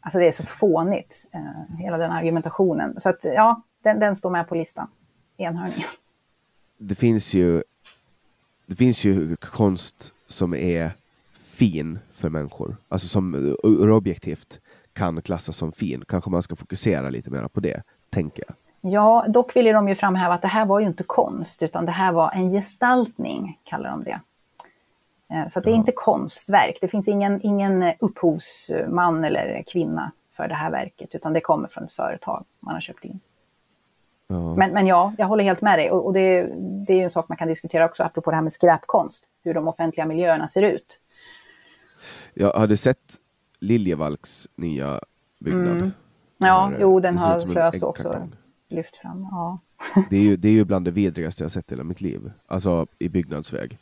Alltså 0.00 0.18
det 0.18 0.26
är 0.26 0.32
så 0.32 0.46
fånigt, 0.46 1.26
eh, 1.32 1.76
hela 1.78 1.98
den 1.98 2.10
argumentationen. 2.10 3.00
Så 3.00 3.08
att 3.08 3.24
ja, 3.24 3.62
den, 3.82 4.00
den 4.00 4.16
står 4.16 4.30
med 4.30 4.48
på 4.48 4.54
listan, 4.54 4.88
enhörningen. 5.36 5.88
Det 6.78 6.94
finns 6.94 7.34
ju, 7.34 7.62
det 8.66 8.76
finns 8.76 9.04
ju 9.04 9.36
konst 9.36 10.12
som 10.26 10.54
är 10.54 10.92
fin 11.58 11.98
för 12.12 12.28
människor, 12.28 12.76
alltså 12.88 13.08
som 13.08 13.34
ur 13.62 13.90
objektivt 13.90 14.60
kan 14.92 15.22
klassas 15.22 15.56
som 15.56 15.72
fin. 15.72 16.04
Kanske 16.08 16.30
man 16.30 16.42
ska 16.42 16.56
fokusera 16.56 17.10
lite 17.10 17.30
mer 17.30 17.48
på 17.48 17.60
det, 17.60 17.82
tänker 18.10 18.44
jag. 18.48 18.56
Ja, 18.92 19.24
dock 19.28 19.56
vill 19.56 19.64
de 19.64 19.88
ju 19.88 19.94
framhäva 19.94 20.34
att 20.34 20.42
det 20.42 20.48
här 20.48 20.66
var 20.66 20.80
ju 20.80 20.86
inte 20.86 21.04
konst, 21.04 21.62
utan 21.62 21.86
det 21.86 21.92
här 21.92 22.12
var 22.12 22.30
en 22.30 22.50
gestaltning, 22.50 23.58
kallar 23.64 23.90
de 23.90 24.04
det. 24.04 24.20
Eh, 25.34 25.46
så 25.48 25.60
det 25.60 25.70
är 25.70 25.72
ja. 25.72 25.78
inte 25.78 25.92
konstverk. 25.92 26.78
Det 26.80 26.88
finns 26.88 27.08
ingen, 27.08 27.40
ingen 27.42 27.92
upphovsman 28.00 29.24
eller 29.24 29.64
kvinna 29.66 30.12
för 30.32 30.48
det 30.48 30.54
här 30.54 30.70
verket, 30.70 31.14
utan 31.14 31.32
det 31.32 31.40
kommer 31.40 31.68
från 31.68 31.84
ett 31.84 31.92
företag 31.92 32.44
man 32.60 32.74
har 32.74 32.80
köpt 32.80 33.04
in. 33.04 33.20
Ja. 34.26 34.54
Men, 34.54 34.72
men 34.72 34.86
ja, 34.86 35.12
jag 35.18 35.26
håller 35.26 35.44
helt 35.44 35.62
med 35.62 35.78
dig. 35.78 35.90
Och, 35.90 36.06
och 36.06 36.12
det, 36.12 36.48
det 36.86 36.92
är 36.92 37.04
en 37.04 37.10
sak 37.10 37.28
man 37.28 37.38
kan 37.38 37.48
diskutera 37.48 37.84
också, 37.84 38.02
apropå 38.02 38.30
det 38.30 38.36
här 38.36 38.42
med 38.42 38.52
skräpkonst, 38.52 39.24
hur 39.44 39.54
de 39.54 39.68
offentliga 39.68 40.06
miljöerna 40.06 40.48
ser 40.48 40.62
ut. 40.62 41.00
Jag 42.34 42.52
hade 42.52 42.76
sett 42.76 43.16
Liljevalchs 43.58 44.48
nya 44.56 45.00
byggnad. 45.38 45.76
Mm. 45.76 45.90
Ja, 46.38 46.68
den 46.72 46.80
jo, 46.80 47.00
den 47.00 47.18
har 47.18 47.38
Slös 47.38 47.82
också 47.82 48.28
lyft 48.68 48.96
fram. 48.96 49.22
Ja. 49.30 49.58
det, 50.10 50.16
är 50.16 50.22
ju, 50.22 50.36
det 50.36 50.48
är 50.48 50.52
ju 50.52 50.64
bland 50.64 50.84
det 50.84 50.90
vidrigaste 50.90 51.44
jag 51.44 51.50
sett 51.50 51.72
i 51.72 51.74
hela 51.74 51.84
mitt 51.84 52.00
liv. 52.00 52.32
Alltså 52.46 52.86
i 52.98 53.08
byggnadsväg. 53.08 53.78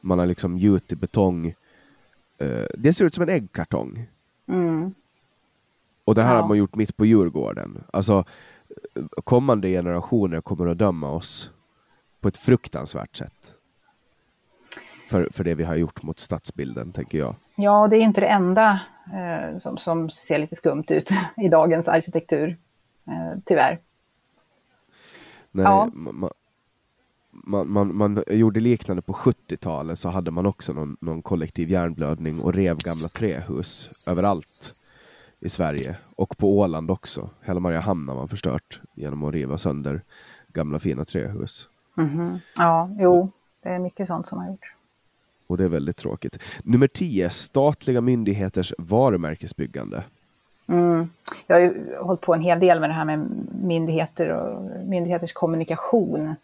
Man 0.00 0.18
har 0.18 0.26
liksom 0.26 0.58
gjutit 0.58 1.00
betong. 1.00 1.46
Uh, 2.42 2.66
det 2.78 2.92
ser 2.92 3.04
ut 3.04 3.14
som 3.14 3.22
en 3.22 3.28
äggkartong. 3.28 4.06
Mm. 4.48 4.94
Och 6.04 6.14
det 6.14 6.22
här 6.22 6.34
ja. 6.34 6.40
har 6.40 6.48
man 6.48 6.58
gjort 6.58 6.74
mitt 6.74 6.96
på 6.96 7.06
Djurgården. 7.06 7.84
Alltså 7.90 8.24
kommande 9.24 9.68
generationer 9.68 10.40
kommer 10.40 10.66
att 10.66 10.78
döma 10.78 11.10
oss 11.10 11.50
på 12.20 12.28
ett 12.28 12.36
fruktansvärt 12.36 13.16
sätt 13.16 13.54
för, 15.10 15.28
för 15.32 15.44
det 15.44 15.54
vi 15.54 15.64
har 15.64 15.74
gjort 15.74 16.02
mot 16.02 16.18
stadsbilden, 16.18 16.92
tänker 16.92 17.18
jag. 17.18 17.34
Ja, 17.56 17.88
det 17.88 17.96
är 17.96 18.00
inte 18.00 18.20
det 18.20 18.26
enda 18.26 18.80
eh, 19.12 19.58
som, 19.58 19.78
som 19.78 20.10
ser 20.10 20.38
lite 20.38 20.56
skumt 20.56 20.84
ut 20.88 21.10
i 21.36 21.48
dagens 21.48 21.88
arkitektur, 21.88 22.56
eh, 23.06 23.38
tyvärr. 23.44 23.78
Nej, 25.50 25.64
ja. 25.64 25.90
man, 25.92 26.30
man, 27.30 27.68
man, 27.68 27.96
man, 27.96 28.24
gjorde 28.26 28.60
liknande 28.60 29.02
på 29.02 29.12
70-talet, 29.12 29.98
så 29.98 30.08
hade 30.08 30.30
man 30.30 30.46
också 30.46 30.72
någon, 30.72 30.96
någon 31.00 31.22
kollektiv 31.22 31.70
hjärnblödning 31.70 32.40
och 32.40 32.54
rev 32.54 32.76
gamla 32.78 33.08
trähus 33.08 34.04
överallt 34.08 34.74
i 35.40 35.48
Sverige 35.48 35.96
och 36.16 36.38
på 36.38 36.58
Åland 36.58 36.90
också. 36.90 37.30
Hela 37.42 37.60
Mariehamn 37.60 38.08
har 38.08 38.16
man 38.16 38.28
förstört 38.28 38.80
genom 38.94 39.24
att 39.24 39.34
riva 39.34 39.58
sönder 39.58 40.02
gamla 40.48 40.78
fina 40.78 41.04
trähus. 41.04 41.68
Mm 41.96 42.10
-hmm. 42.10 42.40
Ja, 42.56 42.90
jo, 42.98 43.30
det 43.62 43.68
är 43.68 43.78
mycket 43.78 44.08
sånt 44.08 44.26
som 44.26 44.38
har 44.38 44.46
gjorts 44.48 44.74
och 45.50 45.56
det 45.56 45.64
är 45.64 45.68
väldigt 45.68 45.96
tråkigt. 45.96 46.38
Nummer 46.64 46.86
10, 46.86 47.30
statliga 47.30 48.00
myndigheters 48.00 48.74
varumärkesbyggande. 48.78 50.04
Mm. 50.66 51.10
Jag 51.46 51.56
har 51.56 51.60
ju 51.60 51.96
hållit 52.00 52.20
på 52.20 52.34
en 52.34 52.40
hel 52.40 52.60
del 52.60 52.80
med 52.80 52.90
det 52.90 52.94
här 52.94 53.04
med 53.04 53.30
myndigheter 53.62 54.28
och 54.28 54.62
myndigheters 54.86 55.32
kommunikation. 55.32 56.34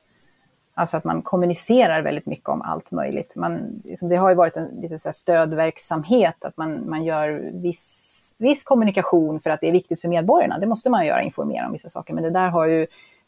Alltså 0.75 0.97
att 0.97 1.05
man 1.05 1.23
kommunicerar 1.23 2.03
väldigt 2.03 2.27
mycket 2.27 2.49
om 2.49 2.63
allt 2.63 2.91
möjligt. 2.91 3.37
Man, 3.37 3.83
liksom, 3.85 4.09
det 4.09 4.17
har 4.17 4.29
ju 4.29 4.35
varit 4.35 4.57
en 4.57 4.69
lite 4.81 4.99
så 4.99 5.13
stödverksamhet, 5.13 6.45
att 6.45 6.57
man, 6.57 6.91
man 6.91 7.05
gör 7.05 7.51
viss, 7.55 8.35
viss 8.39 8.65
kommunikation 8.65 9.41
för 9.41 9.51
att 9.51 9.61
det 9.61 9.69
är 9.69 9.73
viktigt 9.73 10.01
för 10.01 10.09
medborgarna. 10.09 10.59
Det 10.59 10.67
måste 10.67 10.91
man 10.91 11.07
göra, 11.07 11.23
informera 11.23 11.67
om 11.67 11.73
vissa 11.73 11.89
saker. 11.89 12.15
Men 12.15 12.25
det 12.25 12.31
där 12.31 12.49
har 12.49 12.67
ju 12.67 12.87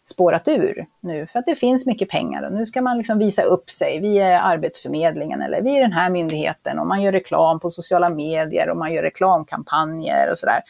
spårat 0.08 0.48
ur 0.48 0.86
nu 1.00 1.26
för 1.26 1.38
att 1.38 1.46
det 1.46 1.54
finns 1.54 1.86
mycket 1.86 2.08
pengar 2.08 2.42
och 2.42 2.52
nu 2.52 2.66
ska 2.66 2.82
man 2.82 2.98
liksom 2.98 3.18
visa 3.18 3.42
upp 3.42 3.70
sig. 3.70 4.00
Vi 4.00 4.18
är 4.18 4.40
Arbetsförmedlingen 4.40 5.42
eller 5.42 5.62
vi 5.62 5.76
är 5.76 5.80
den 5.80 5.92
här 5.92 6.10
myndigheten 6.10 6.78
och 6.78 6.86
man 6.86 7.02
gör 7.02 7.12
reklam 7.12 7.60
på 7.60 7.70
sociala 7.70 8.08
medier 8.08 8.70
och 8.70 8.76
man 8.76 8.92
gör 8.92 9.02
reklamkampanjer 9.02 10.30
och 10.30 10.38
sådär. 10.38 10.60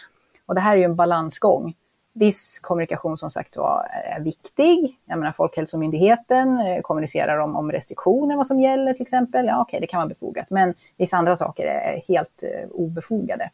Och 0.47 0.55
det 0.55 0.61
här 0.61 0.73
är 0.73 0.77
ju 0.77 0.85
en 0.85 0.97
balansgång. 0.97 1.75
Viss 2.13 2.59
kommunikation 2.59 3.19
som 3.19 3.31
sagt 3.31 3.57
var 3.57 3.87
är 4.05 4.21
viktig. 4.21 4.99
Jag 5.05 5.19
menar 5.19 5.33
Folkhälsomyndigheten 5.33 6.61
eh, 6.61 6.81
kommunicerar 6.81 7.39
om, 7.39 7.57
om 7.57 7.73
restriktioner, 7.73 8.37
vad 8.37 8.47
som 8.47 8.61
gäller 8.61 8.93
till 8.93 9.03
exempel. 9.03 9.47
Ja, 9.47 9.61
okej, 9.61 9.63
okay, 9.63 9.81
det 9.81 9.87
kan 9.87 9.99
vara 9.99 10.09
befogat. 10.09 10.51
Men 10.51 10.75
vissa 10.97 11.17
andra 11.17 11.37
saker 11.37 11.67
är 11.67 12.03
helt 12.09 12.43
eh, 12.43 12.69
obefogade. 12.71 13.51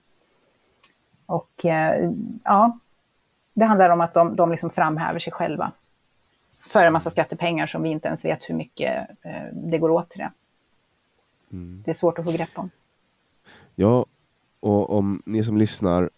Och 1.26 1.64
eh, 1.64 2.10
ja, 2.44 2.78
det 3.54 3.64
handlar 3.64 3.90
om 3.90 4.00
att 4.00 4.14
de, 4.14 4.36
de 4.36 4.50
liksom 4.50 4.70
framhäver 4.70 5.18
sig 5.18 5.32
själva 5.32 5.72
för 6.66 6.84
en 6.84 6.92
massa 6.92 7.10
skattepengar 7.10 7.66
som 7.66 7.82
vi 7.82 7.88
inte 7.88 8.08
ens 8.08 8.24
vet 8.24 8.50
hur 8.50 8.54
mycket 8.54 9.08
eh, 9.22 9.42
det 9.52 9.78
går 9.78 9.90
åt 9.90 10.10
till 10.10 10.18
det. 10.18 10.32
Mm. 11.52 11.82
Det 11.84 11.90
är 11.90 11.94
svårt 11.94 12.18
att 12.18 12.24
få 12.24 12.32
grepp 12.32 12.50
om. 12.54 12.70
Ja, 13.74 14.06
och 14.60 14.98
om 14.98 15.22
ni 15.26 15.44
som 15.44 15.56
lyssnar 15.56 16.10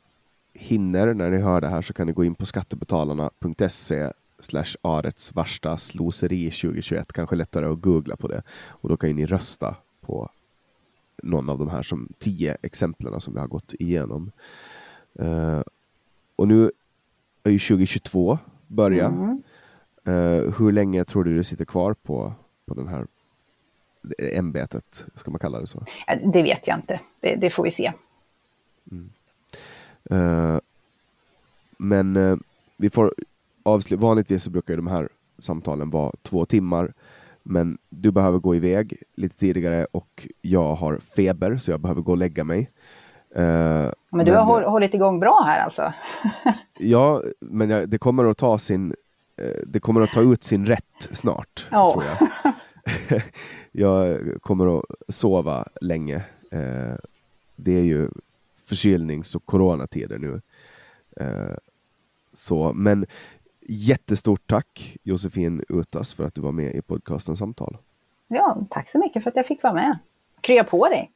hinner 0.55 1.15
när 1.15 1.31
ni 1.31 1.39
hör 1.39 1.61
det 1.61 1.69
här 1.69 1.83
så 1.83 1.93
kan 1.93 2.07
ni 2.07 2.13
gå 2.13 2.25
in 2.25 2.35
på 2.35 2.47
skattebetalarna.se 2.47 4.13
slash 4.39 4.77
arets 4.83 5.37
värsta 5.37 5.79
sloseri 5.79 6.51
2021. 6.51 7.13
Kanske 7.13 7.37
lättare 7.37 7.67
att 7.67 7.81
googla 7.81 8.17
på 8.17 8.29
det. 8.29 8.43
Och 8.69 8.89
då 8.89 8.97
kan 8.97 9.17
ni 9.17 9.27
rösta 9.27 9.77
på 10.01 10.31
någon 11.23 11.51
av 11.51 11.59
de 11.59 11.69
här 11.69 11.83
som 11.83 12.09
tio 12.19 12.57
exemplen 12.63 13.21
som 13.21 13.35
vi 13.35 13.41
har 13.41 13.47
gått 13.47 13.75
igenom. 13.75 14.33
Uh, 15.21 15.63
och 16.37 16.49
nu 16.49 16.71
2022 17.51 18.39
börja. 18.67 19.07
Mm. 19.07 19.43
Uh, 20.09 20.55
hur 20.59 20.73
länge 20.73 21.05
tror 21.05 21.25
du 21.25 21.37
du 21.37 21.45
sitter 21.45 21.65
kvar 21.65 21.95
på, 21.95 22.33
på 22.67 22.75
den 22.75 22.89
här 22.89 23.07
ämbetet, 24.19 25.07
ska 25.15 25.31
man 25.31 25.39
kalla 25.39 25.61
det 25.61 25.67
så? 25.67 25.85
Det 26.33 26.43
vet 26.43 26.67
jag 26.67 26.79
inte, 26.79 27.01
det, 27.21 27.37
det 27.37 27.51
får 27.51 27.65
vi 27.65 27.71
se. 27.71 27.93
Mm. 28.91 29.11
Uh, 30.11 30.61
men 31.77 32.17
uh, 32.17 32.39
vi 32.77 32.91
får 32.91 33.15
avsluta, 33.63 34.01
vanligtvis 34.01 34.43
så 34.43 34.51
brukar 34.51 34.77
de 34.77 34.87
här 34.87 35.09
samtalen 35.39 35.91
vara 35.91 36.13
två 36.23 36.45
timmar. 36.45 36.93
Men 37.43 37.79
du 37.89 38.11
behöver 38.11 38.39
gå 38.39 38.55
iväg 38.55 39.03
lite 39.15 39.37
tidigare 39.37 39.87
och 39.91 40.29
jag 40.41 40.75
har 40.75 40.99
feber 40.99 41.59
så 41.59 41.71
jag 41.71 41.81
behöver 41.81 42.03
gå 42.03 42.13
och 42.13 42.19
lägga 42.19 42.45
mig. 42.45 42.71
Uh, 43.37 43.91
men 44.11 44.27
du 44.27 44.33
men, 44.33 44.35
har 44.35 44.63
hållit 44.63 44.95
igång 44.95 45.21
bra 45.21 45.43
här 45.47 45.61
alltså? 45.61 45.93
ja, 46.79 47.23
men 47.41 47.71
jag, 47.71 47.89
det 47.89 47.99
kommer 47.99 48.25
att 48.25 48.37
ta 48.37 48.59
sin 48.59 48.95
uh, 49.43 49.63
det 49.67 49.81
kommer 49.81 50.01
att 50.01 50.13
ta 50.13 50.21
ut 50.21 50.45
sin 50.45 50.67
rätt 50.67 51.09
snart, 51.13 51.69
oh. 51.73 51.93
tror 51.93 52.05
jag. 52.05 53.23
jag 53.73 54.21
kommer 54.43 54.79
att 54.79 54.85
sova 55.09 55.65
länge. 55.81 56.17
Uh, 56.53 56.95
det 57.57 57.79
är 57.79 57.85
ju 57.85 58.09
förkylnings 58.65 59.35
och 59.35 59.47
coronatider 59.47 60.19
nu. 60.19 60.41
så, 62.33 62.73
men 62.73 63.07
jättestort 63.69 64.43
tack 64.47 64.97
Josefin 65.03 65.65
Utas 65.69 66.15
för 66.15 66.25
att 66.25 66.35
du 66.35 66.41
var 66.41 66.53
med 66.53 66.75
i 66.75 66.83
podcasten 66.83 67.37
Samtal. 67.37 67.77
Ja, 68.29 68.59
tack 68.71 68.89
så 68.91 68.99
mycket 68.99 69.23
för 69.23 69.31
att 69.31 69.37
jag 69.37 69.47
fick 69.47 69.63
vara 69.63 69.75
med. 69.75 69.99
Krya 70.41 70.65
på 70.65 70.89
dig! 70.89 71.13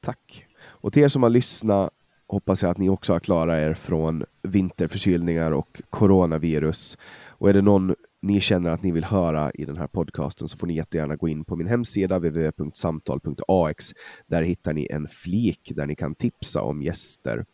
Tack! 0.00 0.46
Och 0.82 0.92
till 0.92 1.02
er 1.02 1.08
som 1.08 1.22
har 1.22 1.30
lyssnat 1.30 1.90
hoppas 2.26 2.62
jag 2.62 2.70
att 2.70 2.78
ni 2.78 2.88
också 2.88 3.12
har 3.12 3.20
klarat 3.20 3.60
er 3.60 3.74
från 3.74 4.24
vinterförkylningar 4.42 5.52
och 5.52 5.82
coronavirus. 5.90 6.98
Och 7.26 7.50
är 7.50 7.54
det 7.54 7.62
någon 7.62 7.94
ni 8.22 8.40
känner 8.40 8.70
att 8.70 8.82
ni 8.82 8.90
vill 8.90 9.04
höra 9.04 9.50
i 9.50 9.64
den 9.64 9.76
här 9.76 9.86
podcasten 9.86 10.48
så 10.48 10.58
får 10.58 10.66
ni 10.66 10.74
jättegärna 10.74 11.16
gå 11.16 11.28
in 11.28 11.44
på 11.44 11.56
min 11.56 11.66
hemsida 11.66 12.18
www.samtal.ax. 12.18 13.92
Där 14.26 14.42
hittar 14.42 14.72
ni 14.72 14.88
en 14.90 15.08
flik 15.08 15.72
där 15.76 15.86
ni 15.86 15.94
kan 15.94 16.14
tipsa 16.14 16.62
om 16.62 16.82
gäster. 16.82 17.44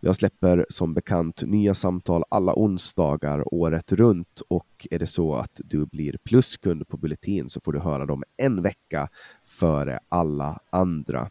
Jag 0.00 0.16
släpper 0.16 0.66
som 0.68 0.94
bekant 0.94 1.42
nya 1.42 1.74
samtal 1.74 2.24
alla 2.28 2.54
onsdagar 2.56 3.54
året 3.54 3.92
runt 3.92 4.40
och 4.48 4.86
är 4.90 4.98
det 4.98 5.06
så 5.06 5.34
att 5.34 5.60
du 5.64 5.86
blir 5.86 6.16
pluskund 6.24 6.88
på 6.88 6.96
Bulletin 6.96 7.48
så 7.48 7.60
får 7.60 7.72
du 7.72 7.78
höra 7.78 8.06
dem 8.06 8.22
en 8.36 8.62
vecka 8.62 9.08
före 9.46 10.00
alla 10.08 10.60
andra. 10.70 11.30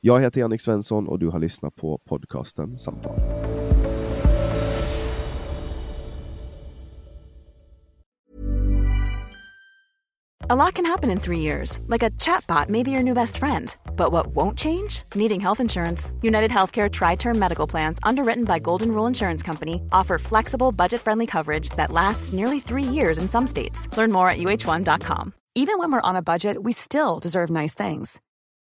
Jag 0.00 0.20
heter 0.20 0.40
Jannik 0.40 0.60
Svensson 0.60 1.08
och 1.08 1.18
du 1.18 1.28
har 1.28 1.38
lyssnat 1.38 1.74
på 1.74 1.98
podcasten 1.98 2.78
Samtal. 2.78 3.20
A 10.50 10.54
lot 10.54 10.74
can 10.74 10.84
happen 10.84 11.10
in 11.10 11.20
three 11.20 11.38
years, 11.38 11.80
like 11.86 12.02
a 12.02 12.10
chatbot 12.10 12.68
may 12.68 12.82
be 12.82 12.90
your 12.90 13.02
new 13.02 13.14
best 13.14 13.38
friend. 13.38 13.74
But 13.96 14.12
what 14.12 14.26
won't 14.26 14.58
change? 14.58 15.02
Needing 15.14 15.40
health 15.40 15.58
insurance. 15.58 16.12
United 16.20 16.50
Healthcare 16.50 16.92
Tri 16.92 17.16
Term 17.16 17.38
Medical 17.38 17.66
Plans, 17.66 17.98
underwritten 18.02 18.44
by 18.44 18.58
Golden 18.58 18.92
Rule 18.92 19.06
Insurance 19.06 19.42
Company, 19.42 19.80
offer 19.90 20.18
flexible, 20.18 20.70
budget 20.70 21.00
friendly 21.00 21.26
coverage 21.26 21.70
that 21.76 21.90
lasts 21.90 22.34
nearly 22.34 22.60
three 22.60 22.82
years 22.82 23.16
in 23.16 23.26
some 23.26 23.46
states. 23.46 23.88
Learn 23.96 24.12
more 24.12 24.28
at 24.28 24.36
uh1.com. 24.36 25.32
Even 25.54 25.78
when 25.78 25.90
we're 25.90 26.08
on 26.08 26.16
a 26.16 26.22
budget, 26.22 26.62
we 26.62 26.72
still 26.72 27.18
deserve 27.18 27.48
nice 27.48 27.72
things. 27.72 28.20